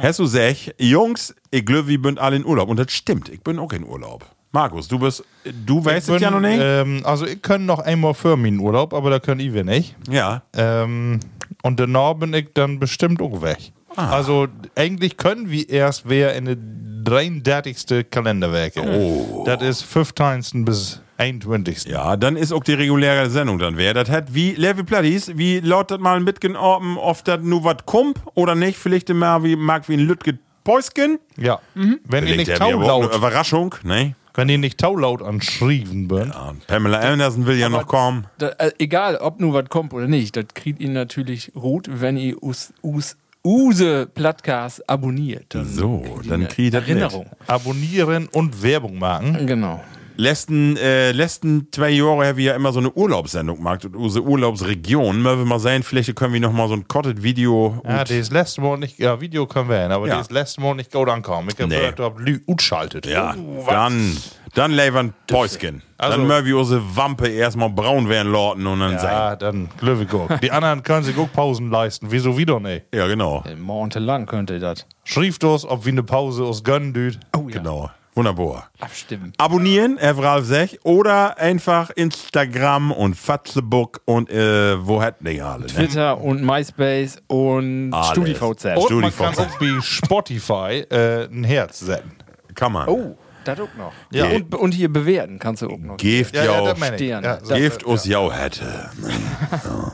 Hast 0.01 0.19
du 0.19 0.25
sech, 0.25 0.73
Jungs, 0.79 1.35
ich 1.49 1.65
glaube, 1.65 1.87
wir 1.87 1.99
sind 2.01 2.19
alle 2.19 2.37
in 2.37 2.45
Urlaub 2.45 2.69
und 2.69 2.77
das 2.77 2.91
stimmt, 2.91 3.29
ich 3.29 3.41
bin 3.41 3.59
auch 3.59 3.73
in 3.73 3.83
Urlaub. 3.85 4.25
Markus, 4.53 4.87
du 4.87 4.99
bist, 4.99 5.23
du 5.65 5.83
weißt 5.83 6.09
es 6.09 6.21
ja 6.21 6.29
noch 6.29 6.41
nicht? 6.41 6.59
Ähm, 6.61 7.01
also 7.05 7.25
ich 7.25 7.41
kann 7.41 7.65
noch 7.65 7.79
einmal 7.79 8.13
für 8.13 8.35
meinen 8.35 8.59
Urlaub, 8.59 8.93
aber 8.93 9.09
da 9.09 9.19
können 9.19 9.39
ich 9.39 9.51
nicht. 9.63 9.95
ja. 10.09 10.43
Ähm, 10.53 11.19
und 11.63 11.79
danach 11.79 12.15
bin 12.15 12.33
ich 12.33 12.49
dann 12.53 12.79
bestimmt 12.79 13.21
auch 13.21 13.41
weg. 13.41 13.71
Ah. 13.95 14.11
Also 14.11 14.47
eigentlich 14.75 15.17
können 15.17 15.51
wir 15.51 15.69
erst 15.69 16.07
wer 16.07 16.35
in 16.35 16.45
der 16.45 16.57
33. 17.03 18.09
Kalenderwerke. 18.09 18.81
Oh. 18.81 19.43
Das 19.45 19.61
ist 19.61 19.83
15. 19.83 20.65
bis 20.65 21.01
21. 21.21 21.85
Ja, 21.85 22.17
dann 22.17 22.35
ist 22.35 22.51
auch 22.51 22.63
die 22.63 22.73
reguläre 22.73 23.29
Sendung 23.29 23.59
dann 23.59 23.77
wer. 23.77 23.93
Das 23.93 24.09
hat 24.09 24.33
wie 24.33 24.51
Levi 24.53 24.83
Platties, 24.83 25.37
wie 25.37 25.59
lautet 25.59 26.01
mal 26.01 26.19
mitgenommen, 26.19 26.97
ob 26.97 27.23
das 27.23 27.41
nur 27.41 27.63
was 27.63 27.77
kommt 27.85 28.17
oder 28.33 28.55
nicht. 28.55 28.77
Vielleicht 28.77 29.09
immer 29.09 29.43
wie 29.43 29.55
mag 29.55 29.87
wie 29.87 29.93
ein 29.93 29.99
Lütge 29.99 30.39
Päusken. 30.63 31.19
Ja. 31.37 31.59
Mhm. 31.75 31.99
Wenn 32.05 32.27
ihr 32.27 32.35
nicht 32.37 32.55
taulaut, 32.55 33.15
Überraschung, 33.15 33.73
ne? 33.83 34.15
wenn 34.35 34.47
ihr 34.47 34.57
nicht 34.59 34.77
taulaut 34.79 35.21
anschrieben 35.21 36.07
bin, 36.07 36.29
Ja, 36.29 36.53
Pamela 36.67 36.99
Anderson 36.99 37.45
will 37.47 37.57
ja 37.57 37.67
noch 37.69 37.87
kommen. 37.87 38.27
Da, 38.37 38.49
äh, 38.59 38.71
egal, 38.79 39.17
ob 39.17 39.39
nur 39.39 39.53
was 39.53 39.69
kommt 39.69 39.93
oder 39.93 40.07
nicht, 40.07 40.35
das 40.35 40.45
kriegt 40.53 40.79
ihr 40.79 40.89
natürlich 40.89 41.51
gut, 41.53 41.87
wenn 41.91 42.15
ihr 42.17 42.41
us, 42.43 42.73
us, 42.83 43.17
Use 43.43 44.07
Podcast 44.13 44.87
abonniert. 44.87 45.45
Dann 45.49 45.65
So, 45.65 45.99
kriegt 46.01 46.29
dann 46.31 46.47
kriegt 46.47 46.73
ihr 46.75 46.79
Erinnerung. 46.79 47.25
abonnieren 47.47 48.27
und 48.31 48.61
Werbung 48.61 48.99
machen. 48.99 49.47
Genau. 49.47 49.83
Letzten, 50.21 50.77
äh, 50.77 51.11
letzten 51.13 51.71
zwei 51.71 51.89
Jahre 51.89 52.27
haben 52.27 52.37
wir 52.37 52.45
ja 52.45 52.55
immer 52.55 52.71
so 52.71 52.79
eine 52.79 52.91
Urlaubssendung 52.91 53.57
gemacht 53.57 53.85
und 53.85 53.95
unsere 53.95 54.23
Urlaubsregion. 54.23 55.19
Mögen 55.19 55.41
wir 55.41 55.45
mal 55.47 55.57
sein, 55.59 55.81
vielleicht 55.81 56.15
können 56.15 56.31
wir 56.33 56.39
noch 56.39 56.51
mal 56.53 56.67
so 56.67 56.75
ein 56.75 56.87
Cotted-Video. 56.87 57.81
Ja, 57.83 58.03
das 58.03 58.29
letzte 58.29 58.61
Mal 58.61 58.77
nicht, 58.77 58.99
ja, 58.99 59.19
Video 59.19 59.47
können 59.47 59.67
wir 59.69 59.81
hin, 59.81 59.91
aber 59.91 60.07
Ja. 60.07 60.19
das 60.19 60.29
letzte 60.29 60.61
Mal 60.61 60.75
nicht 60.75 60.91
gut 60.91 61.09
ankommen. 61.09 61.49
Ich 61.51 61.55
habe 61.59 61.69
Nee. 61.69 61.79
gehört, 61.79 61.97
du 61.97 62.03
habt 62.03 62.19
Lü 62.19 62.39
utschaltet. 62.45 63.07
Ja, 63.07 63.33
was? 63.35 63.65
dann, 63.65 64.17
Dann 64.53 64.71
levern 64.73 65.13
Päusken. 65.25 65.81
Also- 65.97 66.17
dann 66.17 66.27
mögen 66.27 66.45
wir 66.45 66.57
unsere 66.57 66.81
Wampe 66.95 67.27
erstmal 67.29 67.69
braun 67.71 68.07
werden 68.07 68.31
lauten 68.31 68.67
und 68.67 68.79
dann 68.79 68.99
sagen. 68.99 69.11
Ja, 69.13 69.35
dann 69.37 69.69
guck. 70.09 70.39
Die 70.41 70.51
anderen 70.51 70.83
können 70.83 71.03
sich 71.03 71.17
auch 71.17 71.31
Pausen 71.33 71.71
leisten. 71.71 72.07
Wieso 72.11 72.37
wieder 72.37 72.59
nicht? 72.59 72.85
Ja, 72.93 73.07
genau. 73.07 73.43
Monatelang 73.59 74.27
könnte 74.27 74.59
das. 74.59 74.85
Schrift 75.03 75.43
uns, 75.45 75.65
ob 75.65 75.85
wir 75.85 75.93
eine 75.93 76.03
Pause 76.03 76.43
uns 76.43 76.63
gönnen 76.63 76.93
düt. 76.93 77.17
Oh 77.35 77.47
ja. 77.47 77.57
Genau. 77.57 77.89
Wunderbar. 78.13 78.69
Abstimmen. 78.79 79.31
Abonnieren, 79.37 79.97
Herr 79.97 80.17
Ralf 80.17 80.45
Sech, 80.45 80.79
oder 80.83 81.37
einfach 81.37 81.91
Instagram 81.91 82.91
und 82.91 83.15
Facebook 83.15 84.01
und 84.05 84.29
äh, 84.29 84.85
wo 84.85 85.01
hätten 85.01 85.25
die 85.25 85.41
alle? 85.41 85.61
Ne? 85.61 85.67
Twitter 85.67 86.19
und 86.19 86.43
MySpace 86.43 87.19
und 87.27 87.93
Alles. 87.93 88.09
StudiVZ. 88.09 88.65
Und 88.65 88.65
man 89.01 89.11
StudiVZ. 89.11 89.17
kann 89.17 89.37
auch 89.37 89.59
bei 89.59 89.81
Spotify 89.81 90.85
äh, 90.89 91.25
ein 91.31 91.43
Herz 91.45 91.79
setzen. 91.79 92.11
Kann 92.53 92.73
man. 92.73 92.89
Oh, 92.89 93.17
das 93.45 93.59
auch 93.59 93.73
noch. 93.77 93.93
Ja. 94.11 94.25
Und, 94.27 94.53
und 94.55 94.73
hier 94.73 94.91
bewerten 94.91 95.39
kannst 95.39 95.61
du 95.61 95.67
auch 95.69 95.77
noch. 95.77 95.95
Gift 95.97 96.35
Ja, 96.35 96.43
ja. 96.43 96.75
Stern. 96.75 97.23
Ja, 97.23 97.37
Gift 97.37 97.83
uns 97.85 98.05
ja 98.05 98.29
hätte. 98.29 98.89
ja. 99.01 99.93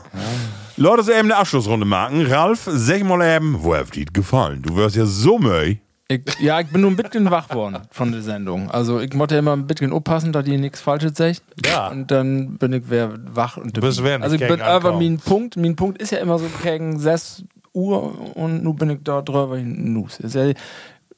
Leute, 0.76 1.04
so 1.04 1.12
eben 1.12 1.32
eine 1.32 1.38
Abschlussrunde 1.38 1.86
machen. 1.86 2.26
Ralf, 2.26 2.62
sag 2.66 3.04
mal 3.04 3.22
eben, 3.24 3.64
wo 3.64 3.76
hat 3.76 3.96
dir 3.96 4.06
gefallen? 4.06 4.62
Du 4.64 4.76
wirst 4.76 4.96
ja 4.96 5.06
so 5.06 5.38
möi. 5.40 5.80
Ich, 6.10 6.22
ja, 6.40 6.62
ich 6.62 6.68
bin 6.68 6.82
nur 6.82 6.92
ein 6.92 6.96
bisschen 6.96 7.30
wach 7.30 7.50
worden 7.54 7.80
von 7.92 8.14
der 8.14 8.22
Sendung. 8.22 8.72
Also 8.72 9.02
ich 9.02 9.14
musste 9.14 9.36
immer 9.36 9.54
ein 9.54 9.68
bisschen 9.68 9.92
aufpassen, 9.92 10.32
dass 10.32 10.48
ihr 10.48 10.58
nichts 10.58 10.80
Falsches 10.80 11.18
sagt. 11.18 11.42
Ja. 11.66 11.90
Und 11.90 12.10
dann 12.10 12.58
bin 12.58 12.72
ich 12.72 12.90
wieder 12.90 13.14
wach. 13.26 13.58
Und 13.58 13.74
bist 13.74 14.00
also 14.00 14.36
ich 14.36 14.48
bin 14.48 14.62
aber 14.62 14.94
mein 14.94 15.18
Punkt, 15.20 15.58
mein 15.58 15.76
Punkt 15.76 16.02
ist 16.02 16.12
ja 16.12 16.20
immer 16.20 16.40
so 16.40 16.46
gegen 16.64 16.98
6 16.98 17.44
Uhr 17.74 18.36
und 18.38 18.64
nun 18.64 18.76
bin 18.78 18.90
ich 18.92 19.00
da 19.04 19.22
drüber 19.22 19.58
hinaus. 19.58 20.20
Ist 20.22 20.36
ja 20.36 20.54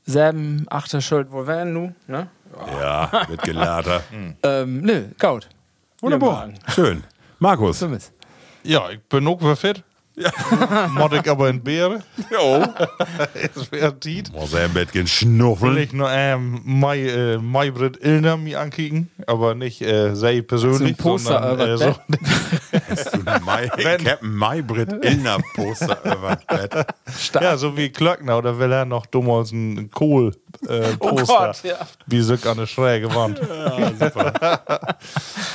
selben 0.06 0.66
achter 0.70 1.02
Schuld, 1.02 1.28
wo 1.32 1.46
wären 1.46 1.72
nu, 1.74 1.94
ne? 2.08 2.28
Ja, 2.82 3.12
mit 3.30 3.44
Gelater. 3.44 4.02
Ähm, 4.44 4.82
nö, 4.82 5.04
kaut. 5.20 5.48
Wunderbar. 6.02 6.50
Schön. 6.74 7.04
Markus. 7.38 7.86
Ja, 8.64 8.90
ich 8.90 9.02
bin 9.04 9.28
auch 9.28 9.58
fit. 9.58 9.84
Ja. 10.20 10.88
Mod 10.90 11.14
ich 11.14 11.30
aber 11.30 11.50
in 11.50 11.64
Beere. 11.64 12.04
Jo. 12.32 12.66
Es 13.56 13.72
wäre 13.72 13.98
Tiet. 14.00 14.32
Muss 14.34 14.54
er 14.54 14.66
ein 14.66 14.74
bisschen 14.74 15.02
Will 15.02 15.08
schnuffeln. 15.08 15.78
ich 15.78 15.94
nur 15.94 16.10
ähm, 16.12 16.62
Mai, 16.66 17.00
äh, 17.08 17.38
Maybrit 17.38 17.98
Illner 18.04 18.38
mir 18.38 18.60
ankicken, 18.60 19.10
aber 19.28 19.56
nicht 19.56 19.82
äh, 19.82 20.16
sei 20.16 20.42
persönlich, 20.42 20.80
So 20.80 20.86
ein 20.86 20.96
Poster 20.96 21.58
sondern 21.58 21.70
äh, 21.70 21.78
so, 21.78 21.96
Hast 22.90 23.16
du 23.16 23.20
ein 23.26 23.44
Mai, 23.44 23.68
Captain 23.78 24.18
Maybrit 24.36 25.06
Illner 25.06 25.38
Poster 25.56 25.98
über 26.04 26.38
Bett? 26.48 26.86
ja, 27.42 27.58
so 27.58 27.78
wie 27.78 27.90
Klöckner 27.90 28.38
oder 28.38 28.60
will 28.60 28.72
er 28.72 28.86
noch 28.86 29.06
damals 29.06 29.52
ein 29.52 29.90
Kohl 29.92 30.34
äh, 30.68 30.96
Poster, 30.98 31.26
Gott, 31.26 31.64
ja. 31.64 31.78
wie 32.08 32.22
Sück 32.22 32.46
an 32.46 32.58
eine 32.58 32.68
schräge 32.68 33.14
Wand. 33.14 33.40
Ja, 33.40 33.92
super. 33.94 34.34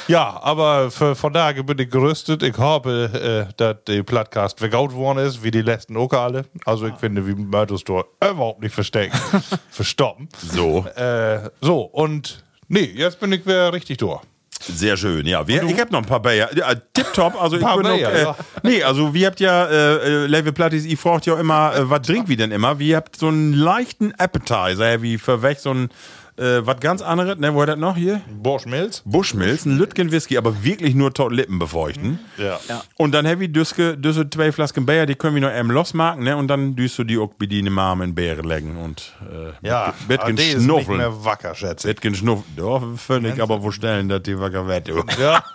ja, 0.09 0.41
aber 0.43 0.91
für, 0.91 1.15
von 1.15 1.33
daher 1.33 1.63
bin 1.63 1.79
ich 1.79 1.91
gerüstet. 1.91 2.43
Ich 2.43 2.57
hoffe, 2.59 3.49
äh, 3.49 3.53
dass 3.57 3.77
der 3.87 4.03
Podcast 4.03 4.59
vergaut 4.59 4.93
worden 4.95 5.19
ist, 5.19 5.43
wie 5.43 5.51
die 5.51 5.63
letzten 5.63 5.97
auch 5.97 6.13
alle. 6.13 6.45
Also 6.65 6.87
ich 6.87 6.97
finde, 6.97 7.27
wie 7.27 7.35
Mörtus 7.35 7.83
überhaupt 7.83 8.63
nicht 8.63 8.75
verstecken, 8.75 9.19
verstoppen. 9.71 10.29
So. 10.39 10.87
Äh, 10.97 11.51
so, 11.61 11.83
und 11.83 12.45
nee, 12.69 12.93
jetzt 12.95 13.21
bin 13.21 13.33
ich 13.33 13.45
wieder 13.45 13.73
richtig 13.73 13.99
durch. 13.99 14.21
Sehr 14.61 14.97
schön, 14.97 15.27
ja. 15.27 15.47
Wir, 15.47 15.63
ich 15.65 15.79
habe 15.79 15.93
noch 15.93 15.99
ein 15.99 16.07
paar 16.07 16.23
Bayer. 16.23 16.49
Ja, 16.57 16.75
tipptopp. 16.75 17.41
Also 17.41 17.57
ich 17.57 17.63
bin 17.63 17.83
noch, 17.83 17.99
äh, 17.99 18.23
ja. 18.23 18.37
Nee, 18.63 18.83
also 18.83 19.13
wir 19.13 19.27
habt 19.27 19.41
ja, 19.41 19.67
äh, 19.67 20.25
äh, 20.25 20.27
Level 20.27 20.53
Plattis, 20.53 20.87
ihr 20.87 20.97
fragt 20.97 21.27
ja 21.27 21.39
immer, 21.39 21.75
äh, 21.75 21.91
was 21.91 22.03
trinkt 22.03 22.29
wir 22.29 22.37
denn 22.37 22.51
immer? 22.51 22.79
Wir 22.79 22.97
habt 22.97 23.17
so 23.17 23.29
einen 23.29 23.53
leichten 23.53 24.15
Appetizer, 24.15 25.03
wie 25.03 25.19
für 25.19 25.43
weg 25.43 25.59
so 25.61 25.71
ein, 25.71 25.91
äh, 26.37 26.67
was 26.67 26.81
ganz 26.81 27.01
anderes, 27.03 27.39
ne, 27.39 27.55
wo 27.55 27.63
hat 27.63 27.69
das 27.69 27.79
noch 27.79 27.97
hier? 27.97 28.21
Borschmilz? 28.31 29.03
Bushmills, 29.05 29.65
ein 29.67 29.77
Lütgen 29.79 30.11
Whisky, 30.11 30.37
aber 30.37 30.65
wirklich 30.65 30.95
nur 30.95 31.13
tot 31.15 31.33
Lippen 31.33 31.59
befeuchten. 31.59 32.19
Ja. 32.37 32.59
Und 32.97 33.13
dann 33.13 33.27
habe 33.27 33.45
ich 33.45 33.53
düske, 33.53 33.97
düsse 33.97 34.29
zwei 34.29 34.53
Flasken 34.53 34.85
Bayer, 34.87 35.07
die 35.07 35.15
können 35.15 35.35
wir 35.37 35.43
noch 35.43 35.55
eben 35.57 35.71
losmachen, 35.71 36.25
ne? 36.25 36.37
Und 36.37 36.49
dann 36.49 36.75
düst 36.77 36.99
du 36.99 37.05
die 37.05 37.19
auch 37.19 37.33
bei 37.39 37.47
den 37.47 37.79
Arm 37.79 38.03
in 38.03 38.15
Bären 38.15 38.45
legen 38.47 38.77
und 38.77 39.13
äh, 39.31 39.53
Ja, 39.67 39.95
die 40.09 40.15
ist 40.15 40.29
nicht 40.33 40.63
schnuffeln. 40.63 40.99
mehr 40.99 41.25
wacker, 41.25 41.55
schätze 41.55 41.91
ich. 41.91 42.17
Schnuffeln. 42.17 42.57
Doch, 42.57 42.83
völlig, 42.97 43.41
aber 43.41 43.63
wo 43.63 43.71
stellen, 43.71 44.09
dass 44.09 44.23
die 44.23 44.39
wacker 44.39 44.81
du. 44.81 45.03
Ja, 45.21 45.45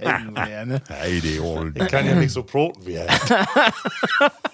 Ja, 0.00 0.64
ne? 0.64 0.80
Hey, 0.88 1.20
die 1.20 1.40
holen. 1.40 1.74
ich 1.76 1.88
kann 1.88 2.06
ja 2.06 2.14
nicht 2.14 2.32
so 2.32 2.42
proten 2.42 2.86
wie 2.86 2.94
er. 2.94 3.06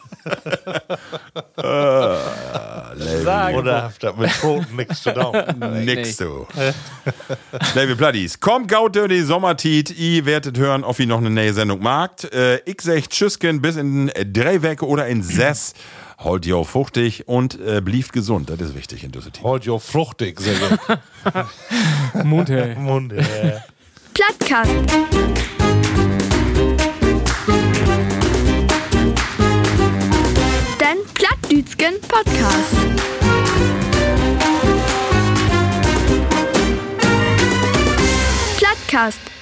Sagen. 3.24 3.56
Oder 3.56 3.84
hat 3.84 4.18
mit 4.18 4.30
Proten 4.40 4.76
nichts 4.76 5.02
zu 5.02 5.14
tun. 5.14 5.32
Nix 5.84 6.16
du. 6.16 6.46
Liebe 7.74 7.96
Platties, 7.98 8.40
kommt 8.40 8.68
gaut 8.68 8.96
die 8.96 9.22
Sommertit. 9.22 9.90
Ihr 9.98 10.26
werdet 10.26 10.58
hören, 10.58 10.84
ob 10.84 10.98
ihr 10.98 11.06
noch 11.06 11.18
eine 11.18 11.30
neue 11.30 11.52
Sendung 11.52 11.82
magt. 11.82 12.32
Äh, 12.32 12.60
ich 12.64 12.80
sag 12.80 13.08
Tschüsschen 13.08 13.60
bis 13.60 13.76
in 13.76 14.10
drei 14.32 14.62
Wochen 14.62 14.84
oder 14.84 15.06
in 15.06 15.22
sechs. 15.22 15.74
Holt 16.18 16.44
ihr 16.44 16.62
fruchtig 16.64 17.26
und 17.28 17.58
äh, 17.60 17.80
blieft 17.80 18.12
gesund. 18.12 18.50
Das 18.50 18.60
ist 18.60 18.74
wichtig 18.74 19.04
in 19.04 19.12
dieser 19.12 19.32
Zeit. 19.32 19.42
Holt 19.42 19.64
jo 19.64 19.78
fruchtig, 19.78 20.38
sag 20.40 20.98
ich. 22.14 22.24
Mut, 22.24 22.50
hey. 22.50 22.74
Mund, 22.76 23.12
äh. 23.14 23.60
Plattkast. 24.12 24.70
Plattdütschen 31.80 32.00
Podcast. 32.02 32.76
Plattkast. 38.58 39.39